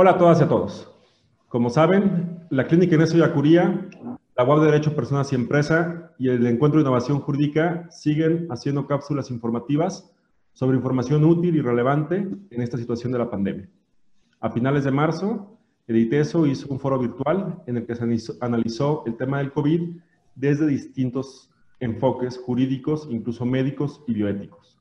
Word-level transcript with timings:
Hola 0.00 0.12
a 0.12 0.16
todas 0.16 0.38
y 0.38 0.44
a 0.44 0.48
todos. 0.48 0.88
Como 1.48 1.70
saben, 1.70 2.46
la 2.50 2.68
Clínica 2.68 2.94
Inés 2.94 3.12
Yacuría, 3.14 3.88
la 4.36 4.44
Web 4.44 4.60
de 4.60 4.66
Derecho 4.66 4.94
Personas 4.94 5.32
y 5.32 5.34
Empresa 5.34 6.12
y 6.20 6.28
el 6.28 6.46
Encuentro 6.46 6.78
de 6.78 6.82
Innovación 6.82 7.18
Jurídica 7.18 7.88
siguen 7.90 8.46
haciendo 8.48 8.86
cápsulas 8.86 9.28
informativas 9.32 10.08
sobre 10.52 10.76
información 10.76 11.24
útil 11.24 11.56
y 11.56 11.62
relevante 11.62 12.28
en 12.48 12.62
esta 12.62 12.78
situación 12.78 13.10
de 13.10 13.18
la 13.18 13.28
pandemia. 13.28 13.68
A 14.38 14.50
finales 14.50 14.84
de 14.84 14.92
marzo, 14.92 15.58
el 15.88 15.96
hizo 15.96 16.68
un 16.68 16.78
foro 16.78 16.96
virtual 17.00 17.60
en 17.66 17.78
el 17.78 17.84
que 17.84 17.96
se 17.96 18.36
analizó 18.40 19.02
el 19.04 19.16
tema 19.16 19.38
del 19.38 19.50
COVID 19.50 19.96
desde 20.36 20.68
distintos 20.68 21.50
enfoques 21.80 22.38
jurídicos, 22.38 23.08
incluso 23.10 23.44
médicos 23.44 24.00
y 24.06 24.14
bioéticos. 24.14 24.78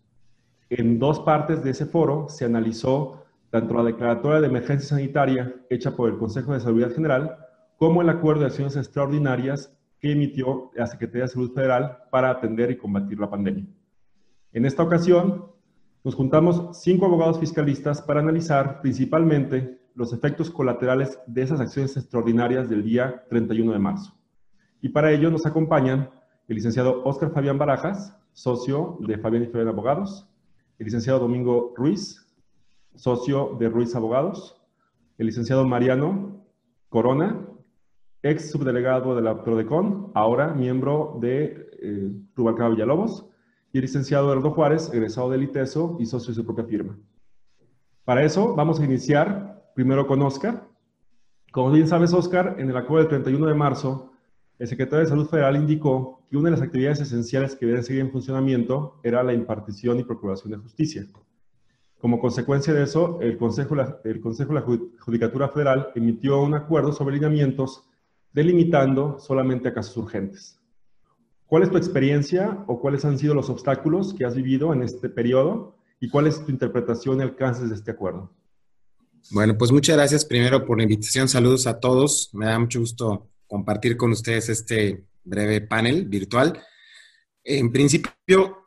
En 0.70 1.00
dos 1.00 1.20
partes 1.22 1.64
de 1.64 1.72
ese 1.72 1.88
foro 1.88 2.30
se 2.30 2.46
analizó 2.46 3.24
tanto 3.60 3.74
la 3.74 3.84
declaratoria 3.84 4.40
de 4.40 4.48
emergencia 4.48 4.90
sanitaria 4.90 5.52
hecha 5.72 5.96
por 5.96 6.10
el 6.12 6.20
Consejo 6.20 6.54
de 6.54 6.60
Salud 6.60 6.94
General 6.94 7.38
como 7.78 8.04
el 8.04 8.10
acuerdo 8.10 8.42
de 8.42 8.48
acciones 8.48 8.76
extraordinarias 8.76 9.76
que 10.00 10.12
emitió 10.12 10.70
la 10.76 10.86
Secretaría 10.86 11.24
de 11.24 11.30
Salud 11.30 11.52
Federal 11.56 12.04
para 12.12 12.30
atender 12.30 12.70
y 12.70 12.78
combatir 12.78 13.20
la 13.20 13.32
pandemia. 13.32 13.66
En 14.54 14.66
esta 14.68 14.84
ocasión, 14.84 15.46
nos 16.04 16.14
juntamos 16.14 16.78
cinco 16.84 17.08
abogados 17.08 17.40
fiscalistas 17.40 18.00
para 18.00 18.20
analizar 18.20 18.80
principalmente 18.82 19.80
los 19.96 20.14
efectos 20.14 20.52
colaterales 20.52 21.20
de 21.26 21.42
esas 21.42 21.60
acciones 21.60 21.98
extraordinarias 21.98 22.70
del 22.70 22.84
día 22.84 23.24
31 23.28 23.74
de 23.74 23.80
marzo. 23.80 24.14
Y 24.84 24.90
para 24.90 25.12
ello 25.12 25.32
nos 25.32 25.48
acompañan 25.48 26.12
el 26.48 26.56
licenciado 26.56 27.04
Óscar 27.06 27.32
Fabián 27.32 27.58
Barajas, 27.58 28.16
socio 28.34 29.00
de 29.00 29.18
Fabián 29.18 29.44
y 29.44 29.48
Fabián 29.48 29.70
Abogados, 29.70 30.30
el 30.78 30.86
licenciado 30.86 31.18
Domingo 31.18 31.74
Ruiz, 31.76 32.27
socio 32.98 33.56
de 33.60 33.70
Ruiz 33.70 33.96
Abogados, 33.96 34.60
el 35.18 35.28
licenciado 35.28 35.66
Mariano 35.66 36.46
Corona, 36.90 37.48
ex 38.24 38.52
subdelegado 38.52 39.16
de 39.16 39.22
la 39.22 39.44
Prodecon, 39.44 40.12
ahora 40.16 40.54
miembro 40.54 41.18
de 41.22 41.70
eh, 41.82 42.12
Rubalcaba 42.36 42.70
Villalobos, 42.70 43.26
y 43.72 43.78
el 43.78 43.84
licenciado 43.84 44.26
Eduardo 44.26 44.52
Juárez, 44.52 44.92
egresado 44.94 45.30
del 45.30 45.44
ITESO 45.44 45.98
y 46.00 46.06
socio 46.06 46.30
de 46.30 46.36
su 46.36 46.46
propia 46.46 46.66
firma. 46.66 46.98
Para 48.04 48.24
eso 48.24 48.56
vamos 48.56 48.80
a 48.80 48.86
iniciar 48.86 49.72
primero 49.76 50.08
con 50.08 50.22
Oscar. 50.22 50.68
Como 51.52 51.72
bien 51.72 51.88
sabes, 51.88 52.14
Oscar, 52.14 52.56
en 52.58 52.70
el 52.70 52.78
acuerdo 52.78 53.10
del 53.10 53.24
31 53.24 53.48
de 53.48 53.54
marzo, 53.54 54.12
el 54.60 54.68
secretario 54.68 55.04
de 55.04 55.10
Salud 55.10 55.28
Federal 55.28 55.56
indicó 55.56 56.24
que 56.30 56.38
una 56.38 56.50
de 56.50 56.56
las 56.56 56.62
actividades 56.62 57.02
esenciales 57.02 57.56
que 57.56 57.66
deben 57.66 57.84
seguir 57.84 58.02
en 58.02 58.12
funcionamiento 58.12 59.00
era 59.04 59.24
la 59.24 59.34
impartición 59.34 60.00
y 60.00 60.04
procuración 60.04 60.52
de 60.52 60.58
justicia. 60.58 61.06
Como 62.00 62.20
consecuencia 62.20 62.74
de 62.74 62.84
eso, 62.84 63.20
el 63.22 63.38
Consejo, 63.38 63.76
el 64.04 64.22
Consejo 64.22 64.54
de 64.54 64.60
la 64.60 64.66
Judicatura 65.00 65.50
Federal 65.50 65.90
emitió 65.96 66.42
un 66.42 66.54
acuerdo 66.54 66.94
sobre 66.94 67.16
lineamientos 67.16 67.84
delimitando 68.34 69.20
solamente 69.20 69.70
a 69.70 69.74
casos 69.74 69.98
urgentes. 69.98 70.60
¿Cuál 71.48 71.64
es 71.64 71.72
tu 71.72 71.78
experiencia 71.78 72.64
o 72.68 72.80
cuáles 72.80 73.04
han 73.06 73.18
sido 73.18 73.34
los 73.34 73.50
obstáculos 73.50 74.14
que 74.14 74.26
has 74.26 74.36
vivido 74.36 74.74
en 74.74 74.84
este 74.84 75.10
periodo 75.10 75.78
y 76.00 76.10
cuál 76.10 76.28
es 76.28 76.46
tu 76.46 76.52
interpretación 76.52 77.20
y 77.20 77.24
alcances 77.24 77.70
de 77.70 77.76
este 77.76 77.92
acuerdo? 77.92 78.32
Bueno, 79.32 79.58
pues 79.58 79.72
muchas 79.72 79.96
gracias 79.96 80.24
primero 80.24 80.66
por 80.66 80.78
la 80.78 80.84
invitación. 80.84 81.28
Saludos 81.28 81.66
a 81.66 81.80
todos. 81.80 82.30
Me 82.34 82.46
da 82.46 82.60
mucho 82.60 82.80
gusto 82.80 83.30
compartir 83.48 83.98
con 83.98 84.12
ustedes 84.12 84.50
este 84.50 85.06
breve 85.24 85.62
panel 85.62 86.06
virtual. 86.06 86.62
En 87.44 87.72
principio, 87.72 88.12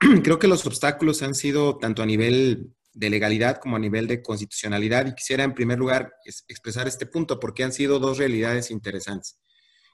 creo 0.25 0.39
que 0.39 0.49
los 0.49 0.67
obstáculos 0.67 1.23
han 1.23 1.35
sido 1.35 1.77
tanto 1.77 2.03
a 2.03 2.07
nivel 2.07 2.73
de 3.01 3.09
legalidad 3.09 3.57
como 3.57 3.77
a 3.77 3.79
nivel 3.79 4.07
de 4.07 4.21
constitucionalidad. 4.21 5.07
Y 5.07 5.15
quisiera 5.15 5.43
en 5.43 5.55
primer 5.55 5.79
lugar 5.79 6.13
expresar 6.49 6.87
este 6.87 7.07
punto 7.07 7.41
porque 7.41 7.65
han 7.65 7.73
sido 7.73 7.99
dos 7.99 8.19
realidades 8.19 8.71
interesantes. 8.71 9.39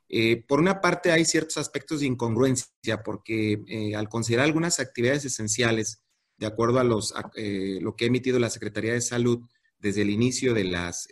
Eh, 0.08 0.44
por 0.46 0.58
una 0.58 0.80
parte 0.80 1.12
hay 1.12 1.24
ciertos 1.24 1.56
aspectos 1.56 2.00
de 2.00 2.06
incongruencia 2.06 3.02
porque 3.04 3.62
eh, 3.68 3.94
al 3.94 4.08
considerar 4.08 4.46
algunas 4.46 4.80
actividades 4.80 5.24
esenciales, 5.24 6.02
de 6.36 6.46
acuerdo 6.46 6.80
a 6.80 6.84
los, 6.84 7.14
eh, 7.36 7.78
lo 7.80 7.94
que 7.94 8.04
ha 8.04 8.08
emitido 8.08 8.40
la 8.40 8.50
Secretaría 8.50 8.92
de 8.92 9.00
Salud 9.00 9.38
desde 9.78 10.02
el 10.02 10.10
inicio 10.10 10.52
de 10.52 10.64
las 10.64 11.06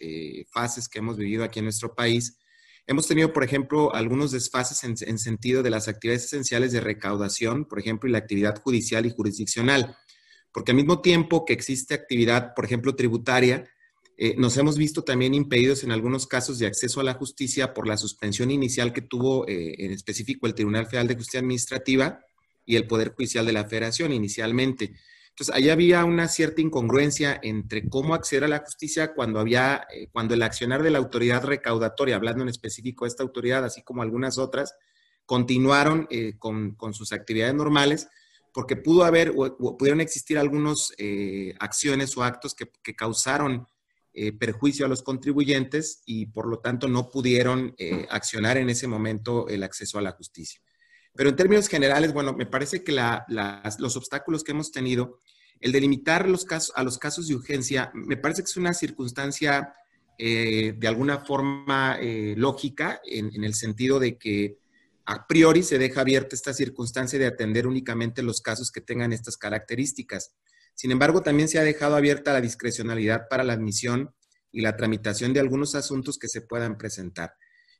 fases 0.50 0.88
que 0.88 0.98
hemos 0.98 1.16
vivido 1.16 1.44
aquí 1.44 1.60
en 1.60 1.66
nuestro 1.66 1.94
país, 1.94 2.38
hemos 2.88 3.06
tenido, 3.06 3.32
por 3.32 3.44
ejemplo, 3.44 3.94
algunos 3.94 4.32
desfases 4.32 4.82
en, 4.82 4.96
en 5.08 5.18
sentido 5.18 5.62
de 5.62 5.70
las 5.70 5.86
actividades 5.86 6.24
esenciales 6.24 6.72
de 6.72 6.80
recaudación, 6.80 7.66
por 7.66 7.78
ejemplo, 7.78 8.08
y 8.08 8.12
la 8.12 8.18
actividad 8.18 8.60
judicial 8.60 9.06
y 9.06 9.10
jurisdiccional 9.10 9.96
porque 10.54 10.70
al 10.70 10.76
mismo 10.76 11.00
tiempo 11.00 11.44
que 11.44 11.52
existe 11.52 11.94
actividad, 11.94 12.54
por 12.54 12.64
ejemplo, 12.64 12.94
tributaria, 12.94 13.68
eh, 14.16 14.36
nos 14.38 14.56
hemos 14.56 14.78
visto 14.78 15.02
también 15.02 15.34
impedidos 15.34 15.82
en 15.82 15.90
algunos 15.90 16.28
casos 16.28 16.60
de 16.60 16.68
acceso 16.68 17.00
a 17.00 17.04
la 17.04 17.14
justicia 17.14 17.74
por 17.74 17.88
la 17.88 17.96
suspensión 17.96 18.52
inicial 18.52 18.92
que 18.92 19.02
tuvo 19.02 19.48
eh, 19.48 19.74
en 19.78 19.90
específico 19.90 20.46
el 20.46 20.54
Tribunal 20.54 20.86
Federal 20.86 21.08
de 21.08 21.16
Justicia 21.16 21.40
Administrativa 21.40 22.20
y 22.64 22.76
el 22.76 22.86
Poder 22.86 23.12
Judicial 23.16 23.44
de 23.44 23.52
la 23.52 23.64
Federación 23.64 24.12
inicialmente. 24.12 24.94
Entonces, 25.30 25.52
ahí 25.52 25.70
había 25.70 26.04
una 26.04 26.28
cierta 26.28 26.60
incongruencia 26.60 27.40
entre 27.42 27.88
cómo 27.88 28.14
acceder 28.14 28.44
a 28.44 28.48
la 28.48 28.60
justicia 28.60 29.12
cuando 29.12 29.40
había, 29.40 29.88
eh, 29.92 30.06
cuando 30.12 30.34
el 30.34 30.42
accionar 30.44 30.84
de 30.84 30.92
la 30.92 30.98
autoridad 30.98 31.42
recaudatoria, 31.42 32.14
hablando 32.14 32.44
en 32.44 32.48
específico 32.48 33.06
de 33.06 33.08
esta 33.08 33.24
autoridad, 33.24 33.64
así 33.64 33.82
como 33.82 34.02
algunas 34.02 34.38
otras, 34.38 34.76
continuaron 35.26 36.06
con, 36.38 36.74
con 36.74 36.92
sus 36.92 37.12
actividades 37.12 37.54
normales, 37.54 38.08
porque 38.54 38.76
pudo 38.76 39.04
haber 39.04 39.34
pudieron 39.34 40.00
existir 40.00 40.38
algunas 40.38 40.94
eh, 40.96 41.54
acciones 41.58 42.16
o 42.16 42.22
actos 42.22 42.54
que, 42.54 42.94
causaron 42.94 43.66
eh, 44.12 44.30
perjuicio 44.30 44.86
a 44.86 44.88
los 44.88 45.02
contribuyentes 45.02 46.02
y 46.06 46.26
por 46.26 46.46
lo 46.46 46.60
tanto 46.60 46.86
no 46.86 47.10
pudieron 47.10 47.74
eh, 47.78 48.06
accionar 48.10 48.56
en 48.56 48.70
ese 48.70 48.86
momento 48.86 49.48
el 49.48 49.64
acceso 49.64 49.98
a 49.98 50.02
la 50.02 50.12
justicia. 50.12 50.60
Pero 51.16 51.30
en 51.30 51.36
términos 51.36 51.66
generales, 51.66 52.12
bueno, 52.12 52.32
me 52.32 52.46
parece 52.46 52.84
que 52.84 52.92
los 52.92 53.96
obstáculos 53.96 54.44
que 54.44 54.52
hemos 54.52 54.70
tenido, 54.70 55.18
el 55.60 55.72
delimitar 55.72 56.28
los 56.28 56.44
casos, 56.44 56.72
a 56.76 56.84
los 56.84 56.96
casos 56.98 57.26
de 57.26 57.34
urgencia, 57.34 57.90
me 57.92 58.16
parece 58.16 58.42
que 58.42 58.50
es 58.50 58.56
una 58.56 58.72
circunstancia 58.72 59.74
de 60.16 60.86
alguna 60.86 61.18
forma 61.18 61.98
lógica 62.36 63.00
en 63.04 63.42
el 63.42 63.54
sentido 63.54 63.98
de 63.98 64.16
que 64.16 64.58
a 65.06 65.26
priori 65.26 65.62
se 65.62 65.78
deja 65.78 66.00
abierta 66.00 66.34
esta 66.34 66.54
circunstancia 66.54 67.18
de 67.18 67.26
atender 67.26 67.66
únicamente 67.66 68.22
los 68.22 68.40
casos 68.40 68.70
que 68.70 68.80
tengan 68.80 69.12
estas 69.12 69.36
características. 69.36 70.34
Sin 70.74 70.90
embargo, 70.90 71.22
también 71.22 71.48
se 71.48 71.58
ha 71.58 71.62
dejado 71.62 71.96
abierta 71.96 72.32
la 72.32 72.40
discrecionalidad 72.40 73.28
para 73.28 73.44
la 73.44 73.52
admisión 73.52 74.14
y 74.50 74.62
la 74.62 74.76
tramitación 74.76 75.32
de 75.32 75.40
algunos 75.40 75.74
asuntos 75.74 76.18
que 76.18 76.28
se 76.28 76.40
puedan 76.40 76.78
presentar. 76.78 77.34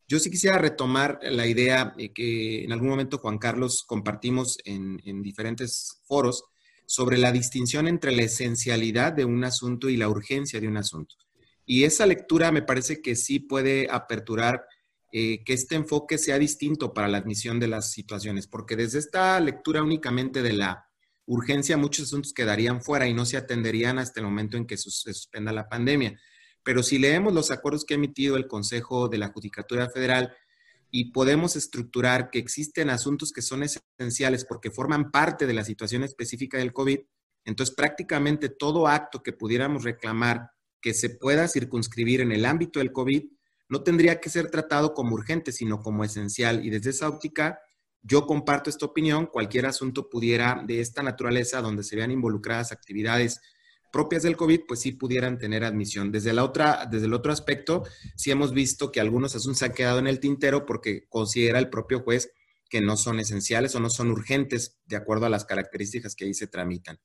Yo 0.06 0.18
sí 0.18 0.30
quisiera 0.30 0.58
retomar 0.58 1.18
la 1.22 1.46
idea 1.46 1.94
que 2.14 2.62
en 2.62 2.72
algún 2.72 2.88
momento 2.90 3.18
Juan 3.18 3.38
Carlos 3.38 3.84
compartimos 3.86 4.58
en, 4.64 5.00
en 5.04 5.22
diferentes 5.22 6.02
foros 6.04 6.44
sobre 6.86 7.16
la 7.16 7.32
distinción 7.32 7.88
entre 7.88 8.12
la 8.12 8.22
esencialidad 8.22 9.14
de 9.14 9.24
un 9.24 9.42
asunto 9.44 9.88
y 9.88 9.96
la 9.96 10.10
urgencia 10.10 10.60
de 10.60 10.68
un 10.68 10.76
asunto. 10.76 11.16
Y 11.64 11.84
esa 11.84 12.04
lectura 12.04 12.52
me 12.52 12.60
parece 12.60 13.00
que 13.00 13.16
sí 13.16 13.40
puede 13.40 13.88
aperturar 13.90 14.66
eh, 15.16 15.44
que 15.44 15.52
este 15.52 15.76
enfoque 15.76 16.18
sea 16.18 16.40
distinto 16.40 16.92
para 16.92 17.06
la 17.06 17.18
admisión 17.18 17.60
de 17.60 17.68
las 17.68 17.92
situaciones, 17.92 18.48
porque 18.48 18.74
desde 18.74 18.98
esta 18.98 19.38
lectura 19.38 19.80
únicamente 19.80 20.42
de 20.42 20.54
la 20.54 20.88
urgencia 21.24 21.76
muchos 21.76 22.06
asuntos 22.06 22.32
quedarían 22.32 22.82
fuera 22.82 23.06
y 23.06 23.14
no 23.14 23.24
se 23.24 23.36
atenderían 23.36 24.00
hasta 24.00 24.18
el 24.18 24.26
momento 24.26 24.56
en 24.56 24.66
que 24.66 24.76
se 24.76 24.90
suspenda 24.90 25.52
la 25.52 25.68
pandemia. 25.68 26.20
Pero 26.64 26.82
si 26.82 26.98
leemos 26.98 27.32
los 27.32 27.52
acuerdos 27.52 27.84
que 27.84 27.94
ha 27.94 27.96
emitido 27.96 28.36
el 28.36 28.48
Consejo 28.48 29.08
de 29.08 29.18
la 29.18 29.28
Judicatura 29.28 29.88
Federal 29.88 30.34
y 30.90 31.12
podemos 31.12 31.54
estructurar 31.54 32.28
que 32.28 32.40
existen 32.40 32.90
asuntos 32.90 33.30
que 33.30 33.40
son 33.40 33.62
esenciales 33.62 34.44
porque 34.44 34.72
forman 34.72 35.12
parte 35.12 35.46
de 35.46 35.54
la 35.54 35.62
situación 35.62 36.02
específica 36.02 36.58
del 36.58 36.72
COVID, 36.72 36.98
entonces 37.44 37.72
prácticamente 37.72 38.48
todo 38.48 38.88
acto 38.88 39.22
que 39.22 39.32
pudiéramos 39.32 39.84
reclamar 39.84 40.50
que 40.80 40.92
se 40.92 41.10
pueda 41.10 41.46
circunscribir 41.46 42.20
en 42.20 42.32
el 42.32 42.44
ámbito 42.44 42.80
del 42.80 42.90
COVID 42.90 43.22
no 43.68 43.82
tendría 43.82 44.20
que 44.20 44.30
ser 44.30 44.50
tratado 44.50 44.94
como 44.94 45.14
urgente, 45.14 45.52
sino 45.52 45.80
como 45.80 46.04
esencial. 46.04 46.64
Y 46.64 46.70
desde 46.70 46.90
esa 46.90 47.08
óptica, 47.08 47.60
yo 48.02 48.26
comparto 48.26 48.70
esta 48.70 48.86
opinión. 48.86 49.26
Cualquier 49.26 49.66
asunto 49.66 50.08
pudiera 50.08 50.62
de 50.66 50.80
esta 50.80 51.02
naturaleza, 51.02 51.62
donde 51.62 51.82
se 51.82 51.96
vean 51.96 52.10
involucradas 52.10 52.72
actividades 52.72 53.40
propias 53.94 54.24
del 54.24 54.36
COVID, 54.36 54.62
pues 54.66 54.80
sí 54.80 54.90
pudieran 54.90 55.38
tener 55.38 55.62
admisión. 55.62 56.10
Desde, 56.10 56.32
la 56.32 56.42
otra, 56.42 56.84
desde 56.90 57.06
el 57.06 57.14
otro 57.14 57.32
aspecto, 57.32 57.84
sí 58.16 58.32
hemos 58.32 58.52
visto 58.52 58.90
que 58.90 59.00
algunos 59.00 59.36
asuntos 59.36 59.62
han 59.62 59.72
quedado 59.72 60.00
en 60.00 60.08
el 60.08 60.18
tintero 60.18 60.66
porque 60.66 61.06
considera 61.08 61.60
el 61.60 61.70
propio 61.70 62.00
juez 62.00 62.32
que 62.68 62.80
no 62.80 62.96
son 62.96 63.20
esenciales 63.20 63.72
o 63.76 63.80
no 63.80 63.90
son 63.90 64.10
urgentes 64.10 64.80
de 64.84 64.96
acuerdo 64.96 65.26
a 65.26 65.28
las 65.28 65.44
características 65.44 66.16
que 66.16 66.24
ahí 66.24 66.34
se 66.34 66.48
tramitan. 66.48 66.98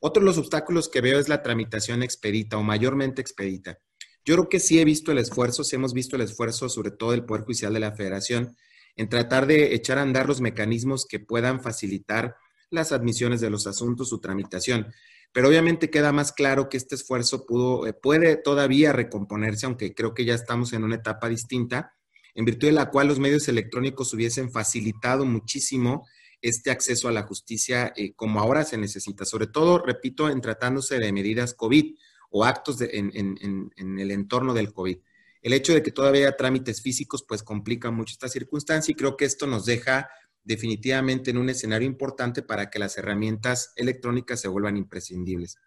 Otro 0.00 0.22
de 0.22 0.26
los 0.26 0.38
obstáculos 0.38 0.88
que 0.88 1.02
veo 1.02 1.18
es 1.18 1.28
la 1.28 1.42
tramitación 1.42 2.02
expedita 2.02 2.56
o 2.56 2.62
mayormente 2.62 3.20
expedita. 3.20 3.78
Yo 4.24 4.34
creo 4.34 4.48
que 4.48 4.60
sí 4.60 4.78
he 4.78 4.84
visto 4.84 5.10
el 5.10 5.18
esfuerzo, 5.18 5.64
sí 5.64 5.76
hemos 5.76 5.92
visto 5.92 6.16
el 6.16 6.22
esfuerzo, 6.22 6.68
sobre 6.68 6.92
todo 6.92 7.10
del 7.10 7.24
Poder 7.24 7.44
Judicial 7.44 7.72
de 7.72 7.80
la 7.80 7.92
Federación, 7.92 8.56
en 8.96 9.08
tratar 9.08 9.46
de 9.46 9.74
echar 9.74 9.98
a 9.98 10.02
andar 10.02 10.28
los 10.28 10.40
mecanismos 10.40 11.06
que 11.06 11.18
puedan 11.18 11.60
facilitar 11.60 12.36
las 12.70 12.92
admisiones 12.92 13.40
de 13.40 13.50
los 13.50 13.66
asuntos, 13.66 14.08
su 14.08 14.20
tramitación. 14.20 14.92
Pero 15.32 15.48
obviamente 15.48 15.90
queda 15.90 16.12
más 16.12 16.32
claro 16.32 16.68
que 16.68 16.76
este 16.76 16.94
esfuerzo 16.94 17.46
pudo, 17.46 17.86
eh, 17.86 17.94
puede 17.94 18.36
todavía 18.36 18.92
recomponerse, 18.92 19.66
aunque 19.66 19.94
creo 19.94 20.14
que 20.14 20.24
ya 20.24 20.34
estamos 20.34 20.72
en 20.72 20.84
una 20.84 20.96
etapa 20.96 21.28
distinta, 21.28 21.94
en 22.34 22.44
virtud 22.44 22.68
de 22.68 22.72
la 22.72 22.90
cual 22.90 23.08
los 23.08 23.18
medios 23.18 23.48
electrónicos 23.48 24.12
hubiesen 24.14 24.50
facilitado 24.50 25.24
muchísimo 25.24 26.06
este 26.40 26.70
acceso 26.70 27.08
a 27.08 27.12
la 27.12 27.22
justicia 27.22 27.92
eh, 27.96 28.14
como 28.14 28.40
ahora 28.40 28.64
se 28.64 28.76
necesita, 28.76 29.24
sobre 29.24 29.46
todo, 29.46 29.78
repito, 29.78 30.28
en 30.28 30.40
tratándose 30.40 30.98
de 30.98 31.12
medidas 31.12 31.54
COVID 31.54 31.94
o 32.32 32.44
actos 32.44 32.80
en, 32.80 33.12
en, 33.14 33.98
el 33.98 34.10
entorno 34.10 34.54
del 34.54 34.72
COVID. 34.72 34.98
El 35.42 35.52
hecho 35.52 35.74
de 35.74 35.82
que 35.82 35.92
todavía 35.92 36.28
haya 36.28 36.36
trámites 36.36 36.80
físicos, 36.80 37.24
pues 37.28 37.42
complica 37.42 37.90
mucho 37.90 38.12
esta 38.12 38.28
circunstancia 38.28 38.92
y 38.92 38.94
creo 38.94 39.16
que 39.16 39.26
esto 39.26 39.46
nos 39.46 39.66
deja 39.66 40.08
definitivamente 40.42 41.30
en 41.30 41.38
un 41.38 41.50
escenario 41.50 41.86
importante 41.86 42.42
para 42.42 42.70
que 42.70 42.78
las 42.78 42.96
herramientas 42.96 43.72
electrónicas 43.76 44.40
se 44.40 44.48
vuelvan 44.48 44.76
imprescindibles. 44.76 45.58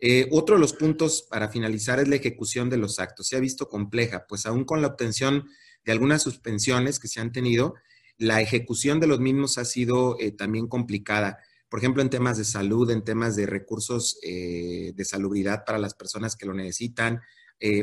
Eh, 0.00 0.28
otro 0.30 0.54
de 0.54 0.60
los 0.60 0.72
puntos 0.72 1.26
para 1.28 1.48
finalizar 1.48 1.98
es 1.98 2.08
la 2.08 2.16
ejecución 2.16 2.70
de 2.70 2.76
los 2.76 3.00
actos. 3.00 3.26
Se 3.26 3.36
ha 3.36 3.40
visto 3.40 3.68
compleja, 3.68 4.26
pues 4.28 4.46
aún 4.46 4.64
con 4.64 4.80
la 4.80 4.88
obtención 4.88 5.48
de 5.84 5.92
algunas 5.92 6.22
suspensiones 6.22 7.00
que 7.00 7.08
se 7.08 7.20
han 7.20 7.32
tenido, 7.32 7.74
la 8.16 8.40
ejecución 8.40 9.00
de 9.00 9.08
los 9.08 9.20
mismos 9.20 9.58
ha 9.58 9.64
sido 9.64 10.16
eh, 10.20 10.30
también 10.30 10.68
complicada. 10.68 11.38
Por 11.68 11.80
ejemplo, 11.80 12.02
en 12.02 12.10
temas 12.10 12.38
de 12.38 12.44
salud, 12.44 12.90
en 12.90 13.04
temas 13.04 13.36
de 13.36 13.46
recursos 13.46 14.18
eh, 14.22 14.92
de 14.94 15.04
salubridad 15.04 15.64
para 15.64 15.78
las 15.78 15.94
personas 15.94 16.36
que 16.36 16.46
lo 16.46 16.54
necesitan, 16.54 17.20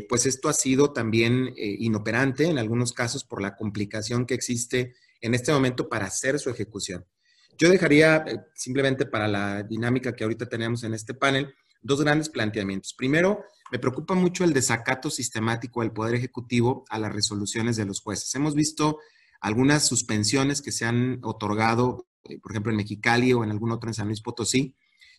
pues 0.08 0.26
esto 0.26 0.48
ha 0.48 0.54
sido 0.54 0.94
también 0.94 1.54
inoperante 1.58 2.46
en 2.46 2.58
algunos 2.58 2.94
casos 2.94 3.26
por 3.26 3.42
la 3.42 3.58
complicación 3.58 4.26
que 4.26 4.34
existe 4.34 4.96
en 5.20 5.34
este 5.34 5.52
momento 5.52 5.90
para 5.90 6.06
hacer 6.06 6.40
su 6.40 6.50
ejecución. 6.50 7.06
Yo 7.58 7.70
dejaría 7.70 8.18
eh, 8.28 8.40
simplemente 8.54 9.06
para 9.06 9.28
la 9.28 9.64
dinámica 9.64 10.14
que 10.14 10.24
ahorita 10.24 10.48
tenemos 10.48 10.84
en 10.84 10.94
este 10.94 11.14
panel 11.14 11.54
dos 11.82 12.02
grandes 12.02 12.30
planteamientos. 12.30 12.94
Primero, 12.94 13.44
me 13.72 13.80
preocupa 13.80 14.14
mucho 14.14 14.44
el 14.44 14.54
desacato 14.54 15.10
sistemático 15.10 15.82
del 15.82 15.92
Poder 15.92 16.16
Ejecutivo 16.16 16.86
a 16.90 17.00
las 17.00 17.14
resoluciones 17.14 17.78
de 17.78 17.86
los 17.86 18.02
jueces. 18.02 18.34
Hemos 18.36 18.56
visto 18.56 19.00
algunas 19.40 19.88
suspensiones 19.88 20.62
que 20.62 20.72
se 20.72 20.86
han 20.86 21.20
otorgado, 21.24 22.08
eh, 22.08 22.15
por 22.42 22.52
ejemplo, 22.52 22.72
en 22.72 22.78
Mexicali 22.78 23.34
o 23.34 23.44
en 23.44 23.52
algún 23.52 23.72
otro 23.72 23.90
en 23.90 23.94
San 23.94 24.08
Luis 24.08 24.22
Potosí, 24.22 24.76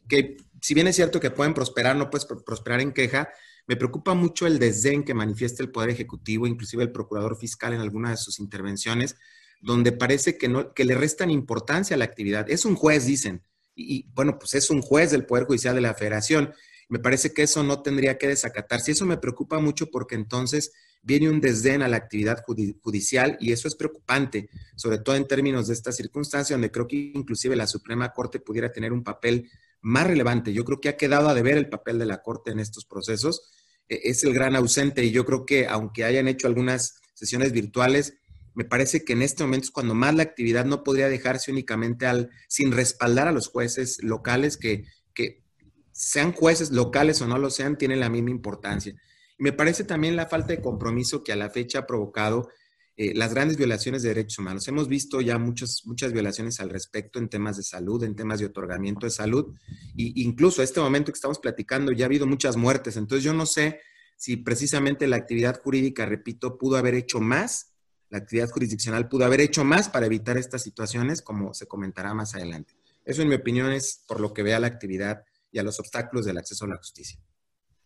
que 0.09 0.37
si 0.61 0.75
bien 0.75 0.87
es 0.87 0.97
cierto 0.97 1.21
que 1.21 1.31
pueden 1.31 1.55
prosperar, 1.55 1.97
no 1.97 2.11
puedes 2.11 2.27
prosperar 2.27 2.81
en 2.81 2.93
queja, 2.93 3.29
me 3.67 3.77
preocupa 3.77 4.15
mucho 4.15 4.47
el 4.47 4.59
desdén 4.59 5.05
que 5.05 5.15
manifiesta 5.15 5.63
el 5.63 5.71
Poder 5.71 5.91
Ejecutivo, 5.91 6.47
inclusive 6.47 6.85
el 6.85 6.93
Procurador 6.93 7.37
Fiscal 7.37 7.75
en 7.75 7.81
algunas 7.81 8.13
de 8.13 8.17
sus 8.19 8.39
intervenciones, 8.39 9.17
donde 9.61 9.91
parece 9.93 10.39
que, 10.39 10.49
no, 10.49 10.73
que 10.73 10.85
le 10.85 10.95
restan 10.95 11.31
importancia 11.31 11.95
a 11.95 11.99
la 11.99 12.05
actividad. 12.05 12.49
Es 12.49 12.65
un 12.65 12.77
juez, 12.77 13.07
dicen, 13.07 13.43
y, 13.75 14.07
bueno, 14.15 14.39
pues 14.39 14.55
es 14.55 14.71
un 14.71 14.81
juez 14.83 15.11
del 15.11 15.27
Poder 15.27 15.45
Judicial 15.45 15.75
de 15.75 15.81
la 15.81 15.95
Federación. 15.95 16.55
Me 16.89 16.99
parece 16.99 17.35
que 17.35 17.43
eso 17.43 17.63
no 17.63 17.83
tendría 17.83 18.17
que 18.17 18.29
desacatarse. 18.29 18.91
Y 18.91 18.95
eso 18.95 19.05
me 19.05 19.19
preocupa 19.19 19.59
mucho 19.59 19.91
porque 19.91 20.15
entonces 20.15 20.73
viene 21.07 21.31
un 21.31 21.41
desdén 21.41 21.83
a 21.83 21.89
la 21.89 21.99
actividad 21.99 22.43
judicial 22.45 23.37
y 23.39 23.53
eso 23.53 23.69
es 23.69 23.77
preocupante, 23.77 24.51
sobre 24.75 24.99
todo 24.99 25.15
en 25.15 25.29
términos 25.29 25.69
de 25.69 25.75
esta 25.75 25.93
circunstancia, 25.93 26.55
donde 26.55 26.73
creo 26.73 26.89
que 26.89 26.97
inclusive 27.15 27.55
la 27.55 27.69
Suprema 27.69 28.13
Corte 28.13 28.41
pudiera 28.41 28.73
tener 28.73 28.93
un 28.93 29.05
papel 29.05 29.49
más 29.83 30.05
relevante. 30.05 30.53
Yo 30.53 30.65
creo 30.65 30.81
que 30.81 30.89
ha 30.89 30.97
quedado 30.97 31.29
a 31.29 31.35
deber 31.35 31.59
el 31.59 31.69
papel 31.69 32.01
de 32.01 32.07
la 32.07 32.23
Corte 32.23 32.51
en 32.51 32.59
estos 32.59 32.85
procesos. 32.87 33.53
E, 33.89 34.01
es 34.03 34.25
el 34.25 34.35
gran 34.35 34.57
ausente 34.57 35.05
y 35.05 35.13
yo 35.13 35.25
creo 35.25 35.47
que 35.47 35.69
aunque 35.69 36.03
hayan 36.03 36.27
hecho 36.27 36.49
algunas 36.49 36.97
sesiones 37.15 37.53
virtuales, 37.53 38.15
me 38.55 38.65
parece 38.65 39.05
que 39.05 39.13
en 39.13 39.23
este 39.23 39.45
momento 39.45 39.67
es 39.67 39.71
cuando 39.71 39.95
más 39.95 40.13
la 40.13 40.25
actividad 40.25 40.65
no 40.65 40.83
podría 40.83 41.09
dejarse 41.09 41.53
únicamente 41.53 42.07
al, 42.07 42.31
sin 42.49 42.73
respaldar 42.73 43.29
a 43.29 43.33
los 43.33 43.47
jueces 43.47 44.03
locales 44.03 44.57
que, 44.57 44.87
que 45.15 45.45
sean 45.93 46.33
jueces 46.33 46.73
locales 46.73 47.23
o 47.23 47.29
no 47.29 47.39
lo 47.39 47.51
sean, 47.51 47.79
tienen 47.79 48.01
la 48.01 48.09
misma 48.09 48.31
importancia. 48.31 48.97
Me 49.39 49.53
parece 49.53 49.85
también 49.85 50.17
la 50.17 50.27
falta 50.27 50.49
de 50.49 50.61
compromiso 50.61 51.23
que 51.23 51.33
a 51.33 51.37
la 51.37 51.51
fecha 51.51 51.81
ha 51.81 51.87
provocado 51.87 52.49
eh, 52.97 53.15
las 53.15 53.35
grandes 53.35 53.57
violaciones 53.57 54.03
de 54.03 54.09
derechos 54.09 54.39
humanos. 54.39 54.67
Hemos 54.69 54.89
visto 54.89 55.21
ya 55.21 55.39
muchas, 55.39 55.83
muchas 55.85 56.13
violaciones 56.13 56.61
al 56.61 56.71
respecto 56.71 57.19
en 57.19 57.29
temas 57.29 57.57
de 57.57 57.63
salud, 57.63 58.03
en 58.05 58.17
temas 58.17 58.41
de 58.41 58.47
otorgamiento 58.47 59.07
de 59.07 59.11
salud, 59.11 59.55
e 59.97 60.13
incluso 60.17 60.63
a 60.63 60.65
este 60.65 60.81
momento 60.81 61.13
que 61.13 61.17
estamos 61.17 61.39
platicando 61.39 61.93
ya 61.93 62.05
ha 62.05 62.07
habido 62.07 62.27
muchas 62.27 62.57
muertes. 62.57 62.97
Entonces 62.97 63.25
yo 63.25 63.35
no 63.35 63.45
sé 63.45 63.81
si 64.17 64.39
precisamente 64.39 65.07
la 65.07 65.17
actividad 65.17 65.61
jurídica, 65.61 66.07
repito, 66.07 66.57
pudo 66.57 66.77
haber 66.77 66.95
hecho 66.95 67.21
más 67.21 67.77
la 68.09 68.19
actividad 68.19 68.51
jurisdiccional 68.51 69.09
pudo 69.09 69.25
haber 69.25 69.41
hecho 69.41 69.65
más 69.65 69.89
para 69.89 70.07
evitar 70.07 70.37
estas 70.37 70.63
situaciones, 70.63 71.23
como 71.23 71.55
se 71.55 71.67
comentará 71.67 72.15
más 72.15 72.35
adelante. 72.35 72.75
Eso, 73.05 73.23
en 73.23 73.29
mi 73.29 73.35
opinión, 73.35 73.73
es 73.73 74.03
por 74.07 74.21
lo 74.21 74.33
que 74.33 74.43
vea 74.43 74.61
la 74.61 74.69
actividad 74.69 75.25
y 75.51 75.59
a 75.59 75.63
los 75.63 75.81
obstáculos 75.81 76.25
del 76.25 76.39
acceso 76.39 76.65
a 76.65 76.69
la 76.69 76.77
justicia. 76.77 77.19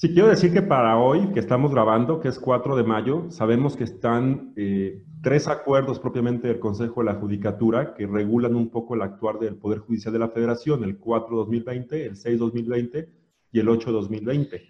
Sí, 0.00 0.14
quiero 0.14 0.28
decir 0.28 0.50
que 0.50 0.62
para 0.62 0.96
hoy, 0.96 1.30
que 1.34 1.40
estamos 1.40 1.72
grabando, 1.72 2.20
que 2.20 2.28
es 2.28 2.38
4 2.38 2.74
de 2.74 2.84
mayo, 2.84 3.30
sabemos 3.30 3.76
que 3.76 3.84
están 3.84 4.54
eh, 4.56 5.04
tres 5.20 5.46
acuerdos 5.46 6.00
propiamente 6.00 6.48
del 6.48 6.58
Consejo 6.58 7.02
de 7.02 7.12
la 7.12 7.16
Judicatura 7.16 7.92
que 7.92 8.06
regulan 8.06 8.56
un 8.56 8.70
poco 8.70 8.94
el 8.94 9.02
actuar 9.02 9.38
del 9.38 9.56
Poder 9.56 9.80
Judicial 9.80 10.14
de 10.14 10.20
la 10.20 10.30
Federación, 10.30 10.84
el 10.84 10.98
4-2020, 10.98 11.92
el 11.92 12.16
6-2020 12.16 13.08
y 13.52 13.60
el 13.60 13.68
8-2020. 13.68 14.62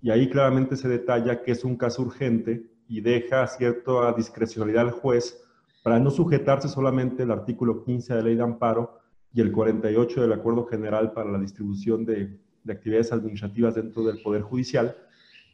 Y 0.00 0.10
ahí 0.10 0.28
claramente 0.28 0.76
se 0.76 0.88
detalla 0.88 1.44
que 1.44 1.52
es 1.52 1.62
un 1.62 1.76
caso 1.76 2.02
urgente 2.02 2.66
y 2.88 3.02
deja 3.02 3.46
cierta 3.46 4.12
discrecionalidad 4.14 4.88
al 4.88 4.90
juez 4.90 5.44
para 5.84 6.00
no 6.00 6.10
sujetarse 6.10 6.68
solamente 6.68 7.22
al 7.22 7.30
artículo 7.30 7.84
15 7.84 8.14
de 8.14 8.18
la 8.18 8.26
ley 8.26 8.34
de 8.34 8.42
amparo 8.42 8.98
y 9.32 9.42
el 9.42 9.52
48 9.52 10.22
del 10.22 10.32
Acuerdo 10.32 10.66
General 10.66 11.12
para 11.12 11.30
la 11.30 11.38
distribución 11.38 12.04
de, 12.04 12.36
de 12.64 12.72
actividades 12.72 13.12
administrativas 13.12 13.74
dentro 13.74 14.04
del 14.04 14.22
Poder 14.22 14.42
Judicial, 14.42 14.96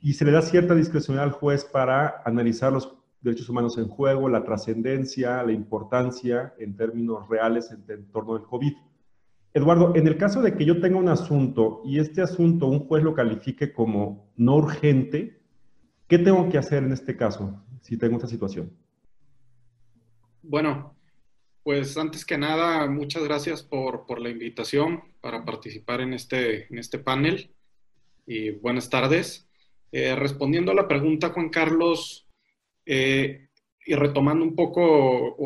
y 0.00 0.15
se 0.15 0.25
le 0.25 0.33
da 0.33 0.43
cierta 0.43 0.75
discrecionalidad 0.75 1.35
al 1.35 1.41
juez 1.41 1.65
para 1.65 2.23
analizar 2.25 2.73
los 2.73 2.95
derechos 3.21 3.49
humanos 3.49 3.77
en 3.79 3.88
juego, 3.88 4.29
la 4.29 4.45
trascendencia, 4.45 5.43
la 5.43 5.53
importancia 5.53 6.55
en 6.59 6.77
términos 6.77 7.29
reales 7.29 7.71
en, 7.73 7.85
en 7.93 8.05
torno 8.12 8.35
del 8.35 8.45
COVID. 8.45 8.73
Eduardo, 9.55 9.95
en 9.97 10.07
el 10.07 10.17
caso 10.17 10.41
de 10.41 10.55
que 10.55 10.65
yo 10.65 10.81
tenga 10.81 10.99
un 10.99 11.09
asunto 11.09 11.83
y 11.85 11.99
este 11.99 12.23
asunto 12.23 12.67
un 12.67 12.81
juez 12.81 13.03
lo 13.03 13.15
califique 13.15 13.73
como 13.73 14.31
no 14.37 14.57
urgente, 14.57 15.38
¿Qué 16.09 16.19
tengo 16.19 16.49
que 16.49 16.57
hacer 16.57 16.83
en 16.83 16.93
este 16.93 17.17
caso 17.17 17.62
si 17.83 17.99
tengo 17.99 18.17
esta 18.17 18.27
situación? 18.27 18.73
Bueno, 20.43 20.95
pues 21.69 21.99
antes 21.99 22.25
que 22.25 22.39
nada, 22.39 22.87
muchas 22.87 23.23
gracias 23.25 23.63
por, 23.63 24.23
la 24.23 24.31
invitación 24.31 25.03
para 25.21 25.45
participar 25.45 26.01
en 26.01 26.15
este, 26.15 26.67
en 26.73 26.79
este 26.79 26.99
panel 26.99 27.55
y 28.27 28.53
buenas 28.53 28.89
tardes. 28.89 29.47
Eh, 29.93 30.17
respondiendo 30.17 30.73
a 30.73 30.75
la 30.75 30.89
pregunta, 30.89 31.29
Juan 31.29 31.51
Carlos, 31.51 32.27
eh, 32.87 33.51
y 33.85 33.95
retomando 33.97 34.47
un 34.47 34.57
poco 34.57 35.37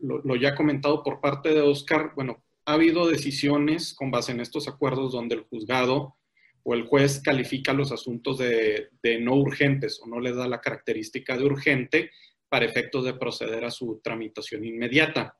lo, 0.00 0.34
ya 0.34 0.56
comentado 0.56 1.04
por 1.04 1.20
parte 1.20 1.50
de 1.50 1.60
Oscar, 1.60 2.14
bueno, 2.16 2.42
ha 2.66 2.72
habido 2.72 3.06
decisiones 3.06 3.94
con 3.94 4.10
base 4.10 4.32
en 4.32 4.40
estos 4.40 4.66
acuerdos 4.66 5.12
donde 5.12 5.36
el 5.36 5.42
juzgado 5.42 6.16
o 6.64 6.74
el 6.74 6.82
juez 6.82 7.20
califica 7.20 7.72
los 7.72 7.92
asuntos 7.92 8.38
de, 8.38 8.88
no 9.20 9.36
urgentes 9.36 10.00
o 10.02 10.08
no 10.08 10.18
les 10.18 10.34
da 10.34 10.48
la 10.48 10.60
característica 10.60 11.38
de 11.38 11.44
urgente 11.44 12.10
para 12.48 12.64
efectos 12.64 13.04
de 13.04 13.14
proceder 13.14 13.64
a 13.64 13.70
su 13.70 14.00
tramitación 14.02 14.64
inmediata. 14.64 15.38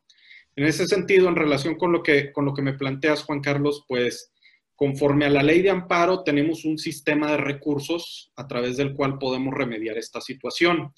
En 0.56 0.64
ese 0.66 0.86
sentido, 0.86 1.28
en 1.28 1.36
relación 1.36 1.76
con 1.76 1.92
lo 1.92 2.02
que, 2.02 2.32
con 2.32 2.44
lo 2.44 2.54
que 2.54 2.62
me 2.62 2.74
planteas, 2.74 3.24
Juan 3.24 3.40
Carlos, 3.40 3.84
pues 3.88 4.32
conforme 4.76 5.24
a 5.24 5.30
la 5.30 5.42
ley 5.42 5.62
de 5.62 5.70
amparo 5.70 6.22
tenemos 6.22 6.64
un 6.64 6.78
sistema 6.78 7.30
de 7.30 7.36
recursos 7.38 8.32
a 8.36 8.46
través 8.46 8.76
del 8.76 8.94
cual 8.94 9.18
podemos 9.18 9.54
remediar 9.54 9.98
esta 9.98 10.20
situación. 10.20 10.92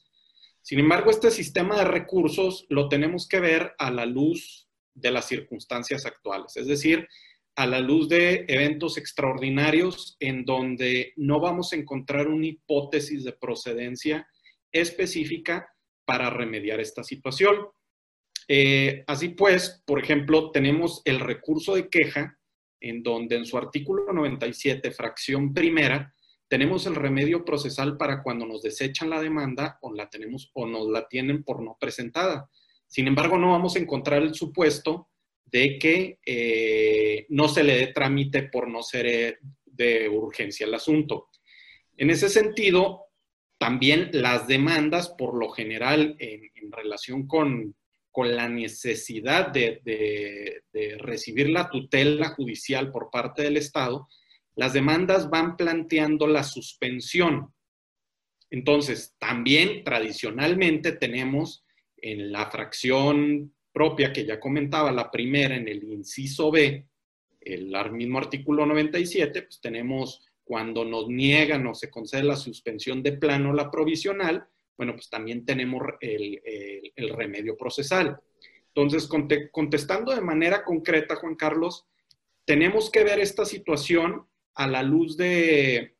Sin 0.62 0.80
embargo, 0.80 1.10
este 1.10 1.30
sistema 1.30 1.76
de 1.76 1.84
recursos 1.84 2.66
lo 2.68 2.88
tenemos 2.88 3.28
que 3.28 3.40
ver 3.40 3.74
a 3.78 3.90
la 3.90 4.04
luz 4.04 4.68
de 4.94 5.10
las 5.10 5.28
circunstancias 5.28 6.06
actuales, 6.06 6.56
es 6.56 6.66
decir, 6.66 7.06
a 7.54 7.66
la 7.66 7.80
luz 7.80 8.08
de 8.08 8.44
eventos 8.48 8.98
extraordinarios 8.98 10.16
en 10.20 10.44
donde 10.44 11.12
no 11.16 11.40
vamos 11.40 11.72
a 11.72 11.76
encontrar 11.76 12.28
una 12.28 12.46
hipótesis 12.46 13.24
de 13.24 13.32
procedencia 13.32 14.28
específica 14.72 15.68
para 16.04 16.28
remediar 16.28 16.80
esta 16.80 17.02
situación. 17.02 17.56
Eh, 18.48 19.04
así 19.06 19.30
pues, 19.30 19.82
por 19.84 19.98
ejemplo, 19.98 20.50
tenemos 20.50 21.02
el 21.04 21.20
recurso 21.20 21.74
de 21.74 21.88
queja 21.88 22.38
en 22.80 23.02
donde 23.02 23.36
en 23.36 23.46
su 23.46 23.56
artículo 23.56 24.12
97, 24.12 24.90
fracción 24.92 25.52
primera, 25.52 26.14
tenemos 26.48 26.86
el 26.86 26.94
remedio 26.94 27.44
procesal 27.44 27.96
para 27.96 28.22
cuando 28.22 28.46
nos 28.46 28.62
desechan 28.62 29.10
la 29.10 29.20
demanda 29.20 29.78
o 29.82 29.92
la 29.92 30.08
tenemos 30.08 30.50
o 30.54 30.66
nos 30.66 30.88
la 30.88 31.08
tienen 31.08 31.42
por 31.42 31.60
no 31.62 31.76
presentada. 31.80 32.48
Sin 32.86 33.08
embargo, 33.08 33.36
no 33.38 33.50
vamos 33.50 33.74
a 33.74 33.80
encontrar 33.80 34.22
el 34.22 34.34
supuesto 34.34 35.08
de 35.44 35.78
que 35.78 36.18
eh, 36.24 37.26
no 37.30 37.48
se 37.48 37.64
le 37.64 37.76
dé 37.76 37.86
trámite 37.88 38.44
por 38.44 38.68
no 38.68 38.82
ser 38.82 39.06
eh, 39.06 39.38
de 39.64 40.08
urgencia 40.08 40.66
el 40.66 40.74
asunto. 40.74 41.28
En 41.96 42.10
ese 42.10 42.28
sentido, 42.28 43.06
también 43.58 44.10
las 44.12 44.46
demandas, 44.46 45.08
por 45.08 45.34
lo 45.34 45.50
general, 45.50 46.16
en, 46.18 46.46
relación 46.72 47.26
con, 47.26 47.74
la 48.24 48.48
necesidad 48.48 49.48
de, 49.48 50.62
recibir 50.98 51.50
la 51.50 51.68
tutela 51.68 52.30
judicial 52.30 52.90
por 52.90 53.10
parte 53.10 53.42
del 53.42 53.56
Estado, 53.56 54.08
las 54.54 54.72
demandas 54.72 55.28
van 55.28 55.56
planteando 55.56 56.26
la 56.26 56.42
suspensión. 56.42 57.52
Entonces, 58.50 59.14
también 59.18 59.84
tradicionalmente 59.84 60.92
tenemos 60.92 61.64
en 61.96 62.32
la 62.32 62.50
fracción 62.50 63.54
propia 63.72 64.12
que 64.12 64.24
ya 64.24 64.40
comentaba, 64.40 64.92
la 64.92 65.10
primera 65.10 65.56
en 65.56 65.68
el 65.68 65.84
inciso 65.84 66.50
B, 66.50 66.86
el 67.40 67.92
mismo 67.92 68.18
artículo 68.18 68.64
97, 68.64 69.42
pues 69.42 69.60
tenemos 69.60 70.26
cuando 70.42 70.84
nos 70.84 71.08
niegan 71.08 71.66
o 71.66 71.74
se 71.74 71.90
concede 71.90 72.22
la 72.22 72.36
suspensión 72.36 73.02
de 73.02 73.12
plano 73.12 73.52
la 73.52 73.70
provisional, 73.70 74.48
bueno, 74.76 74.94
pues 74.94 75.08
también 75.08 75.44
tenemos 75.44 75.82
el, 76.00 76.40
remedio 77.16 77.56
procesal. 77.56 78.18
Entonces, 78.74 79.08
contestando 79.50 80.14
de 80.14 80.20
manera 80.20 80.64
concreta, 80.64 81.16
Juan 81.16 81.34
Carlos, 81.34 81.86
tenemos 82.44 82.90
que 82.90 83.04
ver 83.04 83.18
esta 83.18 83.44
situación 83.44 84.26
a 84.54 84.66
la 84.66 84.82
luz 84.82 85.16
de, 85.16 85.96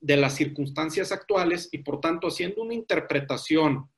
de 0.00 0.16
las 0.16 0.36
circunstancias 0.36 1.10
actuales 1.10 1.68
y, 1.72 1.78
por 1.78 2.00
tanto, 2.00 2.28
haciendo 2.28 2.62
una 2.62 2.74
interpretación, 2.74 3.90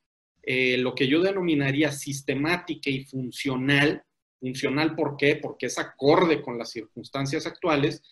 eh, 0.43 0.79
lo 0.79 0.95
que 0.95 1.07
yo 1.07 1.21
denominaría 1.21 1.93
sistemática 1.93 2.89
y 2.89 3.05
funcional. 3.05 4.03
Funcional, 4.41 4.95
¿por 4.95 5.17
qué? 5.17 5.37
Porque 5.37 5.67
es 5.67 5.79
acorde 5.79 6.41
con 6.41 6.57
las 6.57 6.71
circunstancias 6.71 7.47
actuales 7.47 8.03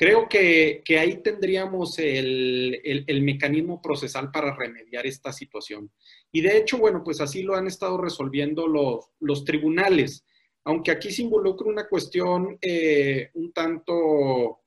Creo 0.00 0.30
que, 0.30 0.82
ahí 0.98 1.18
tendríamos 1.18 1.98
el, 1.98 3.20
mecanismo 3.22 3.82
procesal 3.82 4.30
para 4.30 4.56
remediar 4.56 5.06
esta 5.06 5.30
situación. 5.30 5.92
Y 6.32 6.40
de 6.40 6.56
hecho, 6.56 6.78
bueno, 6.78 7.04
pues 7.04 7.20
así 7.20 7.42
lo 7.42 7.54
han 7.54 7.66
estado 7.66 7.98
resolviendo 7.98 8.66
los, 8.66 9.10
los 9.20 9.44
tribunales, 9.44 10.24
aunque 10.64 10.90
aquí 10.90 11.10
se 11.12 11.20
involucra 11.20 11.68
una 11.68 11.86
cuestión 11.86 12.56
eh, 12.62 13.28
un 13.34 13.52
tanto 13.52 14.62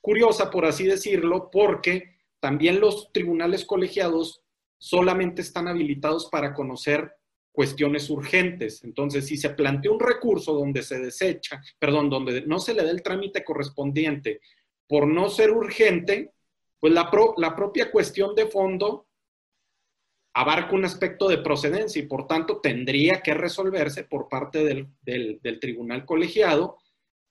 curiosa, 0.00 0.50
por 0.50 0.66
así 0.66 0.86
decirlo, 0.86 1.50
porque 1.52 2.16
también 2.40 2.80
los 2.80 3.12
tribunales 3.12 3.64
colegiados 3.64 4.42
solamente 4.76 5.40
están 5.40 5.68
habilitados 5.68 6.28
para 6.30 6.52
conocer 6.52 7.12
cuestiones 7.58 8.08
urgentes. 8.08 8.84
Entonces, 8.84 9.26
si 9.26 9.36
se 9.36 9.50
plantea 9.50 9.90
un 9.90 9.98
recurso 9.98 10.52
donde 10.52 10.80
se 10.80 11.00
desecha, 11.00 11.60
perdón, 11.76 12.08
donde 12.08 12.42
no 12.42 12.60
se 12.60 12.72
le 12.72 12.84
da 12.84 12.90
el 12.92 13.02
trámite 13.02 13.42
correspondiente 13.42 14.40
por 14.86 15.08
no 15.08 15.28
ser 15.28 15.50
urgente, 15.50 16.30
pues 16.78 16.92
la, 16.92 17.10
la 17.36 17.56
propia 17.56 17.90
cuestión 17.90 18.36
de 18.36 18.46
fondo 18.46 19.08
abarca 20.34 20.76
un 20.76 20.84
aspecto 20.84 21.28
de 21.28 21.38
procedencia 21.38 22.00
y 22.00 22.06
por 22.06 22.28
tanto 22.28 22.60
tendría 22.60 23.22
que 23.22 23.34
resolverse 23.34 24.04
por 24.04 24.28
parte 24.28 24.62
del, 25.02 25.58
tribunal 25.58 26.06
colegiado 26.06 26.78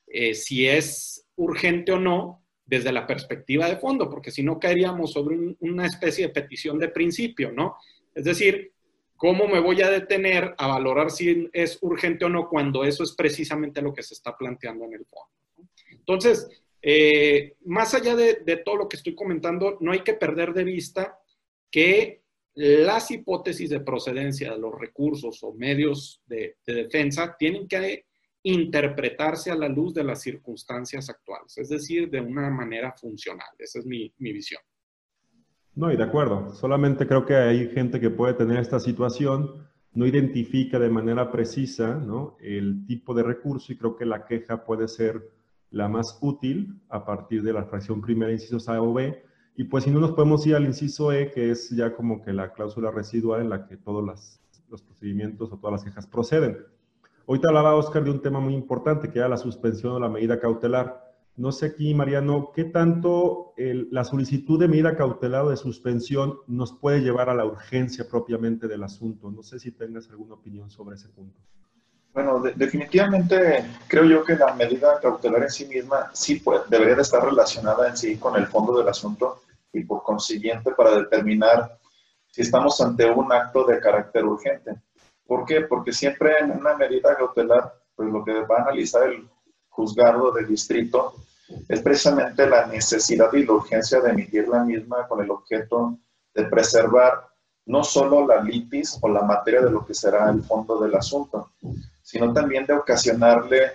eh, 0.08 0.34
si 0.34 0.68
es 0.68 1.26
urgente 1.38 1.94
o 1.94 2.00
no 2.02 2.44
desde 2.66 2.92
la 2.92 3.08
perspectiva 3.08 3.70
de 3.70 3.78
fondo, 3.78 4.10
porque 4.10 4.32
si 4.32 4.44
no 4.44 4.60
caeríamos 4.60 5.14
sobre 5.14 5.56
una 5.62 5.86
especie 5.86 6.28
de 6.28 6.34
petición 6.34 6.80
de 6.80 6.90
principio, 6.90 7.54
¿no? 7.54 7.78
Es 8.14 8.26
decir, 8.26 8.74
¿Cómo 9.18 9.48
me 9.48 9.60
voy 9.60 9.82
a 9.82 9.90
detener 9.90 10.54
a 10.58 10.68
valorar 10.68 11.10
si 11.10 11.50
es 11.52 11.80
urgente 11.82 12.26
o 12.26 12.30
no 12.30 12.48
cuando 12.48 12.84
eso 12.84 13.04
es 13.04 13.16
precisamente 13.16 13.82
lo 13.82 13.94
que 13.94 14.04
se 14.04 14.14
está 14.14 14.38
planteando 14.38 14.86
en 14.86 14.94
el 14.94 15.06
fondo? 15.06 15.70
Entonces, 15.90 16.48
eh, 16.82 17.56
más 17.66 17.96
allá 17.96 18.16
de, 18.16 18.36
todo 18.64 18.78
lo 18.78 18.88
que 18.88 18.98
estoy 18.98 19.16
comentando, 19.16 19.78
no 19.82 19.92
hay 19.92 20.02
que 20.02 20.14
perder 20.14 20.54
de 20.54 20.64
vista 20.64 21.20
que 21.72 22.22
las 22.54 23.10
hipótesis 23.12 23.70
de 23.72 23.82
procedencia 23.82 24.52
de 24.52 24.60
los 24.60 24.80
recursos 24.80 25.44
o 25.44 25.54
medios 25.54 26.22
de, 26.28 26.58
defensa 26.66 27.36
tienen 27.38 27.68
que 27.68 28.06
interpretarse 28.44 29.52
a 29.52 29.56
la 29.56 29.68
luz 29.68 29.96
de 29.96 30.04
las 30.04 30.22
circunstancias 30.22 31.10
actuales, 31.10 31.58
es 31.58 31.70
decir, 31.70 32.10
de 32.10 32.22
una 32.22 32.50
manera 32.50 32.94
funcional. 32.94 33.50
Esa 33.58 33.80
es 33.80 33.86
mi 33.86 34.14
visión. 34.20 34.62
No, 35.78 35.92
y 35.92 35.96
de 35.96 36.04
acuerdo. 36.04 36.56
Solamente 36.56 37.06
creo 37.06 37.24
que 37.24 37.36
hay 37.36 37.68
gente 37.68 38.00
que 38.00 38.10
puede 38.10 38.34
tener 38.34 38.58
esta 38.58 38.80
situación, 38.80 39.68
no 39.94 40.08
identifica 40.08 40.80
de 40.80 40.90
manera 40.90 41.32
precisa 41.32 42.02
el 42.40 42.88
tipo 42.88 43.14
de 43.14 43.22
recurso 43.22 43.72
y 43.72 43.78
creo 43.78 43.96
que 43.96 44.04
la 44.04 44.26
queja 44.26 44.66
puede 44.66 44.88
ser 44.88 45.30
la 45.70 45.88
más 45.88 46.18
útil 46.20 46.82
a 46.90 47.06
partir 47.06 47.44
de 47.44 47.54
la 47.54 47.64
fracción 47.66 48.02
primera, 48.02 48.32
incisos 48.32 48.68
A 48.70 48.82
o 48.82 48.92
B. 48.92 49.24
Y 49.56 49.66
pues 49.66 49.84
si 49.84 49.92
no 49.92 50.00
nos 50.00 50.14
podemos 50.14 50.48
ir 50.48 50.56
al 50.56 50.66
inciso 50.66 51.14
E, 51.14 51.30
que 51.30 51.52
es 51.52 51.70
ya 51.70 51.96
como 51.96 52.24
que 52.24 52.34
la 52.34 52.54
cláusula 52.54 52.90
residual 52.90 53.42
en 53.42 53.50
la 53.52 53.68
que 53.68 53.78
todos 53.78 54.04
los 54.04 54.82
procedimientos 54.82 55.52
o 55.52 55.58
todas 55.60 55.74
las 55.74 55.84
quejas 55.84 56.08
proceden. 56.08 56.58
Ahorita 57.28 57.50
hablaba 57.50 57.76
Oscar 57.76 58.04
de 58.04 58.10
un 58.10 58.22
tema 58.24 58.40
muy 58.40 58.56
importante, 58.56 59.12
que 59.12 59.20
era 59.20 59.30
la 59.30 59.38
suspensión 59.38 59.94
o 59.94 60.00
la 60.00 60.10
medida 60.10 60.40
cautelar. 60.40 61.07
No 61.38 61.52
sé 61.52 61.68
aquí, 61.68 61.94
Mariano, 61.94 62.52
¿qué 62.52 62.64
tanto 62.64 63.54
la 63.56 64.04
solicitud 64.04 64.60
de 64.60 64.68
medida 64.68 64.98
cautelar 64.98 65.44
o 65.44 65.50
de 65.52 65.58
suspensión 65.58 66.40
nos 66.48 66.74
puede 66.74 67.02
llevar 67.02 67.30
a 67.30 67.36
la 67.36 67.46
urgencia 67.46 68.10
propiamente 68.10 68.68
del 68.68 68.82
asunto? 68.82 69.30
No 69.30 69.44
sé 69.44 69.60
si 69.60 69.72
tengas 69.72 70.10
alguna 70.10 70.34
opinión 70.34 70.72
sobre 70.72 70.96
ese 70.96 71.10
punto. 71.10 71.40
Bueno, 72.12 72.42
definitivamente 72.56 73.64
creo 73.88 74.06
yo 74.06 74.24
que 74.24 74.36
la 74.36 74.56
medida 74.56 75.00
cautelar 75.00 75.44
en 75.44 75.52
sí 75.52 75.68
misma 75.68 76.10
sí 76.12 76.42
debería 76.70 76.96
de 76.96 77.04
estar 77.04 77.24
relacionada 77.24 77.88
en 77.88 77.96
sí 77.96 78.18
con 78.18 78.36
el 78.36 78.48
fondo 78.48 78.76
del 78.76 78.88
asunto 78.88 79.42
y 79.72 79.84
por 79.84 80.02
consiguiente 80.02 80.72
para 80.72 80.96
determinar 80.96 81.78
si 82.32 82.42
estamos 82.42 82.82
ante 82.82 83.12
un 83.12 83.32
acto 83.32 83.64
de 83.64 83.80
carácter 83.80 84.26
urgente. 84.26 84.82
¿Por 85.28 85.46
qué? 85.46 85.62
Porque 85.62 85.94
siempre 85.94 86.32
en 86.40 86.50
una 86.50 86.76
medida 86.76 87.16
cautelar, 87.16 87.76
pues 87.96 88.10
lo 88.10 88.24
que 88.24 88.34
va 88.42 88.58
a 88.58 88.62
analizar 88.64 89.04
el 89.08 89.30
juzgado 89.70 90.32
de 90.32 90.44
distrito 90.44 91.14
es 91.68 91.82
precisamente 91.82 92.48
la 92.48 92.68
necesidad 92.68 93.32
y 93.34 93.46
la 93.46 93.54
urgencia 93.54 94.02
de 94.02 94.12
emitir 94.12 94.48
la 94.48 94.64
misma 94.64 95.08
con 95.08 95.24
el 95.24 95.32
objeto 95.32 95.98
de 96.34 96.44
preservar 96.46 97.28
no 97.66 97.84
solo 97.84 98.26
la 98.26 98.42
litis 98.42 98.98
o 99.02 99.10
la 99.10 99.22
materia 99.22 99.62
de 99.62 99.72
lo 99.72 99.86
que 99.86 99.94
será 99.94 100.30
el 100.30 100.44
fondo 100.44 100.80
del 100.80 100.96
asunto, 100.96 101.52
sino 102.02 102.34
también 102.34 102.66
de 102.66 102.74
ocasionarle 102.74 103.66
eh, 103.66 103.72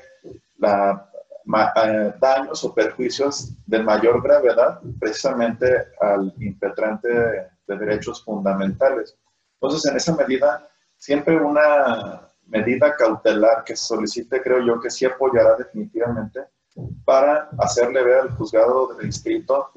daños 2.21 2.64
o 2.64 2.75
perjuicios 2.75 3.52
de 3.67 3.83
mayor 3.83 4.23
gravedad 4.23 4.81
precisamente 4.99 5.67
al 6.00 6.33
impetrante 6.38 7.09
de, 7.09 7.47
de 7.67 7.76
derechos 7.76 8.25
fundamentales. 8.25 9.17
Entonces, 9.61 9.91
en 9.91 9.97
esa 9.97 10.17
medida, 10.17 10.69
siempre 10.97 11.37
una 11.37 12.31
medida 12.47 12.97
cautelar 12.97 13.64
que 13.64 13.76
solicite, 13.76 14.43
creo 14.43 14.61
yo 14.61 14.81
que 14.81 14.91
sí 14.91 15.05
apoyará 15.05 15.55
definitivamente 15.57 16.41
para 17.05 17.49
hacerle 17.59 18.02
ver 18.02 18.21
al 18.21 18.31
juzgado 18.31 18.95
de 18.95 19.07
distrito 19.07 19.71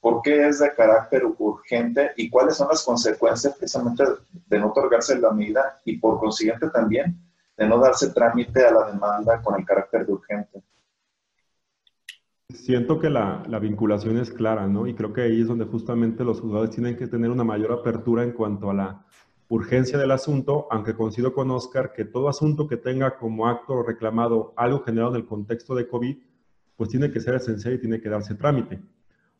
por 0.00 0.22
qué 0.22 0.48
es 0.48 0.58
de 0.60 0.74
carácter 0.74 1.24
urgente 1.38 2.12
y 2.16 2.30
cuáles 2.30 2.56
son 2.56 2.68
las 2.68 2.82
consecuencias 2.82 3.56
precisamente 3.56 4.04
de 4.46 4.58
no 4.58 4.68
otorgarse 4.68 5.18
la 5.18 5.30
medida 5.30 5.80
y 5.84 5.98
por 5.98 6.18
consiguiente 6.18 6.70
también 6.70 7.20
de 7.56 7.66
no 7.66 7.78
darse 7.78 8.10
trámite 8.10 8.64
a 8.64 8.72
la 8.72 8.90
demanda 8.90 9.42
con 9.42 9.58
el 9.58 9.66
carácter 9.66 10.06
de 10.06 10.12
urgente. 10.12 10.62
Siento 12.48 12.98
que 12.98 13.10
la, 13.10 13.42
la, 13.46 13.58
vinculación 13.58 14.16
es 14.16 14.30
clara, 14.30 14.66
¿no? 14.66 14.86
Y 14.86 14.94
creo 14.94 15.12
que 15.12 15.20
ahí 15.20 15.42
es 15.42 15.46
donde 15.46 15.66
justamente 15.66 16.24
los 16.24 16.40
juzgadores 16.40 16.74
tienen 16.74 16.96
que 16.96 17.06
tener 17.06 17.30
una 17.30 17.44
mayor 17.44 17.70
apertura 17.70 18.24
en 18.24 18.32
cuanto 18.32 18.70
a 18.70 18.74
la 18.74 19.06
urgencia 19.50 19.98
del 19.98 20.10
asunto, 20.10 20.66
aunque 20.70 20.94
coincido 20.94 21.32
con 21.34 21.50
Oscar 21.50 21.92
que 21.92 22.04
todo 22.04 22.28
asunto 22.28 22.66
que 22.66 22.76
tenga 22.76 23.18
como 23.18 23.46
acto 23.46 23.82
reclamado 23.82 24.54
algo 24.56 24.82
generado 24.82 25.10
en 25.10 25.20
el 25.20 25.26
contexto 25.26 25.74
de 25.74 25.86
COVID, 25.86 26.16
pues 26.80 26.88
tiene 26.88 27.10
que 27.10 27.20
ser 27.20 27.34
esencial 27.34 27.74
y 27.74 27.78
tiene 27.78 28.00
que 28.00 28.08
darse 28.08 28.34
trámite. 28.34 28.80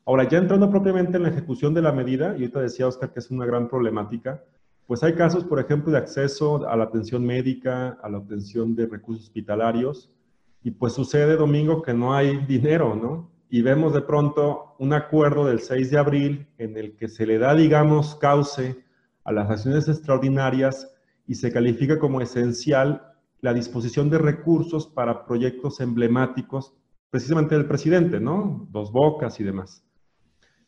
Ahora, 0.04 0.28
ya 0.28 0.37
entrando 0.37 0.68
propiamente 0.68 1.16
en 1.16 1.23
la 1.23 1.30
ejecución 1.30 1.73
de 1.73 1.80
la 1.80 1.90
medida, 1.90 2.37
y 2.37 2.42
ahorita 2.42 2.61
decía 2.61 2.87
Oscar 2.87 3.14
que 3.14 3.20
es 3.20 3.30
una 3.30 3.47
gran 3.47 3.66
problemática, 3.66 4.44
pues 4.87 5.02
hay 5.02 5.14
casos, 5.14 5.44
por 5.44 5.59
ejemplo, 5.59 5.90
de 5.90 5.97
acceso 5.97 6.68
a 6.68 6.76
la 6.76 6.85
atención 6.85 7.25
médica, 7.25 7.99
a 8.02 8.11
la 8.11 8.18
obtención 8.18 8.76
de 8.76 8.87
recursos 8.87 9.25
hospitalarios, 9.25 10.14
y 10.62 10.73
pues 10.73 10.92
sucede, 10.92 11.37
Domingo, 11.37 11.80
que 11.80 11.94
no 11.94 12.12
hay 12.12 12.44
dinero, 12.44 12.94
¿no? 12.94 13.30
Y 13.49 13.62
vemos 13.62 13.94
de 13.94 14.02
pronto 14.02 14.75
un 14.78 14.92
acuerdo 14.92 15.47
del 15.47 15.61
6 15.61 15.92
de 15.92 15.99
abril 15.99 16.47
en 16.59 16.76
el 16.76 16.94
que 16.94 17.09
se 17.09 17.25
le 17.25 17.38
da, 17.38 17.54
digamos, 17.54 18.16
cauce 18.16 18.85
a 19.25 19.32
las 19.32 19.49
acciones 19.49 19.88
extraordinarias 19.88 20.94
y 21.26 21.37
se 21.37 21.50
califica 21.50 21.99
como 21.99 22.20
esencial 22.20 23.14
la 23.40 23.54
disposición 23.54 24.11
de 24.11 24.18
recursos 24.18 24.87
para 24.87 25.25
proyectos 25.25 25.80
emblemáticos 25.80 26.75
precisamente 27.11 27.57
del 27.57 27.67
presidente, 27.67 28.21
¿no? 28.21 28.69
Dos 28.71 28.93
bocas 28.93 29.38
y 29.40 29.45
demás. 29.45 29.85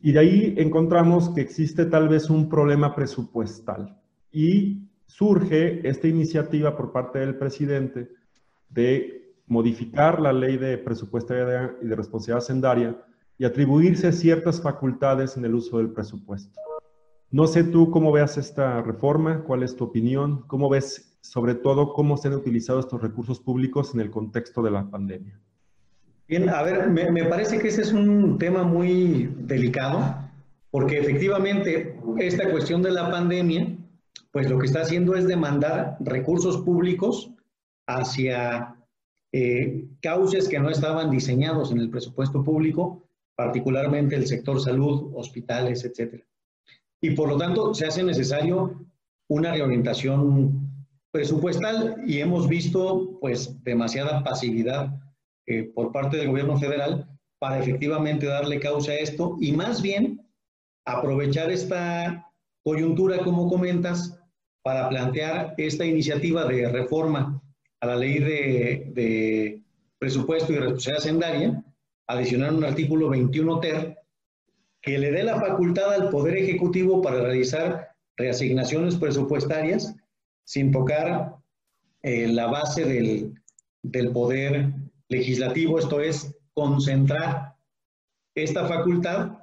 Y 0.00 0.12
de 0.12 0.18
ahí 0.18 0.54
encontramos 0.58 1.30
que 1.30 1.40
existe 1.40 1.86
tal 1.86 2.08
vez 2.08 2.28
un 2.28 2.48
problema 2.48 2.94
presupuestal. 2.94 3.96
Y 4.32 4.88
surge 5.06 5.86
esta 5.88 6.08
iniciativa 6.08 6.76
por 6.76 6.92
parte 6.92 7.20
del 7.20 7.36
presidente 7.36 8.10
de 8.68 9.34
modificar 9.46 10.20
la 10.20 10.32
ley 10.32 10.56
de 10.56 10.78
presupuesto 10.78 11.34
y 11.34 11.86
de 11.86 11.96
responsabilidad 11.96 12.38
hacendaria 12.38 13.04
y 13.38 13.44
atribuirse 13.44 14.12
ciertas 14.12 14.60
facultades 14.60 15.36
en 15.36 15.44
el 15.44 15.54
uso 15.54 15.78
del 15.78 15.90
presupuesto. 15.90 16.58
No 17.30 17.46
sé 17.46 17.64
tú 17.64 17.90
cómo 17.90 18.12
veas 18.12 18.36
esta 18.38 18.82
reforma, 18.82 19.44
cuál 19.44 19.62
es 19.62 19.76
tu 19.76 19.84
opinión, 19.84 20.44
cómo 20.46 20.68
ves 20.68 21.18
sobre 21.20 21.54
todo 21.54 21.92
cómo 21.92 22.16
se 22.16 22.28
han 22.28 22.34
utilizado 22.34 22.80
estos 22.80 23.00
recursos 23.00 23.40
públicos 23.40 23.94
en 23.94 24.00
el 24.00 24.10
contexto 24.10 24.62
de 24.62 24.70
la 24.70 24.90
pandemia. 24.90 25.40
Bien, 26.32 26.48
a 26.48 26.62
ver, 26.62 26.88
me, 26.88 27.24
parece 27.24 27.58
que 27.58 27.68
ese 27.68 27.82
es 27.82 27.92
un 27.92 28.38
tema 28.38 28.62
muy 28.62 29.30
delicado, 29.36 30.16
porque 30.70 30.98
efectivamente 30.98 31.94
esta 32.20 32.50
cuestión 32.50 32.80
de 32.80 32.90
la 32.90 33.10
pandemia, 33.10 33.76
pues 34.30 34.48
lo 34.48 34.58
que 34.58 34.64
está 34.64 34.80
haciendo 34.80 35.14
es 35.14 35.28
demandar 35.28 35.98
recursos 36.00 36.62
públicos 36.62 37.30
hacia 37.86 38.76
eh, 39.30 39.84
causas 40.00 40.48
que 40.48 40.58
no 40.58 40.70
estaban 40.70 41.10
diseñados 41.10 41.70
en 41.70 41.80
el 41.80 41.90
presupuesto 41.90 42.42
público, 42.42 43.06
particularmente 43.36 44.16
el 44.16 44.26
sector 44.26 44.58
salud, 44.58 45.12
hospitales, 45.14 45.84
etc. 45.84 46.24
Y 47.02 47.10
por 47.10 47.28
lo 47.28 47.36
tanto 47.36 47.74
se 47.74 47.84
hace 47.84 48.02
necesario 48.02 48.86
una 49.28 49.52
reorientación 49.52 50.86
presupuestal 51.10 52.02
y 52.06 52.20
hemos 52.20 52.48
visto 52.48 53.18
pues 53.20 53.62
demasiada 53.62 54.24
pasividad 54.24 54.98
eh, 55.46 55.64
por 55.74 55.92
parte 55.92 56.16
del 56.16 56.28
gobierno 56.28 56.58
federal 56.58 57.08
para 57.38 57.58
efectivamente 57.58 58.26
darle 58.26 58.60
causa 58.60 58.92
a 58.92 58.96
esto 58.96 59.36
y 59.40 59.50
más 59.52 59.82
bien 59.82 60.24
aprovechar 60.84 61.50
esta 61.50 62.30
coyuntura, 62.62 63.18
como 63.18 63.48
comentas, 63.48 64.18
para 64.62 64.88
plantear 64.88 65.54
esta 65.56 65.84
iniciativa 65.84 66.44
de 66.44 66.68
reforma 66.68 67.42
a 67.80 67.86
la 67.86 67.96
ley 67.96 68.20
de, 68.20 69.60
presupuesto 69.98 70.52
y 70.52 70.56
responsabilidad 70.56 70.98
hacendaria, 70.98 71.64
adicionar 72.06 72.52
un 72.52 72.64
artículo 72.64 73.08
21 73.08 73.60
ter 73.60 73.98
que 74.80 74.98
le 74.98 75.10
dé 75.10 75.22
la 75.24 75.40
facultad 75.40 75.92
al 75.92 76.10
Poder 76.10 76.36
Ejecutivo 76.36 77.02
para 77.02 77.20
realizar 77.20 77.88
reasignaciones 78.16 78.96
presupuestarias 78.96 79.94
sin 80.44 80.70
tocar 80.72 81.36
eh, 82.02 82.28
la 82.28 82.46
base 82.46 82.84
del, 82.84 83.34
del 83.82 84.10
Poder 84.10 84.72
Legislativo, 85.12 85.78
esto 85.78 86.00
es, 86.00 86.34
concentrar 86.54 87.54
esta 88.34 88.66
facultad 88.66 89.38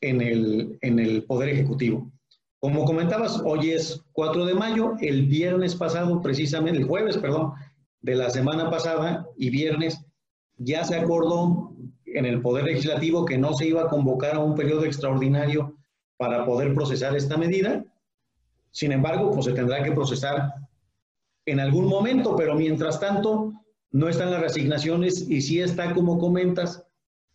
en 0.00 0.20
el, 0.20 0.78
en 0.80 1.00
el 1.00 1.24
Poder 1.24 1.48
Ejecutivo. 1.48 2.12
Como 2.60 2.84
comentabas, 2.84 3.42
hoy 3.44 3.72
es 3.72 4.00
4 4.12 4.46
de 4.46 4.54
mayo, 4.54 4.94
el 5.00 5.26
viernes 5.26 5.74
pasado, 5.74 6.22
precisamente, 6.22 6.78
el 6.80 6.86
jueves, 6.86 7.18
perdón, 7.18 7.52
de 8.00 8.14
la 8.14 8.30
semana 8.30 8.70
pasada 8.70 9.26
y 9.36 9.50
viernes 9.50 10.04
ya 10.56 10.84
se 10.84 10.96
acordó 10.96 11.72
en 12.06 12.24
el 12.24 12.40
Poder 12.40 12.64
Legislativo 12.64 13.24
que 13.24 13.38
no 13.38 13.54
se 13.54 13.66
iba 13.66 13.82
a 13.82 13.88
convocar 13.88 14.36
a 14.36 14.40
un 14.40 14.54
periodo 14.54 14.84
extraordinario 14.84 15.76
para 16.16 16.44
poder 16.44 16.74
procesar 16.74 17.16
esta 17.16 17.36
medida. 17.36 17.84
Sin 18.70 18.92
embargo, 18.92 19.32
pues 19.32 19.46
se 19.46 19.52
tendrá 19.52 19.82
que 19.82 19.92
procesar 19.92 20.52
en 21.44 21.58
algún 21.58 21.86
momento, 21.86 22.36
pero 22.36 22.54
mientras 22.54 23.00
tanto 23.00 23.52
no 23.90 24.08
están 24.08 24.30
las 24.30 24.42
resignaciones 24.42 25.28
y 25.28 25.40
sí 25.40 25.60
está, 25.60 25.94
como 25.94 26.18
comentas, 26.18 26.84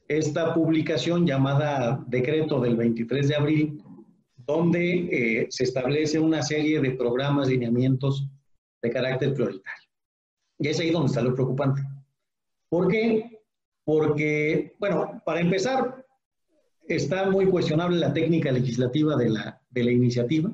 esta 0.07 0.53
publicación 0.53 1.25
llamada 1.25 2.03
decreto 2.07 2.59
del 2.59 2.75
23 2.75 3.27
de 3.27 3.35
abril, 3.35 3.83
donde 4.35 4.93
eh, 5.11 5.47
se 5.49 5.63
establece 5.63 6.19
una 6.19 6.41
serie 6.41 6.79
de 6.81 6.91
programas, 6.91 7.47
lineamientos 7.47 8.27
de 8.81 8.89
carácter 8.91 9.33
prioritario. 9.33 9.89
Y 10.59 10.67
es 10.67 10.79
ahí 10.79 10.91
donde 10.91 11.07
está 11.07 11.21
lo 11.21 11.33
preocupante. 11.33 11.81
¿Por 12.69 12.87
qué? 12.87 13.39
Porque, 13.85 14.75
bueno, 14.79 15.21
para 15.25 15.39
empezar, 15.39 16.05
está 16.87 17.29
muy 17.29 17.47
cuestionable 17.47 17.97
la 17.97 18.13
técnica 18.13 18.51
legislativa 18.51 19.15
de 19.15 19.29
la, 19.29 19.61
de 19.69 19.83
la 19.83 19.91
iniciativa. 19.91 20.51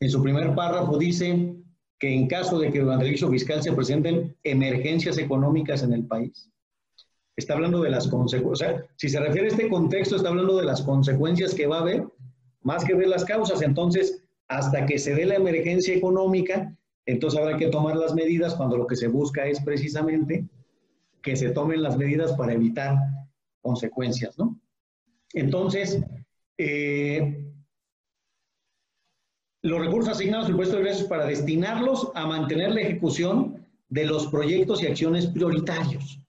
En 0.00 0.10
su 0.10 0.22
primer 0.22 0.54
párrafo 0.54 0.96
dice 0.96 1.56
que 1.98 2.12
en 2.12 2.26
caso 2.26 2.58
de 2.58 2.70
que 2.70 2.80
durante 2.80 3.04
el 3.04 3.10
juicio 3.12 3.30
fiscal 3.30 3.62
se 3.62 3.72
presenten 3.72 4.36
emergencias 4.44 5.18
económicas 5.18 5.82
en 5.82 5.92
el 5.92 6.04
país, 6.04 6.50
está 7.36 7.54
hablando 7.54 7.82
de 7.82 7.90
las 7.90 8.08
consecuencias, 8.08 8.70
o 8.70 8.74
sea, 8.74 8.86
si 8.96 9.08
se 9.08 9.20
refiere 9.20 9.48
a 9.48 9.50
este 9.50 9.68
contexto, 9.68 10.16
está 10.16 10.28
hablando 10.28 10.56
de 10.56 10.64
las 10.64 10.82
consecuencias 10.82 11.54
que 11.54 11.66
va 11.66 11.78
a 11.78 11.80
haber, 11.82 12.06
más 12.62 12.84
que 12.84 12.94
de 12.94 13.06
las 13.06 13.24
causas. 13.24 13.62
Entonces, 13.62 14.24
hasta 14.48 14.86
que 14.86 14.98
se 14.98 15.14
dé 15.14 15.24
la 15.24 15.36
emergencia 15.36 15.94
económica, 15.94 16.76
entonces 17.04 17.38
habrá 17.38 17.56
que 17.56 17.68
tomar 17.68 17.96
las 17.96 18.14
medidas 18.14 18.54
cuando 18.54 18.76
lo 18.76 18.86
que 18.86 18.96
se 18.96 19.08
busca 19.08 19.46
es 19.46 19.60
precisamente 19.60 20.44
que 21.22 21.36
se 21.36 21.50
tomen 21.50 21.82
las 21.82 21.96
medidas 21.96 22.32
para 22.32 22.52
evitar 22.52 22.96
consecuencias, 23.60 24.38
¿no? 24.38 24.58
Entonces, 25.32 26.00
eh, 26.58 27.46
los 29.66 29.80
recursos 29.80 30.12
asignados 30.12 30.46
al 30.46 30.52
impuesto 30.52 30.76
de 30.76 30.82
ingresos 30.82 31.08
para 31.08 31.26
destinarlos 31.26 32.12
a 32.14 32.24
mantener 32.24 32.70
la 32.70 32.82
ejecución 32.82 33.66
de 33.88 34.04
los 34.04 34.28
proyectos 34.28 34.80
y 34.80 34.86
acciones 34.86 35.26
prioritarios. 35.26 36.20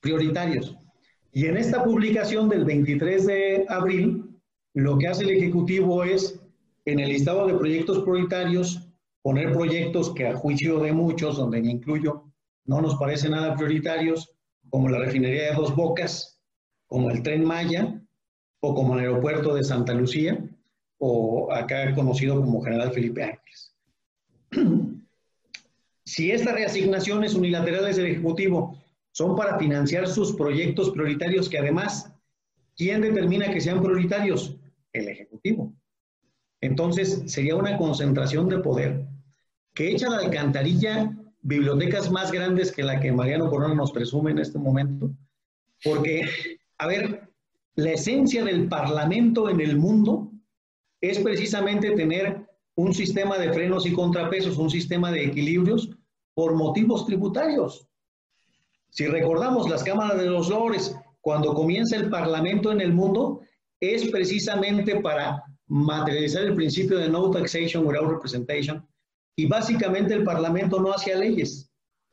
Prioritarios. 0.00 0.76
Y 1.32 1.46
en 1.46 1.56
esta 1.56 1.82
publicación 1.82 2.50
del 2.50 2.66
23 2.66 3.26
de 3.26 3.66
abril, 3.70 4.38
lo 4.74 4.98
que 4.98 5.08
hace 5.08 5.24
el 5.24 5.30
Ejecutivo 5.30 6.04
es, 6.04 6.38
en 6.84 7.00
el 7.00 7.08
listado 7.08 7.46
de 7.46 7.54
proyectos 7.54 8.00
prioritarios, 8.00 8.86
poner 9.22 9.52
proyectos 9.52 10.12
que 10.12 10.26
a 10.26 10.36
juicio 10.36 10.78
de 10.80 10.92
muchos, 10.92 11.38
donde 11.38 11.62
me 11.62 11.70
incluyo, 11.70 12.24
no 12.66 12.82
nos 12.82 12.96
parecen 12.96 13.30
nada 13.30 13.56
prioritarios, 13.56 14.36
como 14.68 14.90
la 14.90 14.98
refinería 14.98 15.50
de 15.50 15.54
Dos 15.54 15.74
Bocas, 15.74 16.38
como 16.86 17.10
el 17.10 17.22
tren 17.22 17.44
Maya, 17.44 17.98
o 18.60 18.74
como 18.74 18.94
el 18.94 19.00
aeropuerto 19.00 19.54
de 19.54 19.64
Santa 19.64 19.94
Lucía, 19.94 20.38
o 20.98 21.52
acá 21.52 21.94
conocido 21.94 22.40
como 22.40 22.62
General 22.62 22.92
Felipe 22.92 23.22
Ángeles. 23.24 23.74
Si 26.08 26.30
estas 26.30 26.54
reasignaciones 26.54 27.34
unilaterales 27.34 27.96
del 27.96 28.06
Ejecutivo 28.06 28.80
son 29.10 29.34
para 29.34 29.58
financiar 29.58 30.06
sus 30.06 30.36
proyectos 30.36 30.90
prioritarios, 30.90 31.48
que 31.48 31.58
además, 31.58 32.12
¿quién 32.76 33.00
determina 33.00 33.52
que 33.52 33.60
sean 33.60 33.82
prioritarios? 33.82 34.56
El 34.92 35.08
Ejecutivo. 35.08 35.74
Entonces, 36.60 37.24
sería 37.26 37.56
una 37.56 37.76
concentración 37.76 38.48
de 38.48 38.58
poder 38.60 39.04
que 39.74 39.90
echa 39.90 40.08
la 40.08 40.18
alcantarilla 40.18 41.12
bibliotecas 41.42 42.10
más 42.10 42.30
grandes 42.30 42.70
que 42.70 42.84
la 42.84 43.00
que 43.00 43.12
Mariano 43.12 43.50
Corona 43.50 43.74
nos 43.74 43.90
presume 43.90 44.30
en 44.30 44.38
este 44.38 44.58
momento, 44.58 45.10
porque, 45.82 46.28
a 46.78 46.86
ver, 46.86 47.28
la 47.74 47.90
esencia 47.90 48.44
del 48.44 48.68
Parlamento 48.68 49.50
en 49.50 49.60
el 49.60 49.76
mundo 49.76 50.32
es 51.10 51.18
precisamente 51.18 51.92
tener 51.92 52.46
un 52.74 52.94
sistema 52.94 53.38
de 53.38 53.52
frenos 53.52 53.86
y 53.86 53.92
contrapesos, 53.92 54.58
un 54.58 54.70
sistema 54.70 55.10
de 55.10 55.24
equilibrios 55.24 55.90
por 56.34 56.54
motivos 56.54 57.06
tributarios. 57.06 57.88
Si 58.90 59.06
recordamos 59.06 59.68
las 59.68 59.82
cámaras 59.82 60.18
de 60.18 60.26
los 60.26 60.48
lores, 60.48 60.94
cuando 61.20 61.54
comienza 61.54 61.96
el 61.96 62.10
Parlamento 62.10 62.70
en 62.70 62.80
el 62.80 62.92
mundo, 62.92 63.40
es 63.80 64.10
precisamente 64.10 65.00
para 65.00 65.42
materializar 65.66 66.44
el 66.44 66.54
principio 66.54 66.98
de 66.98 67.08
no 67.08 67.30
taxation 67.30 67.86
without 67.86 68.10
representation, 68.10 68.86
y 69.34 69.46
básicamente 69.46 70.14
el 70.14 70.24
Parlamento 70.24 70.80
no 70.80 70.92
hacía 70.92 71.16
leyes, 71.16 71.70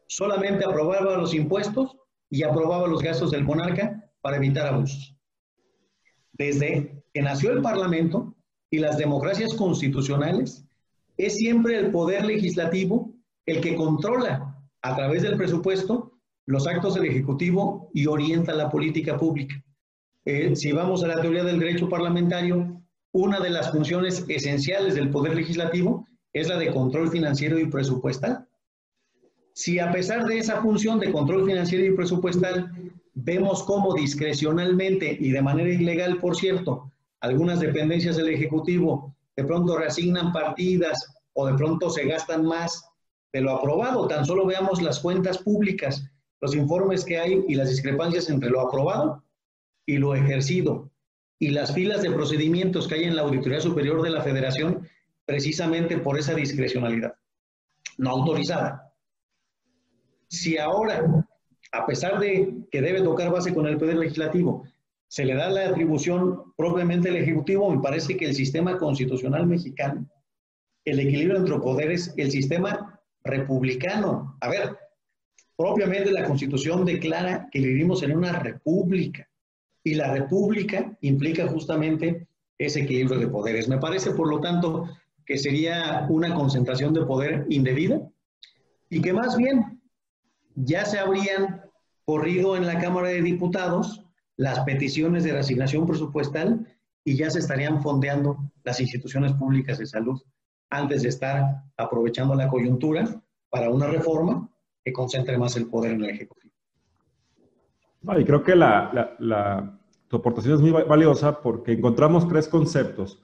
solamente 0.07 0.65
aprobaba 0.65 1.17
los 1.17 1.33
impuestos 1.33 1.95
y 2.29 2.43
aprobaba 2.43 2.87
los 2.87 3.01
gastos 3.01 3.31
del 3.31 3.43
monarca 3.43 4.11
para 4.21 4.37
evitar 4.37 4.67
abusos. 4.67 5.15
Desde 6.33 7.03
que 7.13 7.21
nació 7.21 7.51
el 7.51 7.61
Parlamento 7.61 8.35
y 8.73 8.79
las 8.79 8.97
democracias 8.97 9.53
constitucionales, 9.53 10.65
es 11.15 11.35
siempre 11.35 11.77
el 11.77 11.91
poder 11.91 12.25
legislativo 12.25 13.13
el 13.45 13.61
que 13.61 13.75
controla 13.75 14.57
a 14.81 14.95
través 14.95 15.21
del 15.21 15.37
presupuesto 15.37 16.13
los 16.47 16.65
actos 16.65 16.95
del 16.95 17.05
Ejecutivo 17.05 17.91
y 17.93 18.07
orienta 18.07 18.51
la 18.51 18.71
política 18.71 19.15
pública. 19.15 19.63
Eh, 20.25 20.55
si 20.55 20.71
vamos 20.71 21.03
a 21.03 21.07
la 21.07 21.21
teoría 21.21 21.43
del 21.43 21.59
derecho 21.59 21.87
parlamentario, 21.87 22.81
una 23.11 23.39
de 23.39 23.51
las 23.51 23.71
funciones 23.71 24.25
esenciales 24.27 24.95
del 24.95 25.11
poder 25.11 25.35
legislativo 25.35 26.07
es 26.33 26.47
la 26.47 26.57
de 26.57 26.71
control 26.71 27.11
financiero 27.11 27.59
y 27.59 27.67
presupuestal. 27.67 28.47
Si 29.53 29.77
a 29.77 29.91
pesar 29.91 30.25
de 30.25 30.39
esa 30.39 30.63
función 30.63 30.99
de 30.99 31.11
control 31.11 31.45
financiero 31.45 31.85
y 31.85 31.95
presupuestal 31.95 32.71
vemos 33.13 33.61
cómo 33.61 33.93
discrecionalmente 33.93 35.15
y 35.19 35.29
de 35.29 35.43
manera 35.43 35.71
ilegal, 35.71 36.17
por 36.17 36.35
cierto, 36.35 36.89
algunas 37.23 37.61
dependencias 37.61 38.17
del 38.17 38.29
Ejecutivo 38.29 39.15
de 39.35 39.45
pronto 39.45 39.77
reasignan 39.77 40.33
partidas 40.33 41.15
o 41.33 41.47
de 41.47 41.53
pronto 41.55 41.89
se 41.89 42.05
gastan 42.05 42.45
más 42.45 42.85
de 43.31 43.41
lo 43.41 43.51
aprobado, 43.51 44.07
tan 44.07 44.25
solo 44.25 44.45
veamos 44.45 44.81
las 44.81 44.99
cuentas 44.99 45.37
públicas, 45.37 46.03
los 46.41 46.53
informes 46.53 47.05
que 47.05 47.17
hay 47.17 47.43
y 47.47 47.55
las 47.55 47.69
discrepancias 47.69 48.29
entre 48.29 48.49
lo 48.49 48.59
aprobado 48.59 49.23
y 49.85 49.97
lo 49.97 50.13
ejercido 50.13 50.91
y 51.39 51.49
las 51.49 51.73
filas 51.73 52.01
de 52.01 52.11
procedimientos 52.11 52.87
que 52.87 52.95
hay 52.95 53.03
en 53.05 53.15
la 53.15 53.23
Auditoría 53.23 53.61
Superior 53.61 54.01
de 54.01 54.09
la 54.09 54.21
Federación 54.21 54.87
precisamente 55.25 55.97
por 55.97 56.19
esa 56.19 56.35
discrecionalidad 56.35 57.15
no 57.97 58.09
autorizada. 58.09 58.93
Si 60.27 60.57
ahora, 60.57 61.25
a 61.71 61.85
pesar 61.85 62.19
de 62.19 62.65
que 62.69 62.81
debe 62.81 63.01
tocar 63.01 63.31
base 63.31 63.53
con 63.53 63.65
el 63.67 63.77
Poder 63.77 63.97
Legislativo, 63.97 64.65
se 65.13 65.25
le 65.25 65.35
da 65.35 65.47
la 65.47 65.69
atribución 65.69 66.55
propiamente 66.57 67.09
al 67.09 67.17
Ejecutivo, 67.17 67.69
me 67.69 67.79
parece 67.79 68.17
que 68.17 68.25
el 68.25 68.33
sistema 68.33 68.79
constitucional 68.79 69.45
mexicano, 69.45 70.09
el 70.85 70.99
equilibrio 70.99 71.37
entre 71.37 71.59
poderes, 71.59 72.11
el 72.17 72.31
sistema 72.31 72.99
republicano, 73.23 74.35
a 74.41 74.49
ver, 74.49 74.75
propiamente 75.55 76.11
la 76.11 76.25
Constitución 76.25 76.83
declara 76.83 77.47
que 77.51 77.59
vivimos 77.59 78.01
en 78.01 78.17
una 78.17 78.39
república 78.39 79.29
y 79.83 79.93
la 79.93 80.11
república 80.11 80.97
implica 81.01 81.45
justamente 81.47 82.27
ese 82.57 82.81
equilibrio 82.81 83.19
de 83.19 83.27
poderes. 83.27 83.69
Me 83.69 83.77
parece, 83.77 84.13
por 84.13 84.27
lo 84.27 84.41
tanto, 84.41 84.89
que 85.27 85.37
sería 85.37 86.07
una 86.09 86.33
concentración 86.33 86.91
de 86.91 87.05
poder 87.05 87.45
indebida 87.49 88.01
y 88.89 88.99
que 88.99 89.13
más 89.13 89.37
bien 89.37 89.79
ya 90.55 90.85
se 90.85 90.97
habrían 90.97 91.61
corrido 92.03 92.55
en 92.55 92.65
la 92.65 92.79
Cámara 92.79 93.09
de 93.09 93.21
Diputados 93.21 94.02
las 94.37 94.59
peticiones 94.61 95.23
de 95.23 95.33
reasignación 95.33 95.85
presupuestal 95.85 96.67
y 97.03 97.15
ya 97.17 97.29
se 97.29 97.39
estarían 97.39 97.81
fondeando 97.81 98.37
las 98.63 98.79
instituciones 98.79 99.33
públicas 99.33 99.77
de 99.77 99.85
salud 99.85 100.21
antes 100.69 101.03
de 101.03 101.09
estar 101.09 101.63
aprovechando 101.77 102.33
la 102.35 102.47
coyuntura 102.47 103.21
para 103.49 103.69
una 103.69 103.87
reforma 103.87 104.49
que 104.83 104.91
concentre 104.91 105.37
más 105.37 105.55
el 105.55 105.67
poder 105.67 105.91
en 105.91 106.03
el 106.03 106.09
Ejecutivo. 106.09 106.53
y 108.17 108.25
creo 108.25 108.43
que 108.43 108.55
la, 108.55 109.15
la, 109.19 109.79
tu 110.07 110.17
aportación 110.17 110.55
es 110.55 110.61
muy 110.61 110.71
valiosa 110.71 111.41
porque 111.41 111.73
encontramos 111.73 112.27
tres 112.27 112.47
conceptos. 112.47 113.21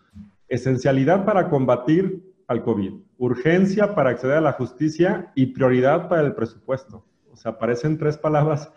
Esencialidad 0.48 1.26
para 1.26 1.50
combatir 1.50 2.24
al 2.48 2.64
COVID, 2.64 2.94
urgencia 3.18 3.94
para 3.94 4.12
acceder 4.12 4.38
a 4.38 4.42
la 4.42 4.54
justicia 4.54 5.32
y 5.36 5.48
prioridad 5.48 6.10
para 6.10 6.22
el 6.22 6.34
presupuesto. 6.34 7.06
O 7.32 7.36
sea, 7.36 7.52
aparecen 7.52 7.98
tres 7.98 8.18
palabras 8.18 8.72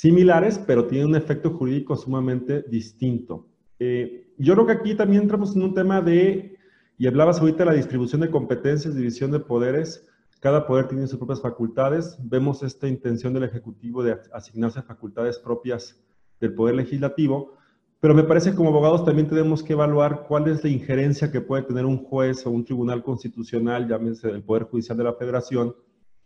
similares, 0.00 0.58
pero 0.58 0.86
tienen 0.86 1.08
un 1.08 1.14
efecto 1.14 1.50
jurídico 1.50 1.94
sumamente 1.94 2.64
distinto. 2.70 3.46
Eh, 3.78 4.32
yo 4.38 4.54
creo 4.54 4.64
que 4.64 4.72
aquí 4.72 4.94
también 4.94 5.24
entramos 5.24 5.54
en 5.54 5.60
un 5.60 5.74
tema 5.74 6.00
de, 6.00 6.56
y 6.96 7.06
hablabas 7.06 7.38
ahorita 7.38 7.58
de 7.58 7.64
la 7.66 7.76
distribución 7.76 8.22
de 8.22 8.30
competencias, 8.30 8.96
división 8.96 9.30
de 9.30 9.40
poderes, 9.40 10.08
cada 10.40 10.66
poder 10.66 10.88
tiene 10.88 11.06
sus 11.06 11.18
propias 11.18 11.42
facultades. 11.42 12.16
Vemos 12.18 12.62
esta 12.62 12.88
intención 12.88 13.34
del 13.34 13.44
Ejecutivo 13.44 14.02
de 14.02 14.16
asignarse 14.32 14.80
facultades 14.80 15.38
propias 15.38 16.02
del 16.40 16.54
Poder 16.54 16.76
Legislativo, 16.76 17.58
pero 18.00 18.14
me 18.14 18.24
parece 18.24 18.52
que 18.52 18.56
como 18.56 18.70
abogados 18.70 19.04
también 19.04 19.28
tenemos 19.28 19.62
que 19.62 19.74
evaluar 19.74 20.24
cuál 20.26 20.48
es 20.48 20.64
la 20.64 20.70
injerencia 20.70 21.30
que 21.30 21.42
puede 21.42 21.64
tener 21.64 21.84
un 21.84 22.02
juez 22.04 22.46
o 22.46 22.50
un 22.50 22.64
tribunal 22.64 23.02
constitucional, 23.02 23.86
llámese 23.86 24.30
el 24.30 24.42
Poder 24.42 24.62
Judicial 24.62 24.96
de 24.96 25.04
la 25.04 25.12
Federación, 25.12 25.76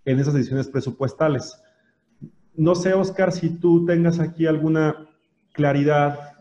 en 0.05 0.21
esas 0.21 0.35
decisiones 0.35 0.69
presupuestales. 0.69 1.61
No 2.57 2.75
sé, 2.75 2.95
Oscar, 2.95 3.33
si 3.33 3.59
tú 3.59 3.85
tengas 3.85 4.21
aquí 4.21 4.47
alguna 4.47 5.09
claridad, 5.53 6.35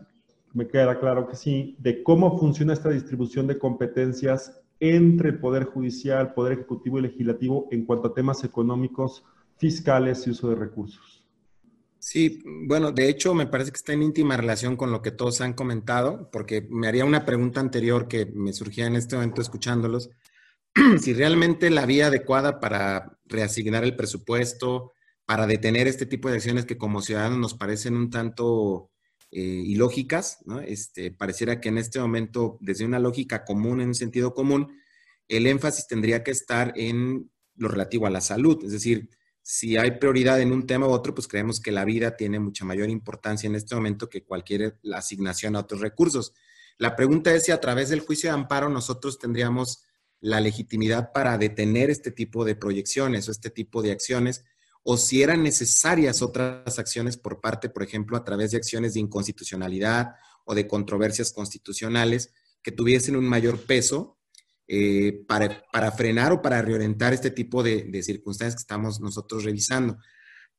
me 0.52 0.68
queda 0.68 1.00
claro 1.00 1.28
que 1.28 1.36
sí, 1.36 1.76
de 1.80 2.02
cómo 2.02 2.38
funciona 2.38 2.72
esta 2.72 2.90
distribución 2.90 3.46
de 3.46 3.58
competencias 3.58 4.60
entre 4.78 5.30
el 5.30 5.38
Poder 5.38 5.64
Judicial, 5.64 6.34
Poder 6.34 6.54
Ejecutivo 6.54 6.98
y 6.98 7.02
Legislativo 7.02 7.68
en 7.70 7.84
cuanto 7.84 8.08
a 8.08 8.14
temas 8.14 8.44
económicos, 8.44 9.24
fiscales 9.56 10.26
y 10.26 10.30
uso 10.30 10.50
de 10.50 10.56
recursos. 10.56 11.24
Sí, 11.98 12.42
bueno, 12.66 12.92
de 12.92 13.08
hecho 13.08 13.32
me 13.34 13.46
parece 13.46 13.70
que 13.70 13.78
está 13.78 13.94
en 13.94 14.02
íntima 14.02 14.36
relación 14.36 14.76
con 14.76 14.92
lo 14.92 15.00
que 15.00 15.10
todos 15.10 15.40
han 15.40 15.54
comentado, 15.54 16.28
porque 16.30 16.66
me 16.70 16.86
haría 16.86 17.04
una 17.04 17.24
pregunta 17.24 17.60
anterior 17.60 18.08
que 18.08 18.26
me 18.26 18.52
surgía 18.52 18.86
en 18.86 18.94
este 18.94 19.16
momento 19.16 19.40
escuchándolos, 19.40 20.10
si 21.00 21.14
realmente 21.14 21.70
la 21.70 21.86
vía 21.86 22.08
adecuada 22.08 22.60
para 22.60 23.18
reasignar 23.24 23.84
el 23.84 23.96
presupuesto, 23.96 24.92
para 25.26 25.46
detener 25.46 25.88
este 25.88 26.06
tipo 26.06 26.28
de 26.28 26.36
acciones 26.36 26.66
que 26.66 26.78
como 26.78 27.02
ciudadanos 27.02 27.38
nos 27.38 27.54
parecen 27.54 27.96
un 27.96 28.10
tanto 28.10 28.90
eh, 29.30 29.40
ilógicas, 29.40 30.38
¿no? 30.44 30.60
Este, 30.60 31.10
pareciera 31.10 31.60
que 31.60 31.68
en 31.68 31.78
este 31.78 31.98
momento, 31.98 32.58
desde 32.60 32.84
una 32.84 32.98
lógica 32.98 33.44
común, 33.44 33.80
en 33.80 33.88
un 33.88 33.94
sentido 33.94 34.34
común, 34.34 34.78
el 35.28 35.46
énfasis 35.46 35.86
tendría 35.86 36.22
que 36.22 36.30
estar 36.30 36.72
en 36.76 37.30
lo 37.56 37.68
relativo 37.68 38.06
a 38.06 38.10
la 38.10 38.20
salud, 38.20 38.62
es 38.64 38.72
decir, 38.72 39.08
si 39.46 39.76
hay 39.76 39.98
prioridad 39.98 40.40
en 40.40 40.52
un 40.52 40.66
tema 40.66 40.86
u 40.88 40.90
otro, 40.90 41.14
pues 41.14 41.28
creemos 41.28 41.60
que 41.60 41.70
la 41.70 41.84
vida 41.84 42.16
tiene 42.16 42.40
mucha 42.40 42.64
mayor 42.64 42.88
importancia 42.88 43.46
en 43.46 43.54
este 43.54 43.74
momento 43.74 44.08
que 44.08 44.24
cualquier 44.24 44.78
asignación 44.94 45.54
a 45.54 45.60
otros 45.60 45.82
recursos. 45.82 46.32
La 46.78 46.96
pregunta 46.96 47.32
es 47.34 47.44
si 47.44 47.52
a 47.52 47.60
través 47.60 47.90
del 47.90 48.00
juicio 48.00 48.30
de 48.30 48.34
amparo 48.34 48.70
nosotros 48.70 49.18
tendríamos 49.18 49.84
la 50.20 50.40
legitimidad 50.40 51.12
para 51.12 51.36
detener 51.36 51.90
este 51.90 52.10
tipo 52.10 52.46
de 52.46 52.56
proyecciones 52.56 53.28
o 53.28 53.32
este 53.32 53.50
tipo 53.50 53.82
de 53.82 53.92
acciones 53.92 54.44
o 54.86 54.98
si 54.98 55.22
eran 55.22 55.42
necesarias 55.42 56.20
otras 56.20 56.78
acciones 56.78 57.16
por 57.16 57.40
parte, 57.40 57.70
por 57.70 57.82
ejemplo, 57.82 58.18
a 58.18 58.24
través 58.24 58.50
de 58.50 58.58
acciones 58.58 58.94
de 58.94 59.00
inconstitucionalidad 59.00 60.12
o 60.44 60.54
de 60.54 60.68
controversias 60.68 61.32
constitucionales 61.32 62.32
que 62.62 62.70
tuviesen 62.70 63.16
un 63.16 63.24
mayor 63.24 63.60
peso 63.60 64.18
eh, 64.68 65.24
para, 65.26 65.90
frenar 65.92 66.32
o 66.32 66.42
para 66.42 66.60
reorientar 66.60 67.14
este 67.14 67.30
tipo 67.30 67.62
de, 67.62 68.02
circunstancias 68.02 68.56
que 68.56 68.60
estamos 68.60 69.00
nosotros 69.00 69.44
revisando. 69.44 69.96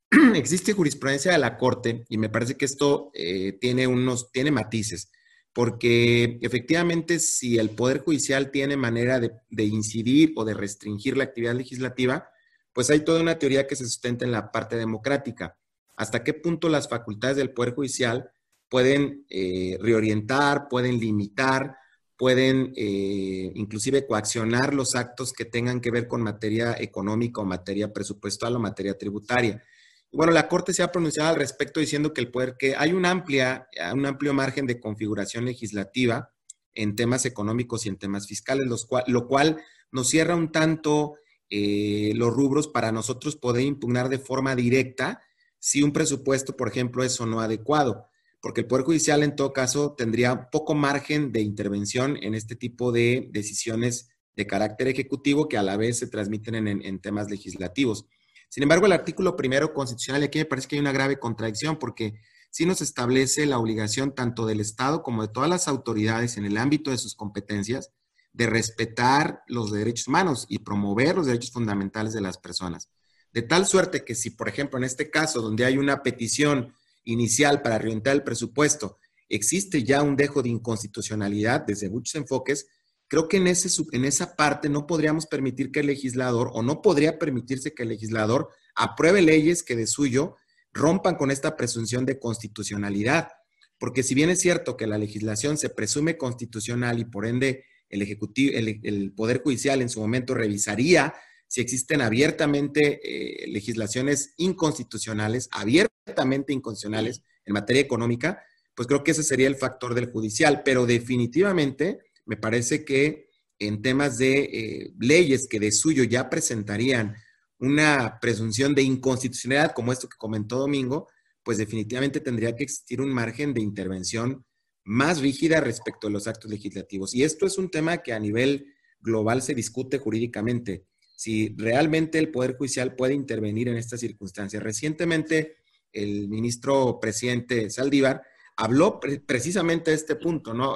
Existe 0.34 0.74
jurisprudencia 0.74 1.32
de 1.32 1.38
la 1.38 1.56
Corte 1.56 2.04
y 2.10 2.18
me 2.18 2.30
parece 2.30 2.58
que 2.58 2.66
esto 2.66 3.12
eh, 3.14 3.54
tiene 3.62 3.86
unos, 3.86 4.32
tiene 4.32 4.50
matices, 4.50 5.12
porque 5.54 6.40
efectivamente 6.42 7.20
si 7.20 7.60
el 7.60 7.70
Poder 7.70 8.00
Judicial 8.00 8.50
tiene 8.50 8.76
manera 8.76 9.20
de 9.20 9.64
incidir 9.64 10.34
o 10.36 10.46
de 10.46 10.56
restringir 10.56 11.16
la 11.16 11.26
actividad 11.26 11.54
legislativa, 11.54 12.30
pues 12.76 12.90
hay 12.90 13.06
toda 13.06 13.22
una 13.22 13.40
teoría 13.40 13.68
que 13.68 13.78
se 13.78 13.86
sustenta 13.86 14.26
en 14.26 14.34
la 14.34 14.52
parte 14.52 14.76
democrática. 14.76 15.58
¿Hasta 15.96 16.26
qué 16.26 16.34
punto 16.34 16.68
las 16.68 16.90
facultades 16.90 17.38
del 17.38 17.52
Poder 17.52 17.74
Judicial 17.74 18.30
pueden 18.68 19.26
eh, 19.30 19.78
reorientar, 19.80 20.68
pueden 20.68 21.00
limitar, 21.00 21.78
pueden 22.18 22.74
eh, 22.76 23.50
inclusive 23.56 24.06
coaccionar 24.06 24.74
los 24.74 24.96
actos 24.96 25.32
que 25.32 25.46
tengan 25.46 25.80
que 25.80 25.90
ver 25.90 26.10
con 26.10 26.22
materia 26.22 26.76
económica 26.78 27.40
o 27.40 27.46
materia 27.46 27.94
presupuestal 27.94 28.58
o 28.58 28.60
materia 28.60 28.98
tributaria? 28.98 29.64
Bueno, 30.12 30.34
la 30.34 30.50
Corte 30.50 30.74
se 30.74 30.84
ha 30.84 30.92
pronunciado 30.92 31.30
al 31.30 31.38
respecto 31.38 31.80
diciendo 31.80 32.12
que 32.12 32.20
el 32.20 32.30
poder, 32.30 32.58
que 32.60 32.76
hay 32.76 32.92
amplia, 32.92 33.70
un 33.94 34.06
amplio 34.06 34.34
margen 34.34 34.68
de 34.68 34.82
configuración 34.82 35.46
legislativa 35.46 36.34
en 36.74 36.98
temas 36.98 37.26
económicos 37.26 37.86
y 37.86 37.90
en 37.90 37.96
temas 37.96 38.28
fiscales, 38.28 38.68
lo 39.08 39.28
cual 39.28 39.64
nos 39.92 40.10
cierra 40.10 40.36
un 40.36 40.52
tanto 40.52 41.14
eh, 41.50 42.14
los 42.16 42.34
rubros 42.34 42.68
para 42.68 42.92
nosotros 42.92 43.36
poder 43.36 43.64
impugnar 43.64 44.10
de 44.10 44.20
forma 44.20 44.56
directa 44.56 45.22
si 45.60 45.84
un 45.84 45.94
presupuesto, 45.94 46.56
por 46.56 46.68
ejemplo, 46.68 47.04
es 47.04 47.20
o 47.20 47.26
no 47.26 47.40
adecuado, 47.40 48.08
porque 48.42 48.62
el 48.62 48.68
Poder 48.68 48.86
Judicial 48.86 49.24
en 49.24 49.36
todo 49.36 49.54
caso 49.54 49.94
tendría 49.94 50.50
poco 50.52 50.76
margen 50.76 51.32
de 51.32 51.42
intervención 51.42 52.18
en 52.22 52.36
este 52.36 52.56
tipo 52.56 52.92
de 52.92 53.30
decisiones 53.32 54.10
de 54.36 54.46
carácter 54.48 54.88
ejecutivo 54.88 55.48
que 55.48 55.58
a 55.58 55.64
la 55.64 55.78
vez 55.78 55.98
se 55.98 56.08
transmiten 56.08 56.68
en, 56.68 57.00
temas 57.00 57.30
legislativos. 57.30 58.06
Sin 58.50 58.64
embargo, 58.64 58.86
el 58.86 58.92
artículo 58.92 59.36
primero 59.36 59.74
constitucional, 59.74 60.24
aquí 60.24 60.40
me 60.40 60.46
parece 60.46 60.68
que 60.68 60.76
hay 60.76 60.82
una 60.82 60.92
grave 60.92 61.20
contradicción 61.20 61.80
porque 61.80 62.20
sí 62.52 62.66
nos 62.66 62.82
establece 62.82 63.46
la 63.46 63.58
obligación 63.58 64.14
tanto 64.14 64.46
del 64.46 64.60
Estado 64.60 65.02
como 65.02 65.22
de 65.24 65.34
todas 65.34 65.50
las 65.50 65.68
autoridades 65.68 66.38
en 66.38 66.46
el 66.46 66.58
ámbito 66.58 66.92
de 66.92 66.98
sus 66.98 67.16
competencias 67.16 67.92
de 68.36 68.48
respetar 68.48 69.44
los 69.48 69.72
derechos 69.72 70.10
humanos 70.10 70.46
y 70.50 70.60
promover 70.60 71.16
los 71.16 71.26
derechos 71.26 71.52
fundamentales 71.52 72.14
de 72.14 72.20
las 72.20 72.38
personas. 72.38 72.90
De 73.32 73.42
tal 73.42 73.66
suerte 73.66 74.04
que 74.04 74.14
si, 74.14 74.32
por 74.32 74.50
ejemplo, 74.50 74.78
en 74.78 74.84
este 74.84 75.10
caso, 75.10 75.42
donde 75.42 75.64
hay 75.64 75.78
una 75.78 76.04
petición 76.04 76.74
inicial 77.06 77.62
para 77.62 77.78
orientar 77.78 78.14
el 78.14 78.24
presupuesto, 78.24 79.00
existe 79.30 79.84
ya 79.84 80.02
un 80.02 80.18
dejo 80.18 80.42
de 80.42 80.50
inconstitucionalidad 80.50 81.62
desde 81.66 81.90
muchos 81.90 82.16
enfoques, 82.16 82.68
creo 83.08 83.30
que 83.30 83.38
en, 83.38 83.48
ese, 83.48 83.70
en 83.94 84.04
esa 84.04 84.36
parte 84.36 84.68
no 84.68 84.86
podríamos 84.86 85.28
permitir 85.28 85.72
que 85.72 85.80
el 85.80 85.88
legislador, 85.88 86.52
o 86.54 86.62
no 86.62 86.82
podría 86.82 87.18
permitirse 87.18 87.74
que 87.74 87.84
el 87.84 87.90
legislador 87.90 88.50
apruebe 88.76 89.22
leyes 89.22 89.64
que 89.64 89.78
de 89.78 89.88
suyo 89.88 90.36
rompan 90.74 91.16
con 91.16 91.32
esta 91.32 91.56
presunción 91.56 92.06
de 92.06 92.20
constitucionalidad. 92.20 93.30
Porque 93.78 94.04
si 94.04 94.14
bien 94.14 94.30
es 94.30 94.42
cierto 94.42 94.76
que 94.76 94.88
la 94.88 94.98
legislación 94.98 95.58
se 95.58 95.70
presume 95.70 96.18
constitucional 96.18 97.00
y 97.00 97.06
por 97.06 97.26
ende 97.26 97.64
el, 97.90 98.02
ejecutivo, 98.02 98.52
el, 98.56 99.14
Poder 99.14 99.42
Judicial 99.42 99.82
en 99.82 99.90
su 99.90 100.00
momento 100.00 100.34
revisaría 100.34 101.14
si 101.48 101.62
existen 101.62 102.02
abiertamente 102.02 103.00
eh, 103.04 103.48
legislaciones 103.48 104.34
inconstitucionales, 104.38 105.48
abiertamente 105.52 106.54
inconstitucionales 106.54 107.22
en 107.46 107.54
materia 107.54 107.82
económica, 107.82 108.44
pues 108.76 108.88
creo 108.88 109.04
que 109.04 109.12
ese 109.12 109.24
sería 109.24 109.48
el 109.48 109.56
factor 109.56 109.94
del 109.94 110.12
judicial. 110.12 110.64
Pero 110.66 110.86
definitivamente 110.86 112.00
me 112.26 112.38
parece 112.38 112.84
que 112.84 113.30
en 113.60 113.82
temas 113.82 114.18
de 114.18 114.40
eh, 114.44 114.94
leyes 115.00 115.48
que 115.48 115.60
de 115.60 115.72
suyo 115.72 116.04
ya 116.04 116.30
presentarían 116.30 117.16
una 117.60 118.20
presunción 118.20 118.76
de 118.76 118.82
inconstitucionalidad 118.82 119.74
como 119.74 119.94
esto 119.94 120.10
que 120.10 120.18
comentó 120.18 120.58
Domingo, 120.58 121.08
pues 121.44 121.58
definitivamente 121.58 122.20
tendría 122.20 122.56
que 122.56 122.64
existir 122.64 123.00
un 123.00 123.14
margen 123.14 123.54
de 123.54 123.62
intervención 123.62 124.46
más 124.86 125.20
rígida 125.20 125.60
respecto 125.60 126.08
a 126.08 126.10
los 126.12 126.28
actos 126.28 126.50
legislativos. 126.50 127.14
Y 127.14 127.24
esto 127.24 127.46
es 127.46 127.58
un 127.58 127.70
tema 127.70 127.98
que 127.98 128.14
a 128.14 128.20
nivel 128.20 128.74
global 129.02 129.42
se 129.42 129.54
discute 129.54 129.98
jurídicamente, 129.98 130.86
si 131.16 131.54
realmente 131.58 132.20
el 132.20 132.32
Poder 132.32 132.56
Judicial 132.56 132.96
puede 132.96 133.14
intervenir 133.14 133.68
en 133.68 133.78
estas 133.78 134.00
circunstancias. 134.00 134.62
Recientemente, 134.62 135.58
el 135.92 136.28
ministro 136.28 137.00
presidente 137.00 137.70
Saldívar 137.70 138.22
habló 138.58 139.00
precisamente 139.26 139.92
de 139.92 139.98
este 139.98 140.16
punto, 140.16 140.54
¿no? 140.54 140.76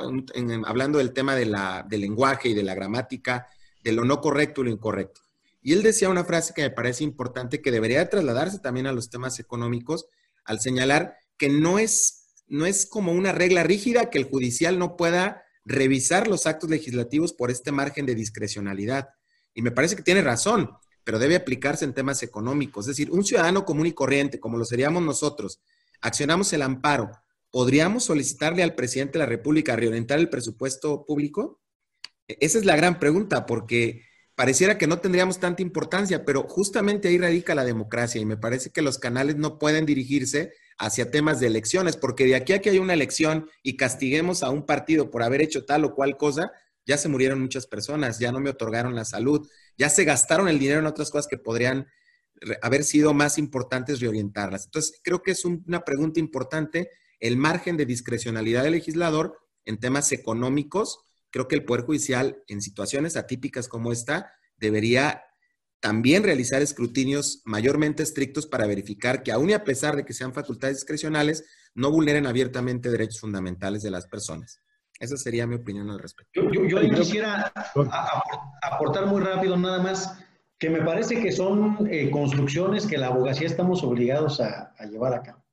hablando 0.66 0.98
del 0.98 1.14
tema 1.14 1.36
de 1.36 1.46
la, 1.46 1.86
del 1.88 2.02
lenguaje 2.02 2.50
y 2.50 2.54
de 2.54 2.64
la 2.64 2.76
gramática, 2.76 3.48
de 3.84 3.92
lo 3.92 4.04
no 4.04 4.20
correcto 4.20 4.62
y 4.62 4.66
lo 4.66 4.72
incorrecto. 4.72 5.22
Y 5.62 5.74
él 5.74 5.84
decía 5.84 6.10
una 6.10 6.24
frase 6.24 6.54
que 6.54 6.62
me 6.62 6.72
parece 6.72 7.04
importante 7.04 7.62
que 7.62 7.72
debería 7.72 8.10
trasladarse 8.10 8.60
también 8.60 8.88
a 8.88 8.94
los 8.94 9.10
temas 9.10 9.40
económicos 9.40 10.08
al 10.46 10.60
señalar 10.60 11.16
que 11.38 11.50
no 11.50 11.80
es, 11.80 12.19
no 12.50 12.66
es 12.66 12.86
como 12.86 13.14
una 13.14 13.32
regla 13.32 13.64
rígida 13.64 14.10
que 14.10 14.18
el 14.18 14.26
judicial 14.26 14.80
no 14.80 14.98
pueda 14.98 15.44
revisar 15.66 16.28
los 16.28 16.48
actos 16.48 16.70
legislativos 16.70 17.34
por 17.34 17.52
este 17.52 17.72
margen 17.72 18.06
de 18.06 18.16
discrecionalidad. 18.16 19.10
Y 19.54 19.62
me 19.62 19.72
parece 19.72 19.96
que 19.96 20.04
tiene 20.04 20.22
razón, 20.22 20.72
pero 21.04 21.20
debe 21.20 21.36
aplicarse 21.36 21.86
en 21.86 21.94
temas 21.94 22.24
económicos. 22.24 22.86
Es 22.86 22.98
decir, 22.98 23.12
un 23.12 23.24
ciudadano 23.24 23.66
común 23.66 23.88
y 23.88 23.94
corriente, 23.94 24.40
como 24.40 24.58
lo 24.58 24.66
seríamos 24.66 25.04
nosotros, 25.04 25.62
accionamos 26.02 26.52
el 26.54 26.64
amparo, 26.64 27.12
¿podríamos 27.52 28.04
solicitarle 28.04 28.64
al 28.64 28.76
presidente 28.76 29.14
de 29.14 29.20
la 29.20 29.26
República 29.26 29.76
reorientar 29.76 30.20
el 30.20 30.30
presupuesto 30.30 31.06
público? 31.06 31.62
E-, 32.28 32.38
esa 32.42 32.58
es 32.58 32.66
la 32.66 32.76
gran 32.76 33.00
pregunta, 33.00 33.46
porque 33.46 34.04
pareciera 34.36 34.78
que 34.78 34.88
no 34.88 35.00
tendríamos 35.00 35.40
tanta 35.40 35.62
importancia, 35.62 36.26
pero 36.26 36.44
justamente 36.44 37.10
ahí 37.10 37.18
radica 37.18 37.56
la 37.56 37.66
democracia 37.66 38.22
y 38.22 38.26
me 38.26 38.38
parece 38.38 38.72
que 38.72 38.82
los 38.82 38.98
canales 38.98 39.36
no 39.36 39.60
pueden 39.60 39.86
dirigirse 39.86 40.54
hacia 40.80 41.12
temas 41.12 41.40
de 41.40 41.48
elecciones, 41.48 41.98
porque 41.98 42.26
de 42.26 42.36
aquí 42.36 42.54
a 42.54 42.62
que 42.62 42.70
haya 42.70 42.82
una 42.82 42.94
elección 42.94 43.50
y 43.62 43.78
castiguemos 43.78 44.44
a 44.44 44.50
un 44.50 44.66
partido 44.66 45.12
por 45.12 45.24
haber 45.24 45.42
hecho 45.42 45.66
tal 45.66 45.86
o 45.86 45.94
cual 45.94 46.18
cosa, 46.18 46.52
ya 46.86 46.98
se 46.98 47.10
murieron 47.10 47.40
muchas 47.40 47.68
personas, 47.68 48.18
ya 48.18 48.32
no 48.32 48.40
me 48.40 48.50
otorgaron 48.50 48.96
la 48.96 49.06
salud, 49.06 49.48
ya 49.78 49.90
se 49.90 50.06
gastaron 50.06 50.48
el 50.48 50.58
dinero 50.58 50.80
en 50.80 50.88
otras 50.88 51.12
cosas 51.12 51.28
que 51.28 51.38
podrían 51.38 51.88
haber 52.62 52.84
sido 52.84 53.14
más 53.14 53.38
importantes 53.38 54.00
reorientarlas. 54.00 54.66
Entonces, 54.66 55.00
creo 55.04 55.22
que 55.22 55.32
es 55.32 55.46
una 55.46 55.84
pregunta 55.84 56.20
importante 56.20 56.90
el 57.20 57.36
margen 57.38 57.76
de 57.76 57.86
discrecionalidad 57.86 58.64
del 58.64 58.74
legislador 58.74 59.38
en 59.66 59.78
temas 59.78 60.12
económicos 60.14 61.06
creo 61.32 61.48
que 61.48 61.56
el 61.56 61.66
Poder 61.66 61.86
Judicial, 61.86 62.44
en 62.48 62.62
situaciones 62.62 63.16
atípicas 63.18 63.68
como 63.68 63.92
esta, 63.92 64.32
debería 64.58 65.24
también 65.80 66.24
realizar 66.24 66.62
escrutinios 66.62 67.42
mayormente 67.46 68.04
estrictos 68.04 68.46
para 68.46 68.68
verificar 68.68 69.24
que 69.24 69.32
aun 69.32 69.50
y 69.50 69.54
a 69.54 69.64
pesar 69.64 69.96
de 69.96 70.06
que 70.06 70.14
sean 70.14 70.34
facultades 70.34 70.78
discrecionales, 70.78 71.46
no 71.74 71.92
vulneren 71.92 72.28
abiertamente 72.28 72.90
derechos 72.90 73.22
fundamentales 73.22 73.82
de 73.82 73.92
las 73.92 74.08
personas. 74.08 74.62
Esa 75.00 75.16
sería 75.16 75.48
mi 75.48 75.56
opinión 75.56 75.90
al 75.90 76.00
respecto. 76.00 76.42
Yo, 76.52 76.80
quisiera 76.92 77.54
aportar 78.62 79.06
muy 79.06 79.22
rápido 79.22 79.56
nada 79.56 79.82
más 79.82 80.20
que 80.58 80.70
me 80.70 80.82
parece 80.82 81.22
que 81.22 81.32
son 81.32 81.88
eh, 81.90 82.12
construcciones 82.12 82.86
que 82.86 82.98
la 82.98 83.08
abogacía 83.08 83.48
estamos 83.48 83.82
obligados 83.84 84.42
a, 84.42 84.74
a 84.78 84.86
llevar 84.88 85.14
a 85.14 85.24
cabo. 85.24 85.46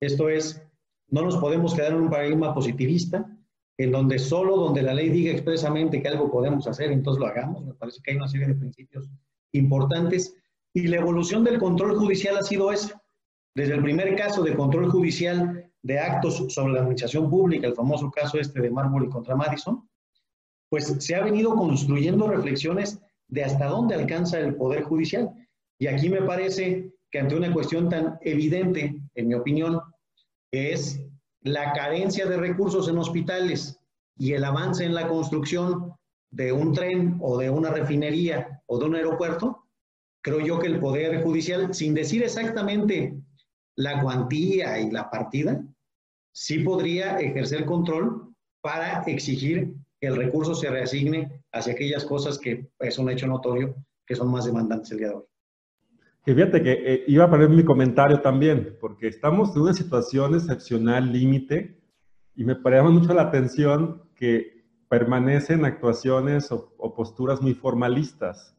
Esto 0.00 0.30
es, 0.30 0.62
no 1.08 1.20
nos 1.20 1.36
podemos 1.36 1.74
quedar 1.74 1.92
en 1.92 2.00
un 2.00 2.10
paradigma 2.10 2.54
positivista, 2.54 3.26
en 3.76 3.92
donde 3.92 4.18
solo 4.18 4.56
donde 4.56 4.82
la 4.82 4.94
ley 4.94 5.10
diga 5.10 5.32
expresamente 5.32 6.00
que 6.00 6.08
algo 6.08 6.30
podemos 6.30 6.66
hacer, 6.66 6.90
entonces 6.92 7.20
lo 7.20 7.26
hagamos. 7.26 7.62
Me 7.64 7.74
parece 7.74 8.00
que 8.02 8.12
hay 8.12 8.16
una 8.16 8.28
serie 8.28 8.46
de 8.46 8.54
principios 8.54 9.10
importantes. 9.54 10.36
Y 10.74 10.88
la 10.88 10.96
evolución 10.96 11.44
del 11.44 11.58
control 11.58 11.96
judicial 11.96 12.36
ha 12.36 12.42
sido 12.42 12.70
esa. 12.72 13.00
Desde 13.54 13.74
el 13.74 13.82
primer 13.82 14.16
caso 14.16 14.42
de 14.42 14.54
control 14.54 14.90
judicial 14.90 15.70
de 15.82 15.98
actos 15.98 16.44
sobre 16.48 16.72
la 16.72 16.80
administración 16.80 17.30
pública, 17.30 17.66
el 17.66 17.74
famoso 17.74 18.10
caso 18.10 18.38
este 18.38 18.60
de 18.60 18.70
Marbury 18.70 19.08
contra 19.08 19.36
Madison, 19.36 19.88
pues 20.68 20.96
se 20.98 21.14
ha 21.14 21.22
venido 21.22 21.54
construyendo 21.54 22.26
reflexiones 22.26 23.00
de 23.28 23.44
hasta 23.44 23.66
dónde 23.66 23.94
alcanza 23.94 24.40
el 24.40 24.56
Poder 24.56 24.82
Judicial. 24.82 25.30
Y 25.78 25.86
aquí 25.86 26.08
me 26.08 26.22
parece 26.22 26.90
que 27.10 27.20
ante 27.20 27.36
una 27.36 27.52
cuestión 27.52 27.88
tan 27.88 28.18
evidente, 28.22 28.96
en 29.14 29.28
mi 29.28 29.34
opinión, 29.34 29.80
es 30.50 31.00
la 31.42 31.72
carencia 31.72 32.26
de 32.26 32.38
recursos 32.38 32.88
en 32.88 32.98
hospitales 32.98 33.78
y 34.16 34.32
el 34.32 34.44
avance 34.44 34.84
en 34.84 34.94
la 34.94 35.06
construcción 35.06 35.92
de 36.30 36.52
un 36.52 36.72
tren 36.72 37.18
o 37.20 37.38
de 37.38 37.50
una 37.50 37.70
refinería 37.70 38.53
o 38.66 38.78
de 38.78 38.84
un 38.84 38.94
aeropuerto, 38.94 39.66
creo 40.22 40.40
yo 40.40 40.58
que 40.58 40.68
el 40.68 40.80
Poder 40.80 41.22
Judicial, 41.22 41.74
sin 41.74 41.94
decir 41.94 42.22
exactamente 42.22 43.14
la 43.76 44.00
cuantía 44.00 44.78
y 44.78 44.90
la 44.90 45.10
partida, 45.10 45.62
sí 46.32 46.60
podría 46.60 47.18
ejercer 47.18 47.64
control 47.64 48.34
para 48.60 49.02
exigir 49.02 49.74
que 50.00 50.06
el 50.06 50.16
recurso 50.16 50.54
se 50.54 50.70
reasigne 50.70 51.44
hacia 51.52 51.74
aquellas 51.74 52.04
cosas 52.04 52.38
que 52.38 52.68
es 52.78 52.98
un 52.98 53.10
hecho 53.10 53.26
notorio 53.26 53.74
que 54.06 54.14
son 54.14 54.30
más 54.30 54.44
demandantes 54.44 54.90
el 54.92 54.98
día 54.98 55.08
de 55.08 55.14
hoy. 55.14 55.24
Que 56.24 56.34
fíjate 56.34 56.62
que 56.62 56.72
eh, 56.72 57.04
iba 57.06 57.24
a 57.24 57.30
poner 57.30 57.50
mi 57.50 57.64
comentario 57.64 58.20
también, 58.20 58.78
porque 58.80 59.08
estamos 59.08 59.54
en 59.54 59.62
una 59.62 59.74
situación 59.74 60.34
excepcional, 60.34 61.12
límite, 61.12 61.78
y 62.34 62.44
me 62.44 62.56
parece 62.56 62.84
mucho 62.84 63.12
la 63.12 63.22
atención 63.22 64.02
que 64.16 64.53
permanecen 64.94 65.64
actuaciones 65.64 66.52
o, 66.52 66.94
posturas 66.94 67.42
muy 67.42 67.52
formalistas. 67.52 68.54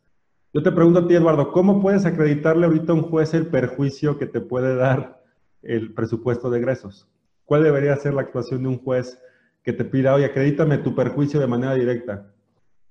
Yo 0.53 0.61
te 0.61 0.73
pregunto 0.73 0.99
a 0.99 1.07
ti, 1.07 1.13
Eduardo, 1.13 1.53
¿cómo 1.53 1.81
puedes 1.81 2.05
acreditarle 2.05 2.65
ahorita 2.65 2.91
a 2.91 2.95
un 2.95 3.03
juez 3.03 3.33
el 3.33 3.47
perjuicio 3.47 4.17
que 4.17 4.25
te 4.25 4.41
puede 4.41 4.75
dar 4.75 5.23
el 5.61 5.93
presupuesto 5.93 6.49
de 6.49 6.57
egresos? 6.57 7.07
¿Cuál 7.45 7.63
debería 7.63 7.95
ser 7.95 8.13
la 8.13 8.23
actuación 8.23 8.63
de 8.63 8.67
un 8.67 8.79
juez 8.79 9.17
que 9.63 9.71
te 9.71 9.85
pida, 9.85 10.13
oye, 10.13 10.25
acredítame 10.25 10.77
tu 10.77 10.93
perjuicio 10.93 11.39
de 11.39 11.47
manera 11.47 11.73
directa? 11.73 12.33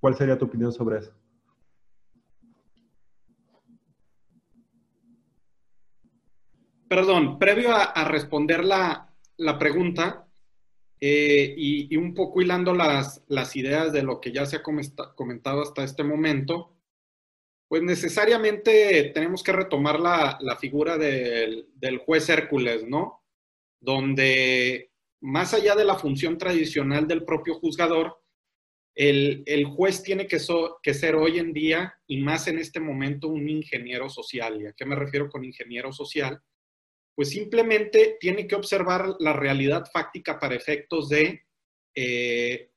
¿Cuál 0.00 0.14
sería 0.14 0.38
tu 0.38 0.46
opinión 0.46 0.72
sobre 0.72 1.00
eso? 1.00 1.12
perdón, 6.88 7.38
previo 7.40 7.74
a, 7.74 8.04
responder 8.04 8.64
la, 8.64 9.10
pregunta 9.58 10.23
eh, 11.06 11.54
y, 11.58 11.96
un 11.98 12.14
poco 12.14 12.40
hilando 12.40 12.72
las, 12.72 13.22
ideas 13.54 13.92
de 13.92 14.02
lo 14.02 14.22
que 14.22 14.32
ya 14.32 14.46
se 14.46 14.56
ha 14.56 14.62
comentado 14.62 15.60
hasta 15.60 15.84
este 15.84 16.02
momento, 16.02 16.78
pues 17.68 17.82
necesariamente 17.82 19.10
tenemos 19.12 19.42
que 19.42 19.52
retomar 19.52 20.00
la, 20.00 20.56
figura 20.58 20.96
del, 20.96 21.68
juez 22.06 22.30
Hércules, 22.30 22.88
¿no? 22.88 23.22
Donde 23.82 24.92
más 25.20 25.52
allá 25.52 25.74
de 25.74 25.84
la 25.84 25.96
función 25.96 26.38
tradicional 26.38 27.06
del 27.06 27.26
propio 27.26 27.56
juzgador, 27.56 28.22
el, 28.94 29.66
juez 29.66 30.02
tiene 30.02 30.26
que, 30.26 30.38
que, 30.82 30.94
ser 30.94 31.16
hoy 31.16 31.38
en 31.38 31.52
día 31.52 31.98
y 32.06 32.22
más 32.22 32.48
en 32.48 32.58
este 32.58 32.80
momento 32.80 33.28
un 33.28 33.46
ingeniero 33.50 34.08
social. 34.08 34.58
¿Y 34.58 34.68
a 34.68 34.72
qué 34.72 34.86
me 34.86 34.96
refiero 34.96 35.28
con 35.28 35.44
ingeniero 35.44 35.92
social? 35.92 36.40
Pues 37.14 37.30
simplemente 37.30 38.16
tiene 38.20 38.46
que 38.46 38.54
observar 38.54 39.14
la 39.18 39.32
realidad 39.32 39.84
fáctica 39.92 40.38
para 40.38 40.54
efectos 40.54 41.08
de 41.08 41.42
eh, 41.94 42.70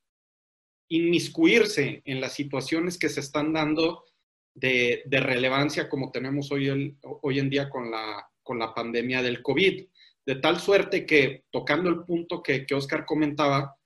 inmiscuirse 0.89 2.01
en 2.05 2.21
las 2.21 2.33
situaciones 2.33 2.97
que 2.97 3.09
se 3.09 3.19
están 3.19 3.53
dando 3.53 4.05
de, 4.53 5.03
relevancia 5.09 5.89
como 5.89 6.11
tenemos 6.11 6.51
hoy, 6.51 6.97
hoy 7.01 7.39
en 7.39 7.49
día 7.49 7.69
con 7.69 7.91
la, 7.91 8.27
con 8.43 8.59
la 8.59 8.73
pandemia 8.73 9.21
del 9.21 9.41
COVID. 9.41 9.85
De 10.25 10.35
tal 10.35 10.59
suerte 10.59 11.05
que, 11.05 11.45
tocando 11.51 11.89
el 11.89 12.03
punto 12.03 12.43
que, 12.43 12.65
que 12.65 12.75
Oscar 12.75 13.05
comentaba, 13.05 13.77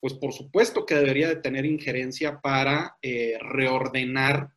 pues 0.00 0.14
por 0.14 0.32
supuesto 0.32 0.86
que 0.86 0.94
debería 0.94 1.28
de 1.28 1.36
tener 1.36 1.66
injerencia 1.66 2.40
para 2.40 2.96
eh, 3.02 3.38
reordenar 3.40 4.50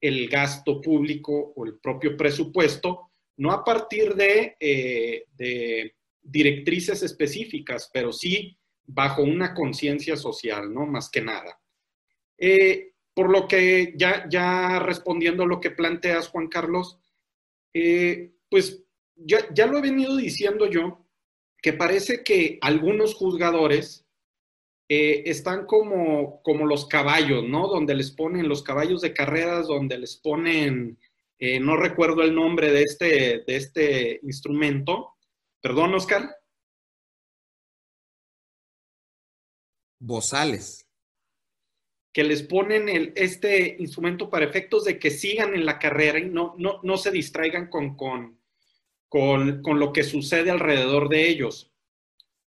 el 0.00 0.28
gasto 0.28 0.80
público 0.80 1.52
o 1.54 1.64
el 1.64 1.78
propio 1.78 2.16
presupuesto 2.16 3.11
no 3.36 3.52
a 3.52 3.64
partir 3.64 4.14
eh, 4.18 5.26
de, 5.34 5.94
directrices 6.22 7.02
específicas, 7.02 7.90
pero 7.92 8.12
sí 8.12 8.58
bajo 8.84 9.22
una 9.22 9.54
conciencia 9.54 10.16
social, 10.16 10.72
¿no? 10.72 10.86
Más 10.86 11.10
que 11.10 11.22
nada. 11.22 11.58
Eh, 12.38 12.92
por 13.14 13.30
lo 13.30 13.46
que 13.46 13.94
ya, 13.96 14.26
ya 14.28 14.78
respondiendo 14.80 15.46
lo 15.46 15.60
que 15.60 15.70
planteas, 15.70 16.28
Juan 16.28 16.48
Carlos, 16.48 16.98
eh, 17.74 18.32
pues 18.48 18.82
ya, 19.16 19.46
ya, 19.54 19.66
lo 19.66 19.78
he 19.78 19.82
venido 19.82 20.16
diciendo 20.16 20.68
yo, 20.68 21.06
que 21.60 21.72
parece 21.72 22.24
que 22.24 22.58
algunos 22.60 23.14
juzgadores 23.14 24.06
están 24.88 25.64
como, 25.64 26.42
como 26.42 26.66
los 26.66 26.84
caballos, 26.84 27.48
¿no? 27.48 27.66
Donde 27.66 27.94
les 27.94 28.10
ponen 28.10 28.46
los 28.46 28.62
caballos 28.62 29.00
de 29.00 29.14
carreras, 29.14 29.66
donde 29.66 29.96
les 29.96 30.16
ponen 30.16 30.98
eh, 31.44 31.58
no 31.58 31.76
recuerdo 31.76 32.22
el 32.22 32.36
nombre 32.36 32.70
de 32.70 32.84
este, 32.84 33.42
de 33.44 33.56
este 33.56 34.20
instrumento. 34.22 35.16
Perdón, 35.60 35.92
Oscar. 35.92 36.36
Bozales. 39.98 40.86
que 42.12 42.22
les 42.22 42.44
ponen 42.44 42.88
el, 42.88 43.12
este 43.16 43.74
instrumento 43.80 44.30
para 44.30 44.44
efectos 44.44 44.84
de 44.84 45.00
que 45.00 45.10
sigan 45.10 45.52
en 45.54 45.66
la 45.66 45.80
carrera 45.80 46.20
y 46.20 46.26
no, 46.26 46.54
no, 46.58 46.78
no 46.84 46.96
se 46.96 47.10
distraigan 47.10 47.68
con, 47.68 47.96
con, 47.96 48.38
con, 49.08 49.62
con, 49.62 49.80
lo 49.80 49.92
que 49.92 50.04
sucede 50.04 50.48
alrededor 50.48 51.08
de 51.08 51.28
ellos. 51.28 51.72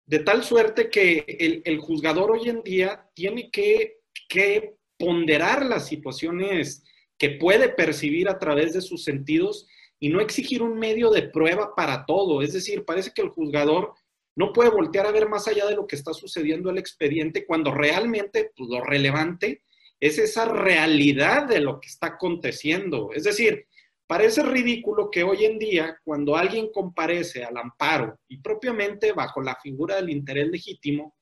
De 0.07 0.17
tal 0.17 0.43
suerte 0.43 0.89
que 0.89 1.25
el, 1.27 1.61
el 1.63 1.77
juzgador 1.77 2.31
hoy 2.31 2.49
en 2.49 2.63
día 2.63 3.07
tiene 3.13 3.51
que, 3.51 3.99
que 4.27 4.77
ponderar 4.97 5.63
las 5.63 5.87
situaciones 5.87 6.83
que 7.19 7.31
puede 7.31 7.69
percibir 7.69 8.29
a 8.29 8.39
través 8.39 8.73
de 8.73 8.81
sus 8.81 9.03
sentidos 9.03 9.67
y 9.99 10.09
no 10.09 10.21
exigir 10.21 10.63
un 10.63 10.79
medio 10.79 11.11
de 11.11 11.23
prueba 11.23 11.75
para 11.75 12.05
todo. 12.05 12.41
Es 12.41 12.53
decir, 12.53 12.85
parece 12.85 13.11
que 13.13 13.21
el 13.21 13.29
juzgador 13.29 13.93
no 14.35 14.53
puede 14.53 14.69
voltear 14.69 15.05
a 15.05 15.11
ver 15.11 15.27
más 15.27 15.47
allá 15.47 15.65
de 15.67 15.75
lo 15.75 15.85
que 15.85 15.97
está 15.97 16.13
sucediendo 16.13 16.69
en 16.69 16.77
el 16.77 16.79
expediente 16.79 17.45
cuando 17.45 17.73
realmente 17.73 18.51
pues, 18.55 18.69
lo 18.69 18.81
relevante 18.81 19.63
es 19.99 20.17
esa 20.17 20.45
realidad 20.45 21.45
de 21.45 21.59
lo 21.59 21.81
que 21.81 21.89
está 21.89 22.07
aconteciendo. 22.07 23.09
Es 23.13 23.25
decir, 23.25 23.65
parece 24.07 24.41
ridículo 24.43 25.11
que 25.11 25.23
hoy 25.23 25.43
en 25.43 25.59
día, 25.59 25.99
cuando 26.05 26.37
alguien 26.37 26.71
comparece 26.71 27.43
al 27.43 27.57
amparo 27.57 28.17
y 28.29 28.37
propiamente 28.37 29.11
bajo 29.11 29.41
la 29.41 29.57
figura 29.61 29.97
del 29.97 30.09
interés 30.09 30.47
legítimo, 30.47 31.17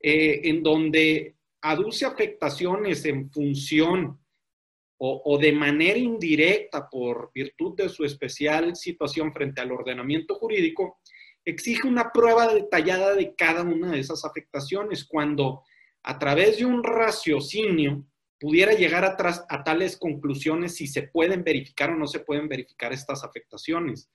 eh, 0.00 0.40
en 0.42 0.64
donde 0.64 1.36
aduce 1.62 2.04
afectaciones 2.04 3.04
en 3.04 3.30
función 3.30 4.18
o, 4.98 5.38
de 5.38 5.52
manera 5.52 5.98
indirecta 5.98 6.88
por 6.88 7.30
virtud 7.34 7.76
de 7.76 7.88
su 7.88 8.04
especial 8.04 8.74
situación 8.76 9.32
frente 9.32 9.60
al 9.60 9.72
ordenamiento 9.72 10.34
jurídico, 10.36 11.00
exige 11.44 11.86
una 11.86 12.10
prueba 12.12 12.52
detallada 12.52 13.14
de 13.14 13.34
cada 13.34 13.62
una 13.62 13.92
de 13.92 14.00
esas 14.00 14.24
afectaciones, 14.24 15.04
cuando 15.04 15.62
a 16.02 16.18
través 16.18 16.58
de 16.58 16.64
un 16.64 16.82
raciocinio 16.82 18.06
pudiera 18.40 18.72
llegar 18.72 19.04
a, 19.04 19.16
a 19.48 19.64
tales 19.64 19.96
conclusiones 19.96 20.76
si 20.76 20.86
se 20.86 21.02
pueden 21.02 21.44
verificar 21.44 21.90
o 21.90 21.96
no 21.96 22.06
se 22.06 22.20
pueden 22.20 22.48
verificar 22.48 22.92
estas 22.92 23.22
afectaciones. 23.22 24.10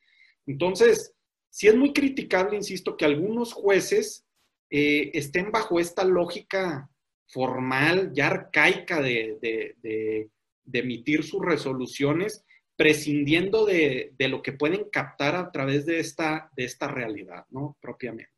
Entonces, 0.45 1.13
sí 1.49 1.67
es 1.67 1.75
muy 1.75 1.93
criticable, 1.93 2.55
insisto, 2.55 2.97
que 2.97 3.05
algunos 3.05 3.53
jueces 3.53 4.25
eh, 4.69 5.11
estén 5.13 5.51
bajo 5.51 5.79
esta 5.79 6.03
lógica 6.03 6.89
formal, 7.27 8.11
ya 8.13 8.27
arcaica 8.27 9.01
de, 9.01 10.29
de 10.63 10.79
emitir 10.79 11.23
sus 11.23 11.41
resoluciones 11.43 12.45
prescindiendo 12.75 13.65
de, 13.65 14.13
de, 14.17 14.27
lo 14.27 14.41
que 14.41 14.53
pueden 14.53 14.89
captar 14.91 15.35
a 15.35 15.51
través 15.51 15.85
de 15.85 15.99
esta, 15.99 16.49
de 16.55 16.63
esta 16.63 16.87
realidad, 16.87 17.45
¿no? 17.51 17.77
Propiamente. 17.79 18.31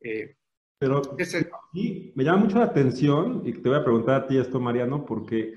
Eh, 0.00 0.36
Pero 0.78 1.02
ese... 1.18 1.50
me 2.14 2.24
llama 2.24 2.44
mucho 2.44 2.58
la 2.58 2.64
atención, 2.64 3.42
y 3.44 3.52
te 3.52 3.68
voy 3.68 3.78
a 3.78 3.84
preguntar 3.84 4.22
a 4.22 4.26
ti 4.26 4.38
esto, 4.38 4.58
Mariano, 4.58 5.04
porque 5.04 5.54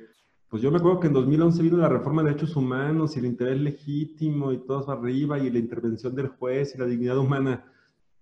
pues 0.49 0.61
yo 0.61 0.71
me 0.71 0.77
acuerdo 0.77 0.99
que 0.99 1.07
en 1.07 1.13
2011 1.13 1.63
vino 1.63 1.77
la 1.77 1.89
reforma 1.89 2.21
de 2.21 2.29
derechos 2.29 2.55
humanos 2.55 3.15
y 3.15 3.19
el 3.19 3.25
interés 3.25 3.59
legítimo 3.59 4.51
y 4.51 4.57
todo 4.59 4.89
arriba 4.91 5.39
y 5.39 5.49
la 5.49 5.59
intervención 5.59 6.15
del 6.15 6.27
juez 6.27 6.75
y 6.75 6.77
la 6.77 6.85
dignidad 6.85 7.17
humana. 7.17 7.65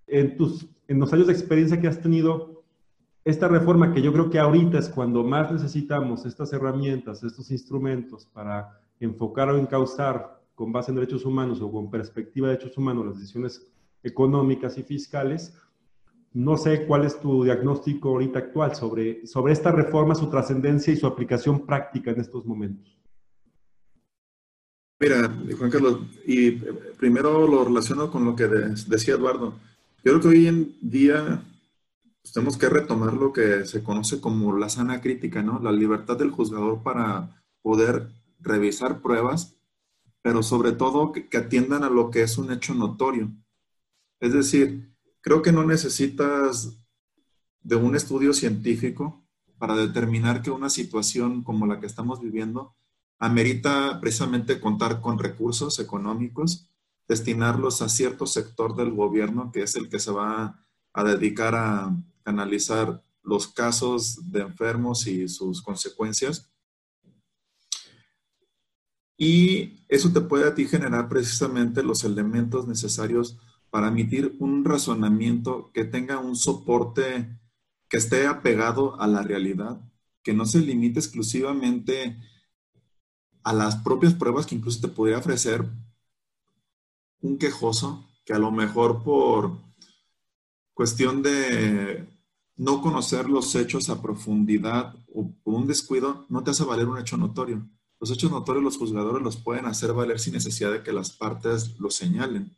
En, 0.08 0.38
tus, 0.38 0.68
en 0.88 1.00
los 1.00 1.12
años 1.14 1.28
de 1.28 1.34
experiencia 1.34 1.80
que 1.80 1.88
has 1.88 2.02
tenido, 2.02 2.53
esta 3.26 3.48
reforma 3.48 3.94
que 3.94 4.02
yo 4.02 4.12
creo 4.12 4.30
que 4.30 4.40
ahorita 4.40 4.80
es 4.80 4.90
cuando 4.90 5.24
más 5.24 5.52
necesitamos 5.52 6.26
estas 6.26 6.52
herramientas, 6.52 7.24
estos 7.24 7.52
instrumentos 7.52 8.26
para 8.26 8.82
enfocar 9.00 9.50
o 9.50 9.58
encauzar 9.58 10.42
con 10.56 10.72
base 10.72 10.92
en 10.92 10.96
derechos 10.96 11.26
humanos 11.26 11.62
o 11.62 11.72
con 11.72 11.90
perspectiva 11.90 12.48
de 12.48 12.56
derechos 12.56 12.78
humanos 12.78 13.06
las 13.06 13.16
decisiones 13.16 13.66
económicas 14.04 14.78
y 14.78 14.84
fiscales, 14.84 15.56
no 16.34 16.58
sé 16.58 16.86
cuál 16.86 17.06
es 17.06 17.20
tu 17.20 17.44
diagnóstico 17.44 18.10
ahorita 18.10 18.40
actual 18.40 18.76
sobre, 18.76 19.26
sobre 19.26 19.54
esta 19.54 19.72
reforma, 19.72 20.16
su 20.16 20.30
trascendencia 20.30 20.92
y 20.92 20.98
su 20.98 21.08
aplicación 21.08 21.66
práctica 21.66 22.12
en 22.12 22.20
estos 22.20 22.46
momentos. 22.46 22.98
Mira, 25.00 25.32
Juan 25.58 25.70
Carlos, 25.70 26.00
y 26.26 26.52
primero 26.98 27.48
lo 27.48 27.66
relaciono 27.66 28.10
con 28.10 28.26
lo 28.26 28.36
que 28.36 28.48
decía 28.48 29.16
Eduardo. 29.16 29.54
Yo 30.04 30.12
creo 30.12 30.22
que 30.22 30.28
hoy 30.28 30.48
en 30.48 30.76
día 30.82 31.44
pues, 32.24 32.34
tenemos 32.34 32.58
que 32.58 32.70
retomar 32.70 33.14
lo 33.14 33.34
que 33.34 33.66
se 33.66 33.84
conoce 33.84 34.22
como 34.22 34.58
la 34.58 34.70
sana 34.70 35.02
crítica, 35.02 35.44
¿no? 35.44 35.60
La 35.60 35.72
libertad 35.72 36.18
del 36.18 36.32
juzgador 36.32 36.82
para 36.82 37.44
poder 37.62 38.10
revisar 38.40 39.02
pruebas, 39.02 39.58
pero 40.22 40.42
sobre 40.42 40.72
todo 40.72 41.12
que, 41.12 41.28
que, 41.28 41.38
atiendan 41.38 41.84
a 41.84 41.90
lo 41.90 42.10
que 42.10 42.24
es 42.24 42.38
un 42.38 42.52
hecho 42.52 42.74
notorio. 42.74 43.30
Es 44.22 44.34
decir, 44.34 44.96
creo 45.22 45.42
que 45.42 45.52
no 45.52 45.66
necesitas 45.66 46.78
de 47.62 47.76
un 47.76 47.96
estudio 47.96 48.34
científico 48.34 49.22
para 49.58 49.76
determinar 49.76 50.42
que 50.42 50.52
una 50.52 50.70
situación 50.70 51.44
como 51.44 51.66
la 51.66 51.80
que 51.80 51.88
estamos 51.88 52.22
viviendo 52.22 52.76
amerita 53.20 54.00
precisamente 54.02 54.60
contar 54.60 55.02
con 55.02 55.20
recursos 55.20 55.80
económicos, 55.80 56.70
destinarlos 57.08 57.82
a 57.82 57.90
cierto 57.90 58.26
sector 58.28 58.76
del 58.76 58.92
gobierno 58.92 59.52
que 59.52 59.64
es 59.64 59.76
el 59.76 59.90
que 59.90 60.00
se 60.00 60.12
va 60.12 60.66
a 60.94 61.04
dedicar 61.04 61.56
a 61.56 61.96
analizar 62.26 63.04
los 63.24 63.48
casos 63.48 64.32
de 64.32 64.42
enfermos 64.42 65.08
y 65.08 65.28
sus 65.28 65.62
consecuencias. 65.62 66.52
Y 69.18 69.86
eso 69.88 70.12
te 70.12 70.22
puede 70.22 70.48
a 70.48 70.56
ti 70.56 70.66
generar 70.66 71.08
precisamente 71.08 71.84
los 71.84 72.04
elementos 72.04 72.68
necesarios 72.68 73.38
para 73.70 73.88
emitir 73.88 74.36
un 74.40 74.66
razonamiento 74.66 75.72
que 75.74 75.86
tenga 75.86 76.20
un 76.20 76.36
soporte 76.36 77.40
que 77.88 77.98
esté 77.98 78.28
apegado 78.28 79.00
a 79.00 79.08
la 79.08 79.22
realidad, 79.22 79.80
que 80.24 80.34
no 80.34 80.46
se 80.46 80.60
limite 80.60 81.00
exclusivamente 81.00 82.18
a 83.44 83.54
las 83.54 83.76
propias 83.78 84.14
pruebas 84.14 84.46
que 84.46 84.56
incluso 84.56 84.82
te 84.82 84.88
podría 84.88 85.18
ofrecer 85.18 85.66
un 87.22 87.38
quejoso 87.38 88.10
que 88.26 88.34
a 88.34 88.40
lo 88.40 88.52
mejor 88.52 89.04
por 89.04 89.58
cuestión 90.74 91.22
de 91.22 92.08
no 92.56 92.82
conocer 92.82 93.30
los 93.30 93.56
hechos 93.56 93.90
a 93.90 94.02
profundidad 94.02 94.96
o 95.14 95.32
por 95.44 95.56
un 95.56 95.68
descuido 95.68 96.26
no 96.30 96.44
te 96.44 96.52
hace 96.52 96.64
valer 96.64 96.88
un 96.88 97.00
hecho 97.00 97.18
notorio. 97.18 97.68
Los 98.00 98.12
hechos 98.12 98.32
notorios 98.32 98.64
los 98.64 98.78
juzgadores 98.78 99.24
los 99.24 99.38
pueden 99.38 99.66
hacer 99.66 99.94
valer 99.94 100.20
sin 100.20 100.34
necesidad 100.34 100.72
de 100.72 100.84
que 100.84 100.94
las 100.94 101.12
partes 101.12 101.80
lo 101.80 101.90
señalen. 101.90 102.56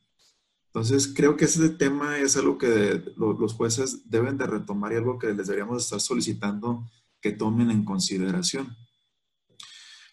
Entonces, 0.67 1.13
creo 1.15 1.38
que 1.38 1.45
ese 1.45 1.69
tema 1.69 2.17
es 2.17 2.36
algo 2.36 2.58
que 2.58 3.01
los 3.15 3.53
jueces 3.53 4.10
deben 4.10 4.38
de 4.38 4.45
retomar 4.45 4.91
y 4.91 4.97
algo 4.97 5.17
que 5.17 5.34
les 5.34 5.47
deberíamos 5.47 5.84
estar 5.84 6.01
solicitando 6.01 6.86
que 7.21 7.31
tomen 7.31 7.71
en 7.71 7.86
consideración. 7.86 8.75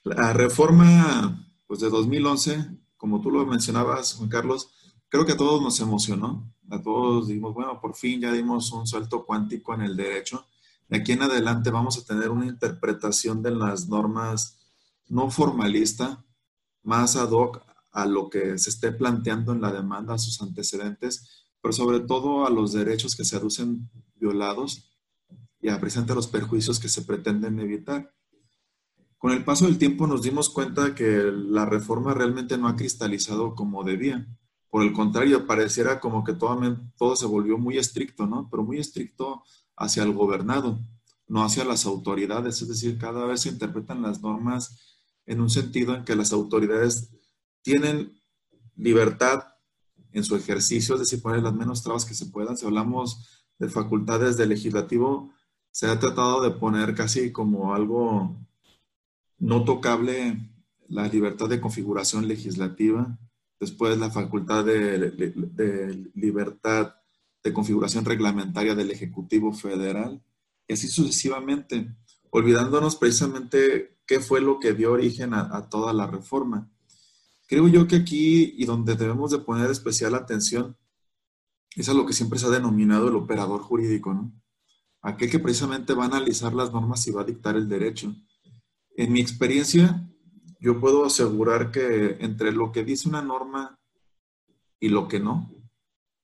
La 0.05 0.33
reforma 0.33 1.47
pues, 1.67 1.81
de 1.81 1.91
2011, 1.91 2.79
como 2.97 3.21
tú 3.21 3.31
lo 3.31 3.45
mencionabas, 3.45 4.15
Juan 4.15 4.29
Carlos, 4.29 4.71
creo 5.13 5.27
que 5.27 5.33
a 5.33 5.37
todos 5.37 5.61
nos 5.61 5.79
emocionó. 5.81 6.51
A 6.71 6.81
todos 6.81 7.29
dijimos, 7.29 7.53
bueno, 7.53 7.79
por 7.83 7.95
fin 7.95 8.23
ya 8.23 8.33
dimos 8.33 8.73
un 8.73 8.87
salto 8.87 9.27
cuántico 9.27 9.75
en 9.75 9.83
el 9.83 9.95
derecho. 9.95 10.47
De 10.89 10.97
aquí 10.97 11.13
en 11.13 11.21
adelante 11.21 11.71
vamos 11.71 11.99
a 11.99 12.05
tener 12.07 12.31
una 12.31 12.47
interpretación 12.47 13.43
de 13.43 13.51
las 13.51 13.89
normas 13.89 14.59
no 15.11 15.31
formalista, 15.31 16.25
más 16.83 17.17
ad 17.17 17.31
hoc 17.31 17.61
a 17.93 18.07
lo 18.07 18.31
que 18.31 18.57
se 18.57 18.71
esté 18.71 18.91
planteando 18.91 19.53
en 19.53 19.61
la 19.61 19.71
demanda, 19.71 20.15
a 20.15 20.19
sus 20.19 20.41
antecedentes, 20.41 21.45
pero 21.61 21.75
sobre 21.75 22.01
todo 22.01 22.47
a 22.47 22.51
los 22.51 22.73
derechos 22.73 23.15
que 23.15 23.27
se 23.27 23.37
aducen 23.37 23.91
violados 24.15 24.97
y 25.61 25.69
a 25.69 25.79
presentar 25.79 26.17
los 26.17 26.27
perjuicios 26.27 26.81
que 26.81 26.89
se 26.89 27.03
pretenden 27.03 27.61
evitar. 27.61 28.15
Con 29.19 29.33
el 29.33 29.45
paso 29.45 29.67
del 29.67 29.77
tiempo 29.77 30.07
nos 30.07 30.23
dimos 30.23 30.49
cuenta 30.49 30.95
que 30.95 31.31
la 31.31 31.67
reforma 31.67 32.15
realmente 32.15 32.57
no 32.57 32.67
ha 32.67 32.77
cristalizado 32.77 33.55
como 33.55 33.85
debía. 33.85 34.27
Por 34.73 34.83
el 34.85 34.95
contrario, 34.95 35.47
pareciera 35.47 36.01
como 36.01 36.25
que 36.25 36.33
todo, 36.33 37.15
se 37.15 37.27
volvió 37.27 37.59
muy 37.59 37.77
estricto, 37.77 38.27
¿no? 38.27 38.49
Pero 38.51 38.63
muy 38.63 38.79
estricto 38.79 39.43
hacia 39.77 40.03
el 40.03 40.15
gobernado, 40.15 40.81
no 41.29 41.45
hacia 41.45 41.67
las 41.67 41.85
autoridades. 41.85 42.63
Es 42.63 42.69
decir, 42.69 42.97
cada 42.97 43.27
vez 43.27 43.43
se 43.43 43.51
interpretan 43.51 44.01
las 44.01 44.23
normas 44.23 45.03
en 45.27 45.43
un 45.43 45.51
sentido 45.51 45.95
en 45.95 46.07
que 46.07 46.17
las 46.17 46.33
autoridades 46.33 47.11
tienen 47.61 48.19
libertad 48.75 49.45
en 50.11 50.25
su 50.25 50.37
ejercicio, 50.37 50.95
es 50.95 51.01
decir, 51.01 51.21
poner 51.21 51.43
las 51.43 51.53
menos 51.53 51.83
trabas 51.83 52.07
que 52.07 52.15
se 52.15 52.25
puedan. 52.25 52.57
Si 52.57 52.65
hablamos 52.65 53.45
de 53.59 53.69
facultades 53.69 54.39
del 54.39 54.49
legislativo, 54.49 55.35
se 55.71 55.87
ha 55.87 55.99
tratado 55.99 56.41
de 56.41 56.51
poner 56.51 56.95
casi 56.95 57.31
como 57.31 57.75
algo 57.75 58.39
no 59.39 59.65
tocable 59.65 60.51
la 60.89 61.09
libertad 61.09 61.51
de 61.51 61.61
configuración 61.61 62.27
legislativa, 62.27 63.19
después 63.63 63.97
la 63.97 64.11
facultad 64.11 64.65
de, 64.65 66.11
libertad 66.15 66.97
de 67.45 67.53
configuración 67.53 68.05
reglamentaria 68.05 68.75
del 68.75 68.91
Ejecutivo 68.91 69.53
Federal, 69.53 70.21
y 70.67 70.73
así 70.73 70.89
sucesivamente, 70.89 71.95
olvidándonos 72.31 72.97
precisamente 72.97 73.99
qué 74.05 74.19
fue 74.19 74.41
lo 74.41 74.59
que 74.59 74.73
dio 74.73 74.91
origen 74.91 75.33
a, 75.33 75.69
toda 75.71 75.93
la 75.93 76.09
reforma. 76.09 76.73
Creo 77.47 77.69
yo 77.69 77.87
que 77.87 77.95
aquí 77.95 78.53
y 78.59 78.65
donde 78.65 78.97
debemos 78.97 79.31
de 79.31 79.39
poner 79.39 79.71
especial 79.71 80.17
atención 80.17 80.77
es 81.77 81.89
a 81.89 81.95
lo 81.95 82.05
que 82.05 82.15
siempre 82.15 82.41
se 82.41 82.47
ha 82.47 82.51
denominado 82.51 83.11
el 83.11 83.15
operador 83.15 83.61
jurídico, 83.61 84.13
¿no? 84.13 84.33
aquel 85.03 85.31
que 85.31 85.39
precisamente 85.39 85.95
va 85.95 86.03
a 86.03 86.09
analizar 86.09 86.53
las 86.53 86.73
normas 86.73 87.07
y 87.07 87.13
va 87.13 87.23
a 87.23 87.27
dictar 87.27 87.55
el 87.55 87.69
derecho. 87.69 88.13
En 88.97 89.13
mi 89.13 89.21
experiencia, 89.21 90.12
yo 90.63 90.79
puedo 90.79 91.05
asegurar 91.05 91.73
que 91.73 92.19
entre 92.21 92.53
lo 92.53 92.71
que 92.71 92.85
dice 92.85 93.09
una 93.09 93.21
norma 93.21 93.81
y 94.79 94.89
lo 94.89 95.09
que 95.09 95.19
no, 95.19 95.51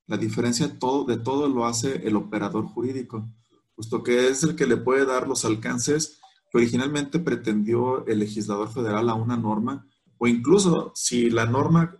la 0.07 0.16
diferencia 0.16 0.78
todo, 0.78 1.05
de 1.05 1.16
todo 1.16 1.49
lo 1.49 1.66
hace 1.66 2.07
el 2.07 2.14
operador 2.14 2.64
jurídico, 2.66 3.28
puesto 3.74 4.05
que 4.05 4.28
es 4.28 4.45
el 4.45 4.55
que 4.55 4.68
le 4.68 4.76
puede 4.76 5.05
dar 5.05 5.26
los 5.26 5.45
alcances 5.45 6.20
que 6.53 6.59
originalmente 6.59 7.18
pretendió 7.18 8.07
el 8.07 8.20
legislador 8.20 8.72
federal 8.72 9.11
a 9.11 9.14
una 9.14 9.36
norma, 9.36 9.84
o 10.18 10.28
incluso 10.28 10.93
si 10.95 11.30
la 11.30 11.45
norma 11.45 11.99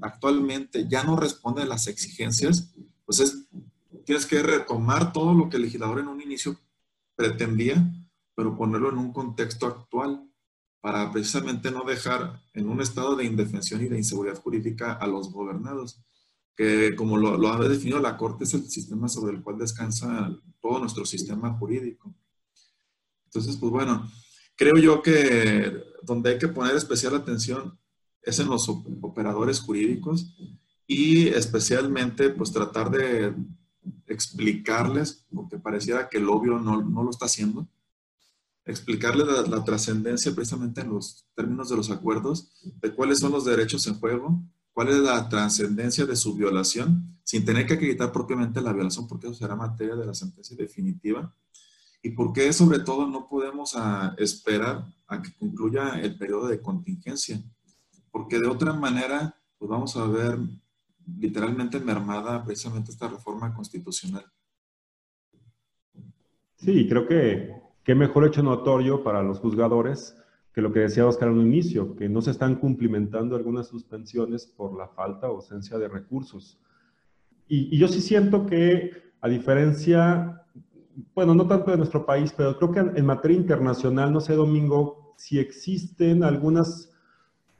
actualmente 0.00 0.86
ya 0.88 1.02
no 1.02 1.16
responde 1.16 1.62
a 1.62 1.66
las 1.66 1.88
exigencias, 1.88 2.72
pues 3.04 3.18
es, 3.18 3.48
tienes 4.04 4.24
que 4.24 4.40
retomar 4.40 5.12
todo 5.12 5.34
lo 5.34 5.48
que 5.48 5.56
el 5.56 5.64
legislador 5.64 5.98
en 5.98 6.06
un 6.06 6.22
inicio 6.22 6.56
pretendía, 7.16 7.92
pero 8.36 8.56
ponerlo 8.56 8.90
en 8.90 8.98
un 8.98 9.12
contexto 9.12 9.66
actual 9.66 10.29
para 10.80 11.10
precisamente 11.12 11.70
no 11.70 11.84
dejar 11.84 12.40
en 12.54 12.68
un 12.68 12.80
estado 12.80 13.16
de 13.16 13.24
indefensión 13.24 13.82
y 13.82 13.88
de 13.88 13.98
inseguridad 13.98 14.40
jurídica 14.40 14.94
a 14.94 15.06
los 15.06 15.30
gobernados, 15.30 16.00
que 16.56 16.94
como 16.96 17.16
lo, 17.16 17.36
lo 17.36 17.52
ha 17.52 17.68
definido 17.68 18.00
la 18.00 18.16
Corte 18.16 18.44
es 18.44 18.54
el 18.54 18.68
sistema 18.68 19.08
sobre 19.08 19.36
el 19.36 19.42
cual 19.42 19.58
descansa 19.58 20.34
todo 20.60 20.78
nuestro 20.78 21.04
sistema 21.04 21.52
jurídico. 21.54 22.14
Entonces, 23.26 23.56
pues 23.56 23.70
bueno, 23.70 24.10
creo 24.56 24.76
yo 24.76 25.02
que 25.02 25.84
donde 26.02 26.30
hay 26.30 26.38
que 26.38 26.48
poner 26.48 26.74
especial 26.76 27.14
atención 27.14 27.78
es 28.22 28.38
en 28.38 28.48
los 28.48 28.68
operadores 28.68 29.60
jurídicos 29.60 30.34
y 30.86 31.28
especialmente 31.28 32.30
pues 32.30 32.52
tratar 32.52 32.90
de 32.90 33.34
explicarles, 34.06 35.26
porque 35.32 35.58
pareciera 35.58 36.08
que 36.08 36.18
el 36.18 36.28
obvio 36.28 36.58
no, 36.58 36.82
no 36.82 37.02
lo 37.02 37.10
está 37.10 37.26
haciendo, 37.26 37.68
explicarles 38.70 39.26
la, 39.48 39.64
trascendencia 39.64 40.34
precisamente 40.34 40.80
en 40.80 40.90
los 40.90 41.26
términos 41.34 41.68
de 41.68 41.76
los 41.76 41.90
acuerdos, 41.90 42.52
de 42.80 42.94
cuáles 42.94 43.18
son 43.18 43.32
los 43.32 43.44
derechos 43.44 43.86
en 43.86 43.94
juego, 43.98 44.42
cuál 44.72 44.88
es 44.88 44.98
la 44.98 45.28
trascendencia 45.28 46.06
de 46.06 46.16
su 46.16 46.34
violación, 46.34 47.18
sin 47.24 47.44
tener 47.44 47.66
que 47.66 47.74
acreditar 47.74 48.12
propiamente 48.12 48.60
la 48.60 48.72
violación, 48.72 49.06
porque 49.08 49.26
eso 49.26 49.36
será 49.36 49.56
materia 49.56 49.96
de 49.96 50.06
la 50.06 50.14
sentencia 50.14 50.56
definitiva, 50.56 51.34
y 52.02 52.10
por 52.10 52.32
qué 52.32 52.52
sobre 52.52 52.78
todo 52.78 53.06
no 53.06 53.26
podemos 53.26 53.74
ah, 53.76 54.14
esperar 54.16 54.86
a 55.06 55.20
que 55.20 55.32
concluya 55.34 56.00
el 56.00 56.16
periodo 56.16 56.48
de 56.48 56.60
contingencia, 56.60 57.42
porque 58.10 58.38
de 58.38 58.46
otra 58.46 58.72
manera 58.72 59.36
pues 59.58 59.68
vamos 59.68 59.94
a 59.96 60.06
ver 60.06 60.38
literalmente 61.18 61.78
mermada 61.80 62.42
precisamente 62.44 62.90
esta 62.90 63.08
reforma 63.08 63.52
constitucional. 63.52 64.24
Sí, 66.56 66.88
creo 66.88 67.06
que 67.06 67.59
qué 67.84 67.94
mejor 67.94 68.26
hecho 68.26 68.42
notorio 68.42 69.02
para 69.02 69.22
los 69.22 69.38
juzgadores 69.38 70.16
que 70.52 70.60
lo 70.60 70.72
que 70.72 70.80
decía 70.80 71.06
Oscar 71.06 71.28
en 71.28 71.38
un 71.38 71.46
inicio, 71.46 71.94
que 71.94 72.08
no 72.08 72.20
se 72.22 72.32
están 72.32 72.56
cumplimentando 72.56 73.36
algunas 73.36 73.68
suspensiones 73.68 74.46
por 74.46 74.76
la 74.76 74.88
falta 74.88 75.28
o 75.28 75.36
ausencia 75.36 75.78
de 75.78 75.88
recursos. 75.88 76.58
Y, 77.46 77.74
y, 77.74 77.78
yo 77.78 77.86
sí 77.88 78.00
siento 78.00 78.46
que, 78.46 78.90
a 79.20 79.28
diferencia, 79.28 80.44
bueno, 81.14 81.34
no 81.34 81.46
tanto 81.46 81.70
de 81.70 81.76
nuestro 81.76 82.04
país, 82.04 82.34
pero 82.36 82.56
creo 82.58 82.72
que 82.72 82.98
en 82.98 83.06
materia 83.06 83.36
internacional, 83.36 84.12
no 84.12 84.20
sé, 84.20 84.34
Domingo, 84.34 85.14
si 85.16 85.38
existen 85.38 86.24
algunas 86.24 86.90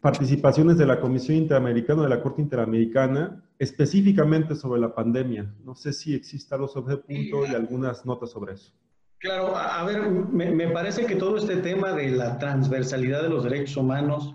participaciones 0.00 0.78
de 0.78 0.86
la 0.86 1.00
Comisión 1.00 1.36
Interamericana, 1.36 2.02
de 2.02 2.08
la 2.08 2.22
Corte 2.22 2.40
Interamericana, 2.40 3.44
específicamente 3.58 4.54
sobre 4.54 4.80
la 4.80 4.94
pandemia. 4.94 5.54
No 5.64 5.74
sé 5.74 5.92
si 5.92 6.14
exista 6.14 6.54
algo 6.54 6.68
sobre 6.68 6.94
ese 6.94 7.02
punto 7.02 7.46
y 7.46 7.54
algunas 7.54 8.06
notas 8.06 8.30
sobre 8.30 8.54
eso. 8.54 8.72
Claro, 9.20 9.54
a 9.54 9.84
ver, 9.84 10.08
me, 10.08 10.68
parece 10.68 11.04
que 11.04 11.14
todo 11.14 11.36
este 11.36 11.56
tema 11.58 11.92
de 11.92 12.10
la 12.10 12.38
transversalidad 12.38 13.22
de 13.22 13.28
los 13.28 13.44
derechos 13.44 13.76
humanos, 13.76 14.34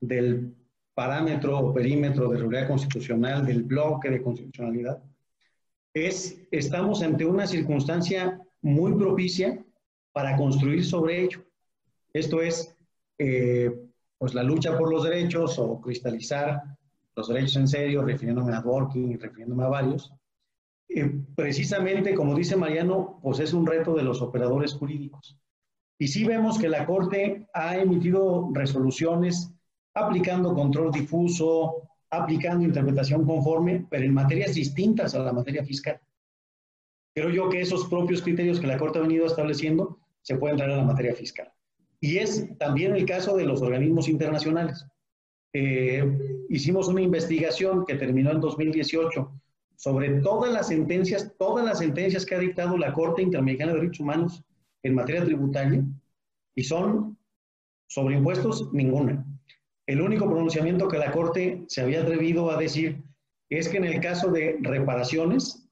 del 0.00 0.54
parámetro 0.94 1.58
o 1.58 1.74
perímetro 1.74 2.28
de 2.28 2.38
realidad 2.38 2.68
constitucional, 2.68 3.44
del 3.44 3.64
bloque 3.64 4.08
de 4.08 4.22
constitucionalidad, 4.22 5.02
es, 5.92 6.40
estamos 6.52 7.02
ante 7.02 7.26
una 7.26 7.44
circunstancia 7.48 8.40
muy 8.62 8.94
propicia 8.94 9.64
para 10.12 10.36
construir 10.36 10.84
sobre 10.84 11.22
ello. 11.24 11.44
Esto 12.12 12.40
es, 12.40 12.72
eh, 13.18 13.68
pues 14.16 14.32
la 14.32 14.44
lucha 14.44 14.78
por 14.78 14.92
los 14.92 15.02
derechos 15.02 15.58
o 15.58 15.80
cristalizar 15.80 16.62
los 17.16 17.26
derechos 17.26 17.56
en 17.56 17.66
serio, 17.66 18.02
refiriéndome 18.02 18.54
a 18.54 18.60
Dworkin 18.60 19.10
y 19.10 19.16
refiriéndome 19.16 19.64
a 19.64 19.68
varios, 19.68 20.12
eh, 20.94 21.10
precisamente, 21.36 22.14
como 22.14 22.34
dice 22.34 22.56
Mariano, 22.56 23.20
pues 23.22 23.38
es 23.38 23.52
un 23.52 23.66
reto 23.66 23.94
de 23.94 24.02
los 24.02 24.20
operadores 24.22 24.74
jurídicos. 24.74 25.38
Y 25.98 26.08
sí 26.08 26.24
vemos 26.24 26.58
que 26.58 26.68
la 26.68 26.86
Corte 26.86 27.46
ha 27.54 27.76
emitido 27.76 28.48
resoluciones 28.52 29.52
aplicando 29.94 30.54
control 30.54 30.90
difuso, 30.90 31.88
aplicando 32.10 32.64
interpretación 32.64 33.24
conforme, 33.24 33.86
pero 33.88 34.04
en 34.04 34.14
materias 34.14 34.54
distintas 34.54 35.14
a 35.14 35.20
la 35.20 35.32
materia 35.32 35.64
fiscal. 35.64 36.00
Creo 37.14 37.30
yo 37.30 37.48
que 37.48 37.60
esos 37.60 37.86
propios 37.88 38.22
criterios 38.22 38.60
que 38.60 38.66
la 38.66 38.78
Corte 38.78 38.98
ha 38.98 39.02
venido 39.02 39.26
estableciendo 39.26 39.98
se 40.22 40.36
pueden 40.36 40.56
traer 40.56 40.72
a 40.72 40.76
la 40.78 40.84
materia 40.84 41.14
fiscal. 41.14 41.52
Y 42.00 42.16
es 42.18 42.48
también 42.58 42.96
el 42.96 43.04
caso 43.04 43.36
de 43.36 43.44
los 43.44 43.62
organismos 43.62 44.08
internacionales. 44.08 44.86
Eh, 45.52 46.46
hicimos 46.48 46.88
una 46.88 47.02
investigación 47.02 47.84
que 47.84 47.96
terminó 47.96 48.30
en 48.30 48.40
2018 48.40 49.30
sobre 49.80 50.20
todas 50.20 50.52
las 50.52 50.68
sentencias, 50.68 51.32
todas 51.38 51.64
las 51.64 51.78
sentencias 51.78 52.26
que 52.26 52.34
ha 52.34 52.38
dictado 52.38 52.76
la 52.76 52.92
Corte 52.92 53.22
Interamericana 53.22 53.72
de 53.72 53.78
Derechos 53.78 54.00
Humanos 54.00 54.44
en 54.82 54.94
materia 54.94 55.24
tributaria, 55.24 55.82
y 56.54 56.62
son 56.64 57.16
sobre 57.88 58.16
impuestos 58.16 58.70
ninguna. 58.74 59.24
El 59.86 60.02
único 60.02 60.26
pronunciamiento 60.26 60.86
que 60.86 60.98
la 60.98 61.10
Corte 61.10 61.64
se 61.68 61.80
había 61.80 62.02
atrevido 62.02 62.50
a 62.50 62.58
decir 62.58 63.02
es 63.48 63.70
que 63.70 63.78
en 63.78 63.86
el 63.86 64.00
caso 64.00 64.30
de 64.30 64.58
reparaciones, 64.60 65.66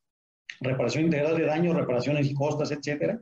reparación 0.63 1.05
integral 1.05 1.37
de 1.37 1.45
daños, 1.45 1.77
reparaciones 1.77 2.31
y 2.31 2.35
costas, 2.35 2.71
etcétera, 2.71 3.21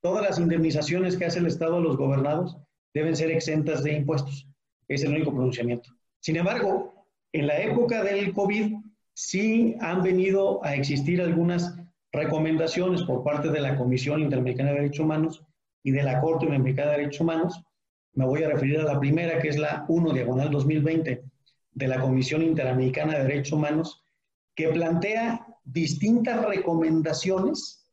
todas 0.00 0.24
las 0.24 0.38
indemnizaciones 0.38 1.18
que 1.18 1.26
hace 1.26 1.40
el 1.40 1.48
Estado 1.48 1.76
a 1.76 1.80
los 1.80 1.98
gobernados 1.98 2.56
deben 2.94 3.14
ser 3.14 3.30
exentas 3.30 3.84
de 3.84 3.92
impuestos. 3.92 4.48
Es 4.88 5.04
el 5.04 5.10
único 5.10 5.32
pronunciamiento. 5.32 5.90
Sin 6.20 6.36
embargo, 6.36 7.06
en 7.30 7.46
la 7.46 7.60
época 7.60 8.02
del 8.02 8.32
COVID, 8.32 8.72
sí 9.14 9.76
han 9.80 10.02
venido 10.02 10.62
a 10.64 10.74
existir 10.74 11.22
algunas 11.22 11.74
recomendaciones 12.12 13.02
por 13.02 13.24
parte 13.24 13.48
de 13.48 13.60
la 13.60 13.76
Comisión 13.76 14.20
Interamericana 14.20 14.70
de 14.70 14.76
Derechos 14.76 15.04
Humanos 15.04 15.44
y 15.82 15.92
de 15.92 16.02
la 16.02 16.20
Corte 16.20 16.44
Interamericana 16.44 16.90
de 16.90 16.98
Derechos 16.98 17.20
Humanos. 17.20 17.62
Me 18.12 18.26
voy 18.26 18.42
a 18.42 18.48
referir 18.48 18.78
a 18.80 18.84
la 18.84 19.00
primera, 19.00 19.40
que 19.40 19.48
es 19.48 19.56
la 19.56 19.84
1 19.88 20.12
diagonal 20.12 20.50
2020 20.50 21.24
de 21.72 21.88
la 21.88 22.00
Comisión 22.00 22.42
Interamericana 22.42 23.18
de 23.18 23.24
Derechos 23.24 23.52
Humanos, 23.52 24.04
que 24.54 24.68
plantea 24.68 25.46
distintas 25.64 26.44
recomendaciones, 26.44 27.90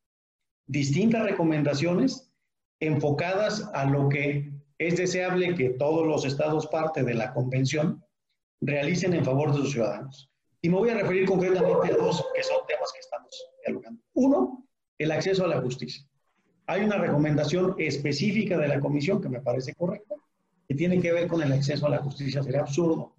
distintas 0.67 1.24
recomendaciones 1.24 2.32
enfocadas 2.80 3.69
a 3.74 3.86
lo 3.86 4.09
que 4.09 4.51
es 4.78 4.97
deseable 4.97 5.55
que 5.55 5.69
todos 5.72 6.05
los 6.05 6.26
estados 6.26 6.67
parte 6.67 7.03
de 7.03 7.13
la 7.13 7.34
convención 7.34 8.03
realicen 8.61 9.13
en 9.13 9.26
favor 9.26 9.51
de 9.51 9.57
sus 9.57 9.72
ciudadanos. 9.72 10.30
Y 10.62 10.70
me 10.70 10.78
voy 10.78 10.89
a 10.89 10.95
referir 10.95 11.26
concretamente 11.26 11.93
a 11.93 11.97
dos 11.97 12.24
que 12.36 12.43
son 12.43 12.57
temas 12.68 12.91
que 12.93 12.99
estamos 12.99 13.47
dialogando. 13.66 14.01
Uno, 14.14 14.68
el 14.97 15.12
acceso 15.12 15.45
a 15.45 15.47
la 15.47 15.62
justicia. 15.62 16.05
Hay 16.68 16.84
una 16.84 16.97
recomendación 16.97 17.76
específica 17.80 18.57
de 18.57 18.68
la 18.68 18.80
comisión 18.80 19.20
que 19.22 19.30
me 19.30 19.41
parece 19.41 19.74
correcta, 19.74 20.16
que 20.68 20.76
tiene 20.76 21.01
que 21.01 21.12
ver 21.12 21.28
con 21.28 21.41
el 21.41 21.51
acceso 21.51 21.88
a 21.88 21.89
la 21.89 21.97
justicia. 21.97 22.43
Sería 22.43 22.62
absurdo 22.62 23.16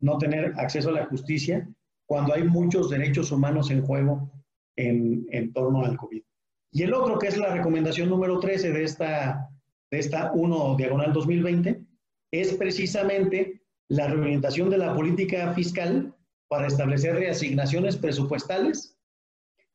no 0.00 0.18
tener 0.18 0.54
acceso 0.56 0.90
a 0.90 0.92
la 0.92 1.06
justicia 1.06 1.68
cuando 2.06 2.34
hay 2.34 2.44
muchos 2.44 2.90
derechos 2.90 3.32
humanos 3.32 3.70
en 3.70 3.84
juego 3.84 4.30
en, 4.76 5.26
en 5.30 5.52
torno 5.52 5.84
al 5.84 5.96
COVID. 5.96 6.22
Y 6.70 6.82
el 6.82 6.94
otro, 6.94 7.18
que 7.18 7.28
es 7.28 7.36
la 7.36 7.52
recomendación 7.52 8.08
número 8.08 8.38
13 8.38 8.72
de 8.72 8.84
esta, 8.84 9.50
de 9.90 9.98
esta 9.98 10.32
1 10.32 10.76
diagonal 10.76 11.12
2020, 11.12 11.82
es 12.30 12.54
precisamente 12.54 13.62
la 13.88 14.08
reorientación 14.08 14.70
de 14.70 14.78
la 14.78 14.94
política 14.94 15.52
fiscal 15.54 16.13
para 16.48 16.66
establecer 16.66 17.16
reasignaciones 17.16 17.96
presupuestales 17.96 18.98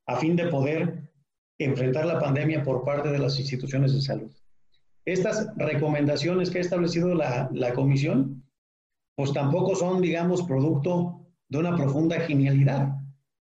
a 0.06 0.16
fin 0.18 0.36
de 0.36 0.48
poder 0.48 1.10
enfrentar 1.60 2.06
la 2.06 2.20
pandemia 2.20 2.64
por 2.64 2.84
parte 2.84 3.10
de 3.10 3.20
las 3.20 3.38
instituciones 3.40 3.94
de 3.94 4.02
salud. 4.02 4.32
Estas 5.06 5.48
recomendaciones 5.58 6.50
que 6.50 6.60
ha 6.60 6.62
establecido 6.62 7.14
la, 7.14 7.50
la 7.52 7.74
comisión, 7.74 8.44
pues 9.16 9.34
tampoco 9.34 9.76
son, 9.76 10.02
digamos, 10.02 10.44
producto 10.44 11.28
de 11.50 11.58
una 11.58 11.76
profunda 11.76 12.20
genialidad. 12.22 12.96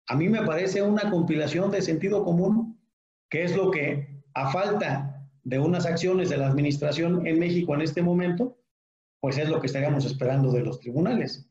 A 0.08 0.16
mí 0.16 0.28
me 0.28 0.42
parece 0.42 0.82
una 0.82 1.10
compilación 1.10 1.70
de 1.70 1.82
sentido 1.82 2.24
común, 2.24 2.80
que 3.28 3.42
es 3.44 3.54
lo 3.54 3.70
que, 3.70 4.22
a 4.34 4.50
falta 4.50 5.28
de 5.44 5.58
unas 5.58 5.84
acciones 5.84 6.30
de 6.30 6.38
la 6.38 6.46
administración 6.46 7.26
en 7.26 7.38
México 7.38 7.74
en 7.74 7.82
este 7.82 8.02
momento, 8.02 8.58
pues 9.20 9.36
es 9.38 9.48
lo 9.48 9.60
que 9.60 9.66
estaríamos 9.66 10.04
esperando 10.04 10.50
de 10.52 10.62
los 10.62 10.80
tribunales 10.80 11.48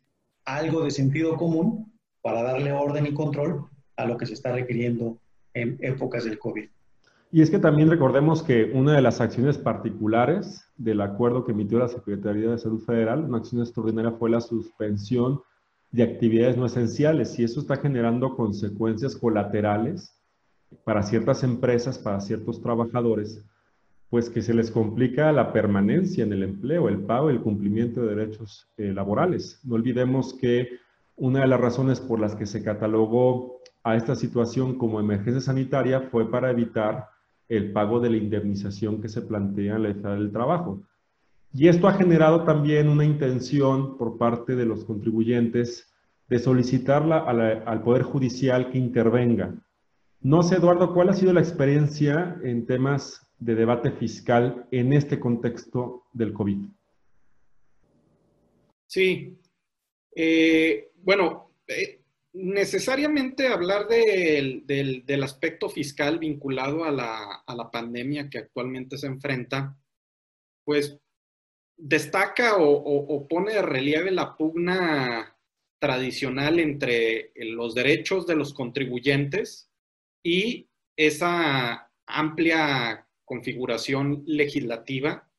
algo 0.48 0.84
de 0.84 0.92
sentido 0.92 1.36
común 1.36 1.92
para 2.22 2.42
darle 2.42 2.72
orden 2.72 3.06
y 3.06 3.14
control 3.14 3.66
a 3.98 4.06
lo 4.06 4.18
que 4.18 4.26
se 4.26 4.34
está 4.34 4.54
requiriendo 4.54 5.18
en 5.54 5.78
épocas 5.82 6.24
del 6.24 6.40
COVID. 6.40 6.68
Y 7.32 7.42
es 7.42 7.50
que 7.50 7.60
también 7.60 7.90
recordemos 7.90 8.42
que 8.42 8.72
una 8.74 8.96
de 8.96 9.02
las 9.02 9.20
acciones 9.20 9.58
particulares 9.58 10.66
del 10.78 11.02
acuerdo 11.02 11.44
que 11.44 11.52
emitió 11.52 11.78
la 11.78 11.90
Secretaría 11.90 12.50
de 12.50 12.58
Salud 12.58 12.82
Federal, 12.82 13.26
una 13.26 13.40
acción 13.40 13.62
extraordinaria, 13.62 14.12
fue 14.12 14.30
la 14.30 14.40
suspensión 14.40 15.42
de 15.92 16.04
actividades 16.04 16.56
no 16.56 16.66
esenciales 16.66 17.38
y 17.38 17.44
eso 17.44 17.60
está 17.60 17.78
generando 17.78 18.36
consecuencias 18.36 19.16
colaterales 19.16 20.14
para 20.86 21.04
ciertas 21.04 21.44
empresas, 21.44 21.98
para 21.98 22.22
ciertos 22.22 22.62
trabajadores, 22.62 23.44
pues 24.10 24.30
que 24.30 24.42
se 24.42 24.54
les 24.54 24.72
complica 24.72 25.32
la 25.32 25.52
permanencia 25.52 26.24
en 26.24 26.32
el 26.34 26.44
empleo, 26.44 26.88
el 26.88 27.02
pago 27.02 27.30
el 27.30 27.42
cumplimiento 27.42 28.02
de 28.02 28.16
derechos 28.16 28.68
eh, 28.78 28.94
laborales. 28.94 29.60
No 29.64 29.76
olvidemos 29.76 30.34
que 30.34 30.70
una 31.16 31.42
de 31.42 31.48
las 31.48 31.60
razones 31.60 32.00
por 32.00 32.20
las 32.20 32.36
que 32.36 32.46
se 32.46 32.64
catalogó 32.64 33.60
a 33.84 33.96
esta 33.96 34.16
situación 34.16 34.78
como 34.78 35.00
emergencia 35.00 35.42
sanitaria 35.42 36.02
fue 36.02 36.30
para 36.30 36.52
evitar 36.52 37.08
el 37.50 37.72
pago 37.72 38.00
de 38.00 38.10
la 38.10 38.18
indemnización 38.18 39.02
que 39.02 39.10
se 39.10 39.22
plantea 39.22 39.76
en 39.76 39.84
la 39.84 39.90
edad 39.90 40.16
del 40.16 40.32
trabajo. 40.32 40.84
Y 41.54 41.68
esto 41.68 41.88
ha 41.88 41.94
generado 41.94 42.44
también 42.44 42.90
una 42.90 43.06
intención 43.06 43.98
por 43.98 44.18
parte 44.18 44.56
de 44.56 44.66
los 44.66 44.84
contribuyentes 44.86 45.94
de 46.28 46.40
solicitar 46.40 47.04
al 47.12 47.82
Poder 47.84 48.04
Judicial 48.04 48.70
que 48.70 48.78
intervenga. 48.78 49.56
No 50.22 50.44
sé, 50.44 50.56
Eduardo, 50.56 50.94
¿cuál 50.94 51.10
ha 51.10 51.14
sido 51.14 51.32
la 51.32 51.42
experiencia 51.42 52.40
en 52.44 52.66
temas 52.66 53.22
de 53.38 53.56
debate 53.56 53.92
fiscal 53.92 54.68
en 54.72 54.94
este 54.94 55.20
contexto 55.20 56.08
del 56.12 56.34
COVID? 56.34 56.58
Sí. 58.88 59.38
Eh, 60.16 60.92
bueno, 61.04 61.52
eh, 61.68 62.02
necesariamente 62.34 63.48
hablar 63.48 63.88
del, 63.88 65.24
aspecto 65.24 65.70
fiscal 65.70 66.18
vinculado 66.18 66.84
a 66.84 66.92
la, 66.92 67.72
pandemia 67.72 68.30
que 68.30 68.40
actualmente 68.40 68.98
se 68.98 69.08
enfrenta, 69.08 69.78
pues 70.64 70.98
destaca 71.76 72.56
o, 72.58 73.28
pone 73.28 73.54
de 73.54 73.62
relieve 73.62 74.10
la 74.10 74.36
pugna 74.36 75.38
tradicional 75.80 76.60
entre 76.60 77.32
los 77.36 77.76
derechos 77.76 78.26
de 78.26 78.36
los 78.36 78.54
contribuyentes 78.54 79.67
y 80.24 80.70
esa 80.96 81.92
amplia 82.06 83.08
configuración 83.26 84.24
legislativa 84.26 85.30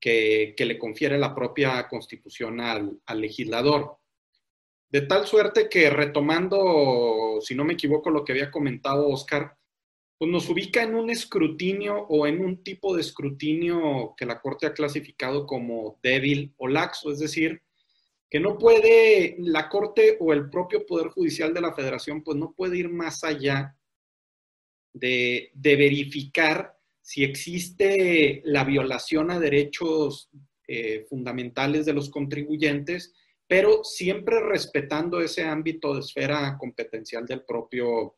que, 0.00 0.54
le 0.58 0.78
confiere 0.78 1.18
la 1.18 1.34
propia 1.34 1.86
constitución 1.88 2.60
al 2.60 3.20
legislador. 3.20 3.98
De 4.88 5.02
tal 5.02 5.26
suerte 5.26 5.68
que 5.68 5.88
retomando, 5.90 7.38
si 7.40 7.54
no 7.54 7.64
me 7.64 7.74
equivoco, 7.74 8.10
lo 8.10 8.24
que 8.24 8.32
había 8.32 8.50
comentado 8.50 9.08
Oscar, 9.08 9.56
pues 10.18 10.30
nos 10.30 10.48
ubica 10.48 10.82
en 10.82 10.94
un 10.94 11.10
escrutinio 11.10 12.06
o 12.08 12.26
en 12.26 12.44
un 12.44 12.62
tipo 12.62 12.94
de 12.94 13.00
escrutinio 13.00 14.14
que 14.16 14.26
la 14.26 14.40
Corte 14.40 14.66
ha 14.66 14.74
clasificado 14.74 15.46
como 15.46 15.98
débil 16.02 16.52
o 16.56 16.66
laxo, 16.66 17.12
es 17.12 17.20
decir, 17.20 17.62
que 18.28 18.40
no 18.40 18.58
puede 18.58 19.36
la 19.38 19.68
Corte 19.68 20.16
o 20.20 20.32
el 20.32 20.50
propio 20.50 20.84
Poder 20.86 21.08
Judicial 21.08 21.54
de 21.54 21.60
la 21.60 21.72
Federación, 21.72 22.22
pues 22.22 22.36
no 22.36 22.52
puede 22.52 22.76
ir 22.78 22.88
más 22.88 23.24
allá 23.24 23.76
de, 24.92 25.52
verificar 25.54 26.76
si 27.00 27.24
existe 27.24 28.42
la 28.44 28.64
violación 28.64 29.30
a 29.30 29.40
derechos 29.40 30.30
eh, 30.68 31.06
fundamentales 31.08 31.86
de 31.86 31.92
los 31.92 32.10
contribuyentes 32.10 33.14
pero 33.50 33.82
siempre 33.82 34.38
respetando 34.38 35.20
ese 35.20 35.42
ámbito 35.42 35.92
de 35.92 36.00
esfera 36.02 36.56
competencial 36.56 37.26
del 37.26 37.42
propio 37.42 38.14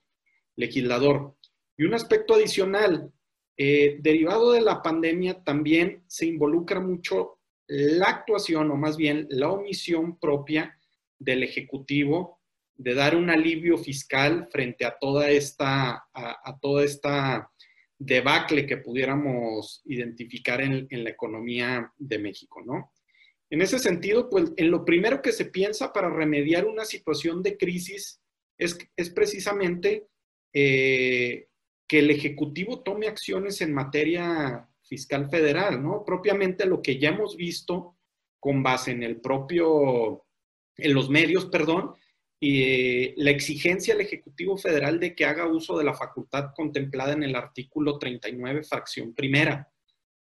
legislador. 0.56 1.38
Y 1.74 1.84
un 1.84 1.94
aspecto 1.94 2.34
adicional, 2.34 3.10
eh, 3.56 3.96
derivado 4.02 4.52
de 4.52 4.60
la 4.60 4.82
pandemia, 4.82 5.42
también 5.42 6.04
se 6.06 6.26
involucra 6.26 6.80
mucho 6.80 7.38
la 7.66 8.08
actuación 8.08 8.70
o 8.70 8.76
más 8.76 8.98
bien 8.98 9.26
la 9.30 9.50
omisión 9.50 10.18
propia 10.18 10.78
del 11.18 11.44
Ejecutivo 11.44 12.41
de 12.74 12.94
dar 12.94 13.16
un 13.16 13.30
alivio 13.30 13.78
fiscal 13.78 14.48
frente 14.50 14.84
a 14.84 14.96
toda 14.98 15.30
esta, 15.30 16.04
a, 16.12 16.58
toda 16.60 16.84
esta 16.84 17.50
debacle 17.98 18.66
que 18.66 18.78
pudiéramos 18.78 19.82
identificar 19.84 20.60
en, 20.60 20.86
en 20.90 21.04
la 21.04 21.10
economía 21.10 21.92
de 21.96 22.18
México, 22.18 22.62
¿no? 22.64 22.92
En 23.52 23.60
ese 23.60 23.78
sentido, 23.78 24.30
pues 24.30 24.50
en 24.56 24.70
lo 24.70 24.82
primero 24.82 25.20
que 25.20 25.30
se 25.30 25.44
piensa 25.44 25.92
para 25.92 26.08
remediar 26.08 26.66
una 26.66 26.86
situación 26.86 27.42
de 27.42 27.58
crisis 27.58 28.22
es, 28.56 28.78
es 28.96 29.10
precisamente 29.10 30.08
eh, 30.54 31.48
que 31.86 31.98
el 31.98 32.10
Ejecutivo 32.10 32.80
tome 32.80 33.08
acciones 33.08 33.60
en 33.60 33.74
materia 33.74 34.66
fiscal 34.82 35.28
federal, 35.28 35.82
¿no? 35.82 36.02
Propiamente 36.04 36.64
lo 36.64 36.80
que 36.80 36.98
ya 36.98 37.10
hemos 37.10 37.36
visto 37.36 37.98
con 38.40 38.62
base 38.62 38.92
en 38.92 39.02
el 39.02 39.20
propio, 39.20 40.24
en 40.78 40.94
los 40.94 41.10
medios, 41.10 41.46
perdón, 41.46 41.92
eh, 42.44 43.14
la 43.18 43.30
exigencia 43.30 43.94
al 43.94 44.00
Ejecutivo 44.00 44.56
Federal 44.56 44.98
de 44.98 45.14
que 45.14 45.24
haga 45.24 45.46
uso 45.46 45.78
de 45.78 45.84
la 45.84 45.94
facultad 45.94 46.50
contemplada 46.56 47.12
en 47.12 47.22
el 47.22 47.36
artículo 47.36 48.00
39, 48.00 48.64
fracción 48.64 49.14
primera. 49.14 49.70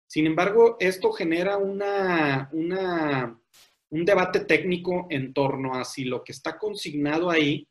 Sin 0.07 0.27
embargo, 0.27 0.79
esto 0.81 1.13
genera 1.13 1.59
una, 1.59 2.49
un 2.51 4.05
debate 4.07 4.41
técnico 4.41 5.07
en 5.11 5.35
torno 5.35 5.75
a 5.75 5.85
si 5.85 6.05
lo 6.05 6.25
que 6.25 6.33
está 6.33 6.57
consignado 6.57 7.29
ahí 7.29 7.69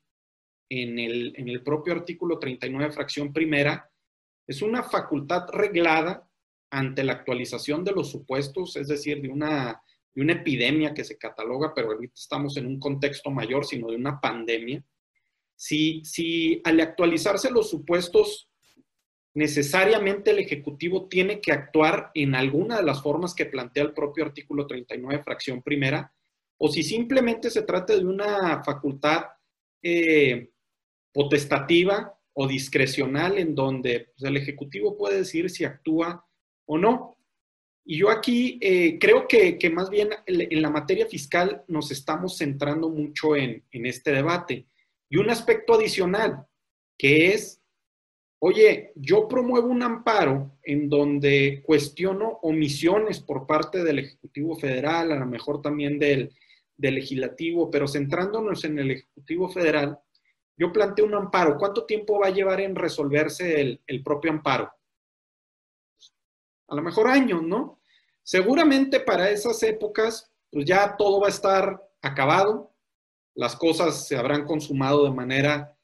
en 0.70 1.00
el, 1.00 1.34
en 1.36 1.50
el 1.50 1.64
propio 1.64 1.94
artículo 1.94 2.38
39, 2.38 2.92
fracción 2.92 3.34
primera, 3.34 3.90
es 4.46 4.62
una 4.62 4.84
facultad 4.84 5.50
reglada 5.50 6.30
ante 6.70 7.04
la 7.04 7.14
actualización 7.14 7.84
de 7.84 7.94
los 7.94 8.12
supuestos, 8.12 8.76
es 8.76 8.88
decir, 8.88 9.20
de 9.20 9.30
una, 9.30 9.82
de 10.18 10.24
una 10.24 10.34
epidemia 10.34 10.95
que 10.95 11.03
se 11.03 11.15
cataloga, 11.15 11.74
pero 11.76 11.91
ahorita 11.91 12.15
estamos 12.15 12.57
en 12.57 12.65
un 12.65 12.80
contexto 12.80 13.30
mayor, 13.30 13.65
sino 13.65 13.91
de 13.91 13.97
una 13.97 14.20
pandemia. 14.20 14.84
Si, 15.55 16.01
si 16.03 16.59
al 16.63 16.80
actualizarse 16.80 17.51
los 17.51 17.70
supuestos 17.70 18.49
necesariamente 19.36 20.32
el 20.32 20.39
Ejecutivo 20.39 21.07
tiene 21.07 21.39
que 21.39 21.51
actuar 21.51 22.09
en 22.15 22.34
alguna 22.34 22.78
de 22.78 22.84
las 22.84 23.03
formas 23.03 23.36
que 23.36 23.45
plantea 23.45 23.84
el 23.84 23.93
propio 23.93 24.26
artículo 24.26 24.65
39, 24.65 25.22
fracción 25.24 25.61
primera, 25.61 26.11
o 26.57 26.68
si 26.68 26.82
simplemente 26.82 27.51
se 27.51 27.61
trata 27.61 27.95
de 27.95 28.03
una 28.03 28.63
facultad 28.63 29.26
eh, 29.84 30.49
potestativa 31.13 32.11
o 32.34 32.47
discrecional 32.47 33.38
en 33.38 33.53
donde 33.53 34.13
pues, 34.18 34.28
el 34.28 34.38
Ejecutivo 34.38 34.97
puede 34.97 35.18
decir 35.18 35.51
si 35.51 35.63
actúa 35.63 36.26
o 36.65 36.80
no. 36.80 37.16
Y 37.90 38.00
yo 38.00 38.10
aquí 38.10 38.60
eh, 38.62 39.00
creo 39.00 39.30
que, 39.30 39.58
más 39.74 39.90
bien 39.90 40.10
en 40.26 40.62
la 40.62 40.70
materia 40.70 41.08
fiscal 41.08 41.64
nos 41.70 41.90
estamos 41.90 42.38
centrando 42.38 42.90
mucho 42.90 43.34
en, 43.34 43.64
este 43.72 44.12
debate. 44.12 44.68
Y 45.10 45.16
un 45.16 45.30
aspecto 45.30 45.76
adicional, 45.76 46.46
que 46.98 47.28
es 47.28 47.62
oye, 48.40 48.92
yo 48.96 49.30
promuevo 49.30 49.70
un 49.70 49.84
amparo 49.84 50.58
en 50.64 50.90
donde 50.90 51.64
cuestiono 51.66 52.40
omisiones 52.42 53.22
por 53.22 53.48
parte 53.48 53.82
del 53.86 54.00
Ejecutivo 54.00 54.58
Federal, 54.58 55.14
a 55.14 55.20
lo 55.20 55.26
mejor 55.26 55.62
también 55.62 55.98
del, 55.98 56.34
Legislativo, 56.78 57.72
pero 57.72 57.88
centrándonos 57.88 58.66
en 58.66 58.80
el 58.80 58.92
Ejecutivo 58.92 59.50
Federal, 59.50 59.98
yo 60.58 60.74
planteo 60.74 61.06
un 61.06 61.16
amparo. 61.16 61.58
¿Cuánto 61.58 61.86
tiempo 61.86 62.20
va 62.20 62.28
a 62.28 62.32
llevar 62.32 62.60
en 62.60 62.76
resolverse 62.76 63.80
el 63.88 64.04
propio 64.04 64.30
amparo? 64.30 64.77
A 66.68 66.76
lo 66.76 66.82
mejor 66.82 67.07
años, 67.07 67.43
¿no? 67.43 67.80
Seguramente 68.24 68.99
para 68.99 69.30
esas 69.30 69.61
épocas, 69.63 70.32
pues 70.51 70.65
ya 70.65 70.95
todo 70.97 71.22
va 71.22 71.28
a 71.28 71.32
estar 71.32 71.82
acabado, 72.01 72.74
las 73.36 73.55
cosas 73.55 74.07
se 74.07 74.18
habrán 74.18 74.45
consumado 74.45 75.05
de 75.05 75.11
manera 75.11 75.78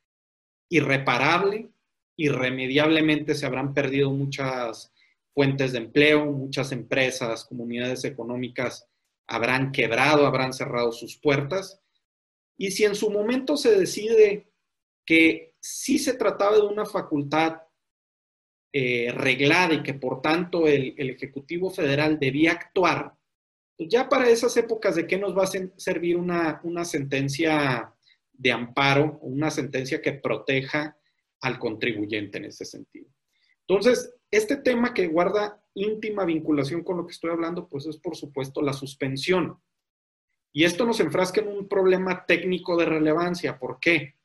irreparable, 0.69 1.69
irremediablemente 2.17 3.35
se 3.35 3.45
habrán 3.45 3.73
perdido 3.73 4.11
muchas 4.11 4.91
fuentes 5.33 5.71
de 5.71 5.79
empleo, 5.79 6.25
muchas 6.25 6.71
empresas, 6.71 7.45
comunidades 7.45 8.03
económicas 8.05 8.87
habrán 9.27 9.71
quebrado, 9.71 10.25
habrán 10.25 10.53
cerrado 10.53 10.91
sus 10.91 11.17
puertas. 11.17 11.81
Y 12.57 12.71
si 12.71 12.85
en 12.85 12.95
su 12.95 13.09
momento 13.09 13.57
se 13.57 13.77
decide 13.77 14.51
que 15.05 15.55
sí 15.59 15.97
se 15.97 16.13
trataba 16.13 16.57
de 16.57 16.63
una 16.63 16.85
facultad 16.85 17.61
eh, 18.75 19.11
reglada 19.15 19.75
y 19.75 19.83
que 19.83 19.93
por 19.93 20.19
tanto 20.19 20.67
el, 20.67 20.95
Ejecutivo 20.97 21.69
Federal 21.69 22.17
debía 22.19 22.53
actuar, 22.53 23.13
pues 23.77 23.87
ya 23.87 24.09
para 24.09 24.27
esas 24.27 24.57
épocas 24.57 24.95
de 24.95 25.05
qué 25.05 25.19
nos 25.19 25.37
va 25.37 25.43
a 25.43 25.77
servir 25.77 26.17
una, 26.17 26.59
una 26.63 26.83
sentencia 26.83 27.93
de 28.31 28.51
amparo, 28.51 29.19
una 29.21 29.51
sentencia 29.51 30.01
que 30.01 30.13
proteja 30.13 30.97
al 31.41 31.59
contribuyente 31.59 32.39
en 32.39 32.45
ese 32.45 32.65
sentido. 32.65 33.07
Entonces, 33.67 34.15
este 34.31 34.57
tema 34.57 34.91
que 34.91 35.05
guarda 35.05 35.63
íntima 35.75 36.25
vinculación 36.25 36.83
con 36.83 36.97
lo 36.97 37.05
que 37.05 37.13
estoy 37.13 37.29
hablando, 37.29 37.69
pues 37.69 37.85
es 37.85 37.97
por 37.97 38.15
supuesto 38.15 38.63
la 38.63 38.73
suspensión. 38.73 39.61
Y 40.51 40.63
esto 40.63 40.83
nos 40.83 40.99
enfrasca 40.99 41.41
en 41.41 41.47
un 41.47 41.67
problema 41.67 42.25
técnico 42.25 42.75
de 42.75 42.85
relevancia. 42.85 43.59
¿Por 43.59 43.79
qué? 43.79 44.15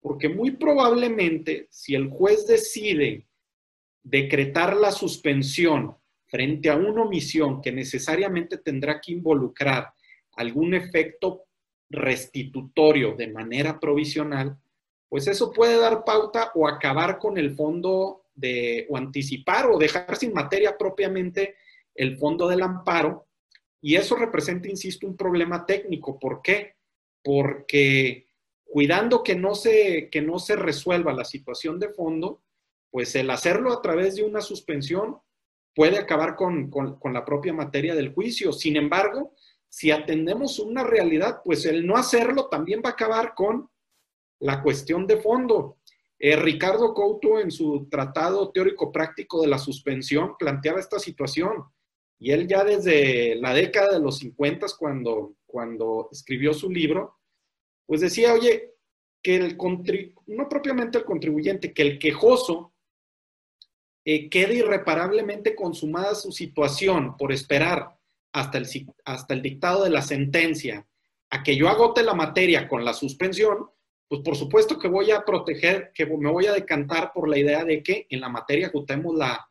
Porque 0.00 0.30
muy 0.30 0.52
probablemente 0.52 1.68
si 1.70 1.94
el 1.94 2.08
juez 2.08 2.46
decide 2.46 3.26
decretar 4.02 4.76
la 4.76 4.90
suspensión 4.90 5.96
frente 6.26 6.70
a 6.70 6.76
una 6.76 7.02
omisión 7.02 7.60
que 7.60 7.72
necesariamente 7.72 8.58
tendrá 8.58 9.00
que 9.00 9.12
involucrar 9.12 9.92
algún 10.36 10.74
efecto 10.74 11.44
restitutorio 11.90 13.14
de 13.14 13.28
manera 13.28 13.80
provisional, 13.80 14.56
pues 15.08 15.26
eso 15.26 15.52
puede 15.52 15.76
dar 15.78 16.04
pauta 16.04 16.52
o 16.54 16.68
acabar 16.68 17.18
con 17.18 17.36
el 17.36 17.54
fondo 17.56 18.26
de, 18.32 18.86
o 18.88 18.96
anticipar 18.96 19.66
o 19.66 19.76
dejar 19.76 20.16
sin 20.16 20.32
materia 20.32 20.78
propiamente 20.78 21.56
el 21.94 22.16
fondo 22.16 22.48
del 22.48 22.62
amparo. 22.62 23.26
Y 23.82 23.96
eso 23.96 24.14
representa, 24.14 24.68
insisto, 24.68 25.06
un 25.06 25.16
problema 25.16 25.66
técnico. 25.66 26.18
¿Por 26.18 26.42
qué? 26.42 26.76
Porque 27.24 28.28
cuidando 28.64 29.24
que 29.24 29.34
no 29.34 29.56
se, 29.56 30.08
que 30.10 30.22
no 30.22 30.38
se 30.38 30.54
resuelva 30.54 31.12
la 31.12 31.24
situación 31.24 31.80
de 31.80 31.88
fondo, 31.88 32.42
pues 32.90 33.14
el 33.14 33.30
hacerlo 33.30 33.72
a 33.72 33.82
través 33.82 34.16
de 34.16 34.24
una 34.24 34.40
suspensión 34.40 35.18
puede 35.74 35.98
acabar 35.98 36.36
con, 36.36 36.70
la 37.12 37.24
propia 37.24 37.52
materia 37.52 37.94
del 37.94 38.12
juicio. 38.12 38.52
Sin 38.52 38.76
embargo, 38.76 39.34
si 39.68 39.90
atendemos 39.90 40.58
una 40.58 40.82
realidad, 40.82 41.40
pues 41.44 41.64
el 41.64 41.86
no 41.86 41.96
hacerlo 41.96 42.48
también 42.48 42.82
va 42.84 42.90
a 42.90 42.92
acabar 42.92 43.34
con 43.34 43.70
la 44.40 44.62
cuestión 44.62 45.06
de 45.06 45.18
fondo. 45.18 45.78
Eh, 46.18 46.36
Ricardo 46.36 46.92
Couto 46.92 47.38
en 47.38 47.50
su 47.50 47.88
tratado 47.88 48.50
teórico 48.50 48.92
práctico 48.92 49.40
de 49.40 49.48
la 49.48 49.58
suspensión 49.58 50.36
planteaba 50.38 50.80
esta 50.80 50.98
situación 50.98 51.64
y 52.18 52.32
él 52.32 52.46
ya 52.46 52.62
desde 52.62 53.36
la 53.36 53.54
década 53.54 53.94
de 53.94 54.00
los 54.00 54.18
50 54.18 54.66
cuando, 54.78 55.36
cuando 55.46 56.08
escribió 56.12 56.52
su 56.52 56.68
libro, 56.68 57.18
pues 57.86 58.02
decía, 58.02 58.34
oye, 58.34 58.74
que 59.22 59.36
el 59.36 59.56
no 60.26 60.48
propiamente 60.48 60.98
el 60.98 61.04
contribuyente, 61.04 61.72
que 61.72 61.82
el 61.82 61.98
quejoso 61.98 62.69
eh, 64.04 64.28
quede 64.30 64.54
irreparablemente 64.54 65.54
consumada 65.54 66.14
su 66.14 66.32
situación 66.32 67.16
por 67.16 67.32
esperar 67.32 67.96
hasta 68.32 68.58
el, 68.58 68.66
hasta 69.04 69.34
el 69.34 69.42
dictado 69.42 69.84
de 69.84 69.90
la 69.90 70.02
sentencia 70.02 70.86
a 71.30 71.42
que 71.42 71.56
yo 71.56 71.68
agote 71.68 72.02
la 72.02 72.14
materia 72.14 72.68
con 72.68 72.84
la 72.84 72.92
suspensión, 72.92 73.70
pues 74.08 74.22
por 74.22 74.36
supuesto 74.36 74.78
que 74.78 74.88
voy 74.88 75.10
a 75.10 75.24
proteger, 75.24 75.92
que 75.94 76.06
me 76.06 76.30
voy 76.30 76.46
a 76.46 76.52
decantar 76.52 77.12
por 77.12 77.28
la 77.28 77.38
idea 77.38 77.64
de 77.64 77.82
que 77.82 78.06
en 78.10 78.20
la 78.20 78.28
materia 78.28 78.68
agotemos 78.68 79.14
la, 79.14 79.48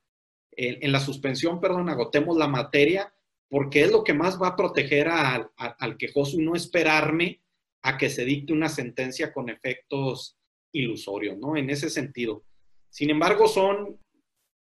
en 0.51 0.91
la 0.91 0.99
suspensión, 0.99 1.61
perdón, 1.61 1.87
agotemos 1.87 2.35
la 2.37 2.47
materia, 2.47 3.13
porque 3.47 3.83
es 3.83 3.91
lo 3.91 4.03
que 4.03 4.13
más 4.13 4.41
va 4.41 4.49
a 4.49 4.55
proteger 4.55 5.07
al, 5.07 5.49
al 5.55 5.97
quejoso 5.97 6.37
y 6.37 6.43
no 6.43 6.55
esperarme 6.55 7.41
a 7.81 7.97
que 7.97 8.09
se 8.09 8.25
dicte 8.25 8.51
una 8.51 8.67
sentencia 8.67 9.31
con 9.31 9.49
efectos 9.49 10.37
ilusorios, 10.71 11.37
¿no? 11.37 11.55
En 11.55 11.69
ese 11.69 11.89
sentido. 11.89 12.43
Sin 12.89 13.09
embargo, 13.09 13.47
son 13.47 13.99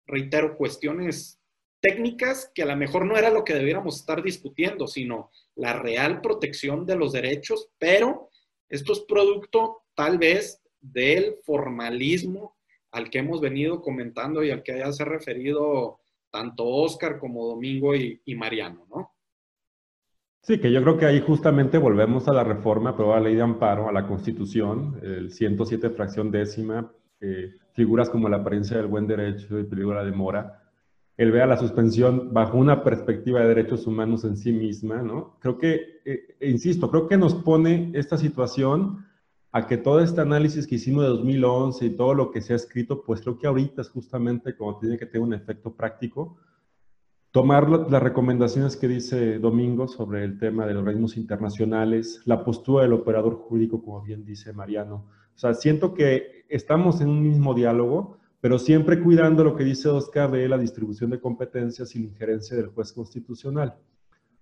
reitero, 0.09 0.57
cuestiones 0.57 1.39
técnicas 1.81 2.51
que 2.53 2.63
a 2.63 2.65
lo 2.65 2.75
mejor 2.75 3.05
no 3.05 3.17
era 3.17 3.29
lo 3.29 3.43
que 3.43 3.53
debiéramos 3.53 3.97
estar 3.97 4.21
discutiendo, 4.21 4.87
sino 4.87 5.31
la 5.55 5.73
real 5.73 6.21
protección 6.21 6.85
de 6.85 6.95
los 6.95 7.13
derechos, 7.13 7.69
pero 7.77 8.29
esto 8.67 8.93
es 8.93 8.99
producto 9.01 9.83
tal 9.95 10.17
vez 10.17 10.61
del 10.81 11.35
formalismo 11.43 12.57
al 12.91 13.09
que 13.09 13.19
hemos 13.19 13.41
venido 13.41 13.81
comentando 13.81 14.43
y 14.43 14.51
al 14.51 14.63
que 14.63 14.77
ya 14.77 14.91
se 14.91 15.03
ha 15.03 15.05
referido 15.05 15.99
tanto 16.31 16.65
Oscar 16.65 17.19
como 17.19 17.47
Domingo 17.47 17.95
y, 17.95 18.35
Mariano, 18.35 18.85
¿no? 18.89 19.11
Sí, 20.41 20.59
que 20.59 20.71
yo 20.71 20.81
creo 20.81 20.97
que 20.97 21.05
ahí 21.05 21.21
justamente 21.21 21.77
volvemos 21.77 22.27
a 22.27 22.33
la 22.33 22.43
reforma 22.43 22.91
aprobada 22.91 23.19
la 23.19 23.27
ley 23.27 23.35
de 23.35 23.41
amparo, 23.41 23.89
a 23.89 23.91
la 23.91 24.07
Constitución, 24.07 24.99
el 25.03 25.31
107 25.31 25.89
fracción 25.89 26.31
décima, 26.31 26.91
figuras 27.79 28.09
como 28.09 28.27
la 28.27 28.37
apariencia 28.37 28.75
del 28.75 28.87
buen 28.87 29.07
derecho 29.07 29.57
y 29.57 29.63
peligro 29.63 29.91
de 29.91 29.95
la 29.95 30.03
demora, 30.03 30.63
él 31.15 31.31
vea 31.31 31.45
la 31.45 31.55
suspensión 31.55 32.33
bajo 32.33 32.57
una 32.57 32.83
perspectiva 32.83 33.39
de 33.39 33.47
derechos 33.47 33.87
humanos 33.87 34.25
en 34.25 34.35
sí 34.35 34.51
misma, 34.51 35.01
¿no? 35.01 35.37
Creo 35.39 35.57
que, 35.57 36.01
eh, 36.03 36.35
e 36.41 36.49
insisto, 36.49 36.91
creo 36.91 37.07
que 37.07 37.15
nos 37.15 37.35
pone 37.35 37.91
esta 37.93 38.17
situación 38.17 39.05
a 39.53 39.65
que 39.65 39.77
todo 39.77 40.01
este 40.01 40.19
análisis 40.19 40.67
que 40.67 40.75
hicimos 40.75 41.03
de 41.03 41.09
2011 41.09 41.85
y 41.85 41.95
todo 41.95 42.13
lo 42.13 42.31
que 42.31 42.41
se 42.41 42.51
ha 42.51 42.57
escrito, 42.57 43.01
pues 43.01 43.21
creo 43.21 43.37
que 43.37 43.47
ahorita 43.47 43.81
es 43.81 43.89
justamente 43.89 44.57
como 44.57 44.77
tiene 44.77 44.97
que 44.97 45.05
tener 45.05 45.25
un 45.25 45.33
efecto 45.33 45.73
práctico, 45.73 46.35
tomar 47.31 47.69
las 47.69 48.03
recomendaciones 48.03 48.75
que 48.75 48.89
dice 48.89 49.39
Domingo 49.39 49.87
sobre 49.87 50.25
el 50.25 50.37
tema 50.37 50.65
de 50.65 50.73
los 50.73 50.81
organismos 50.81 51.15
internacionales, 51.15 52.21
la 52.25 52.43
postura 52.43 52.83
del 52.83 52.91
operador 52.91 53.35
jurídico, 53.35 53.81
como 53.81 54.01
bien 54.01 54.25
dice 54.25 54.51
Mariano, 54.51 55.05
o 55.39 55.41
sea, 55.41 55.53
siento 55.53 55.93
que 55.93 56.43
estamos 56.49 56.99
en 56.99 57.07
un 57.07 57.21
mismo 57.21 57.53
diálogo, 57.53 58.17
pero 58.41 58.59
siempre 58.59 58.99
cuidando 58.99 59.41
lo 59.41 59.55
que 59.55 59.63
dice 59.63 59.87
Oscar 59.87 60.29
de 60.29 60.49
la 60.49 60.57
distribución 60.57 61.11
de 61.11 61.21
competencias 61.21 61.95
y 61.95 61.99
la 61.99 62.09
injerencia 62.09 62.57
del 62.57 62.67
juez 62.67 62.91
constitucional. 62.91 63.77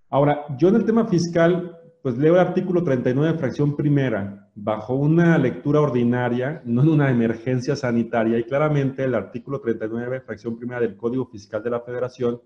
Ahora, 0.09 0.47
yo 0.57 0.69
en 0.69 0.75
el 0.77 0.85
tema 0.85 1.05
fiscal, 1.05 1.79
pues 2.01 2.17
leo 2.17 2.33
el 2.33 2.39
artículo 2.39 2.83
39, 2.83 3.37
fracción 3.37 3.75
primera, 3.75 4.49
bajo 4.55 4.95
una 4.95 5.37
lectura 5.37 5.81
ordinaria, 5.81 6.63
no 6.65 6.81
en 6.81 6.89
una 6.89 7.11
emergencia 7.11 7.75
sanitaria, 7.75 8.39
y 8.39 8.45
claramente 8.45 9.03
el 9.03 9.13
artículo 9.13 9.61
39, 9.61 10.21
fracción 10.21 10.57
primera 10.57 10.79
del 10.79 10.97
Código 10.97 11.27
Fiscal 11.27 11.61
de 11.61 11.69
la 11.69 11.81
Federación 11.81 12.41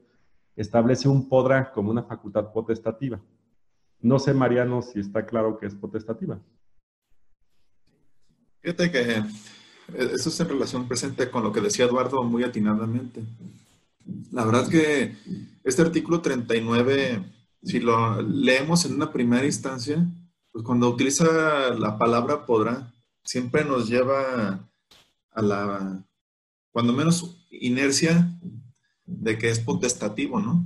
establece 0.57 1.07
un 1.07 1.29
podrá 1.29 1.71
como 1.71 1.89
una 1.89 2.03
facultad 2.03 2.51
potestativa. 2.51 3.17
No 4.01 4.19
sé, 4.19 4.33
Mariano, 4.33 4.81
si 4.81 4.99
está 4.99 5.25
claro 5.25 5.57
que 5.57 5.67
es 5.67 5.75
potestativa. 5.75 6.37
Fíjate 8.61 8.91
que 8.91 8.99
eh, 8.99 9.23
eso 10.13 10.29
es 10.29 10.39
en 10.39 10.49
relación 10.49 10.87
presente 10.87 11.29
con 11.29 11.43
lo 11.43 11.51
que 11.51 11.61
decía 11.61 11.85
Eduardo 11.85 12.23
muy 12.23 12.43
atinadamente. 12.43 13.23
La 14.31 14.45
verdad 14.45 14.69
que 14.69 15.15
este 15.63 15.81
artículo 15.81 16.21
39, 16.21 17.23
si 17.63 17.79
lo 17.79 18.21
leemos 18.21 18.85
en 18.85 18.95
una 18.95 19.11
primera 19.11 19.45
instancia, 19.45 20.05
pues 20.51 20.63
cuando 20.63 20.89
utiliza 20.89 21.69
la 21.71 21.97
palabra 21.97 22.45
podrá, 22.45 22.93
siempre 23.23 23.63
nos 23.63 23.87
lleva 23.87 24.67
a 25.31 25.41
la, 25.41 26.03
cuando 26.71 26.93
menos, 26.93 27.37
inercia 27.49 28.31
de 29.05 29.37
que 29.37 29.49
es 29.49 29.59
potestativo, 29.59 30.39
¿no? 30.39 30.65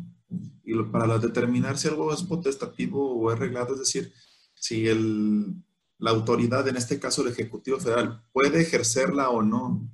Y 0.63 0.75
para 0.83 1.17
determinar 1.19 1.77
si 1.77 1.87
algo 1.87 2.13
es 2.13 2.23
potestativo 2.23 3.13
o 3.15 3.31
es 3.31 3.39
reglado, 3.39 3.73
es 3.73 3.79
decir, 3.79 4.11
si 4.55 4.87
el 4.87 5.55
la 5.97 6.11
autoridad, 6.11 6.67
en 6.67 6.75
este 6.75 6.99
caso 6.99 7.21
el 7.21 7.31
Ejecutivo 7.31 7.79
Federal, 7.79 8.21
puede 8.31 8.61
ejercerla 8.61 9.29
o 9.29 9.41
no, 9.41 9.89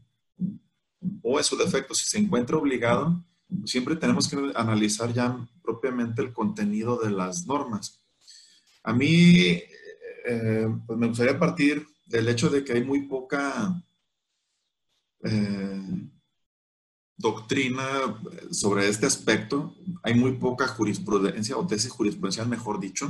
o 1.21 1.37
en 1.37 1.43
su 1.43 1.57
defecto, 1.57 1.93
si 1.93 2.07
se 2.07 2.17
encuentra 2.17 2.57
obligado, 2.57 3.23
siempre 3.65 3.95
tenemos 3.95 4.27
que 4.27 4.51
analizar 4.55 5.13
ya 5.13 5.37
propiamente 5.63 6.21
el 6.21 6.33
contenido 6.33 6.97
de 6.97 7.11
las 7.11 7.45
normas. 7.45 8.01
A 8.83 8.93
mí, 8.93 9.61
eh, 10.25 10.67
pues 10.85 10.97
me 10.97 11.07
gustaría 11.07 11.37
partir 11.37 11.85
del 12.05 12.27
hecho 12.27 12.49
de 12.49 12.63
que 12.63 12.73
hay 12.73 12.83
muy 12.83 13.07
poca 13.07 13.81
eh, 15.23 16.09
doctrina 17.15 17.85
sobre 18.51 18.89
este 18.89 19.05
aspecto, 19.05 19.75
hay 20.01 20.15
muy 20.15 20.33
poca 20.33 20.67
jurisprudencia 20.67 21.57
o 21.57 21.67
tesis 21.67 21.91
jurisprudencial, 21.91 22.47
mejor 22.47 22.79
dicho. 22.79 23.07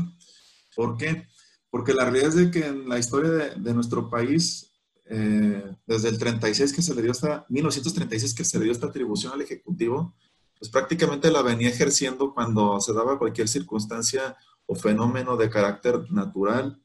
¿Por 0.75 0.97
qué? 0.97 1.27
Porque 1.71 1.93
la 1.93 2.03
realidad 2.03 2.27
es 2.27 2.35
de 2.35 2.51
que 2.51 2.67
en 2.67 2.87
la 2.87 2.99
historia 2.99 3.31
de, 3.55 3.73
nuestro 3.73 4.09
país, 4.09 4.71
eh, 5.05 5.73
desde 5.87 6.09
el 6.09 6.19
36 6.19 6.73
que 6.73 6.81
se 6.81 6.93
le 6.93 7.01
dio 7.01 7.11
esta, 7.11 7.45
1936 7.47 8.35
que 8.35 8.43
se 8.43 8.59
le 8.59 8.65
dio 8.65 8.73
esta 8.73 8.87
atribución 8.87 9.33
al 9.33 9.41
Ejecutivo, 9.41 10.13
pues 10.59 10.69
prácticamente 10.69 11.31
la 11.31 11.41
venía 11.41 11.69
ejerciendo 11.69 12.33
cuando 12.33 12.79
se 12.81 12.93
daba 12.93 13.17
cualquier 13.17 13.47
circunstancia 13.47 14.35
o 14.67 14.75
fenómeno 14.75 15.37
de 15.37 15.49
carácter 15.49 16.11
natural, 16.11 16.79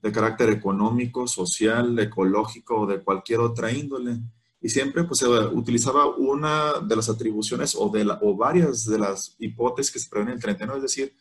de 0.00 0.12
carácter 0.12 0.50
económico, 0.50 1.26
social, 1.26 1.98
ecológico 1.98 2.80
o 2.80 2.86
de 2.86 3.02
cualquier 3.02 3.40
otra 3.40 3.72
índole. 3.72 4.20
Y 4.60 4.68
siempre 4.68 5.04
pues 5.04 5.18
se 5.18 5.26
utilizaba 5.28 6.06
una 6.06 6.80
de 6.80 6.96
las 6.96 7.08
atribuciones 7.08 7.74
o, 7.74 7.88
de 7.88 8.08
o 8.20 8.36
varias 8.36 8.86
de 8.86 8.98
las 8.98 9.34
hipótesis 9.38 9.92
que 9.92 9.98
se 9.98 10.08
prevén 10.08 10.28
en 10.28 10.34
el 10.34 10.40
39, 10.40 10.78
es 10.78 10.82
decir, 10.82 11.16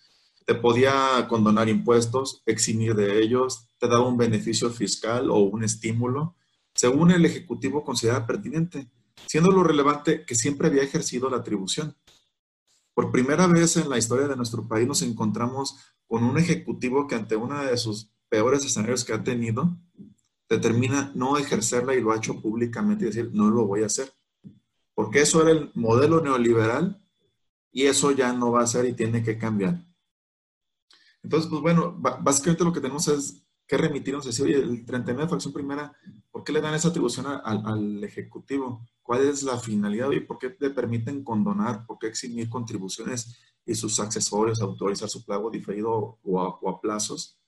te 0.46 0.56
podía 0.56 1.28
condonar 1.28 1.70
impuestos, 1.70 2.42
eximir 2.46 2.96
de 2.96 3.22
ellos, 3.22 3.68
te 3.78 3.88
daba 3.88 4.08
un 4.08 4.18
beneficio 4.18 4.70
fiscal 4.70 5.30
o 5.30 5.38
un 5.40 5.64
estímulo, 5.64 6.36
según 6.74 7.12
el 7.12 7.26
Ejecutivo 7.26 7.84
considera 7.84 8.26
pertinente, 8.26 8.90
siendo 9.28 9.52
lo 9.52 9.64
relevante 9.64 10.26
que 10.26 10.36
siempre 10.36 10.68
había 10.68 10.84
ejercido 10.84 11.30
la 11.30 11.38
atribución. 11.38 11.96
Por 12.94 13.12
primera 13.12 13.48
vez 13.48 13.78
en 13.78 13.90
la 13.90 13.98
historia 13.98 14.28
de 14.28 14.36
nuestro 14.36 14.68
país 14.68 14.88
nos 14.88 15.02
encontramos 15.02 15.78
con 16.08 16.24
un 16.24 16.38
Ejecutivo 16.38 17.08
que 17.08 17.16
ante 17.16 17.36
uno 17.36 17.64
de 17.64 17.78
sus 17.78 18.12
peores 18.30 18.66
escenarios 18.66 19.04
que 19.04 19.14
ha 19.14 19.24
tenido, 19.24 19.78
determina 20.50 21.12
no 21.16 21.38
ejercerla 21.38 21.96
y 21.96 22.02
lo 22.02 22.12
ha 22.12 22.18
hecho 22.18 22.42
públicamente 22.42 23.06
y 23.06 23.08
decir, 23.08 23.32
no 23.34 23.50
lo 23.50 23.66
voy 23.66 23.84
a 23.84 23.86
hacer. 23.86 24.12
Porque 24.94 25.22
eso 25.22 25.42
era 25.42 25.52
el 25.52 25.72
modelo 25.76 26.22
neoliberal 26.22 27.02
y 27.72 27.84
eso 27.84 28.12
ya 28.12 28.34
no 28.34 28.52
va 28.52 28.64
a 28.64 28.68
ser 28.68 28.86
y 28.86 28.94
tiene 28.94 29.24
que 29.24 29.38
cambiar. 29.38 29.91
Entonces, 31.24 31.50
pues 31.50 31.62
bueno, 31.62 31.96
básicamente 31.98 32.64
lo 32.64 32.74
que 32.74 32.82
tenemos 32.82 33.08
es 33.08 33.44
que 33.68 33.78
remitirnos 33.78 34.26
a 34.26 34.30
decir, 34.30 34.46
oye, 34.46 34.60
el 34.60 34.86
39 34.86 35.24
de 35.24 35.30
fracción 35.30 35.54
primera, 35.54 35.96
¿por 36.30 36.44
qué 36.44 36.52
le 36.52 36.62
dan 36.62 36.74
esa 36.74 36.90
atribución 36.90 37.26
al, 37.28 38.04
Ejecutivo? 38.04 38.86
¿Cuál 39.02 39.22
es 39.22 39.44
la 39.44 39.58
finalidad 39.58 40.12
y 40.12 40.20
por 40.20 40.38
qué 40.40 40.56
le 40.60 40.72
permiten 40.72 41.24
condonar, 41.24 41.86
por 41.86 41.98
qué 41.98 42.08
eximir 42.08 42.50
contribuciones 42.50 43.40
y 43.66 43.76
sus 43.76 44.00
accesorios, 44.00 44.62
autorizar 44.62 45.08
su 45.08 45.24
pago 45.26 45.50
diferido 45.50 46.20
o 46.22 46.42
a, 46.42 46.82
plazos 46.82 47.40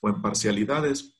o 0.00 0.08
en 0.08 0.20
parcialidades? 0.20 1.14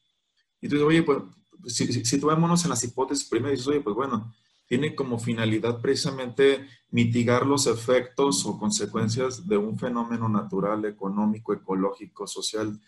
Y 0.60 0.66
entonces, 0.66 0.88
oye, 0.88 1.02
pues 1.02 1.18
si, 1.66 1.92
si, 1.92 2.04
situémonos 2.04 2.64
en 2.64 2.70
las 2.70 2.82
hipótesis 2.82 3.28
primero, 3.28 3.52
dices, 3.52 3.68
oye, 3.68 3.80
pues 3.80 3.94
bueno, 3.94 4.32
tiene 4.72 4.94
como 4.94 5.18
finalidad 5.18 5.82
precisamente 5.82 6.66
mitigar 6.90 7.44
los 7.44 7.66
efectos 7.66 8.46
o 8.46 8.58
consecuencias 8.58 9.46
de 9.46 9.58
un 9.58 9.78
fenómeno 9.78 10.30
natural, 10.30 10.86
económico, 10.86 11.52
ecológico, 11.52 12.26
social 12.26 12.80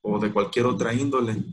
o 0.00 0.18
de 0.18 0.32
cualquier 0.32 0.66
otra 0.66 0.92
índole, 0.92 1.44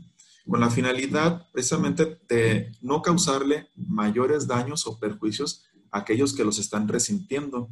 con 0.44 0.58
la 0.58 0.70
finalidad 0.70 1.46
precisamente 1.52 2.18
de 2.28 2.72
no 2.82 3.00
causarle 3.00 3.68
mayores 3.76 4.48
daños 4.48 4.88
o 4.88 4.98
perjuicios 4.98 5.64
a 5.92 5.98
aquellos 5.98 6.34
que 6.34 6.42
los 6.44 6.58
están 6.58 6.88
resintiendo. 6.88 7.70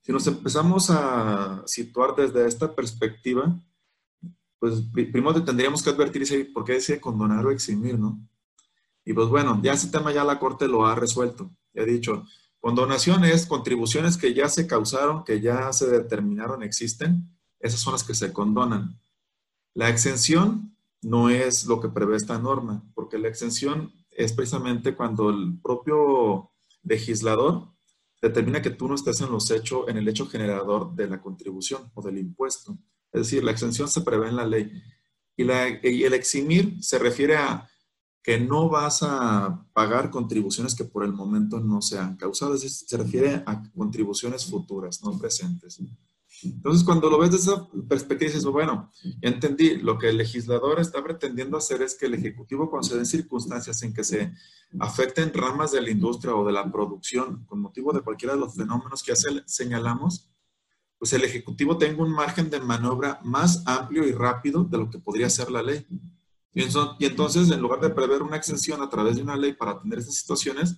Si 0.00 0.12
nos 0.12 0.26
empezamos 0.26 0.88
a 0.88 1.62
situar 1.66 2.16
desde 2.16 2.46
esta 2.46 2.74
perspectiva, 2.74 3.54
pues 4.58 4.80
primero 4.94 5.44
tendríamos 5.44 5.82
que 5.82 5.90
advertir 5.90 6.54
por 6.54 6.64
qué 6.64 6.72
decide 6.72 7.02
condonar 7.02 7.44
o 7.44 7.50
eximir, 7.50 7.98
¿no? 7.98 8.18
Y 9.04 9.12
pues 9.12 9.28
bueno, 9.28 9.60
ya 9.62 9.72
ese 9.72 9.88
tema 9.88 10.12
ya 10.12 10.24
la 10.24 10.38
Corte 10.38 10.68
lo 10.68 10.86
ha 10.86 10.94
resuelto. 10.94 11.50
Ya 11.74 11.82
he 11.82 11.86
dicho, 11.86 12.24
condonación 12.60 13.24
es 13.24 13.46
contribuciones 13.46 14.16
que 14.16 14.34
ya 14.34 14.48
se 14.48 14.66
causaron, 14.66 15.24
que 15.24 15.40
ya 15.40 15.72
se 15.72 15.88
determinaron, 15.88 16.62
existen, 16.62 17.36
esas 17.58 17.80
son 17.80 17.92
las 17.92 18.04
que 18.04 18.14
se 18.14 18.32
condonan. 18.32 19.00
La 19.74 19.88
exención 19.88 20.76
no 21.00 21.30
es 21.30 21.66
lo 21.66 21.80
que 21.80 21.88
prevé 21.88 22.16
esta 22.16 22.38
norma, 22.38 22.84
porque 22.94 23.18
la 23.18 23.28
exención 23.28 23.92
es 24.10 24.32
precisamente 24.32 24.94
cuando 24.94 25.30
el 25.30 25.58
propio 25.60 26.50
legislador 26.82 27.72
determina 28.20 28.62
que 28.62 28.70
tú 28.70 28.88
no 28.88 28.94
estés 28.94 29.20
en 29.20 29.32
los 29.32 29.50
hechos, 29.50 29.88
en 29.88 29.96
el 29.96 30.08
hecho 30.08 30.26
generador 30.26 30.94
de 30.94 31.08
la 31.08 31.20
contribución 31.20 31.90
o 31.94 32.02
del 32.02 32.18
impuesto. 32.18 32.78
Es 33.10 33.22
decir, 33.22 33.42
la 33.42 33.50
exención 33.50 33.88
se 33.88 34.02
prevé 34.02 34.28
en 34.28 34.36
la 34.36 34.46
ley. 34.46 34.70
Y, 35.36 35.44
y 35.44 36.04
el 36.04 36.14
eximir 36.14 36.76
se 36.82 36.98
refiere 36.98 37.36
a 37.36 37.68
que 38.22 38.38
no 38.38 38.68
vas 38.68 39.02
a 39.02 39.66
pagar 39.72 40.10
contribuciones 40.10 40.74
que 40.74 40.84
por 40.84 41.04
el 41.04 41.12
momento 41.12 41.60
no 41.60 41.82
se 41.82 41.98
han 41.98 42.16
se 42.36 42.96
refiere 42.96 43.42
a 43.46 43.62
contribuciones 43.72 44.46
futuras, 44.46 45.02
no 45.02 45.18
presentes. 45.18 45.80
Entonces, 46.44 46.84
cuando 46.84 47.08
lo 47.10 47.18
ves 47.18 47.30
desde 47.30 47.52
esa 47.52 47.68
perspectiva, 47.88 48.28
dices, 48.28 48.44
bueno, 48.44 48.90
ya 49.20 49.28
entendí, 49.28 49.76
lo 49.76 49.98
que 49.98 50.08
el 50.08 50.16
legislador 50.16 50.80
está 50.80 51.02
pretendiendo 51.02 51.56
hacer 51.56 51.82
es 51.82 51.94
que 51.94 52.06
el 52.06 52.14
Ejecutivo, 52.14 52.70
den 52.90 53.06
circunstancias 53.06 53.82
en 53.82 53.92
que 53.92 54.02
se 54.02 54.32
afecten 54.80 55.32
ramas 55.32 55.72
de 55.72 55.82
la 55.82 55.90
industria 55.90 56.34
o 56.34 56.44
de 56.44 56.52
la 56.52 56.70
producción 56.70 57.44
con 57.46 57.60
motivo 57.60 57.92
de 57.92 58.00
cualquiera 58.00 58.34
de 58.34 58.40
los 58.40 58.54
fenómenos 58.54 59.02
que 59.02 59.14
ya 59.14 59.42
señalamos, 59.46 60.30
pues 60.98 61.12
el 61.12 61.24
Ejecutivo 61.24 61.78
tenga 61.78 62.02
un 62.02 62.12
margen 62.12 62.50
de 62.50 62.60
maniobra 62.60 63.20
más 63.24 63.62
amplio 63.66 64.06
y 64.06 64.12
rápido 64.12 64.64
de 64.64 64.78
lo 64.78 64.90
que 64.90 64.98
podría 64.98 65.28
ser 65.30 65.50
la 65.50 65.62
ley. 65.62 65.86
Y 66.54 66.62
entonces, 67.06 67.50
en 67.50 67.60
lugar 67.60 67.80
de 67.80 67.90
prever 67.90 68.22
una 68.22 68.36
exención 68.36 68.82
a 68.82 68.90
través 68.90 69.16
de 69.16 69.22
una 69.22 69.36
ley 69.36 69.54
para 69.54 69.72
atender 69.72 69.98
estas 69.98 70.16
situaciones, 70.16 70.76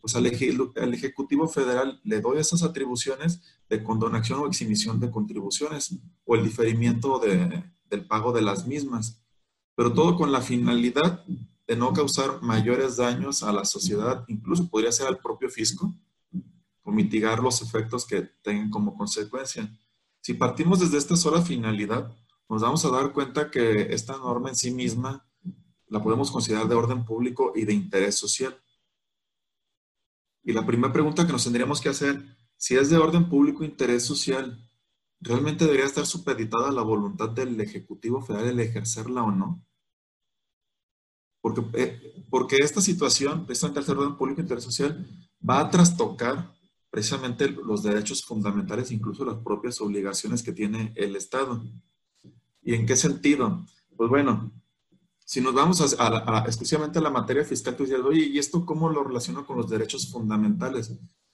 pues 0.00 0.14
al, 0.16 0.26
Ejecutivo 0.26 1.48
Federal 1.48 1.98
le 2.04 2.20
doy 2.20 2.38
esas 2.38 2.62
atribuciones 2.62 3.40
de 3.70 3.82
condonación 3.82 4.40
o 4.40 4.46
exhibición 4.46 5.00
de 5.00 5.10
contribuciones 5.10 5.98
o 6.26 6.34
el 6.34 6.44
diferimiento 6.44 7.18
del 7.18 8.06
pago 8.06 8.32
de 8.32 8.42
las 8.42 8.66
mismas, 8.66 9.22
pero 9.74 9.94
todo 9.94 10.16
con 10.16 10.30
la 10.30 10.42
finalidad 10.42 11.24
de 11.66 11.76
no 11.76 11.94
causar 11.94 12.42
mayores 12.42 12.98
daños 12.98 13.42
a 13.42 13.50
la 13.50 13.64
sociedad, 13.64 14.24
incluso 14.28 14.68
podría 14.68 14.92
ser 14.92 15.06
al 15.06 15.20
propio 15.20 15.48
fisco, 15.48 15.94
o 16.82 16.92
mitigar 16.92 17.42
los 17.42 17.62
efectos 17.62 18.06
que 18.06 18.28
tengan 18.42 18.68
como 18.68 18.94
consecuencia. 18.94 19.74
Si 20.20 20.34
partimos 20.34 20.80
desde 20.80 20.98
esta 20.98 21.16
sola 21.16 21.40
finalidad, 21.40 22.14
nos 22.48 22.62
vamos 22.62 22.84
a 22.84 22.90
dar 22.90 23.12
cuenta 23.12 23.50
que 23.50 23.92
esta 23.94 24.16
norma 24.16 24.50
en 24.50 24.56
sí 24.56 24.70
misma 24.70 25.26
la 25.88 26.02
podemos 26.02 26.30
considerar 26.30 26.68
de 26.68 26.74
orden 26.74 27.04
público 27.04 27.52
y 27.54 27.64
de 27.64 27.72
interés 27.72 28.16
social. 28.16 28.60
Y 30.42 30.52
la 30.52 30.66
primera 30.66 30.92
pregunta 30.92 31.26
que 31.26 31.32
nos 31.32 31.44
tendríamos 31.44 31.80
que 31.80 31.88
hacer, 31.88 32.22
si 32.56 32.76
es 32.76 32.90
de 32.90 32.98
orden 32.98 33.28
público 33.28 33.62
e 33.62 33.66
interés 33.66 34.04
social, 34.04 34.58
¿realmente 35.20 35.64
debería 35.64 35.86
estar 35.86 36.06
supeditada 36.06 36.70
la 36.70 36.82
voluntad 36.82 37.30
del 37.30 37.60
Ejecutivo 37.60 38.20
Federal 38.22 38.48
el 38.48 38.60
ejercerla 38.60 39.22
o 39.22 39.30
no? 39.30 39.64
Porque, 41.40 41.62
eh, 41.74 42.26
porque 42.30 42.56
esta 42.56 42.80
situación, 42.80 43.46
precisamente 43.46 43.90
al 43.90 43.98
orden 43.98 44.16
público 44.16 44.40
e 44.40 44.44
interés 44.44 44.64
social, 44.64 45.06
va 45.48 45.60
a 45.60 45.70
trastocar 45.70 46.54
precisamente 46.90 47.48
los 47.48 47.82
derechos 47.82 48.22
fundamentales, 48.24 48.92
incluso 48.92 49.24
las 49.24 49.38
propias 49.38 49.80
obligaciones 49.80 50.42
que 50.42 50.52
tiene 50.52 50.92
el 50.94 51.16
Estado. 51.16 51.62
¿Y 52.64 52.74
en 52.74 52.86
qué 52.86 52.96
sentido? 52.96 53.64
Pues 53.96 54.10
bueno, 54.10 54.50
si 55.24 55.40
nos 55.40 55.54
vamos 55.54 55.96
a, 55.98 56.44
exclusivamente 56.46 56.98
a 56.98 57.02
la 57.02 57.10
materia 57.10 57.44
fiscal, 57.44 57.76
tú 57.76 57.84
dices, 57.84 58.00
oye, 58.00 58.26
¿y 58.26 58.38
esto 58.38 58.64
cómo 58.64 58.88
lo 58.88 59.04
relaciona 59.04 59.44
con 59.44 59.56
los 59.56 59.68
derechos 59.68 60.10
fundamentales? 60.10 60.92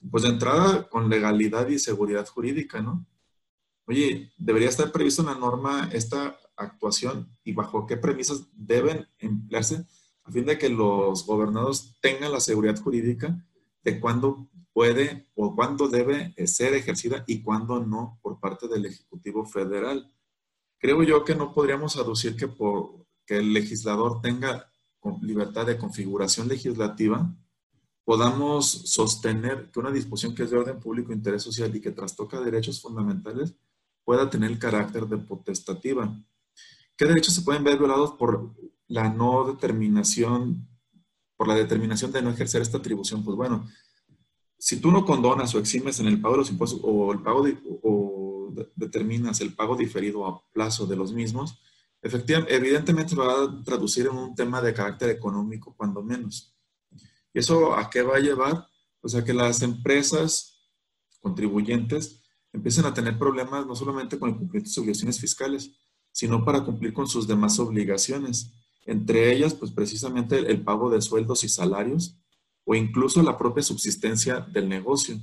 Pues 0.09 0.23
de 0.23 0.29
entrada 0.29 0.89
con 0.89 1.09
legalidad 1.09 1.67
y 1.67 1.79
seguridad 1.79 2.27
jurídica, 2.27 2.81
¿no? 2.81 3.05
Oye, 3.85 4.31
debería 4.37 4.69
estar 4.69 4.91
previsto 4.91 5.21
en 5.21 5.29
la 5.29 5.35
norma 5.35 5.89
esta 5.91 6.37
actuación 6.55 7.29
y 7.43 7.53
bajo 7.53 7.85
qué 7.87 7.97
premisas 7.97 8.47
deben 8.53 9.07
emplearse 9.19 9.85
a 10.23 10.31
fin 10.31 10.45
de 10.45 10.57
que 10.57 10.69
los 10.69 11.25
gobernados 11.25 11.97
tengan 12.01 12.31
la 12.31 12.39
seguridad 12.39 12.79
jurídica 12.79 13.43
de 13.83 13.99
cuándo 13.99 14.49
puede 14.73 15.27
o 15.35 15.55
cuándo 15.55 15.87
debe 15.87 16.33
ser 16.47 16.73
ejercida 16.73 17.23
y 17.27 17.41
cuándo 17.41 17.79
no 17.79 18.19
por 18.21 18.39
parte 18.39 18.67
del 18.67 18.85
Ejecutivo 18.85 19.45
Federal. 19.45 20.11
Creo 20.81 21.03
yo 21.03 21.23
que 21.23 21.35
no 21.35 21.53
podríamos 21.53 21.95
aducir 21.95 22.35
que 22.35 22.47
por 22.47 23.05
que 23.25 23.37
el 23.37 23.53
legislador 23.53 24.19
tenga 24.21 24.67
libertad 25.21 25.65
de 25.65 25.77
configuración 25.77 26.47
legislativa, 26.47 27.33
podamos 28.03 28.65
sostener 28.69 29.69
que 29.71 29.79
una 29.79 29.91
disposición 29.91 30.35
que 30.35 30.43
es 30.43 30.51
de 30.51 30.57
orden 30.57 30.79
público, 30.79 31.13
interés 31.13 31.43
social 31.43 31.73
y 31.75 31.81
que 31.81 31.91
trastoca 31.91 32.41
derechos 32.41 32.81
fundamentales 32.81 33.55
pueda 34.03 34.29
tener 34.29 34.51
el 34.51 34.59
carácter 34.59 35.05
de 35.07 35.17
potestativa. 35.17 36.13
¿Qué 36.97 37.05
derechos 37.05 37.35
se 37.35 37.43
pueden 37.43 37.63
ver 37.63 37.77
violados 37.77 38.13
por 38.13 38.53
la 38.87 39.09
no 39.09 39.45
determinación, 39.45 40.67
por 41.37 41.47
la 41.47 41.55
determinación 41.55 42.11
de 42.11 42.21
no 42.21 42.31
ejercer 42.31 42.61
esta 42.61 42.79
atribución? 42.79 43.23
Pues 43.23 43.37
bueno, 43.37 43.67
si 44.57 44.81
tú 44.81 44.91
no 44.91 45.05
condonas 45.05 45.53
o 45.53 45.59
eximes 45.59 45.99
en 45.99 46.07
el 46.07 46.19
pago 46.19 46.33
de 46.33 46.39
los 46.39 46.51
impuestos 46.51 46.81
o 46.83 47.13
el 47.13 47.21
pago 47.21 47.45
o 47.83 48.10
determinas 48.75 49.41
el 49.41 49.53
pago 49.53 49.75
diferido 49.75 50.25
a 50.25 50.41
plazo 50.51 50.85
de 50.85 50.95
los 50.95 51.13
mismos, 51.13 51.59
Efectivamente, 52.01 52.55
evidentemente 52.55 53.15
va 53.15 53.43
a 53.43 53.63
traducir 53.63 54.07
en 54.07 54.17
un 54.17 54.35
tema 54.35 54.61
de 54.61 54.73
carácter 54.73 55.09
económico, 55.09 55.75
cuando 55.77 56.01
menos. 56.01 56.55
¿Y 57.33 57.39
eso 57.39 57.75
a 57.75 57.89
qué 57.89 58.01
va 58.01 58.15
a 58.15 58.19
llevar? 58.19 58.67
Pues 58.99 59.13
a 59.13 59.23
que 59.23 59.33
las 59.33 59.61
empresas 59.61 60.59
contribuyentes 61.19 62.23
empiecen 62.51 62.85
a 62.85 62.93
tener 62.93 63.17
problemas 63.19 63.65
no 63.67 63.75
solamente 63.75 64.17
con 64.17 64.29
el 64.29 64.35
cumplimiento 64.35 64.69
sus 64.69 64.79
obligaciones 64.79 65.19
fiscales, 65.19 65.71
sino 66.11 66.43
para 66.43 66.63
cumplir 66.63 66.91
con 66.91 67.07
sus 67.07 67.27
demás 67.27 67.59
obligaciones. 67.59 68.51
Entre 68.85 69.31
ellas, 69.31 69.53
pues 69.53 69.71
precisamente 69.71 70.39
el 70.39 70.63
pago 70.63 70.89
de 70.89 71.01
sueldos 71.01 71.43
y 71.43 71.49
salarios 71.49 72.17
o 72.65 72.73
incluso 72.73 73.21
la 73.21 73.37
propia 73.37 73.63
subsistencia 73.63 74.39
del 74.39 74.67
negocio. 74.67 75.19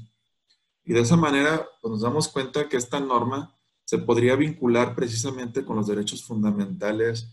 Y 0.89 0.95
de 0.95 1.01
esa 1.01 1.17
manera 1.17 1.69
pues 1.83 1.93
nos 1.93 2.01
damos 2.01 2.29
cuenta 2.29 2.67
que 2.67 2.79
esta 2.79 2.99
norma 2.99 3.55
se 3.85 3.99
podría 3.99 4.37
vincular 4.37 4.95
precisamente 4.95 5.63
con 5.63 5.77
los 5.77 5.87
derechos 5.87 6.25
fundamentales 6.25 7.29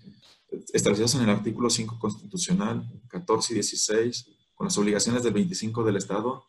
establecidos 0.73 1.15
en 1.15 1.21
el 1.21 1.29
artículo 1.29 1.69
5 1.69 1.97
constitucional, 1.97 2.85
14 3.07 3.53
y 3.53 3.55
16, 3.55 4.29
con 4.55 4.65
las 4.65 4.77
obligaciones 4.77 5.23
del 5.23 5.31
25 5.31 5.85
del 5.85 5.95
Estado, 5.95 6.43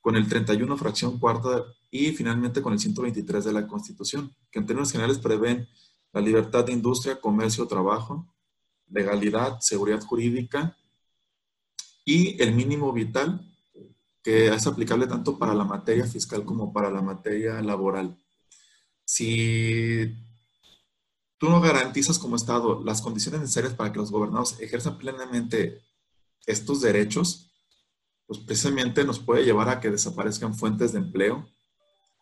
con 0.00 0.16
el 0.16 0.28
31 0.28 0.76
fracción 0.76 1.20
cuarta 1.20 1.64
y 1.88 2.10
finalmente 2.10 2.62
con 2.62 2.72
el 2.72 2.80
123 2.80 3.44
de 3.44 3.52
la 3.52 3.68
Constitución, 3.68 4.34
que 4.50 4.58
en 4.58 4.66
términos 4.66 4.90
generales 4.90 5.18
prevén 5.18 5.68
la 6.12 6.20
libertad 6.20 6.64
de 6.64 6.72
industria, 6.72 7.20
comercio, 7.20 7.68
trabajo, 7.68 8.26
legalidad, 8.88 9.60
seguridad 9.60 10.00
jurídica 10.00 10.76
y 12.04 12.42
el 12.42 12.54
mínimo 12.56 12.92
vital, 12.92 13.49
que 14.22 14.48
es 14.48 14.66
aplicable 14.66 15.06
tanto 15.06 15.38
para 15.38 15.54
la 15.54 15.64
materia 15.64 16.04
fiscal 16.04 16.44
como 16.44 16.72
para 16.72 16.90
la 16.90 17.02
materia 17.02 17.60
laboral 17.62 18.16
si 19.10 20.16
tú 21.36 21.50
no 21.50 21.60
garantizas 21.60 22.16
como 22.16 22.36
Estado 22.36 22.80
las 22.84 23.02
condiciones 23.02 23.40
necesarias 23.40 23.74
para 23.74 23.90
que 23.90 23.98
los 23.98 24.12
gobernados 24.12 24.60
ejerzan 24.60 24.98
plenamente 24.98 25.82
estos 26.46 26.80
derechos, 26.80 27.50
pues 28.28 28.38
precisamente 28.38 29.02
nos 29.02 29.18
puede 29.18 29.44
llevar 29.44 29.68
a 29.68 29.80
que 29.80 29.90
desaparezcan 29.90 30.54
fuentes 30.54 30.92
de 30.92 31.00
empleo, 31.00 31.44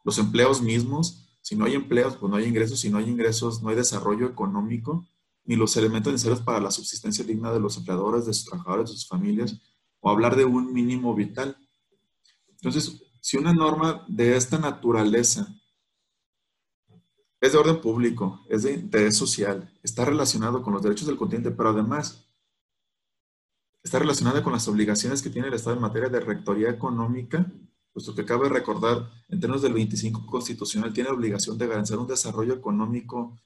los 0.02 0.16
empleos 0.16 0.62
mismos, 0.62 1.28
si 1.42 1.56
no 1.56 1.66
hay 1.66 1.74
empleos, 1.74 2.16
pues 2.16 2.30
no 2.30 2.38
hay 2.38 2.46
ingresos, 2.46 2.80
si 2.80 2.88
no 2.88 2.96
hay 2.96 3.10
ingresos, 3.10 3.62
no 3.62 3.68
hay 3.68 3.76
desarrollo 3.76 4.26
económico, 4.26 5.06
ni 5.44 5.56
los 5.56 5.76
elementos 5.76 6.10
necesarios 6.10 6.40
para 6.40 6.58
la 6.58 6.70
subsistencia 6.70 7.22
digna 7.22 7.52
de 7.52 7.60
los 7.60 7.76
empleadores, 7.76 8.24
de 8.24 8.32
sus 8.32 8.46
trabajadores, 8.46 8.88
de 8.88 8.96
sus 8.96 9.08
familias, 9.08 9.60
o 10.00 10.08
hablar 10.08 10.36
de 10.36 10.46
un 10.46 10.72
mínimo 10.72 11.14
vital. 11.14 11.54
Entonces, 12.60 13.02
si 13.20 13.36
una 13.36 13.52
norma 13.52 14.04
de 14.08 14.36
esta 14.36 14.58
naturaleza 14.58 15.54
es 17.40 17.52
de 17.52 17.58
orden 17.58 17.80
público, 17.80 18.44
es 18.48 18.64
de 18.64 18.72
interés 18.72 19.16
social, 19.16 19.72
está 19.82 20.04
relacionado 20.04 20.62
con 20.62 20.72
los 20.72 20.82
derechos 20.82 21.06
del 21.06 21.16
continente, 21.16 21.50
pero 21.50 21.70
además 21.70 22.24
está 23.82 24.00
relacionada 24.00 24.42
con 24.42 24.52
las 24.52 24.66
obligaciones 24.66 25.22
que 25.22 25.30
tiene 25.30 25.48
el 25.48 25.54
Estado 25.54 25.76
en 25.76 25.82
materia 25.82 26.08
de 26.08 26.20
rectoría 26.20 26.68
económica, 26.70 27.46
puesto 27.92 28.14
que 28.14 28.24
cabe 28.24 28.48
recordar, 28.48 29.08
en 29.28 29.40
términos 29.40 29.62
del 29.62 29.72
25 29.72 30.26
constitucional, 30.26 30.92
tiene 30.92 31.10
obligación 31.10 31.56
de 31.58 31.66
garantizar 31.66 31.98
un 31.98 32.06
desarrollo 32.08 32.54
económico 32.54 33.38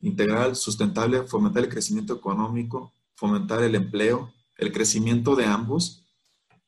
integral, 0.00 0.54
sustentable, 0.56 1.22
fomentar 1.22 1.64
el 1.64 1.70
crecimiento 1.70 2.14
económico, 2.14 2.92
fomentar 3.14 3.62
el 3.62 3.74
empleo, 3.74 4.32
el 4.56 4.72
crecimiento 4.72 5.34
de 5.36 5.46
ambos, 5.46 6.04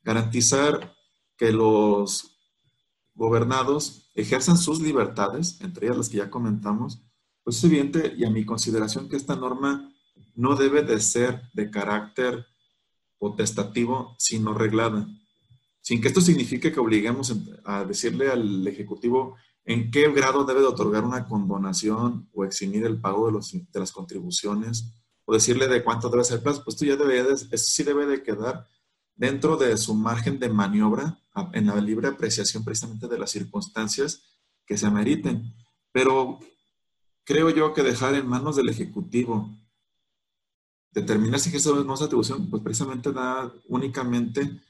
garantizar 0.02 0.96
que 1.40 1.52
los 1.52 2.36
gobernados 3.14 4.10
ejerzan 4.14 4.58
sus 4.58 4.78
libertades, 4.78 5.58
entre 5.62 5.86
ellas 5.86 5.96
las 5.96 6.08
que 6.10 6.18
ya 6.18 6.28
comentamos, 6.28 7.00
pues 7.42 7.56
es 7.56 7.64
evidente 7.64 8.14
y 8.14 8.26
a 8.26 8.30
mi 8.30 8.44
consideración 8.44 9.08
que 9.08 9.16
esta 9.16 9.36
norma 9.36 9.90
no 10.34 10.54
debe 10.54 10.82
de 10.82 11.00
ser 11.00 11.40
de 11.54 11.70
carácter 11.70 12.44
potestativo, 13.16 14.14
sino 14.18 14.52
reglada. 14.52 15.08
Sin 15.80 16.02
que 16.02 16.08
esto 16.08 16.20
signifique 16.20 16.72
que 16.72 16.78
obliguemos 16.78 17.34
a 17.64 17.84
decirle 17.86 18.30
al 18.30 18.66
Ejecutivo 18.68 19.36
en 19.64 19.90
qué 19.90 20.12
grado 20.12 20.44
debe 20.44 20.60
de 20.60 20.66
otorgar 20.66 21.04
una 21.04 21.26
condonación 21.26 22.28
o 22.34 22.44
eximir 22.44 22.84
el 22.84 23.00
pago 23.00 23.28
de, 23.28 23.32
los, 23.32 23.50
de 23.52 23.80
las 23.80 23.92
contribuciones 23.92 24.92
o 25.24 25.32
decirle 25.32 25.68
de 25.68 25.82
cuánto 25.82 26.10
debe 26.10 26.22
ser 26.22 26.42
plazo, 26.42 26.62
pues 26.64 26.74
esto 26.74 26.84
ya 26.84 26.96
debe, 26.96 27.22
de, 27.22 27.32
esto 27.32 27.56
sí 27.56 27.82
debe 27.82 28.04
de 28.04 28.22
quedar 28.22 28.68
dentro 29.16 29.56
de 29.56 29.74
su 29.78 29.94
margen 29.94 30.38
de 30.38 30.50
maniobra 30.50 31.16
en 31.52 31.66
la 31.66 31.76
libre 31.80 32.08
apreciación 32.08 32.64
precisamente 32.64 33.08
de 33.08 33.18
las 33.18 33.30
circunstancias 33.30 34.22
que 34.66 34.76
se 34.76 34.86
ameriten. 34.86 35.54
Pero 35.92 36.38
creo 37.24 37.50
yo 37.50 37.72
que 37.74 37.82
dejar 37.82 38.14
en 38.14 38.26
manos 38.26 38.56
del 38.56 38.68
Ejecutivo 38.68 39.50
determinar 40.92 41.38
si 41.38 41.50
ejerce 41.50 41.70
o 41.70 41.84
no 41.84 41.94
esa 41.94 42.06
atribución, 42.06 42.50
pues 42.50 42.62
precisamente 42.62 43.12
da 43.12 43.52
únicamente 43.68 44.60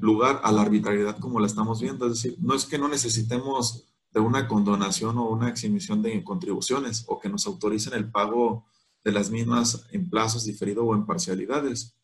lugar 0.00 0.40
a 0.42 0.52
la 0.52 0.62
arbitrariedad 0.62 1.18
como 1.18 1.40
la 1.40 1.46
estamos 1.46 1.80
viendo. 1.80 2.06
Es 2.06 2.14
decir, 2.14 2.36
no 2.40 2.54
es 2.54 2.64
que 2.64 2.78
no 2.78 2.88
necesitemos 2.88 3.84
de 4.10 4.20
una 4.20 4.46
condonación 4.46 5.18
o 5.18 5.28
una 5.28 5.48
exhibición 5.48 6.02
de 6.02 6.22
contribuciones 6.22 7.04
o 7.08 7.18
que 7.18 7.28
nos 7.28 7.46
autoricen 7.46 7.94
el 7.94 8.10
pago 8.10 8.64
de 9.02 9.12
las 9.12 9.30
mismas 9.30 9.86
en 9.90 10.08
plazos 10.08 10.44
diferidos 10.44 10.84
o 10.86 10.94
en 10.94 11.04
parcialidades, 11.04 11.96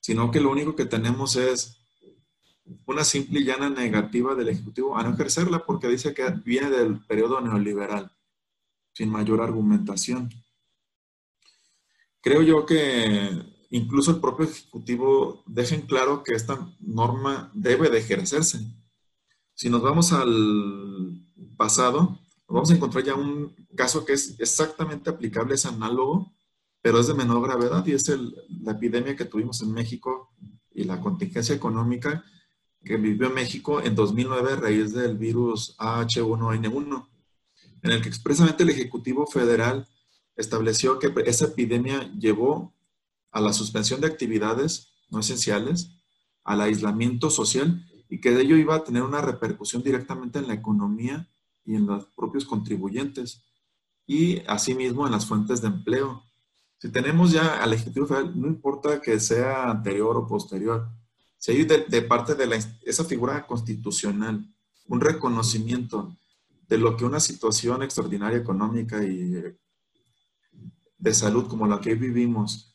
sino 0.00 0.30
que 0.30 0.40
lo 0.40 0.50
único 0.50 0.76
que 0.76 0.84
tenemos 0.84 1.36
es 1.36 1.79
una 2.86 3.04
simple 3.04 3.40
y 3.40 3.44
llana 3.44 3.70
negativa 3.70 4.34
del 4.34 4.48
Ejecutivo 4.48 4.96
a 4.96 5.02
no 5.02 5.14
ejercerla 5.14 5.64
porque 5.64 5.88
dice 5.88 6.14
que 6.14 6.28
viene 6.44 6.70
del 6.70 7.00
periodo 7.06 7.40
neoliberal, 7.40 8.10
sin 8.92 9.10
mayor 9.10 9.40
argumentación. 9.40 10.30
Creo 12.20 12.42
yo 12.42 12.66
que 12.66 13.30
incluso 13.70 14.10
el 14.10 14.20
propio 14.20 14.46
Ejecutivo 14.46 15.42
deja 15.46 15.74
en 15.74 15.82
claro 15.82 16.22
que 16.22 16.34
esta 16.34 16.68
norma 16.80 17.50
debe 17.54 17.88
de 17.88 17.98
ejercerse. 17.98 18.60
Si 19.54 19.68
nos 19.68 19.82
vamos 19.82 20.12
al 20.12 21.20
pasado, 21.56 22.18
vamos 22.48 22.70
a 22.70 22.74
encontrar 22.74 23.04
ya 23.04 23.14
un 23.14 23.54
caso 23.76 24.04
que 24.04 24.14
es 24.14 24.38
exactamente 24.40 25.10
aplicable, 25.10 25.54
es 25.54 25.66
análogo, 25.66 26.32
pero 26.82 26.98
es 26.98 27.06
de 27.06 27.14
menor 27.14 27.42
gravedad 27.42 27.86
y 27.86 27.92
es 27.92 28.08
la 28.08 28.72
epidemia 28.72 29.16
que 29.16 29.24
tuvimos 29.24 29.60
en 29.62 29.72
México 29.72 30.30
y 30.72 30.84
la 30.84 31.00
contingencia 31.00 31.54
económica 31.54 32.24
que 32.84 32.96
vivió 32.96 33.30
México 33.30 33.80
en 33.82 33.94
2009 33.94 34.52
a 34.52 34.56
raíz 34.56 34.92
del 34.92 35.16
virus 35.16 35.76
H1N1, 35.78 37.08
en 37.82 37.90
el 37.90 38.02
que 38.02 38.08
expresamente 38.08 38.62
el 38.62 38.70
Ejecutivo 38.70 39.26
Federal 39.26 39.86
estableció 40.36 40.98
que 40.98 41.12
esa 41.26 41.46
epidemia 41.46 42.10
llevó 42.18 42.74
a 43.30 43.40
la 43.40 43.52
suspensión 43.52 44.00
de 44.00 44.06
actividades 44.06 44.92
no 45.10 45.20
esenciales, 45.20 45.90
al 46.44 46.60
aislamiento 46.60 47.30
social 47.30 47.86
y 48.08 48.20
que 48.20 48.30
de 48.30 48.42
ello 48.42 48.56
iba 48.56 48.74
a 48.74 48.84
tener 48.84 49.02
una 49.02 49.20
repercusión 49.20 49.82
directamente 49.82 50.38
en 50.38 50.48
la 50.48 50.54
economía 50.54 51.28
y 51.64 51.74
en 51.74 51.86
los 51.86 52.06
propios 52.16 52.44
contribuyentes 52.44 53.42
y 54.06 54.42
asimismo 54.46 55.06
en 55.06 55.12
las 55.12 55.26
fuentes 55.26 55.60
de 55.60 55.68
empleo. 55.68 56.24
Si 56.78 56.90
tenemos 56.90 57.30
ya 57.30 57.62
al 57.62 57.72
Ejecutivo 57.72 58.06
Federal, 58.06 58.32
no 58.40 58.48
importa 58.48 59.00
que 59.00 59.20
sea 59.20 59.70
anterior 59.70 60.16
o 60.16 60.26
posterior, 60.26 60.88
si 61.40 61.52
hay 61.52 61.64
de, 61.64 62.02
parte 62.02 62.34
de 62.34 62.62
esa 62.82 63.04
figura 63.04 63.46
constitucional 63.46 64.46
un 64.84 65.00
reconocimiento 65.00 66.14
de 66.68 66.76
lo 66.76 66.98
que 66.98 67.06
una 67.06 67.18
situación 67.18 67.82
extraordinaria 67.82 68.38
económica 68.38 69.02
y 69.02 69.42
de 70.98 71.14
salud 71.14 71.48
como 71.48 71.66
la 71.66 71.80
que 71.80 71.94
vivimos 71.94 72.74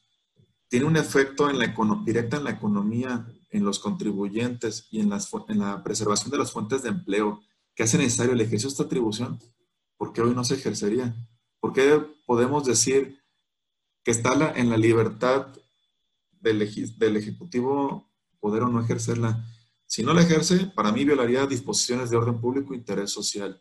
tiene 0.68 0.88
un 0.88 0.98
efecto 0.98 1.48
en 1.48 1.60
la 1.60 1.76
directa 2.04 2.38
en 2.38 2.46
la 2.46 2.50
economía, 2.50 3.28
en 3.52 3.64
los 3.64 3.78
contribuyentes 3.78 4.88
y 4.90 5.00
en, 5.00 5.12
la 5.12 5.84
preservación 5.84 6.32
de 6.32 6.40
las 6.40 6.52
fuentes 6.52 6.82
de 6.82 6.90
empleo 6.90 7.42
que 7.76 7.84
hace 7.84 8.00
necesario 8.00 8.34
el 8.34 8.42
ejercicio 8.42 8.70
de 8.70 8.74
esta 8.74 8.84
atribución, 8.84 9.40
¿por 9.96 10.12
qué 10.12 10.22
hoy 10.22 10.34
no 10.34 10.44
se 10.44 10.56
ejercería? 10.56 11.16
¿Por 11.60 11.72
qué 11.72 12.04
podemos 12.26 12.66
decir 12.66 13.22
que 14.04 14.10
está 14.10 14.54
en 14.56 14.72
la 14.72 14.78
libertad 14.78 15.50
del 16.42 16.64
Ejecutivo 17.16 18.15
poder 18.46 18.64
o 18.64 18.70
no 18.70 18.84
ejercerla? 18.84 19.32
Si 19.88 20.04
no 20.04 20.14
la 20.14 20.22
ejerce, 20.22 20.72
para 20.76 20.92
mí 20.92 21.06
violaría 21.06 21.46
disposiciones 21.46 22.10
de 22.10 22.18
orden 22.18 22.40
público 22.40 22.74
e 22.74 22.78
interés 22.78 23.12
social, 23.12 23.60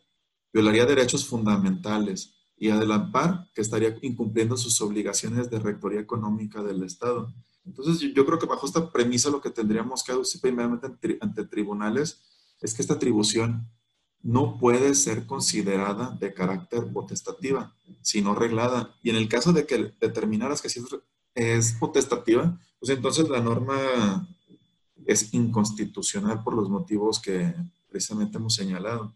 violaría 0.53 0.85
derechos 0.85 1.25
fundamentales, 1.25 2.35
y 2.57 2.69
adelantar 2.69 3.49
que 3.53 3.61
estaría 3.61 3.97
incumpliendo 4.01 4.57
sus 4.57 4.79
obligaciones 4.81 5.49
de 5.49 5.59
rectoría 5.59 5.99
económica 5.99 6.63
del 6.63 6.83
Estado. 6.83 7.33
Entonces, 7.65 7.99
yo 8.13 8.25
creo 8.25 8.39
que 8.39 8.45
bajo 8.45 8.65
esta 8.65 8.91
premisa 8.91 9.29
lo 9.29 9.41
que 9.41 9.49
tendríamos 9.49 10.03
que 10.03 10.11
aducir 10.11 10.39
primeramente 10.39 10.87
ante, 11.19 11.45
tribunales 11.45 12.21
es 12.61 12.73
que 12.73 12.81
esta 12.81 12.93
atribución 12.93 13.67
no 14.21 14.57
puede 14.57 14.95
ser 14.95 15.25
considerada 15.25 16.15
de 16.19 16.33
carácter 16.33 16.91
potestativa, 16.91 17.75
sino 18.01 18.33
reglada. 18.33 18.95
Y 19.03 19.09
en 19.09 19.17
el 19.17 19.27
caso 19.27 19.51
de 19.51 19.65
que 19.65 19.93
determinaras 19.99 20.61
que 20.61 20.69
sí 20.69 20.81
es 21.35 21.73
potestativa, 21.73 22.59
pues 22.79 22.89
entonces 22.91 23.29
la 23.29 23.41
norma 23.41 24.27
es 25.05 25.33
inconstitucional 25.33 26.43
por 26.43 26.55
los 26.55 26.69
motivos 26.69 27.19
que 27.19 27.53
precisamente 27.89 28.37
hemos 28.37 28.55
señalado. 28.55 29.13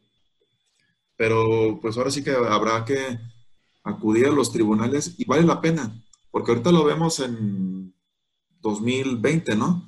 Pero 1.16 1.80
pues 1.82 1.98
ahora 1.98 2.12
sí 2.12 2.24
que 2.24 2.32
habrá 2.32 2.86
que 2.86 3.20
acudir 3.84 4.28
a 4.28 4.32
los 4.32 4.52
tribunales 4.52 5.16
y 5.18 5.26
vale 5.26 5.44
la 5.44 5.62
pena, 5.62 6.02
porque 6.32 6.52
ahorita 6.52 6.72
lo 6.72 6.84
vemos 6.86 7.20
en 7.20 7.94
2020, 8.62 9.56
¿no? 9.56 9.86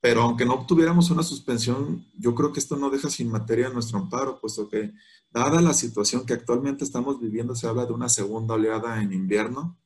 Pero 0.00 0.22
aunque 0.22 0.44
no 0.44 0.54
obtuviéramos 0.54 1.10
una 1.10 1.22
suspensión, 1.22 2.06
yo 2.18 2.34
creo 2.34 2.52
que 2.52 2.60
esto 2.60 2.76
no 2.76 2.90
deja 2.90 3.08
sin 3.08 3.30
materia 3.30 3.70
nuestro 3.70 3.98
amparo, 3.98 4.38
puesto 4.38 4.68
que 4.68 4.92
dada 5.30 5.62
la 5.62 5.72
situación 5.72 6.26
que 6.26 6.34
actualmente 6.34 6.84
estamos 6.84 7.20
viviendo, 7.20 7.54
se 7.54 7.66
habla 7.66 7.86
de 7.86 7.92
una 7.92 8.08
segunda 8.08 8.54
oleada 8.54 9.02
en 9.02 9.12
invierno, 9.12 9.78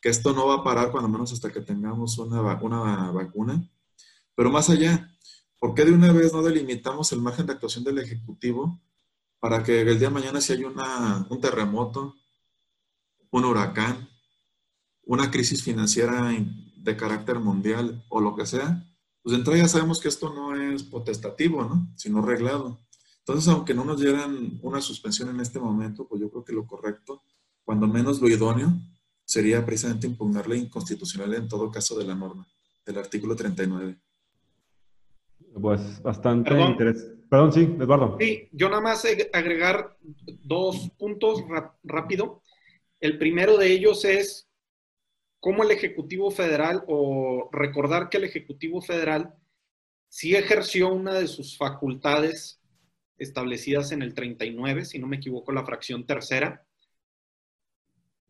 que 0.00 0.08
esto 0.08 0.32
no 0.32 0.48
va 0.48 0.56
a 0.56 0.64
parar 0.64 0.90
cuando 0.90 1.08
menos 1.08 1.32
hasta 1.32 1.52
que 1.52 1.60
tengamos 1.60 2.18
una, 2.18 2.40
una 2.60 3.10
vacuna. 3.12 3.70
Pero 4.36 4.50
más 4.50 4.70
allá, 4.70 5.10
¿por 5.58 5.74
qué 5.74 5.84
de 5.84 5.92
una 5.92 6.12
vez 6.12 6.32
no 6.32 6.42
delimitamos 6.42 7.10
el 7.12 7.20
margen 7.20 7.46
de 7.46 7.54
actuación 7.54 7.82
del 7.82 7.98
Ejecutivo 7.98 8.80
para 9.40 9.64
que 9.64 9.80
el 9.80 9.98
día 9.98 10.08
de 10.08 10.14
mañana 10.14 10.40
si 10.40 10.52
hay 10.52 10.64
una, 10.64 11.26
un 11.28 11.40
terremoto, 11.40 12.14
un 13.30 13.44
huracán, 13.44 14.08
una 15.02 15.30
crisis 15.30 15.62
financiera 15.62 16.30
de 16.76 16.96
carácter 16.96 17.38
mundial 17.40 18.04
o 18.08 18.20
lo 18.20 18.36
que 18.36 18.46
sea, 18.46 18.84
pues 19.22 19.32
de 19.32 19.38
entrada 19.38 19.58
ya 19.58 19.68
sabemos 19.68 20.00
que 20.00 20.08
esto 20.08 20.32
no 20.32 20.54
es 20.54 20.82
potestativo, 20.84 21.64
¿no? 21.64 21.88
Sino 21.96 22.22
reglado. 22.22 22.78
Entonces, 23.20 23.48
aunque 23.48 23.74
no 23.74 23.84
nos 23.84 24.00
dieran 24.00 24.60
una 24.62 24.80
suspensión 24.80 25.30
en 25.30 25.40
este 25.40 25.58
momento, 25.58 26.06
pues 26.06 26.20
yo 26.20 26.30
creo 26.30 26.44
que 26.44 26.52
lo 26.52 26.66
correcto, 26.66 27.22
cuando 27.64 27.88
menos 27.88 28.20
lo 28.20 28.28
idóneo, 28.28 28.72
sería 29.24 29.64
precisamente 29.66 30.06
impugnar 30.06 30.48
la 30.48 30.56
inconstitucionalidad 30.56 31.42
en 31.42 31.48
todo 31.48 31.70
caso 31.70 31.98
de 31.98 32.04
la 32.04 32.14
norma, 32.14 32.46
del 32.84 32.98
artículo 32.98 33.34
39. 33.34 33.98
Pues 35.60 36.02
bastante 36.02 36.58
interesante. 36.58 37.16
Perdón, 37.28 37.52
sí, 37.52 37.62
Eduardo. 37.80 38.16
Sí, 38.20 38.48
yo 38.52 38.68
nada 38.68 38.80
más 38.80 39.04
agregar 39.32 39.96
dos 40.44 40.90
puntos 40.98 41.42
rápido. 41.82 42.42
El 43.00 43.18
primero 43.18 43.56
de 43.56 43.72
ellos 43.72 44.04
es 44.04 44.48
cómo 45.40 45.64
el 45.64 45.70
Ejecutivo 45.70 46.30
Federal, 46.30 46.84
o 46.86 47.48
recordar 47.52 48.08
que 48.08 48.18
el 48.18 48.24
Ejecutivo 48.24 48.80
Federal 48.80 49.34
sí 50.08 50.34
ejerció 50.34 50.92
una 50.92 51.14
de 51.14 51.26
sus 51.26 51.56
facultades 51.56 52.60
establecidas 53.18 53.92
en 53.92 54.02
el 54.02 54.14
39, 54.14 54.84
si 54.84 54.98
no 54.98 55.06
me 55.06 55.16
equivoco, 55.16 55.52
la 55.52 55.64
fracción 55.64 56.06
tercera, 56.06 56.64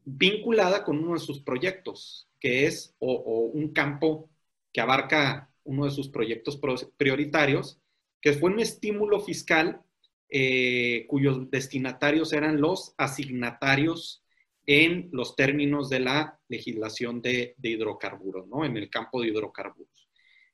vinculada 0.05 0.85
con 0.85 0.99
uno 0.99 1.14
de 1.14 1.20
sus 1.20 1.41
proyectos, 1.41 2.29
que 2.39 2.66
es, 2.66 2.95
o, 2.99 3.51
un 3.53 3.72
campo 3.72 4.31
que 4.72 4.81
abarca 4.81 5.51
uno 5.66 5.84
de 5.84 5.90
sus 5.90 6.08
proyectos 6.08 6.58
prioritarios, 6.96 7.78
que 8.20 8.32
fue 8.32 8.50
un 8.50 8.60
estímulo 8.60 9.20
fiscal 9.20 9.82
eh, 10.28 11.06
cuyos 11.08 11.50
destinatarios 11.50 12.32
eran 12.32 12.60
los 12.60 12.94
asignatarios 12.98 14.24
en 14.66 15.08
los 15.12 15.36
términos 15.36 15.88
de 15.88 16.00
la 16.00 16.40
legislación 16.48 17.22
de, 17.22 17.54
hidrocarburos, 17.62 18.48
¿no? 18.48 18.64
En 18.64 18.76
el 18.76 18.90
campo 18.90 19.20
de 19.20 19.28
hidrocarburos, 19.28 20.08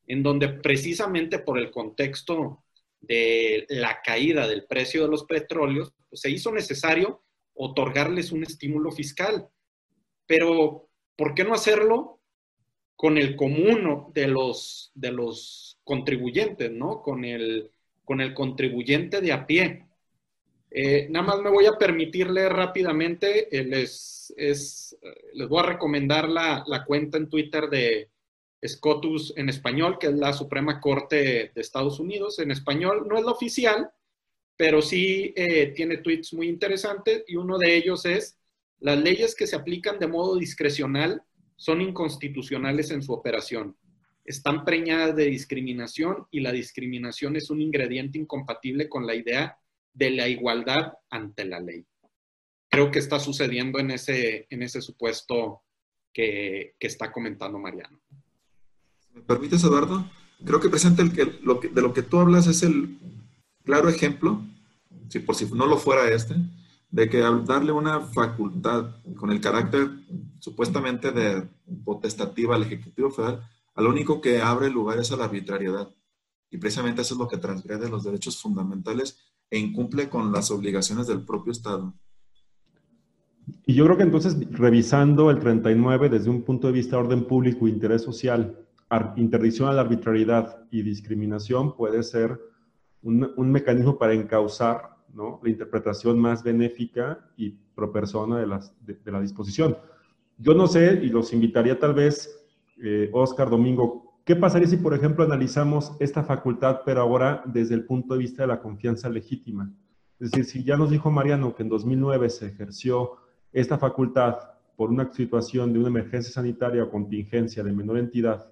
en 0.06 0.22
donde 0.22 0.48
precisamente 0.50 1.38
por 1.38 1.58
el 1.58 1.70
contexto 1.70 2.64
de 3.00 3.64
la 3.70 4.02
caída 4.02 4.46
del 4.46 4.66
precio 4.66 5.02
de 5.02 5.08
los 5.08 5.24
petróleos, 5.24 5.94
pues 6.10 6.20
se 6.20 6.30
hizo 6.30 6.52
necesario 6.52 7.22
otorgarles 7.54 8.32
un 8.32 8.42
estímulo 8.42 8.92
fiscal. 8.92 9.48
Pero, 10.26 10.90
¿por 11.16 11.34
qué 11.34 11.44
no 11.44 11.54
hacerlo 11.54 12.20
con 13.03 13.18
el 13.18 13.34
común 13.34 14.12
de 14.14 14.28
los, 14.28 14.92
de 14.94 15.11
los 15.11 15.76
contribuyentes, 15.82 16.70
¿no? 16.70 17.03
Con 17.03 17.24
el, 17.24 17.68
con 18.05 18.20
el 18.20 18.32
contribuyente 18.32 19.20
de 19.20 19.32
a 19.32 19.44
pie. 19.44 19.88
Eh, 20.70 21.09
nada 21.11 21.26
más 21.26 21.40
me 21.40 21.50
voy 21.50 21.66
a 21.66 21.76
permitir 21.76 22.30
leer 22.30 22.53
rápidamente, 22.53 23.59
eh, 23.59 23.64
les, 23.64 24.32
es, 24.36 24.96
eh, 25.03 25.30
les 25.34 25.48
voy 25.48 25.59
a 25.59 25.70
recomendar 25.70 26.28
la, 26.28 26.62
la, 26.64 26.84
cuenta 26.84 27.18
en 27.18 27.28
Twitter 27.28 27.68
de 27.68 28.09
SCOTUS 28.64 29.34
en 29.36 29.48
español, 29.48 29.98
que 29.98 30.07
es 30.07 30.14
la 30.14 30.32
Suprema 30.32 30.80
Corte 30.80 31.50
de 31.53 31.61
Estados 31.61 31.98
Unidos. 31.98 32.38
En 32.38 32.53
español 32.53 33.09
no 33.09 33.18
es 33.18 33.24
la 33.24 33.32
oficial, 33.32 33.90
pero 34.57 34.80
sí 34.80 35.32
eh, 35.34 35.72
tiene 35.74 35.96
tweets 35.96 36.34
muy 36.34 36.48
interesantes 36.48 37.24
y 37.26 37.34
uno 37.34 37.59
de 37.59 37.74
ellos 37.74 38.07
es, 38.07 38.38
las 38.78 38.96
leyes 38.96 39.34
que 39.34 39.48
se 39.48 39.57
aplican 39.57 39.98
de 39.98 40.07
modo 40.07 40.36
discrecional 40.36 41.24
son 41.57 41.80
inconstitucionales 41.80 42.90
en 42.90 43.03
su 43.03 43.12
operación. 43.12 43.76
Están 44.24 44.64
preñadas 44.64 45.16
de 45.16 45.26
discriminación 45.26 46.26
y 46.30 46.40
la 46.40 46.53
discriminación 46.53 47.36
es 47.36 47.50
un 47.50 47.61
ingrediente 47.61 48.18
incompatible 48.18 48.88
con 48.88 49.07
la 49.07 49.14
idea 49.14 49.59
de 49.92 50.11
la 50.11 50.28
igualdad 50.28 50.92
ante 51.11 51.44
la 51.44 51.61
ley. 51.61 51.84
Creo 52.70 52.90
que 52.90 52.98
está 52.98 53.18
sucediendo 53.18 53.78
en 53.78 53.90
ese, 53.90 54.46
en 54.48 54.62
ese 54.62 54.80
supuesto 54.80 55.62
que, 56.12 56.74
que 56.78 56.86
está 56.86 57.12
comentando 57.12 57.59
Mariano. 57.59 58.00
¿Me 59.12 59.22
permites, 59.22 59.62
Eduardo? 59.64 60.09
Creo 60.44 60.61
que 60.61 60.70
presente 60.70 61.03
el 61.03 61.12
que, 61.12 61.26
lo 61.42 61.61
que, 61.61 61.68
de 61.68 61.82
lo 61.82 61.92
que 61.92 62.03
tú 62.03 62.18
hablas 62.18 62.46
es 62.46 62.62
el 62.62 62.98
claro 63.64 63.88
ejemplo 63.88 64.42
si 65.12 65.18
por 65.18 65.34
si 65.34 65.44
no 65.53 65.66
lo 65.66 65.76
fuera 65.76 66.11
este, 66.11 66.34
de 66.93 67.09
que 67.09 67.22
al 67.22 67.45
darle 67.45 67.72
una 67.72 68.01
facultad 68.01 68.97
con 69.16 69.32
el 69.32 69.40
carácter 69.40 69.90
supuestamente 70.38 71.11
de 71.11 71.49
potestativa 71.84 72.55
al 72.55 72.64
Ejecutivo 72.64 73.11
Federal, 73.11 73.43
al 73.74 73.86
único 73.86 74.20
que 74.20 74.43
abre 74.43 74.70
lugar 74.70 74.99
es 74.99 75.11
a 75.11 75.16
la 75.16 75.24
arbitrariedad. 75.24 75.88
Y 76.51 76.59
precisamente 76.59 77.01
eso 77.01 77.14
es 77.14 77.18
lo 77.18 77.28
que 77.28 77.38
transgrede 77.38 77.88
los 77.88 78.05
derechos 78.05 78.40
fundamentales 78.40 79.18
e 79.51 79.59
incumple 79.59 80.11
con 80.11 80.30
las 80.32 80.51
obligaciones 80.51 81.07
del 81.07 81.24
propio 81.24 81.53
Estado. 81.53 81.95
Y 83.64 83.72
yo 83.72 83.86
creo 83.86 83.97
que 83.97 84.03
entonces, 84.03 84.36
revisando 84.51 85.30
el 85.30 85.38
39 85.38 86.11
desde 86.11 86.28
un 86.28 86.43
punto 86.43 86.66
de 86.66 86.74
vista 86.74 86.97
de 86.97 87.05
orden 87.05 87.24
público 87.24 87.66
interés 87.66 88.03
social, 88.03 88.59
interdicción 89.16 89.70
a 89.70 89.72
la 89.72 89.80
arbitrariedad 89.80 90.66
y 90.70 90.82
discriminación 90.82 91.74
puede 91.74 92.03
ser 92.03 92.38
un, 93.01 93.32
un 93.34 93.51
mecanismo 93.51 93.97
para 93.97 94.12
encauzar 94.12 94.93
la 95.14 95.50
interpretación 95.50 96.18
más 96.18 96.42
benéfica 96.42 97.18
y 97.36 97.50
pro 97.74 97.92
persona 97.92 98.38
de, 98.38 98.46
las, 98.46 98.74
de, 98.84 98.98
la 99.10 99.20
disposición. 99.20 99.76
Yo 100.38 100.54
no 100.54 100.66
sé, 100.66 101.00
y 101.02 101.08
los 101.08 101.32
invitaría 101.32 101.78
tal 101.78 101.94
vez, 101.94 102.44
eh, 102.82 103.10
Oscar, 103.12 103.50
Domingo, 103.50 104.20
¿qué 104.24 104.34
pasaría 104.36 104.68
si, 104.68 104.76
por 104.76 104.94
ejemplo, 104.94 105.24
analizamos 105.24 105.92
esta 106.00 106.22
facultad, 106.24 106.80
pero 106.84 107.02
ahora 107.02 107.42
desde 107.46 107.74
el 107.74 107.84
punto 107.84 108.14
de 108.14 108.20
vista 108.20 108.42
de 108.42 108.48
la 108.48 108.60
confianza 108.60 109.08
legítima? 109.08 109.70
Es 110.18 110.30
decir, 110.30 110.44
si 110.44 110.64
ya 110.64 110.76
nos 110.76 110.90
dijo 110.90 111.10
Mariano 111.10 111.54
que 111.54 111.62
en 111.62 111.68
2009 111.68 112.30
se 112.30 112.46
ejerció 112.46 113.16
esta 113.52 113.76
facultad 113.78 114.36
por 114.76 114.90
una 114.90 115.12
situación 115.12 115.72
de 115.72 115.78
una 115.78 115.88
emergencia 115.88 116.32
sanitaria 116.32 116.84
o 116.84 116.90
contingencia 116.90 117.62
de 117.62 117.72
menor 117.72 117.98
entidad, 117.98 118.50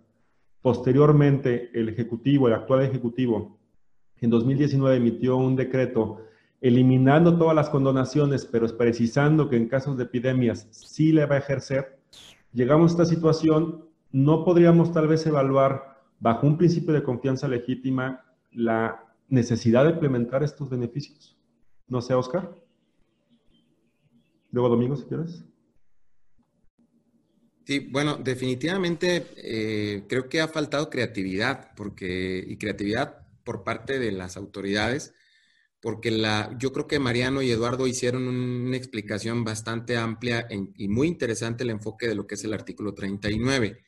posteriormente 0.60 1.70
el 1.72 1.88
Ejecutivo, 1.88 2.48
el 2.48 2.54
actual 2.54 2.82
Ejecutivo, 2.82 3.58
en 4.20 4.30
2019 4.30 4.96
emitió 4.96 5.36
un 5.36 5.56
decreto 5.56 6.20
eliminando 6.60 7.38
todas 7.38 7.56
las 7.56 7.70
condonaciones, 7.70 8.44
pero 8.44 8.66
precisando 8.76 9.48
que 9.48 9.56
en 9.56 9.68
casos 9.68 9.96
de 9.96 10.04
epidemias 10.04 10.66
sí 10.70 11.12
le 11.12 11.26
va 11.26 11.36
a 11.36 11.38
ejercer, 11.38 11.98
llegamos 12.52 12.90
a 12.90 12.94
esta 12.94 13.04
situación, 13.06 13.86
no 14.12 14.44
podríamos 14.44 14.92
tal 14.92 15.08
vez 15.08 15.24
evaluar 15.26 16.02
bajo 16.18 16.46
un 16.46 16.58
principio 16.58 16.92
de 16.92 17.02
confianza 17.02 17.48
legítima 17.48 18.24
la 18.52 19.04
necesidad 19.28 19.84
de 19.84 19.90
implementar 19.90 20.42
estos 20.42 20.68
beneficios. 20.68 21.38
No 21.88 22.02
sé, 22.02 22.14
Oscar. 22.14 22.54
Luego, 24.52 24.68
Domingo, 24.68 24.96
si 24.96 25.04
quieres. 25.04 25.44
Sí, 27.64 27.88
bueno, 27.90 28.16
definitivamente 28.16 29.26
eh, 29.36 30.04
creo 30.08 30.28
que 30.28 30.40
ha 30.40 30.48
faltado 30.48 30.90
creatividad, 30.90 31.70
porque, 31.76 32.44
y 32.46 32.56
creatividad 32.56 33.28
por 33.44 33.62
parte 33.62 33.98
de 33.98 34.12
las 34.12 34.36
autoridades, 34.36 35.14
porque 35.80 36.10
la, 36.10 36.54
yo 36.58 36.72
creo 36.72 36.86
que 36.86 36.98
Mariano 36.98 37.40
y 37.40 37.50
Eduardo 37.50 37.86
hicieron 37.86 38.28
una 38.28 38.76
explicación 38.76 39.44
bastante 39.44 39.96
amplia 39.96 40.46
y 40.76 40.88
muy 40.88 41.08
interesante 41.08 41.64
el 41.64 41.70
enfoque 41.70 42.06
de 42.06 42.14
lo 42.14 42.26
que 42.26 42.34
es 42.34 42.44
el 42.44 42.52
artículo 42.52 42.92
39. 42.92 43.82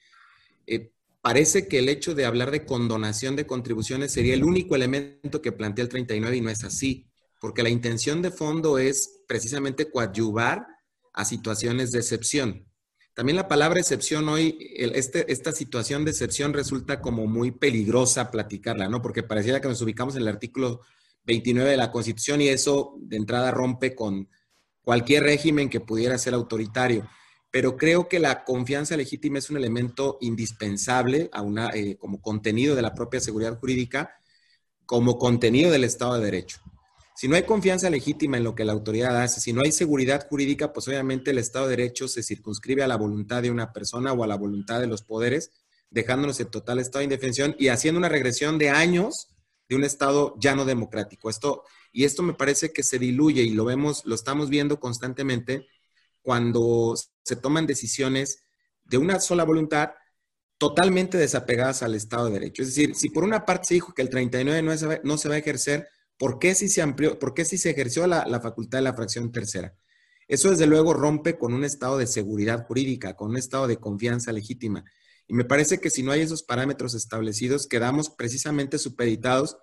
Eh, 0.66 0.92
parece 1.20 1.68
que 1.68 1.80
el 1.80 1.90
hecho 1.90 2.14
de 2.14 2.24
hablar 2.24 2.50
de 2.50 2.64
condonación 2.64 3.36
de 3.36 3.46
contribuciones 3.46 4.12
sería 4.12 4.34
el 4.34 4.44
único 4.44 4.74
elemento 4.74 5.42
que 5.42 5.52
plantea 5.52 5.84
el 5.84 5.90
39 5.90 6.36
y 6.36 6.40
no 6.40 6.48
es 6.50 6.64
así, 6.64 7.06
porque 7.40 7.62
la 7.62 7.68
intención 7.68 8.22
de 8.22 8.30
fondo 8.30 8.78
es 8.78 9.20
precisamente 9.28 9.90
coadyuvar 9.90 10.66
a 11.12 11.24
situaciones 11.26 11.92
de 11.92 11.98
excepción. 11.98 12.66
También 13.14 13.36
la 13.36 13.48
palabra 13.48 13.78
excepción 13.78 14.26
hoy, 14.30 14.56
este, 14.76 15.30
esta 15.30 15.52
situación 15.52 16.06
de 16.06 16.12
excepción 16.12 16.54
resulta 16.54 17.02
como 17.02 17.26
muy 17.26 17.50
peligrosa 17.50 18.30
platicarla, 18.30 18.88
¿no? 18.88 19.02
Porque 19.02 19.22
pareciera 19.22 19.60
que 19.60 19.68
nos 19.68 19.82
ubicamos 19.82 20.16
en 20.16 20.22
el 20.22 20.28
artículo 20.28 20.80
29 21.24 21.70
de 21.70 21.76
la 21.76 21.90
Constitución 21.90 22.40
y 22.40 22.48
eso 22.48 22.94
de 22.98 23.16
entrada 23.16 23.50
rompe 23.50 23.94
con 23.94 24.28
cualquier 24.82 25.24
régimen 25.24 25.70
que 25.70 25.80
pudiera 25.80 26.18
ser 26.18 26.34
autoritario. 26.34 27.08
Pero 27.50 27.76
creo 27.76 28.08
que 28.08 28.18
la 28.18 28.44
confianza 28.44 28.96
legítima 28.96 29.38
es 29.38 29.50
un 29.50 29.56
elemento 29.56 30.18
indispensable 30.20 31.28
a 31.32 31.42
una, 31.42 31.70
eh, 31.74 31.96
como 31.98 32.20
contenido 32.20 32.74
de 32.74 32.82
la 32.82 32.94
propia 32.94 33.20
seguridad 33.20 33.58
jurídica, 33.58 34.16
como 34.86 35.18
contenido 35.18 35.70
del 35.70 35.84
Estado 35.84 36.14
de 36.14 36.24
Derecho. 36.24 36.60
Si 37.14 37.28
no 37.28 37.36
hay 37.36 37.42
confianza 37.42 37.90
legítima 37.90 38.38
en 38.38 38.44
lo 38.44 38.54
que 38.54 38.64
la 38.64 38.72
autoridad 38.72 39.20
hace, 39.20 39.40
si 39.40 39.52
no 39.52 39.60
hay 39.62 39.70
seguridad 39.70 40.26
jurídica, 40.28 40.72
pues 40.72 40.88
obviamente 40.88 41.30
el 41.30 41.38
Estado 41.38 41.66
de 41.66 41.76
Derecho 41.76 42.08
se 42.08 42.22
circunscribe 42.22 42.82
a 42.82 42.88
la 42.88 42.96
voluntad 42.96 43.42
de 43.42 43.50
una 43.50 43.72
persona 43.72 44.12
o 44.12 44.24
a 44.24 44.26
la 44.26 44.36
voluntad 44.36 44.80
de 44.80 44.86
los 44.86 45.02
poderes, 45.02 45.52
dejándonos 45.90 46.40
en 46.40 46.50
total 46.50 46.78
estado 46.78 47.00
de 47.00 47.04
indefensión 47.04 47.54
y 47.58 47.68
haciendo 47.68 47.98
una 47.98 48.08
regresión 48.08 48.56
de 48.58 48.70
años 48.70 49.28
de 49.72 49.76
un 49.76 49.84
Estado 49.84 50.34
ya 50.38 50.54
no 50.54 50.64
democrático. 50.64 51.30
Esto, 51.30 51.64
y 51.92 52.04
esto 52.04 52.22
me 52.22 52.34
parece 52.34 52.72
que 52.72 52.82
se 52.82 52.98
diluye 52.98 53.42
y 53.42 53.50
lo 53.50 53.64
vemos, 53.64 54.02
lo 54.04 54.14
estamos 54.14 54.50
viendo 54.50 54.78
constantemente 54.78 55.66
cuando 56.20 56.94
se 57.22 57.36
toman 57.36 57.66
decisiones 57.66 58.44
de 58.84 58.98
una 58.98 59.18
sola 59.18 59.44
voluntad 59.44 59.92
totalmente 60.58 61.16
desapegadas 61.16 61.82
al 61.82 61.94
Estado 61.94 62.26
de 62.26 62.32
Derecho. 62.32 62.62
Es 62.62 62.68
decir, 62.68 62.94
si 62.94 63.08
por 63.08 63.24
una 63.24 63.46
parte 63.46 63.68
se 63.68 63.74
dijo 63.74 63.94
que 63.94 64.02
el 64.02 64.10
39 64.10 64.62
no, 64.62 64.72
no 65.02 65.18
se 65.18 65.28
va 65.28 65.34
a 65.36 65.38
ejercer, 65.38 65.88
¿por 66.18 66.38
qué 66.38 66.54
si 66.54 66.68
se 66.68 66.82
amplió, 66.82 67.18
por 67.18 67.32
qué 67.32 67.44
si 67.44 67.56
se 67.56 67.70
ejerció 67.70 68.06
la, 68.06 68.26
la 68.26 68.40
facultad 68.40 68.78
de 68.78 68.82
la 68.82 68.94
fracción 68.94 69.32
tercera? 69.32 69.74
Eso 70.28 70.50
desde 70.50 70.66
luego 70.66 70.92
rompe 70.92 71.38
con 71.38 71.54
un 71.54 71.64
estado 71.64 71.96
de 71.96 72.06
seguridad 72.06 72.66
jurídica, 72.66 73.16
con 73.16 73.30
un 73.30 73.38
estado 73.38 73.66
de 73.66 73.78
confianza 73.78 74.32
legítima. 74.32 74.84
Y 75.28 75.34
me 75.34 75.44
parece 75.44 75.78
que 75.78 75.90
si 75.90 76.02
no 76.02 76.12
hay 76.12 76.20
esos 76.20 76.42
parámetros 76.42 76.94
establecidos, 76.94 77.66
quedamos 77.66 78.10
precisamente 78.10 78.78
supeditados 78.78 79.56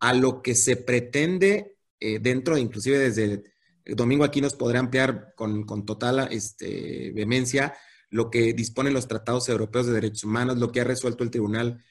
a 0.00 0.12
lo 0.12 0.42
que 0.42 0.54
se 0.54 0.76
pretende 0.76 1.76
eh, 2.00 2.18
dentro, 2.18 2.58
inclusive 2.58 2.98
desde 2.98 3.42
el 3.84 3.94
domingo 3.94 4.24
aquí 4.24 4.40
nos 4.40 4.54
podrá 4.54 4.80
ampliar 4.80 5.32
con, 5.36 5.64
total 5.86 6.28
este, 6.30 7.12
vehemencia 7.12 7.74
lo 8.10 8.30
que 8.30 8.52
disponen 8.52 8.94
los 8.94 9.08
tratados 9.08 9.48
europeos 9.48 9.86
de 9.86 9.92
derechos 9.92 10.24
humanos, 10.24 10.58
lo 10.58 10.72
que 10.72 10.80
ha 10.80 10.84
resuelto 10.84 11.24
el 11.24 11.30
Tribunal 11.30 11.84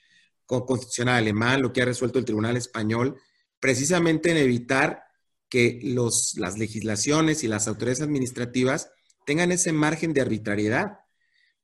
Constitucional 0.46 1.16
Alemán, 1.16 1.62
lo 1.62 1.74
que 1.74 1.82
ha 1.82 1.86
resuelto 1.86 2.20
el 2.20 2.26
Tribunal 2.26 2.58
Español, 2.58 3.18
precisamente 3.60 4.32
en 4.32 4.38
evitar 4.38 5.04
que 5.50 5.80
los, 5.84 6.36
las 6.38 6.58
legislaciones 6.58 7.44
y 7.44 7.48
las 7.48 7.68
autoridades 7.68 8.02
administrativas 8.02 8.90
tengan 9.26 9.52
ese 9.52 9.72
margen 9.72 10.14
de 10.14 10.22
arbitrariedad 10.22 11.00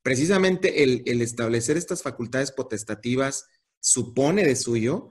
precisamente 0.04 0.84
el, 0.84 1.22
establecer 1.22 1.78
estas 1.78 2.02
facultades 2.02 2.52
potestativas 2.52 3.46
supone 3.80 4.44
de 4.44 4.56
suyo 4.56 5.10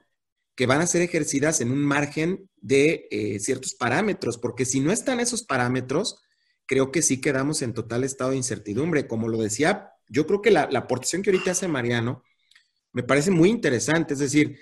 que 0.55 0.65
van 0.65 0.81
a 0.81 0.87
ser 0.87 1.01
ejercidas 1.01 1.61
en 1.61 1.71
un 1.71 1.83
margen 1.83 2.49
de 2.57 3.07
eh, 3.09 3.39
ciertos 3.39 3.73
parámetros, 3.73 4.37
porque 4.37 4.65
si 4.65 4.79
no 4.79 4.91
están 4.91 5.19
esos 5.19 5.43
parámetros, 5.43 6.21
creo 6.65 6.91
que 6.91 7.01
sí 7.01 7.19
quedamos 7.19 7.61
en 7.61 7.73
total 7.73 8.03
estado 8.03 8.31
de 8.31 8.37
incertidumbre. 8.37 9.07
Como 9.07 9.27
lo 9.27 9.39
decía, 9.39 9.91
yo 10.07 10.27
creo 10.27 10.41
que 10.41 10.51
la, 10.51 10.63
aportación 10.63 11.21
que 11.21 11.29
ahorita 11.29 11.51
hace 11.51 11.67
Mariano 11.67 12.23
me 12.93 13.03
parece 13.03 13.31
muy 13.31 13.49
interesante. 13.49 14.13
Es 14.13 14.19
decir, 14.19 14.59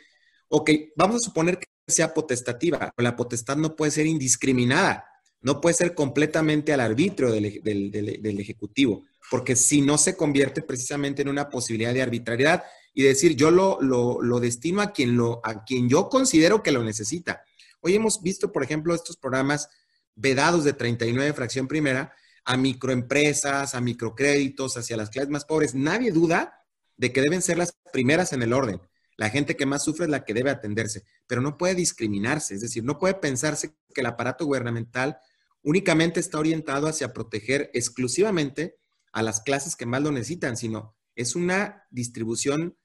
ok, 0.48 0.70
vamos 0.96 1.18
a 1.18 1.26
suponer 1.26 1.58
que 1.58 1.68
sea 1.88 2.14
potestativa, 2.14 2.94
pero 2.96 3.04
la 3.04 3.16
potestad 3.16 3.58
no 3.58 3.76
puede 3.76 3.92
ser 3.92 4.06
indiscriminada, 4.06 5.06
no 5.42 5.60
puede 5.62 5.76
ser 5.76 5.96
completamente 5.96 6.74
al 6.74 6.80
arbitrio 6.80 7.32
del, 7.32 8.40
Ejecutivo, 8.40 9.06
porque 9.30 9.56
si 9.56 9.82
no 9.82 9.98
se 9.98 10.18
convierte 10.18 10.62
precisamente 10.62 11.22
en 11.22 11.30
una 11.30 11.50
posibilidad 11.50 11.94
de 11.94 12.02
arbitrariedad 12.02 12.64
y 12.94 13.04
decir, 13.04 13.36
yo 13.36 13.52
lo, 13.52 13.80
lo, 13.82 14.40
destino 14.40 14.82
a 14.82 14.92
quien, 14.92 15.16
lo, 15.16 15.40
a 15.44 15.64
quien 15.64 15.88
yo 15.88 16.10
considero 16.10 16.64
que 16.64 16.72
lo 16.72 16.84
necesita. 16.84 17.44
Hoy 17.82 17.96
hemos 17.96 18.22
visto, 18.22 18.52
por 18.52 18.64
ejemplo, 18.64 18.94
estos 18.96 19.18
programas 19.18 19.70
vedados 20.16 20.64
de 20.64 20.74
39 20.74 21.34
fracción 21.34 21.68
primera 21.68 22.14
a 22.44 22.58
microempresas, 22.58 23.76
a 23.76 23.82
microcréditos, 23.82 24.76
hacia 24.76 24.98
las 24.98 25.10
clases 25.10 25.30
más 25.30 25.46
pobres. 25.46 25.76
Nadie 25.76 26.12
duda 26.12 26.66
de 26.98 27.14
que 27.14 27.22
deben 27.22 27.42
ser 27.42 27.58
las 27.58 27.78
primeras 27.94 28.34
en 28.34 28.42
el 28.42 28.54
orden. 28.54 28.82
La 29.16 29.30
gente 29.30 29.56
que 29.56 29.66
más 29.66 29.84
sufre 29.84 30.06
es 30.06 30.10
la 30.10 30.26
que 30.26 30.34
debe 30.34 30.50
atenderse, 30.50 31.04
pero 31.28 31.42
no 31.42 31.58
puede 31.58 31.76
discriminarse, 31.76 32.56
es 32.56 32.62
decir, 32.62 32.84
no 32.86 32.98
puede 32.98 33.16
pensarse 33.16 33.76
que 33.94 34.02
el 34.02 34.08
aparato 34.08 34.46
gubernamental 34.46 35.18
únicamente 35.62 36.22
está 36.22 36.40
orientado 36.40 36.88
hacia 36.88 37.12
proteger 37.14 37.70
exclusivamente 37.74 38.79
a 39.12 39.24
las 39.24 39.42
clases 39.42 39.76
que 39.76 39.86
más 39.86 40.02
lo 40.02 40.12
necesitan, 40.12 40.58
sino 40.58 40.96
es 41.16 41.36
una 41.36 41.84
distribución 41.92 42.78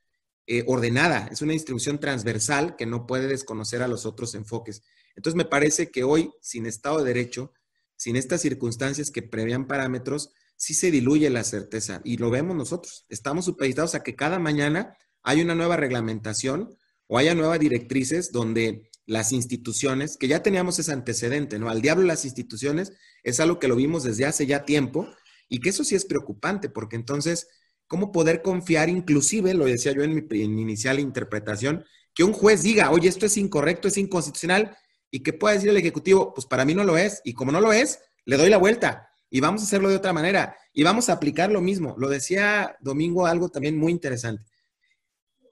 eh, 0.46 0.64
ordenada, 0.66 1.28
es 1.30 1.42
una 1.42 1.52
distribución 1.52 1.98
transversal 2.00 2.76
que 2.76 2.86
no 2.86 3.06
puede 3.06 3.28
desconocer 3.28 3.82
a 3.82 3.88
los 3.88 4.06
otros 4.06 4.34
enfoques. 4.34 4.82
Entonces 5.16 5.36
me 5.36 5.44
parece 5.44 5.90
que 5.90 6.04
hoy, 6.04 6.30
sin 6.40 6.66
Estado 6.66 6.98
de 6.98 7.14
Derecho, 7.14 7.52
sin 7.96 8.16
estas 8.16 8.42
circunstancias 8.42 9.10
que 9.10 9.22
prevían 9.22 9.66
parámetros, 9.66 10.32
sí 10.56 10.74
se 10.74 10.90
diluye 10.90 11.30
la 11.30 11.44
certeza 11.44 12.00
y 12.04 12.16
lo 12.16 12.30
vemos 12.30 12.56
nosotros. 12.56 13.06
Estamos 13.08 13.44
supeditados 13.44 13.94
a 13.94 14.02
que 14.02 14.16
cada 14.16 14.38
mañana 14.38 14.96
hay 15.22 15.40
una 15.40 15.54
nueva 15.54 15.76
reglamentación 15.76 16.76
o 17.06 17.18
haya 17.18 17.34
nuevas 17.34 17.60
directrices 17.60 18.32
donde 18.32 18.90
las 19.06 19.32
instituciones, 19.32 20.16
que 20.16 20.28
ya 20.28 20.42
teníamos 20.42 20.78
ese 20.78 20.92
antecedente, 20.92 21.58
¿no? 21.58 21.68
Al 21.68 21.82
diablo 21.82 22.04
las 22.04 22.24
instituciones 22.24 22.92
es 23.22 23.40
algo 23.40 23.58
que 23.58 23.68
lo 23.68 23.76
vimos 23.76 24.02
desde 24.02 24.24
hace 24.24 24.46
ya 24.46 24.64
tiempo 24.64 25.08
y 25.54 25.60
que 25.60 25.68
eso 25.68 25.84
sí 25.84 25.94
es 25.94 26.04
preocupante 26.04 26.68
porque 26.68 26.96
entonces, 26.96 27.46
¿cómo 27.86 28.10
poder 28.10 28.42
confiar 28.42 28.88
inclusive, 28.88 29.54
lo 29.54 29.66
decía 29.66 29.92
yo 29.92 30.02
en 30.02 30.26
mi, 30.28 30.40
inicial 30.40 30.98
interpretación, 30.98 31.84
que 32.12 32.24
un 32.24 32.32
juez 32.32 32.64
diga, 32.64 32.90
oye, 32.90 33.08
esto 33.08 33.24
es 33.24 33.36
incorrecto, 33.36 33.86
es 33.86 33.96
inconstitucional 33.96 34.76
y 35.12 35.22
que 35.22 35.32
pueda 35.32 35.54
decir 35.54 35.70
el 35.70 35.76
Ejecutivo, 35.76 36.34
pues 36.34 36.48
para 36.48 36.64
mí 36.64 36.74
no 36.74 36.82
lo 36.82 36.98
es, 36.98 37.20
y 37.22 37.34
como 37.34 37.52
no 37.52 37.60
lo 37.60 37.72
es, 37.72 38.00
le 38.24 38.36
doy 38.36 38.50
la 38.50 38.56
vuelta 38.56 39.08
y 39.30 39.38
vamos 39.38 39.60
a 39.60 39.64
hacerlo 39.66 39.88
de 39.90 39.94
otra 39.94 40.12
manera 40.12 40.56
y 40.72 40.82
vamos 40.82 41.08
a 41.08 41.12
aplicar 41.12 41.52
lo 41.52 41.60
mismo. 41.60 41.94
Lo 41.98 42.08
decía 42.08 42.76
Domingo 42.80 43.24
algo 43.24 43.48
también 43.48 43.78
muy 43.78 43.92
interesante. 43.92 44.50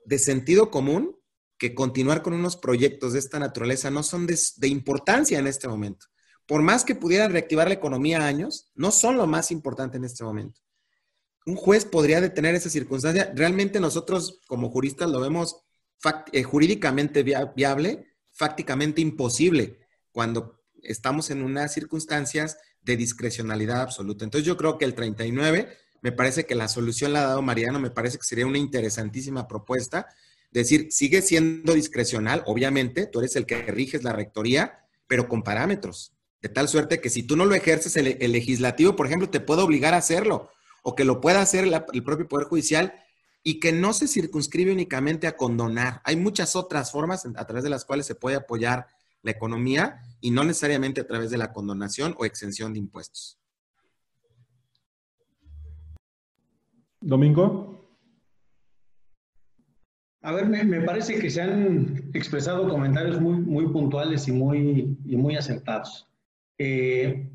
De 0.05 0.19
sentido 0.19 0.69
común, 0.69 1.17
que 1.59 1.77
continuar 1.77 2.23
con 2.23 2.33
unos 2.33 2.57
proyectos 2.57 3.13
de 3.13 3.21
esta 3.21 3.39
naturaleza 3.39 3.89
no 3.89 4.03
son 4.03 4.27
de, 4.27 4.37
de 4.57 4.67
importancia 4.67 5.39
en 5.39 5.47
este 5.47 5.69
momento. 5.69 6.07
Por 6.47 6.63
más 6.63 6.85
que 6.85 6.95
pudieran 6.95 7.33
reactivar 7.33 7.69
la 7.69 7.75
economía 7.75 8.25
años, 8.27 8.71
no 8.75 8.91
son 8.91 9.17
lo 9.17 9.27
más 9.27 9.51
importante 9.51 9.97
en 9.97 10.05
este 10.05 10.25
momento. 10.25 10.61
Un 11.47 11.57
juez 11.57 11.85
podría 11.85 12.21
detener 12.21 12.55
esa 12.55 12.71
circunstancia. 12.71 13.33
Realmente 13.35 13.81
nosotros 13.81 14.41
como 14.47 14.71
juristas 14.71 15.11
lo 15.11 15.21
vemos 15.21 15.65
eh, 16.33 16.43
jurídicamente 16.43 17.23
viable, 17.23 18.07
fácticamente 18.33 19.01
imposible 19.01 19.79
cuando 20.11 20.63
estamos 20.83 21.31
en 21.31 21.43
unas 21.43 21.73
circunstancias 21.73 22.59
de 22.83 22.97
discrecionalidad 22.97 23.81
absoluta. 23.81 24.25
Entonces 24.25 24.47
yo 24.47 24.57
creo 24.57 24.79
que 24.79 24.85
el 24.85 24.95
39, 24.95 25.69
me 26.01 26.13
parece 26.13 26.45
que 26.45 26.55
la 26.55 26.69
solución 26.69 27.13
la 27.13 27.23
ha 27.23 27.27
dado 27.27 27.43
Mariano, 27.43 27.79
me 27.79 27.91
parece 27.91 28.19
que 28.19 28.25
sería 28.25 28.47
una 28.47 28.59
interesantísima 28.59 29.47
propuesta. 29.47 30.09
Decir, 30.51 30.89
sigue 30.91 31.23
siendo 31.23 31.73
discrecional, 31.75 32.43
obviamente, 32.47 33.07
tú 33.07 33.21
eres 33.21 33.37
el 33.37 33.47
que 33.47 33.63
riges 33.63 34.03
la 34.03 34.13
rectoría, 34.13 34.87
pero 35.07 35.29
con 35.29 35.43
parámetros. 35.43 36.13
De 36.43 36.49
tal 36.49 36.69
suerte 36.69 37.01
que 37.01 37.09
si 37.09 37.23
tú 37.23 37.37
no 37.37 37.47
lo 37.47 37.55
ejerces, 37.55 37.97
el, 37.97 38.33
legislativo, 38.33 38.97
por 38.97 39.07
ejemplo, 39.07 39.31
te 39.31 39.39
puede 39.39 39.63
obligar 39.63 39.95
a 39.95 39.99
hacerlo, 39.99 40.51
o 40.83 40.97
que 40.97 41.05
lo 41.05 41.21
pueda 41.21 41.41
hacer 41.41 41.65
el 41.93 42.03
propio 42.03 42.29
Poder 42.29 42.49
Judicial, 42.49 42.93
y 43.45 43.61
que 43.61 43.73
no 43.73 43.93
se 43.93 44.09
circunscribe 44.09 44.73
únicamente 44.73 45.29
a 45.29 45.37
condonar. 45.37 46.01
Hay 46.05 46.17
muchas 46.17 46.57
otras 46.57 46.91
formas 46.91 47.25
a 47.25 47.47
través 47.47 47.63
de 47.63 47.71
las 47.71 47.85
cuales 47.85 48.07
se 48.07 48.17
puede 48.17 48.37
apoyar 48.37 48.87
la 49.23 49.31
economía 49.31 50.03
y 50.21 50.33
no 50.33 50.43
necesariamente 50.43 51.01
a 51.01 51.07
través 51.07 51.31
de 51.31 51.39
la 51.39 51.53
condonación 51.53 52.15
o 52.19 52.25
exención 52.25 52.73
de 52.73 52.81
impuestos. 52.81 53.39
Domingo. 57.01 57.89
A 60.23 60.33
ver, 60.33 60.47
me, 60.47 60.81
parece 60.83 61.19
que 61.19 61.31
se 61.31 61.43
han 61.43 62.11
expresado 62.15 62.69
comentarios 62.69 63.21
muy, 63.21 63.39
muy 63.39 63.67
puntuales 63.69 64.27
y 64.29 64.33
muy, 64.33 64.97
y 65.05 65.17
muy 65.17 65.37
acertados. 65.37 66.09
Eh, 66.59 67.29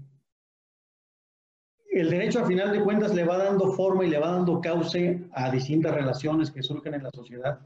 el 1.91 2.09
derecho 2.09 2.39
a 2.39 2.47
final 2.47 2.71
de 2.71 2.81
cuentas 2.81 3.13
le 3.15 3.23
va 3.23 3.37
dando 3.37 3.71
forma 3.71 4.05
y 4.05 4.09
le 4.09 4.19
va 4.19 4.31
dando 4.31 4.61
cauce 4.61 5.23
a 5.31 5.49
distintas 5.49 5.95
relaciones 5.95 6.51
que 6.51 6.61
surgen 6.61 6.93
en 6.93 7.03
la 7.03 7.11
sociedad, 7.11 7.59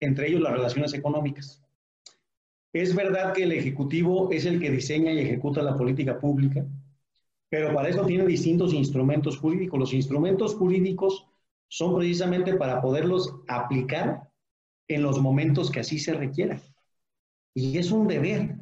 entre 0.00 0.28
ellos 0.28 0.40
las 0.40 0.52
relaciones 0.52 0.92
económicas. 0.94 1.62
Es 2.72 2.94
verdad 2.94 3.32
que 3.32 3.44
el 3.44 3.52
Ejecutivo 3.52 4.30
es 4.32 4.44
el 4.44 4.60
que 4.60 4.70
diseña 4.70 5.12
y 5.12 5.20
ejecuta 5.20 5.62
la 5.62 5.76
política 5.76 6.18
pública, 6.18 6.66
pero 7.48 7.72
para 7.72 7.88
eso 7.88 8.04
tiene 8.04 8.26
distintos 8.26 8.74
instrumentos 8.74 9.38
jurídicos. 9.38 9.78
Los 9.78 9.94
instrumentos 9.94 10.54
jurídicos 10.54 11.26
son 11.68 11.96
precisamente 11.96 12.54
para 12.54 12.80
poderlos 12.80 13.34
aplicar 13.48 14.28
en 14.88 15.02
los 15.02 15.20
momentos 15.20 15.70
que 15.70 15.80
así 15.80 15.98
se 15.98 16.12
requiera. 16.14 16.60
Y 17.54 17.78
es 17.78 17.90
un 17.90 18.06
deber. 18.06 18.56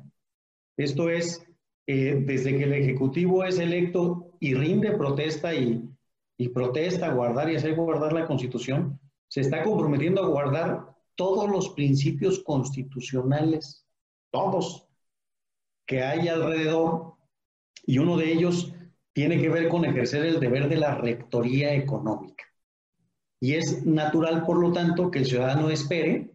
Esto 0.77 1.11
es, 1.11 1.45
eh, 1.87 2.22
desde 2.24 2.57
que 2.57 2.64
el 2.64 2.72
Ejecutivo 2.72 3.45
es 3.45 3.59
electo 3.59 4.32
y 4.41 4.55
rinde 4.55 4.93
protesta 4.93 5.55
y, 5.55 5.89
y 6.39 6.49
protesta, 6.49 7.12
guardar 7.12 7.51
y 7.51 7.57
hacer 7.57 7.74
guardar 7.74 8.12
la 8.12 8.26
Constitución, 8.26 8.99
se 9.28 9.41
está 9.41 9.62
comprometiendo 9.62 10.22
a 10.22 10.28
guardar 10.28 10.95
todos 11.14 11.49
los 11.49 11.70
principios 11.70 12.43
constitucionales, 12.43 13.87
todos, 14.30 14.89
que 15.87 16.03
hay 16.03 16.28
alrededor, 16.28 17.14
y 17.87 17.99
uno 17.99 18.16
de 18.16 18.32
ellos 18.32 18.72
tiene 19.12 19.41
que 19.41 19.49
ver 19.49 19.68
con 19.68 19.85
ejercer 19.85 20.24
el 20.24 20.41
deber 20.41 20.68
de 20.68 20.76
la 20.76 20.95
rectoría 20.95 21.74
económica. 21.74 22.45
Y 23.41 23.55
es 23.55 23.85
natural, 23.85 24.45
por 24.45 24.59
lo 24.59 24.72
tanto, 24.72 25.11
que 25.11 25.20
el 25.20 25.26
ciudadano 25.26 25.70
espere 25.70 26.30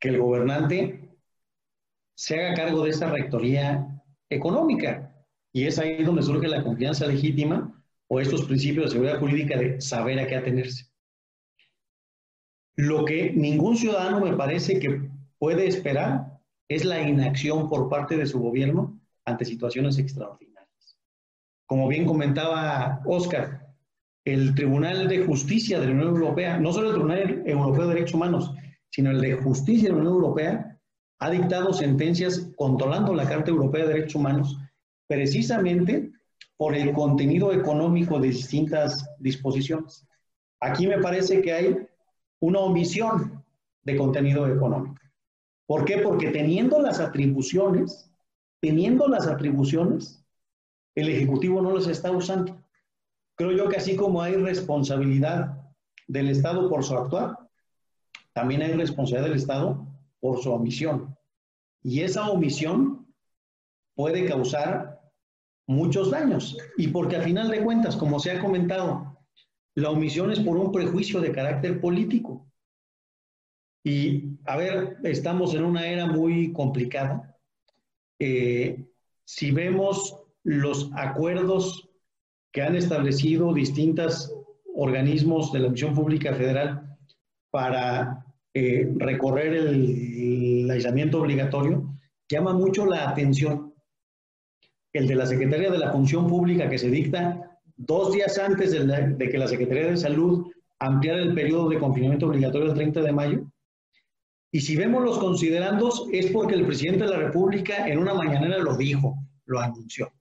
que 0.00 0.08
el 0.08 0.18
gobernante 0.18 1.16
se 2.14 2.40
haga 2.40 2.54
cargo 2.54 2.84
de 2.84 2.90
esa 2.90 3.10
rectoría 3.10 3.97
económica. 4.30 5.14
Y 5.52 5.64
es 5.64 5.78
ahí 5.78 6.02
donde 6.02 6.22
surge 6.22 6.48
la 6.48 6.62
confianza 6.62 7.06
legítima 7.06 7.82
o 8.08 8.20
estos 8.20 8.44
principios 8.44 8.86
de 8.86 8.90
seguridad 8.92 9.18
jurídica 9.18 9.58
de 9.58 9.80
saber 9.80 10.18
a 10.18 10.26
qué 10.26 10.36
atenerse. 10.36 10.86
Lo 12.76 13.04
que 13.04 13.32
ningún 13.32 13.76
ciudadano 13.76 14.20
me 14.20 14.36
parece 14.36 14.78
que 14.78 15.10
puede 15.38 15.66
esperar 15.66 16.40
es 16.68 16.84
la 16.84 17.00
inacción 17.00 17.68
por 17.68 17.88
parte 17.88 18.16
de 18.16 18.26
su 18.26 18.38
gobierno 18.40 19.00
ante 19.24 19.44
situaciones 19.44 19.98
extraordinarias. 19.98 20.98
Como 21.66 21.88
bien 21.88 22.06
comentaba 22.06 23.02
Oscar, 23.04 23.66
el 24.24 24.54
Tribunal 24.54 25.08
de 25.08 25.24
Justicia 25.24 25.80
de 25.80 25.86
la 25.86 25.92
Unión 25.92 26.08
Europea, 26.08 26.58
no 26.58 26.72
solo 26.72 26.88
el 26.88 26.94
Tribunal 26.94 27.42
Europeo 27.46 27.88
de 27.88 27.94
Derechos 27.94 28.14
Humanos, 28.14 28.54
sino 28.90 29.10
el 29.10 29.20
de 29.20 29.34
Justicia 29.34 29.88
de 29.88 29.94
la 29.94 30.00
Unión 30.00 30.14
Europea, 30.14 30.77
ha 31.20 31.30
dictado 31.30 31.72
sentencias 31.72 32.48
controlando 32.56 33.14
la 33.14 33.28
Carta 33.28 33.50
Europea 33.50 33.84
de 33.84 33.94
Derechos 33.94 34.14
Humanos 34.14 34.58
precisamente 35.06 36.12
por 36.56 36.74
el 36.74 36.92
contenido 36.92 37.52
económico 37.52 38.18
de 38.20 38.28
distintas 38.28 39.08
disposiciones. 39.18 40.06
Aquí 40.60 40.86
me 40.86 40.98
parece 40.98 41.40
que 41.40 41.52
hay 41.52 41.76
una 42.40 42.60
omisión 42.60 43.44
de 43.82 43.96
contenido 43.96 44.46
económico. 44.46 45.00
¿Por 45.66 45.84
qué? 45.84 45.98
Porque 45.98 46.30
teniendo 46.30 46.80
las 46.80 47.00
atribuciones, 47.00 48.10
teniendo 48.60 49.08
las 49.08 49.26
atribuciones, 49.26 50.24
el 50.94 51.08
Ejecutivo 51.08 51.60
no 51.62 51.74
las 51.74 51.86
está 51.86 52.10
usando. 52.10 52.60
Creo 53.36 53.52
yo 53.52 53.68
que 53.68 53.76
así 53.76 53.94
como 53.94 54.20
hay 54.20 54.34
responsabilidad 54.34 55.62
del 56.06 56.28
Estado 56.28 56.68
por 56.68 56.84
su 56.84 56.96
actuar, 56.96 57.38
también 58.32 58.62
hay 58.62 58.72
responsabilidad 58.72 59.28
del 59.28 59.38
Estado 59.38 59.87
por 60.20 60.42
su 60.42 60.52
omisión. 60.52 61.16
Y 61.82 62.00
esa 62.00 62.28
omisión 62.28 63.06
puede 63.94 64.26
causar 64.26 65.00
muchos 65.66 66.10
daños. 66.10 66.56
Y 66.76 66.88
porque 66.88 67.16
a 67.16 67.22
final 67.22 67.48
de 67.48 67.62
cuentas, 67.62 67.96
como 67.96 68.18
se 68.18 68.32
ha 68.32 68.40
comentado, 68.40 69.18
la 69.74 69.90
omisión 69.90 70.32
es 70.32 70.40
por 70.40 70.56
un 70.56 70.72
prejuicio 70.72 71.20
de 71.20 71.32
carácter 71.32 71.80
político. 71.80 72.50
Y, 73.84 74.38
a 74.44 74.56
ver, 74.56 74.98
estamos 75.04 75.54
en 75.54 75.64
una 75.64 75.86
era 75.86 76.06
muy 76.06 76.52
complicada. 76.52 77.38
Eh, 78.18 78.84
si 79.24 79.50
vemos 79.52 80.20
los 80.42 80.90
acuerdos 80.94 81.88
que 82.52 82.62
han 82.62 82.74
establecido 82.74 83.52
distintos 83.52 84.34
organismos 84.74 85.52
de 85.52 85.60
la 85.60 85.68
Misión 85.68 85.94
Pública 85.94 86.34
Federal 86.34 86.96
para 87.50 88.24
eh, 88.58 88.88
recorrer 88.96 89.54
el, 89.54 90.68
aislamiento 90.70 91.20
obligatorio, 91.20 91.94
llama 92.28 92.52
mucho 92.52 92.84
la 92.84 93.08
atención 93.08 93.72
el 94.92 95.06
de 95.06 95.14
la 95.14 95.26
Secretaría 95.26 95.70
de 95.70 95.78
la 95.78 95.92
Función 95.92 96.26
Pública 96.26 96.68
que 96.68 96.78
se 96.78 96.90
dicta 96.90 97.58
dos 97.76 98.12
días 98.12 98.38
antes 98.38 98.72
de, 98.72 98.84
de 98.84 99.28
que 99.30 99.38
la 99.38 99.48
Secretaría 99.48 99.90
de 99.90 99.96
Salud 99.96 100.50
ampliara 100.78 101.22
el 101.22 101.34
periodo 101.34 101.68
de 101.68 101.78
confinamiento 101.78 102.26
obligatorio 102.26 102.70
al 102.70 102.76
30 102.76 103.00
de 103.00 103.12
mayo. 103.12 103.50
Y 104.52 104.60
si 104.60 104.76
vemos 104.76 105.04
los 105.04 105.18
considerandos, 105.18 106.06
es 106.12 106.30
porque 106.30 106.54
el 106.54 106.66
presidente 106.66 107.04
de 107.04 107.10
la 107.10 107.18
República 107.18 107.88
en 107.88 107.98
una 107.98 108.14
mañanera 108.14 108.58
lo 108.58 108.76
dijo, 108.76 109.16
lo 109.46 109.60
anunció. 109.60 110.12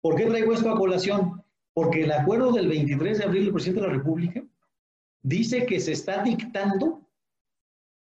¿Por 0.00 0.16
qué 0.16 0.26
traigo 0.26 0.52
esto 0.52 0.70
a 0.70 0.76
colación? 0.76 1.42
Porque 1.72 2.04
el 2.04 2.12
acuerdo 2.12 2.52
del 2.52 2.68
23 2.68 3.18
de 3.18 3.24
abril 3.24 3.44
del 3.44 3.52
presidente 3.52 3.80
de 3.80 3.86
la 3.88 3.92
República 3.94 4.42
dice 5.22 5.66
que 5.66 5.80
se 5.80 5.92
está 5.92 6.22
dictando 6.22 7.05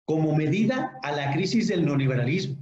como 0.08 0.34
medida 0.34 0.98
a 1.04 1.12
la 1.12 1.34
crisis 1.34 1.68
del 1.68 1.86
neoliberalismo. 1.86 2.56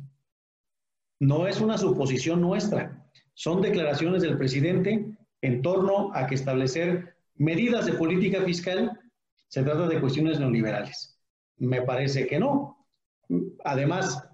No 1.19 1.47
es 1.47 1.61
una 1.61 1.77
suposición 1.77 2.41
nuestra, 2.41 3.05
son 3.35 3.61
declaraciones 3.61 4.23
del 4.23 4.35
presidente 4.35 5.15
en 5.41 5.61
torno 5.61 6.11
a 6.15 6.26
que 6.26 6.34
establecer 6.34 7.15
medidas 7.35 7.85
de 7.85 7.93
política 7.93 8.41
fiscal 8.41 8.99
se 9.47 9.61
trata 9.61 9.88
de 9.88 10.01
cuestiones 10.01 10.39
neoliberales. 10.39 11.19
Me 11.57 11.84
parece 11.84 12.26
que 12.26 12.39
no. 12.39 12.88
Además, 13.63 14.27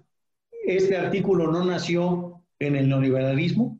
este 0.64 0.96
artículo 0.96 1.52
no 1.52 1.66
nació 1.66 2.42
en 2.60 2.76
el 2.76 2.88
neoliberalismo, 2.88 3.78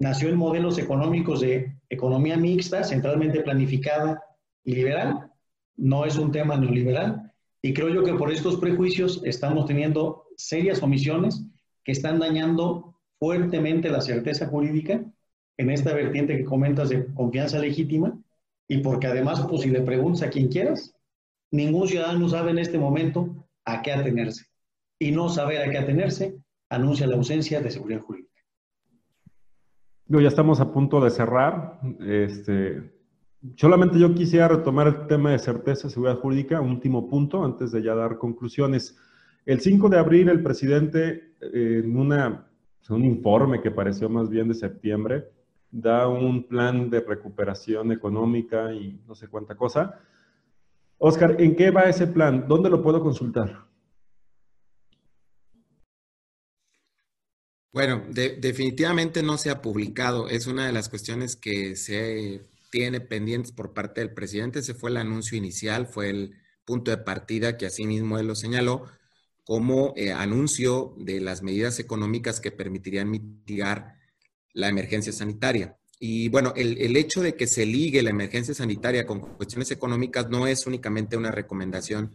nació 0.00 0.28
en 0.28 0.36
modelos 0.36 0.78
económicos 0.78 1.40
de 1.40 1.76
economía 1.88 2.36
mixta, 2.36 2.82
centralmente 2.82 3.42
planificada 3.42 4.20
y 4.64 4.74
liberal. 4.74 5.30
No 5.76 6.04
es 6.04 6.16
un 6.16 6.32
tema 6.32 6.56
neoliberal. 6.56 7.31
Y 7.62 7.72
creo 7.72 7.88
yo 7.88 8.02
que 8.02 8.14
por 8.14 8.32
estos 8.32 8.56
prejuicios 8.56 9.22
estamos 9.24 9.66
teniendo 9.66 10.24
serias 10.36 10.82
omisiones 10.82 11.44
que 11.84 11.92
están 11.92 12.18
dañando 12.18 12.98
fuertemente 13.18 13.88
la 13.88 14.00
certeza 14.00 14.48
jurídica 14.48 15.04
en 15.56 15.70
esta 15.70 15.94
vertiente 15.94 16.36
que 16.36 16.44
comentas 16.44 16.88
de 16.88 17.06
confianza 17.14 17.60
legítima 17.60 18.18
y 18.66 18.78
porque 18.78 19.06
además, 19.06 19.46
pues 19.48 19.62
si 19.62 19.70
le 19.70 19.82
preguntas 19.82 20.22
a 20.22 20.30
quien 20.30 20.48
quieras, 20.48 20.94
ningún 21.52 21.86
ciudadano 21.86 22.28
sabe 22.28 22.50
en 22.50 22.58
este 22.58 22.78
momento 22.78 23.46
a 23.64 23.82
qué 23.82 23.92
atenerse. 23.92 24.46
Y 24.98 25.12
no 25.12 25.28
saber 25.28 25.62
a 25.62 25.70
qué 25.70 25.78
atenerse 25.78 26.36
anuncia 26.68 27.06
la 27.06 27.16
ausencia 27.16 27.60
de 27.60 27.70
seguridad 27.70 28.00
jurídica. 28.00 28.32
Ya 30.06 30.28
estamos 30.28 30.60
a 30.60 30.72
punto 30.72 31.00
de 31.00 31.10
cerrar. 31.10 31.80
Este, 32.00 32.92
solamente 33.56 33.98
yo 33.98 34.14
quisiera 34.14 34.48
retomar 34.48 34.86
el 34.86 35.06
tema 35.06 35.30
de 35.30 35.38
certeza 35.38 35.90
seguridad 35.90 36.18
jurídica, 36.18 36.60
último 36.60 37.08
punto, 37.08 37.44
antes 37.44 37.72
de 37.72 37.82
ya 37.82 37.94
dar 37.94 38.18
conclusiones. 38.18 38.96
El 39.44 39.60
5 39.60 39.88
de 39.88 39.98
abril, 39.98 40.28
el 40.28 40.42
presidente, 40.42 41.34
en 41.40 41.96
una, 41.96 42.46
un 42.88 43.04
informe 43.04 43.60
que 43.60 43.70
pareció 43.70 44.08
más 44.08 44.28
bien 44.28 44.48
de 44.48 44.54
septiembre, 44.54 45.28
da 45.70 46.06
un 46.06 46.44
plan 46.44 46.90
de 46.90 47.00
recuperación 47.00 47.92
económica 47.92 48.72
y 48.72 49.00
no 49.06 49.14
sé 49.14 49.28
cuánta 49.28 49.56
cosa. 49.56 49.98
Oscar, 50.98 51.40
¿en 51.40 51.56
qué 51.56 51.70
va 51.70 51.82
ese 51.82 52.06
plan? 52.06 52.46
¿Dónde 52.46 52.70
lo 52.70 52.82
puedo 52.82 53.00
consultar? 53.00 53.66
Bueno, 57.72 58.02
definitivamente 58.10 59.22
no 59.22 59.38
se 59.38 59.50
ha 59.50 59.62
publicado. 59.62 60.28
Es 60.28 60.46
una 60.46 60.66
de 60.66 60.72
las 60.72 60.90
cuestiones 60.90 61.36
que 61.36 61.74
se 61.74 62.46
tiene 62.72 63.02
pendientes 63.02 63.52
por 63.52 63.74
parte 63.74 64.00
del 64.00 64.14
presidente. 64.14 64.60
Ese 64.60 64.72
fue 64.72 64.88
el 64.88 64.96
anuncio 64.96 65.36
inicial, 65.36 65.86
fue 65.86 66.08
el 66.08 66.32
punto 66.64 66.90
de 66.90 66.96
partida 66.96 67.58
que 67.58 67.66
así 67.66 67.86
mismo 67.86 68.18
él 68.18 68.26
lo 68.26 68.34
señaló 68.34 68.86
como 69.44 69.92
eh, 69.94 70.10
anuncio 70.10 70.94
de 70.96 71.20
las 71.20 71.42
medidas 71.42 71.78
económicas 71.78 72.40
que 72.40 72.50
permitirían 72.50 73.10
mitigar 73.10 73.98
la 74.54 74.68
emergencia 74.68 75.12
sanitaria. 75.12 75.76
Y 75.98 76.30
bueno, 76.30 76.54
el, 76.56 76.96
hecho 76.96 77.20
de 77.20 77.36
que 77.36 77.46
se 77.46 77.66
ligue 77.66 78.02
la 78.02 78.10
emergencia 78.10 78.54
sanitaria 78.54 79.06
con 79.06 79.20
cuestiones 79.20 79.70
económicas 79.70 80.30
no 80.30 80.46
es 80.46 80.66
únicamente 80.66 81.16
una 81.16 81.30
recomendación 81.30 82.14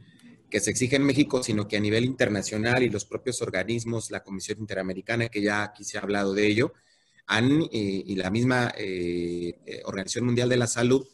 que 0.49 0.59
se 0.59 0.71
exige 0.71 0.95
en 0.95 1.03
México, 1.03 1.43
sino 1.43 1.67
que 1.67 1.77
a 1.77 1.79
nivel 1.79 2.03
internacional 2.03 2.81
y 2.81 2.89
los 2.89 3.05
propios 3.05 3.41
organismos, 3.41 4.09
la 4.09 4.23
Comisión 4.23 4.59
Interamericana, 4.59 5.29
que 5.29 5.41
ya 5.41 5.63
aquí 5.63 5.83
se 5.83 5.97
ha 5.97 6.01
hablado 6.01 6.33
de 6.33 6.47
ello, 6.47 6.73
eh, 7.29 8.03
y 8.05 8.15
la 8.15 8.29
misma 8.29 8.73
eh, 8.77 9.59
eh, 9.65 9.81
Organización 9.85 10.25
Mundial 10.25 10.49
de 10.49 10.57
la 10.57 10.67
Salud, 10.67 11.05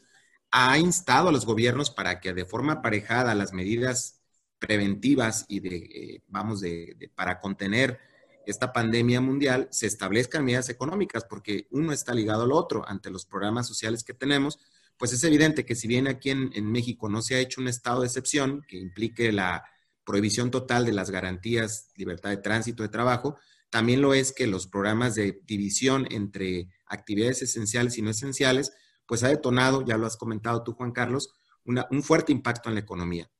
ha 0.52 0.78
instado 0.78 1.30
a 1.30 1.32
los 1.32 1.46
gobiernos 1.46 1.90
para 1.90 2.20
que 2.20 2.34
de 2.34 2.46
forma 2.46 2.74
aparejada 2.74 3.34
las 3.34 3.54
medidas 3.54 4.22
preventivas 4.60 5.46
y 5.48 5.60
de, 5.60 6.24
vamos, 6.28 6.62
de, 6.62 7.12
para 7.16 7.40
contener 7.40 8.00
esta 8.46 8.72
pandemia 8.72 9.22
mundial, 9.22 9.68
se 9.72 9.88
establezcan 9.88 10.46
medidas 10.46 10.70
económicas, 10.70 11.26
porque 11.26 11.68
uno 11.72 11.92
está 11.92 12.14
ligado 12.14 12.44
al 12.44 12.52
otro. 12.52 12.88
Ante 12.88 13.10
los 13.10 13.26
programas 13.26 13.68
sociales 13.68 14.04
que 14.04 14.14
tenemos, 14.14 14.60
pues 14.98 15.14
es 15.14 15.24
evidente 15.24 15.66
que 15.66 15.76
si 15.76 15.88
bien 15.88 16.08
aquí 16.08 16.30
en, 16.30 16.72
México 16.72 17.10
no 17.10 17.22
se 17.22 17.36
ha 17.36 17.40
hecho 17.40 17.62
un 17.62 17.68
estado 17.68 18.02
de 18.02 18.08
excepción 18.08 18.64
que 18.68 18.78
implique 18.78 19.32
la 19.32 19.66
prohibición 20.04 20.52
total 20.52 20.86
de 20.86 20.94
las 20.94 21.10
garantías, 21.10 21.90
libertad 21.96 22.30
de 22.30 22.38
tránsito, 22.38 22.84
de 22.84 22.90
trabajo, 22.90 23.38
también 23.74 24.04
lo 24.04 24.14
es 24.14 24.34
que 24.34 24.46
los 24.46 24.68
programas 24.68 25.16
de 25.16 25.42
división 25.48 26.08
entre 26.12 26.70
actividades 26.86 27.42
esenciales 27.42 27.98
y 27.98 28.04
no 28.04 28.12
esenciales, 28.12 28.72
pues 29.08 29.24
ha 29.24 29.30
detonado, 29.30 29.84
ya 29.84 29.98
lo 29.98 30.06
has 30.06 30.16
comentado 30.16 30.62
tú, 30.62 30.74
Juan 30.74 30.92
Carlos, 30.92 31.34
un 31.66 32.04
fuerte 32.04 32.32
impacto 32.32 32.70
en 32.70 32.76
la 32.76 32.82
economía. 32.82 33.32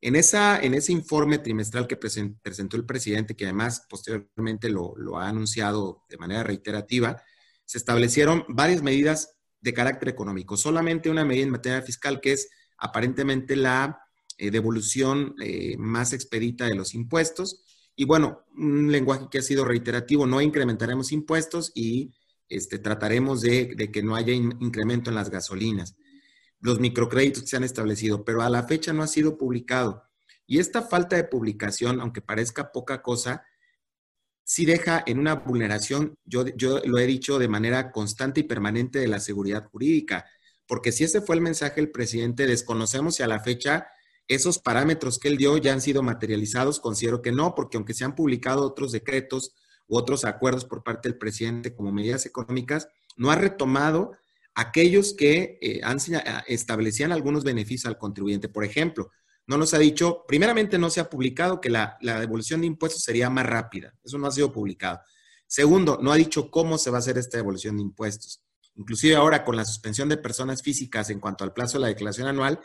En, 0.00 0.14
esa, 0.14 0.62
en 0.62 0.74
ese 0.74 0.92
informe 0.92 1.38
trimestral 1.38 1.88
que 1.88 1.96
presentó 1.96 2.76
el 2.76 2.86
presidente, 2.86 3.34
que 3.34 3.46
además 3.46 3.84
posteriormente 3.90 4.68
lo, 4.68 5.18
ha 5.18 5.28
anunciado 5.28 6.04
de 6.08 6.16
manera 6.16 6.44
reiterativa, 6.44 7.20
se 7.64 7.78
establecieron 7.78 8.44
varias 8.46 8.82
medidas 8.82 9.34
de 9.60 9.74
carácter 9.74 10.10
económico. 10.10 10.56
Solamente 10.56 11.10
una 11.10 11.24
medida 11.24 11.42
en 11.42 11.50
materia 11.50 11.82
fiscal 11.82 12.20
que 12.20 12.34
es 12.34 12.48
aparentemente 12.78 13.56
la 13.56 14.00
eh, 14.38 14.52
devolución 14.52 15.34
eh, 15.42 15.76
más 15.76 16.12
expedita 16.12 16.66
de 16.66 16.76
los 16.76 16.94
impuestos. 16.94 17.64
Y 17.94 18.04
bueno, 18.04 18.44
un 18.56 18.90
lenguaje 18.90 19.26
que 19.30 19.38
ha 19.38 19.42
sido 19.42 19.64
reiterativo, 19.64 20.26
no 20.26 20.40
incrementaremos 20.40 21.12
impuestos 21.12 21.72
y 21.74 22.12
este, 22.48 22.78
trataremos 22.78 23.40
de, 23.42 23.90
que 23.92 24.02
no 24.02 24.14
haya 24.14 24.32
incremento 24.32 25.10
en 25.10 25.16
las 25.16 25.30
gasolinas 25.30 25.96
los 26.62 26.78
microcréditos 26.78 27.42
que 27.42 27.48
se 27.48 27.56
han 27.56 27.64
establecido, 27.64 28.24
pero 28.24 28.40
a 28.40 28.48
la 28.48 28.62
fecha 28.62 28.92
no 28.92 29.02
ha 29.02 29.08
sido 29.08 29.36
publicado. 29.36 30.04
Y 30.46 30.60
esta 30.60 30.82
falta 30.82 31.16
de 31.16 31.24
publicación, 31.24 32.00
aunque 32.00 32.22
parezca 32.22 32.70
poca 32.70 33.02
cosa, 33.02 33.44
sí 34.44 34.64
deja 34.64 35.02
en 35.06 35.18
una 35.18 35.34
vulneración, 35.34 36.14
yo, 36.24 36.46
yo 36.56 36.80
lo 36.84 36.98
he 36.98 37.06
dicho 37.06 37.38
de 37.40 37.48
manera 37.48 37.90
constante 37.90 38.40
y 38.40 38.44
permanente 38.44 39.00
de 39.00 39.08
la 39.08 39.18
seguridad 39.18 39.68
jurídica, 39.70 40.24
porque 40.66 40.92
si 40.92 41.02
ese 41.02 41.20
fue 41.20 41.34
el 41.34 41.42
mensaje 41.42 41.80
del 41.80 41.90
presidente, 41.90 42.46
desconocemos 42.46 43.16
si 43.16 43.24
a 43.24 43.28
la 43.28 43.40
fecha 43.40 43.88
esos 44.28 44.58
parámetros 44.58 45.18
que 45.18 45.28
él 45.28 45.36
dio 45.36 45.56
ya 45.58 45.72
han 45.72 45.80
sido 45.80 46.02
materializados, 46.02 46.80
considero 46.80 47.22
que 47.22 47.32
no, 47.32 47.54
porque 47.54 47.76
aunque 47.76 47.94
se 47.94 48.04
han 48.04 48.14
publicado 48.14 48.66
otros 48.66 48.92
decretos 48.92 49.54
u 49.86 49.96
otros 49.96 50.24
acuerdos 50.24 50.64
por 50.64 50.82
parte 50.82 51.08
del 51.08 51.18
presidente 51.18 51.74
como 51.74 51.92
medidas 51.92 52.26
económicas, 52.26 52.88
no 53.16 53.30
ha 53.30 53.36
retomado 53.36 54.12
aquellos 54.54 55.14
que 55.14 55.58
eh, 55.60 55.80
establecían 56.46 57.12
algunos 57.12 57.44
beneficios 57.44 57.86
al 57.86 57.98
contribuyente. 57.98 58.48
Por 58.48 58.64
ejemplo, 58.64 59.10
no 59.46 59.56
nos 59.56 59.74
ha 59.74 59.78
dicho, 59.78 60.24
primeramente 60.26 60.78
no 60.78 60.90
se 60.90 61.00
ha 61.00 61.10
publicado 61.10 61.60
que 61.60 61.70
la, 61.70 61.98
devolución 62.00 62.60
de 62.60 62.68
impuestos 62.68 63.02
sería 63.02 63.28
más 63.30 63.46
rápida. 63.46 63.94
Eso 64.04 64.18
no 64.18 64.26
ha 64.26 64.30
sido 64.30 64.52
publicado. 64.52 65.00
Segundo, 65.46 65.98
no 66.00 66.12
ha 66.12 66.16
dicho 66.16 66.50
cómo 66.50 66.78
se 66.78 66.90
va 66.90 66.98
a 66.98 67.00
hacer 67.00 67.18
esta 67.18 67.36
devolución 67.36 67.76
de 67.76 67.82
impuestos. 67.82 68.42
Inclusive 68.76 69.16
ahora 69.16 69.44
con 69.44 69.56
la 69.56 69.64
suspensión 69.64 70.08
de 70.08 70.16
personas 70.16 70.62
físicas 70.62 71.10
en 71.10 71.20
cuanto 71.20 71.44
al 71.44 71.52
plazo 71.52 71.76
de 71.76 71.82
la 71.82 71.88
declaración 71.88 72.28
anual, 72.28 72.60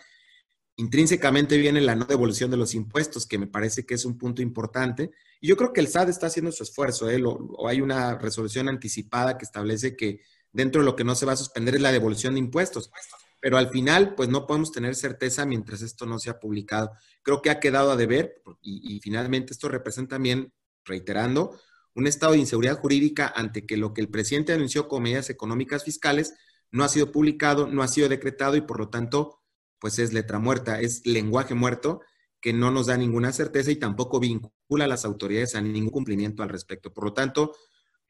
intrínsecamente 0.78 1.58
viene 1.58 1.82
la 1.82 1.96
no 1.96 2.06
devolución 2.06 2.50
de 2.50 2.58
los 2.58 2.74
impuestos, 2.74 3.26
que 3.26 3.38
me 3.38 3.48
parece 3.48 3.86
que 3.86 3.96
es 3.96 4.06
un 4.06 4.18
punto 4.18 4.42
importante. 4.42 5.12
Y 5.42 5.48
yo 5.48 5.58
creo 5.58 5.74
que 5.74 5.82
el 5.82 5.88
SAT 5.88 6.10
está 6.10 6.28
haciendo 6.28 6.52
su 6.52 6.64
esfuerzo. 6.64 7.10
¿eh? 7.10 7.22
o 7.24 7.68
hay 7.68 7.82
una 7.82 8.18
resolución 8.18 8.70
anticipada 8.70 9.38
que 9.38 9.46
establece 9.46 9.96
que 9.96 10.22
dentro 10.52 10.82
de 10.82 10.86
lo 10.86 10.96
que 10.96 11.04
no 11.04 11.16
se 11.16 11.26
va 11.26 11.34
a 11.34 11.38
suspender 11.38 11.76
es 11.76 11.82
la 11.82 11.92
devolución 11.92 12.36
de 12.36 12.40
impuestos. 12.40 12.92
Pero 13.40 13.58
al 13.58 13.70
final, 13.70 14.16
pues 14.16 14.30
no 14.30 14.48
podemos 14.48 14.72
tener 14.72 14.96
certeza 14.96 15.46
mientras 15.46 15.82
esto 15.82 16.06
no 16.06 16.20
sea 16.20 16.40
publicado. 16.40 16.92
Creo 17.22 17.42
que 17.42 17.50
ha 17.50 17.60
quedado 17.60 17.92
a 17.92 17.96
deber 17.96 18.42
y, 18.62 19.00
finalmente 19.00 19.54
esto 19.54 19.70
representa 19.70 20.16
también, 20.16 20.54
reiterando, 20.86 21.60
un 21.94 22.08
estado 22.08 22.34
de 22.34 22.40
inseguridad 22.40 22.80
jurídica 22.80 23.32
ante 23.36 23.66
que 23.66 23.78
lo 23.78 23.94
que 23.94 24.02
el 24.02 24.10
presidente 24.10 24.54
anunció 24.54 24.88
como 24.88 25.02
medidas 25.02 25.30
económicas 25.30 25.84
fiscales 25.84 26.36
no 26.72 26.84
ha 26.84 26.90
sido 26.90 27.12
publicado, 27.12 27.68
no 27.68 27.82
ha 27.82 27.88
sido 27.88 28.10
decretado 28.10 28.56
y 28.56 28.62
por 28.62 28.80
lo 28.80 28.90
tanto, 28.90 29.40
pues 29.80 30.00
es 30.00 30.14
letra 30.14 30.40
muerta, 30.40 30.80
es 30.80 31.06
lenguaje 31.06 31.54
muerto 31.54 32.02
que 32.40 32.54
no 32.54 32.72
nos 32.72 32.88
da 32.88 32.98
ninguna 32.98 33.32
certeza 33.32 33.72
y 33.72 33.78
tampoco 33.78 34.20
vincula 34.20 34.86
a 34.86 34.88
las 34.88 35.06
autoridades 35.06 35.56
a 35.56 35.62
ningún 35.62 35.90
cumplimiento 35.90 36.44
al 36.44 36.50
respecto. 36.50 36.94
Por 36.94 37.06
lo 37.06 37.14
tanto, 37.14 37.56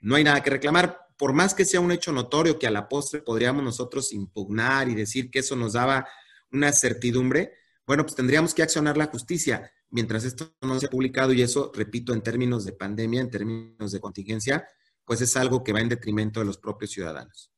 no 0.01 0.15
hay 0.15 0.23
nada 0.23 0.43
que 0.43 0.49
reclamar. 0.49 0.99
Por 1.17 1.33
más 1.33 1.53
que 1.53 1.65
sea 1.65 1.79
un 1.79 1.91
hecho 1.91 2.11
notorio 2.11 2.59
que 2.59 2.67
a 2.67 2.71
la 2.71 2.87
postre 2.87 3.21
podríamos 3.21 3.63
nosotros 3.63 4.13
impugnar 4.13 4.89
y 4.89 4.95
decir 4.95 5.31
que 5.31 5.39
eso 5.39 5.55
nos 5.55 5.73
daba 5.73 6.07
una 6.51 6.71
certidumbre, 6.71 7.53
bueno, 7.85 8.03
pues 8.03 8.15
tendríamos 8.15 8.53
que 8.53 8.63
accionar 8.63 8.97
la 8.97 9.07
justicia. 9.07 9.71
Mientras 9.89 10.25
esto 10.25 10.53
no 10.61 10.79
se 10.79 10.87
ha 10.87 10.89
publicado, 10.89 11.31
y 11.31 11.41
eso, 11.41 11.71
repito, 11.73 12.13
en 12.13 12.21
términos 12.21 12.65
de 12.65 12.73
pandemia, 12.73 13.21
en 13.21 13.31
términos 13.31 13.91
de 13.91 13.99
contingencia, 14.01 14.67
pues 15.05 15.21
es 15.21 15.37
algo 15.37 15.63
que 15.63 15.71
va 15.71 15.79
en 15.79 15.89
detrimento 15.89 16.41
de 16.41 16.45
los 16.45 16.57
propios 16.57 16.91
ciudadanos. 16.91 17.51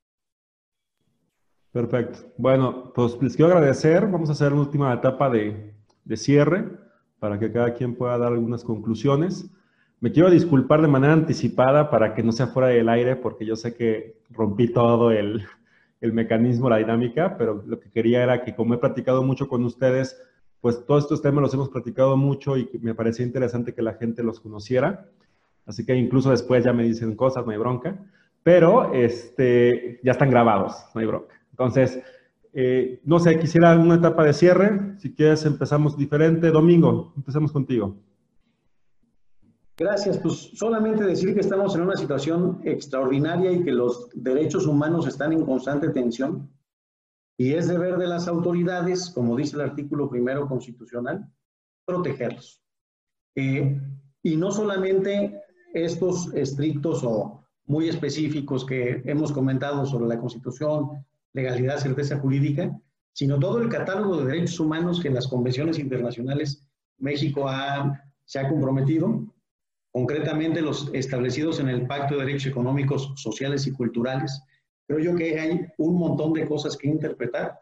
Perfecto. 1.71 2.19
Bueno, 2.37 2.91
pues 2.93 3.21
les 3.21 3.35
quiero 3.35 3.51
agradecer. 3.51 4.07
Vamos 4.07 4.29
a 4.29 4.33
hacer 4.33 4.51
la 4.51 4.59
última 4.59 4.93
etapa 4.93 5.29
de, 5.29 5.73
de 6.03 6.17
cierre 6.17 6.65
para 7.19 7.37
que 7.37 7.51
cada 7.51 7.73
quien 7.73 7.95
pueda 7.95 8.17
dar 8.17 8.31
algunas 8.33 8.63
conclusiones. 8.63 9.49
Me 9.99 10.11
quiero 10.11 10.31
disculpar 10.31 10.81
de 10.81 10.87
manera 10.87 11.13
anticipada 11.13 11.89
para 11.89 12.15
que 12.15 12.23
no 12.23 12.31
sea 12.31 12.47
fuera 12.47 12.69
del 12.69 12.89
aire, 12.89 13.15
porque 13.17 13.45
yo 13.45 13.55
sé 13.55 13.75
que 13.75 14.17
rompí 14.29 14.71
todo 14.71 15.11
el, 15.11 15.43
el 16.01 16.13
mecanismo, 16.13 16.69
la 16.69 16.77
dinámica, 16.77 17.37
pero 17.37 17.63
lo 17.67 17.79
que 17.79 17.91
quería 17.91 18.23
era 18.23 18.43
que 18.43 18.55
como 18.55 18.73
he 18.73 18.77
platicado 18.77 19.23
mucho 19.23 19.47
con 19.47 19.65
ustedes, 19.65 20.19
pues 20.61 20.85
todos 20.85 21.03
estos 21.03 21.21
temas 21.21 21.41
los 21.41 21.53
hemos 21.53 21.69
platicado 21.69 22.17
mucho 22.17 22.57
y 22.57 22.69
me 22.81 22.95
parecía 22.95 23.25
interesante 23.25 23.73
que 23.73 23.81
la 23.81 23.93
gente 23.93 24.23
los 24.23 24.39
conociera. 24.39 25.09
Así 25.65 25.85
que 25.85 25.95
incluso 25.95 26.31
después 26.31 26.63
ya 26.63 26.73
me 26.73 26.83
dicen 26.83 27.15
cosas, 27.15 27.45
no 27.45 27.51
hay 27.51 27.57
bronca, 27.57 27.99
pero 28.41 28.93
este, 28.93 29.99
ya 30.03 30.13
están 30.13 30.31
grabados, 30.31 30.85
no 30.95 31.01
hay 31.01 31.07
bronca. 31.07 31.38
Entonces, 31.59 32.01
eh, 32.53 33.01
no 33.03 33.19
sé, 33.19 33.37
quisiera 33.37 33.77
una 33.77 33.95
etapa 33.95 34.23
de 34.23 34.31
cierre. 34.31 34.97
Si 34.97 35.13
quieres, 35.13 35.45
empezamos 35.45 35.97
diferente. 35.97 36.51
Domingo, 36.51 37.11
empezamos 37.17 37.51
contigo. 37.51 37.97
Gracias. 39.77 40.17
Pues 40.19 40.51
solamente 40.53 41.03
decir 41.03 41.33
que 41.33 41.41
estamos 41.41 41.75
en 41.75 41.81
una 41.81 41.97
situación 41.97 42.61
extraordinaria 42.63 43.51
y 43.51 43.61
que 43.61 43.73
los 43.73 44.09
derechos 44.13 44.65
humanos 44.67 45.05
están 45.05 45.33
en 45.33 45.45
constante 45.45 45.89
tensión. 45.89 46.49
Y 47.37 47.53
es 47.53 47.67
deber 47.67 47.97
de 47.97 48.07
las 48.07 48.29
autoridades, 48.29 49.09
como 49.09 49.35
dice 49.35 49.57
el 49.57 49.61
artículo 49.61 50.09
primero 50.09 50.47
constitucional, 50.47 51.29
protegerlos. 51.85 52.63
Eh, 53.35 53.81
y 54.23 54.37
no 54.37 54.51
solamente 54.51 55.41
estos 55.73 56.33
estrictos 56.33 57.03
o 57.03 57.43
muy 57.65 57.89
específicos 57.89 58.65
que 58.65 59.01
hemos 59.05 59.31
comentado 59.33 59.85
sobre 59.85 60.07
la 60.07 60.19
Constitución, 60.19 61.05
legalidad, 61.41 61.77
certeza 61.77 62.19
jurídica, 62.19 62.77
sino 63.13 63.39
todo 63.39 63.59
el 63.61 63.69
catálogo 63.69 64.17
de 64.17 64.25
derechos 64.25 64.59
humanos 64.59 65.01
que 65.01 65.07
en 65.07 65.15
las 65.15 65.27
convenciones 65.27 65.79
internacionales 65.79 66.63
México 66.97 67.47
ha, 67.47 68.01
se 68.25 68.39
ha 68.39 68.47
comprometido 68.47 69.25
concretamente 69.91 70.61
los 70.61 70.89
establecidos 70.93 71.59
en 71.59 71.69
el 71.69 71.87
Pacto 71.87 72.15
de 72.15 72.25
Derechos 72.25 72.51
Económicos, 72.51 73.13
Sociales 73.15 73.65
y 73.67 73.71
Culturales. 73.71 74.41
Creo 74.87 74.99
yo 74.99 75.15
que 75.15 75.39
hay 75.39 75.67
un 75.77 75.97
montón 75.97 76.33
de 76.33 76.47
cosas 76.47 76.77
que 76.77 76.87
interpretar 76.87 77.59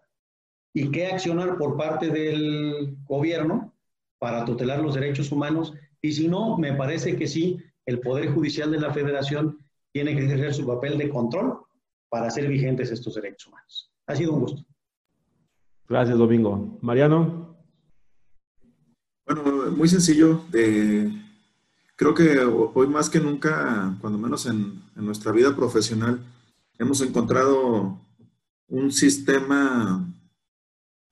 y 0.74 0.92
que 0.92 1.08
accionar 1.08 1.58
por 1.58 1.78
parte 1.78 2.10
del 2.10 2.98
gobierno 3.06 3.74
para 4.20 4.46
tutelar 4.46 4.80
los 4.80 4.96
derechos 4.96 5.32
humanos. 5.32 5.74
Y 6.02 6.12
si 6.12 6.28
no, 6.28 6.58
me 6.58 6.74
parece 6.74 7.16
que 7.16 7.28
sí, 7.28 7.58
el 7.86 8.00
Poder 8.00 8.30
Judicial 8.30 8.72
de 8.72 8.80
la 8.80 8.94
Federación 8.94 9.60
tiene 9.94 10.16
que 10.16 10.26
ejercer 10.26 10.54
su 10.54 10.68
papel 10.68 10.98
de 10.98 11.10
control 11.10 11.67
para 12.10 12.28
hacer 12.28 12.48
vigentes 12.48 12.92
estos 12.92 13.16
derechos 13.16 13.48
humanos. 13.48 13.92
Ha 14.06 14.16
sido 14.16 14.34
un 14.34 14.42
gusto. 14.42 14.66
Gracias, 15.88 16.18
Domingo. 16.18 16.78
Mariano. 16.82 17.58
Bueno, 19.26 19.72
muy 19.72 19.88
sencillo. 19.88 20.42
De 20.52 21.12
creo 21.98 22.14
que 22.14 22.40
hoy 22.40 22.88
más 22.88 23.10
que 23.10 23.20
nunca, 23.20 23.98
cuando 24.00 24.18
menos 24.18 24.46
en, 24.46 24.86
nuestra 24.96 25.32
vida 25.32 25.56
profesional, 25.56 26.24
hemos 26.80 27.02
encontrado 27.02 28.00
un 28.68 28.92
sistema 28.92 30.08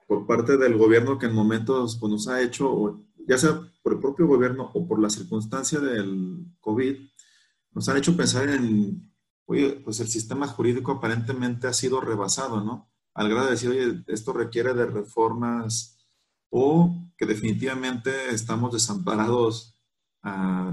por 0.07 0.25
parte 0.25 0.57
del 0.57 0.77
gobierno 0.77 1.17
que 1.17 1.25
en 1.25 1.33
momentos 1.33 1.97
pues, 1.99 2.11
nos 2.11 2.27
ha 2.27 2.41
hecho, 2.41 3.01
ya 3.27 3.37
sea 3.37 3.59
por 3.81 3.93
el 3.93 3.99
propio 3.99 4.27
gobierno 4.27 4.71
o 4.73 4.87
por 4.87 4.99
la 4.99 5.09
circunstancia 5.09 5.79
del 5.79 6.45
COVID, 6.61 6.95
nos 7.73 7.89
han 7.89 7.97
hecho 7.97 8.15
pensar 8.15 8.49
en, 8.49 9.11
oye, 9.45 9.81
pues 9.83 9.99
el 9.99 10.07
sistema 10.07 10.47
jurídico 10.47 10.91
aparentemente 10.91 11.67
ha 11.67 11.73
sido 11.73 12.01
rebasado, 12.01 12.63
¿no? 12.63 12.89
Al 13.13 13.29
grado 13.29 13.45
de 13.45 13.51
decir, 13.51 13.69
oye, 13.69 14.03
esto 14.07 14.33
requiere 14.33 14.73
de 14.73 14.85
reformas 14.85 15.97
o 16.49 17.09
que 17.17 17.25
definitivamente 17.25 18.29
estamos 18.29 18.73
desamparados 18.73 19.75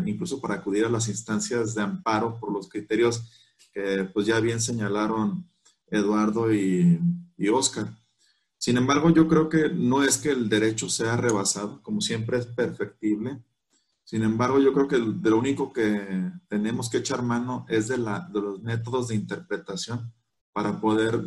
incluso 0.06 0.40
para 0.40 0.54
acudir 0.54 0.84
a 0.86 0.88
las 0.88 1.08
instancias 1.08 1.74
de 1.74 1.82
amparo 1.82 2.38
por 2.40 2.50
los 2.52 2.70
criterios 2.70 3.22
que 3.72 4.04
pues 4.04 4.26
ya 4.26 4.40
bien 4.40 4.60
señalaron 4.60 5.46
Eduardo 5.88 6.52
y, 6.52 6.98
y 7.36 7.48
Oscar. 7.48 7.94
Sin 8.58 8.76
embargo, 8.76 9.10
yo 9.10 9.28
creo 9.28 9.48
que 9.48 9.70
no 9.70 10.04
es 10.04 10.18
que 10.18 10.30
el 10.30 10.48
derecho 10.48 10.88
sea 10.88 11.16
rebasado, 11.16 11.82
como 11.82 12.00
siempre 12.00 12.38
es 12.38 12.46
perfectible. 12.46 13.42
Sin 14.04 14.22
embargo, 14.22 14.58
yo 14.58 14.72
creo 14.72 14.88
que 14.88 14.98
de 14.98 15.30
lo 15.30 15.38
único 15.38 15.72
que 15.72 16.30
tenemos 16.48 16.90
que 16.90 16.98
echar 16.98 17.22
mano 17.22 17.64
es 17.68 17.88
de, 17.88 17.98
la, 17.98 18.28
de 18.32 18.40
los 18.40 18.62
métodos 18.62 19.08
de 19.08 19.14
interpretación 19.14 20.12
para 20.52 20.80
poder 20.80 21.20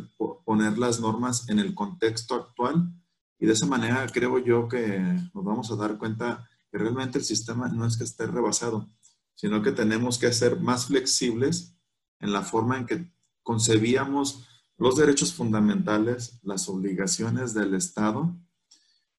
poner 0.44 0.78
las 0.78 1.00
normas 1.00 1.48
en 1.48 1.58
el 1.58 1.74
contexto 1.74 2.34
actual. 2.34 2.92
Y 3.38 3.46
de 3.46 3.52
esa 3.52 3.66
manera 3.66 4.06
creo 4.12 4.38
yo 4.38 4.68
que 4.68 4.98
nos 5.34 5.44
vamos 5.44 5.70
a 5.70 5.76
dar 5.76 5.98
cuenta 5.98 6.48
realmente 6.78 7.18
el 7.18 7.24
sistema 7.24 7.68
no 7.68 7.86
es 7.86 7.96
que 7.96 8.04
esté 8.04 8.26
rebasado, 8.26 8.88
sino 9.34 9.62
que 9.62 9.72
tenemos 9.72 10.18
que 10.18 10.32
ser 10.32 10.60
más 10.60 10.86
flexibles 10.86 11.76
en 12.20 12.32
la 12.32 12.42
forma 12.42 12.78
en 12.78 12.86
que 12.86 13.12
concebíamos 13.42 14.46
los 14.78 14.96
derechos 14.96 15.32
fundamentales, 15.32 16.38
las 16.42 16.68
obligaciones 16.68 17.54
del 17.54 17.74
Estado 17.74 18.36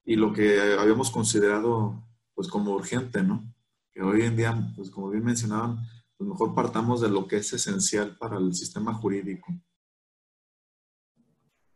y 0.04 0.16
lo 0.16 0.32
que 0.32 0.60
habíamos 0.78 1.10
considerado 1.10 2.07
pues 2.38 2.46
como 2.46 2.72
urgente, 2.72 3.20
¿no? 3.20 3.52
Que 3.92 4.00
hoy 4.00 4.22
en 4.22 4.36
día, 4.36 4.56
pues 4.76 4.92
como 4.92 5.10
bien 5.10 5.24
mencionaban, 5.24 5.78
pues 6.16 6.30
mejor 6.30 6.54
partamos 6.54 7.00
de 7.00 7.10
lo 7.10 7.26
que 7.26 7.38
es 7.38 7.52
esencial 7.52 8.16
para 8.16 8.38
el 8.38 8.54
sistema 8.54 8.94
jurídico. 8.94 9.52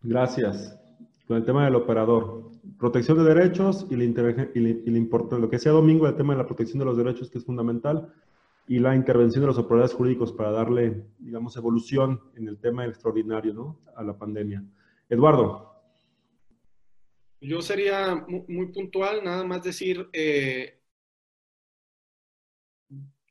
Gracias. 0.03 0.79
Con 1.27 1.39
el 1.39 1.45
tema 1.45 1.65
del 1.65 1.75
operador 1.75 2.53
protección 2.79 3.19
de 3.19 3.25
derechos 3.25 3.89
y, 3.91 3.97
la 3.97 4.05
y, 4.55 5.41
lo 5.41 5.51
que 5.51 5.59
sea 5.59 5.73
domingo, 5.73 6.07
el 6.07 6.15
tema 6.15 6.35
de 6.35 6.39
la 6.39 6.47
protección 6.47 6.79
de 6.79 6.85
los 6.85 6.97
derechos, 6.97 7.29
que 7.29 7.39
es 7.39 7.45
fundamental, 7.45 8.15
y 8.69 8.79
la 8.79 8.95
intervención 8.95 9.43
de 9.43 9.49
los 9.49 9.59
operadores 9.59 9.95
jurídicos 9.95 10.33
para 10.33 10.53
darle, 10.53 11.09
digamos, 11.19 11.57
evolución 11.57 12.21
en 12.37 12.47
el 12.47 12.61
tema 12.61 12.87
extraordinario, 12.87 13.53
¿no? 13.53 13.81
A 13.97 14.05
la 14.05 14.17
pandemia. 14.17 14.65
Eduardo. 15.09 15.72
Yo 17.43 17.61
sería 17.61 18.15
muy, 18.27 18.67
puntual, 18.73 19.25
nada 19.25 19.45
más 19.45 19.63
decir, 19.63 20.09
eh, 20.13 20.81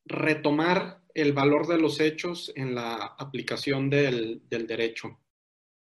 retomar 0.06 1.02
el 1.14 1.34
valor 1.34 1.68
de 1.68 1.80
los 1.80 2.00
hechos 2.00 2.52
en 2.56 2.76
la 2.76 2.94
aplicación 3.18 3.90
del, 3.90 4.42
del 4.50 4.68
derecho. 4.68 5.20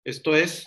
Esto 0.04 0.34
es, 0.34 0.64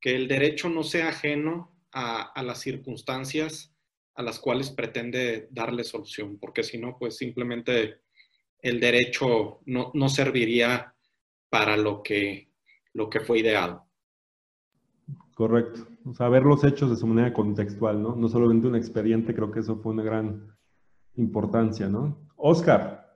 que 0.00 0.14
el 0.14 0.28
derecho 0.28 0.68
no 0.68 0.84
sea 0.84 1.08
ajeno 1.08 1.76
a, 1.90 2.42
las 2.44 2.60
circunstancias 2.60 3.74
a 4.14 4.22
las 4.22 4.38
cuales 4.38 4.70
pretende 4.70 5.48
darle 5.50 5.82
solución, 5.82 6.38
porque 6.38 6.62
si 6.62 6.78
no, 6.78 6.96
pues 6.96 7.16
simplemente 7.16 8.02
el 8.60 8.78
derecho 8.78 9.62
no, 9.66 9.90
no 9.94 10.08
serviría 10.08 10.94
para 11.48 11.76
lo 11.76 12.02
que, 12.04 12.50
lo 12.92 13.10
que 13.10 13.20
fue 13.20 13.40
ideado. 13.40 13.85
Correcto. 15.36 15.86
O 16.06 16.14
sea, 16.14 16.30
ver 16.30 16.44
los 16.44 16.64
hechos 16.64 16.88
de 16.88 16.96
su 16.96 17.06
manera 17.06 17.30
contextual, 17.34 18.02
¿no? 18.02 18.16
No 18.16 18.26
solamente 18.26 18.68
un 18.68 18.74
expediente, 18.74 19.34
creo 19.34 19.52
que 19.52 19.60
eso 19.60 19.76
fue 19.76 19.92
una 19.92 20.02
gran 20.02 20.56
importancia, 21.16 21.90
¿no? 21.90 22.26
Oscar. 22.36 23.14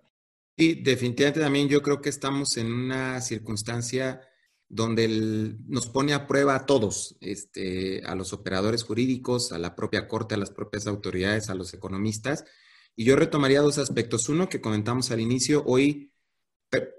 Sí, 0.58 0.82
definitivamente 0.84 1.40
también 1.40 1.68
yo 1.68 1.80
creo 1.80 2.02
que 2.02 2.10
estamos 2.10 2.58
en 2.58 2.70
una 2.70 3.22
circunstancia 3.22 4.20
donde 4.68 5.56
nos 5.66 5.86
pone 5.86 6.12
a 6.12 6.26
prueba 6.26 6.56
a 6.56 6.66
todos, 6.66 7.16
este, 7.22 8.02
a 8.04 8.14
los 8.14 8.34
operadores 8.34 8.82
jurídicos, 8.82 9.52
a 9.52 9.58
la 9.58 9.74
propia 9.74 10.06
corte, 10.06 10.34
a 10.34 10.38
las 10.38 10.50
propias 10.50 10.86
autoridades, 10.86 11.48
a 11.48 11.54
los 11.54 11.72
economistas. 11.72 12.44
Y 12.96 13.04
yo 13.04 13.16
retomaría 13.16 13.62
dos 13.62 13.78
aspectos. 13.78 14.28
Uno 14.28 14.50
que 14.50 14.60
comentamos 14.60 15.10
al 15.10 15.20
inicio, 15.20 15.62
hoy 15.64 16.09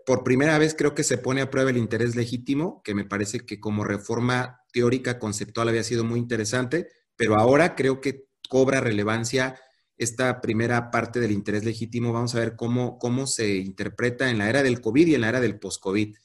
por 0.05 0.23
primera 0.23 0.57
vez 0.57 0.75
creo 0.75 0.93
que 0.93 1.03
se 1.03 1.17
pone 1.17 1.41
a 1.41 1.49
prueba 1.49 1.69
el 1.69 1.77
interés 1.77 2.15
legítimo, 2.15 2.81
que 2.83 2.93
me 2.93 3.05
parece 3.05 3.41
que 3.41 3.59
como 3.59 3.83
reforma 3.83 4.61
teórica 4.73 5.19
conceptual 5.19 5.69
había 5.69 5.83
sido 5.83 6.03
muy 6.03 6.19
interesante, 6.19 6.89
pero 7.15 7.35
ahora 7.35 7.75
creo 7.75 8.01
que 8.01 8.25
cobra 8.49 8.81
relevancia 8.81 9.59
esta 9.97 10.41
primera 10.41 10.91
parte 10.91 11.19
del 11.19 11.31
interés 11.31 11.63
legítimo. 11.63 12.11
Vamos 12.11 12.35
a 12.35 12.39
ver 12.39 12.55
cómo, 12.55 12.97
cómo 12.97 13.27
se 13.27 13.57
interpreta 13.57 14.29
en 14.29 14.39
la 14.39 14.49
era 14.49 14.63
del 14.63 14.81
COVID 14.81 15.07
y 15.07 15.15
en 15.15 15.21
la 15.21 15.29
era 15.29 15.39
del 15.39 15.59
post-COVID. 15.59 16.15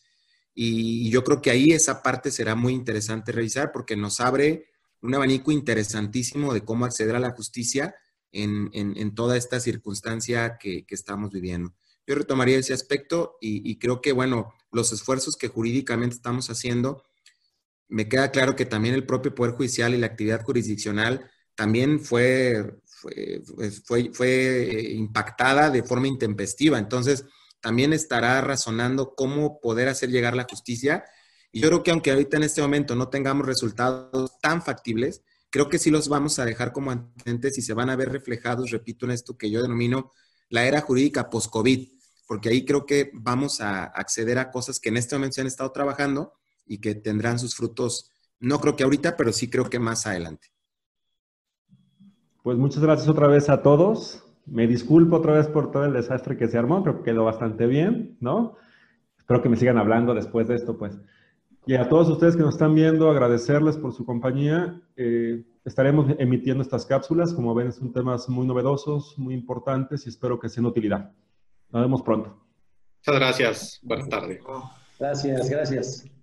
Y 0.55 1.11
yo 1.11 1.23
creo 1.23 1.43
que 1.43 1.51
ahí 1.51 1.73
esa 1.73 2.03
parte 2.03 2.31
será 2.31 2.55
muy 2.55 2.73
interesante 2.73 3.31
revisar 3.31 3.73
porque 3.73 3.95
nos 3.95 4.21
abre 4.21 4.71
un 5.03 5.15
abanico 5.15 5.53
interesantísimo 5.53 6.55
de 6.55 6.65
cómo 6.65 6.87
acceder 6.87 7.15
a 7.15 7.21
la 7.21 7.33
justicia 7.33 7.95
en, 8.33 9.15
toda 9.15 9.37
esta 9.37 9.61
circunstancia 9.61 10.57
que, 10.59 10.85
estamos 10.89 11.31
viviendo. 11.31 11.75
Yo 12.07 12.15
retomaría 12.15 12.59
ese 12.59 12.73
aspecto 12.73 13.37
y, 13.41 13.79
creo 13.79 14.01
que, 14.01 14.13
bueno, 14.13 14.55
los 14.71 14.93
esfuerzos 14.93 15.37
que 15.37 15.49
jurídicamente 15.49 16.15
estamos 16.15 16.49
haciendo, 16.51 17.03
me 17.89 18.09
queda 18.09 18.31
claro 18.31 18.55
que 18.57 18.67
también 18.67 18.95
el 18.95 19.07
propio 19.07 19.35
Poder 19.35 19.55
Judicial 19.55 19.95
y 19.95 19.99
la 19.99 20.07
actividad 20.07 20.43
jurisdiccional 20.43 21.31
también 21.55 22.01
fue, 22.01 22.79
fue, 22.85 23.43
fue, 23.85 24.11
fue 24.13 24.93
impactada 24.93 25.71
de 25.71 25.83
forma 25.83 26.07
intempestiva. 26.07 26.79
Entonces, 26.79 27.25
también 27.61 27.93
estará 27.93 28.41
razonando 28.41 29.15
cómo 29.17 29.61
poder 29.61 29.89
hacer 29.89 30.11
llegar 30.11 30.37
la 30.37 30.47
justicia. 30.49 31.05
Y 31.51 31.61
yo 31.61 31.69
creo 31.69 31.83
que 31.83 31.91
aunque 31.91 32.11
ahorita 32.13 32.37
en 32.37 32.45
este 32.45 32.63
momento 32.63 32.95
no 32.95 33.09
tengamos 33.09 33.47
resultados 33.47 34.39
tan 34.41 34.63
factibles, 34.63 35.23
creo 35.51 35.69
que 35.69 35.79
sí 35.79 35.91
los 35.91 36.09
vamos 36.09 36.39
a 36.39 36.45
dejar 36.45 36.73
como 36.73 36.91
antecedentes 36.91 37.59
y 37.59 37.63
se 37.63 37.75
van 37.75 37.91
a 37.91 37.97
ver 37.97 38.13
reflejados, 38.13 38.71
repito, 38.71 39.07
en 39.07 39.13
esto 39.13 39.37
que 39.37 39.51
yo 39.51 39.63
denomino 39.63 40.13
la 40.49 40.65
era 40.65 40.81
jurídica 40.81 41.29
post-COVID, 41.29 41.89
porque 42.27 42.49
ahí 42.49 42.65
creo 42.65 42.87
que 42.87 43.11
vamos 43.15 43.61
a 43.61 43.85
acceder 43.85 44.39
a 44.39 44.51
cosas 44.51 44.81
que 44.81 44.89
en 44.89 44.97
este 44.97 45.15
momento 45.15 45.35
se 45.35 45.41
han 45.43 45.47
estado 45.47 45.71
trabajando 45.73 46.33
y 46.67 46.79
que 46.79 46.95
tendrán 46.95 47.39
sus 47.39 47.55
frutos, 47.55 48.13
no 48.41 48.61
creo 48.61 48.77
que 48.77 48.85
ahorita, 48.85 49.17
pero 49.17 49.33
sí 49.33 49.49
creo 49.49 49.71
que 49.71 49.79
más 49.79 50.07
adelante. 50.07 50.49
Pues 52.43 52.59
muchas 52.59 52.83
gracias 52.83 53.09
otra 53.09 53.29
vez 53.29 53.49
a 53.49 53.63
todos. 53.63 54.25
Me 54.45 54.67
disculpo 54.67 55.17
otra 55.17 55.33
vez 55.33 55.49
por 55.49 55.71
todo 55.71 55.85
el 55.85 55.93
desastre 55.93 56.37
que 56.37 56.49
se 56.49 56.59
armó, 56.59 56.83
creo 56.83 56.99
que 56.99 57.11
quedó 57.11 57.25
bastante 57.25 57.67
bien, 57.67 58.17
¿no? 58.21 58.57
Espero 59.19 59.43
que 59.43 59.49
me 59.49 59.57
sigan 59.57 59.79
hablando 59.79 60.15
después 60.15 60.47
de 60.47 60.55
esto, 60.55 60.79
pues. 60.79 60.97
Y 61.67 61.75
a 61.75 61.89
todos 61.89 62.09
ustedes 62.09 62.37
que 62.37 62.43
nos 62.43 62.55
están 62.55 62.77
viendo, 62.77 63.11
agradecerles 63.11 63.77
por 63.77 63.93
su 63.93 64.05
compañía. 64.05 64.81
Eh, 64.95 65.45
estaremos 65.65 66.15
emitiendo 66.21 66.63
estas 66.63 66.87
cápsulas. 66.87 67.35
Como 67.35 67.53
ven, 67.57 67.73
son 67.73 67.93
temas 67.93 68.29
muy 68.29 68.47
novedosos, 68.47 69.19
muy 69.19 69.35
importantes 69.35 70.07
y 70.07 70.11
espero 70.11 70.39
que 70.39 70.49
sean 70.49 70.63
de 70.63 70.71
utilidad. 70.71 71.13
Nos 71.71 71.83
vemos 71.83 72.03
pronto. 72.03 72.37
Muchas 72.99 73.21
gracias. 73.21 73.81
Buenas 73.83 74.09
tardes. 74.09 74.41
Gracias, 74.99 75.51
gracias. 75.51 76.16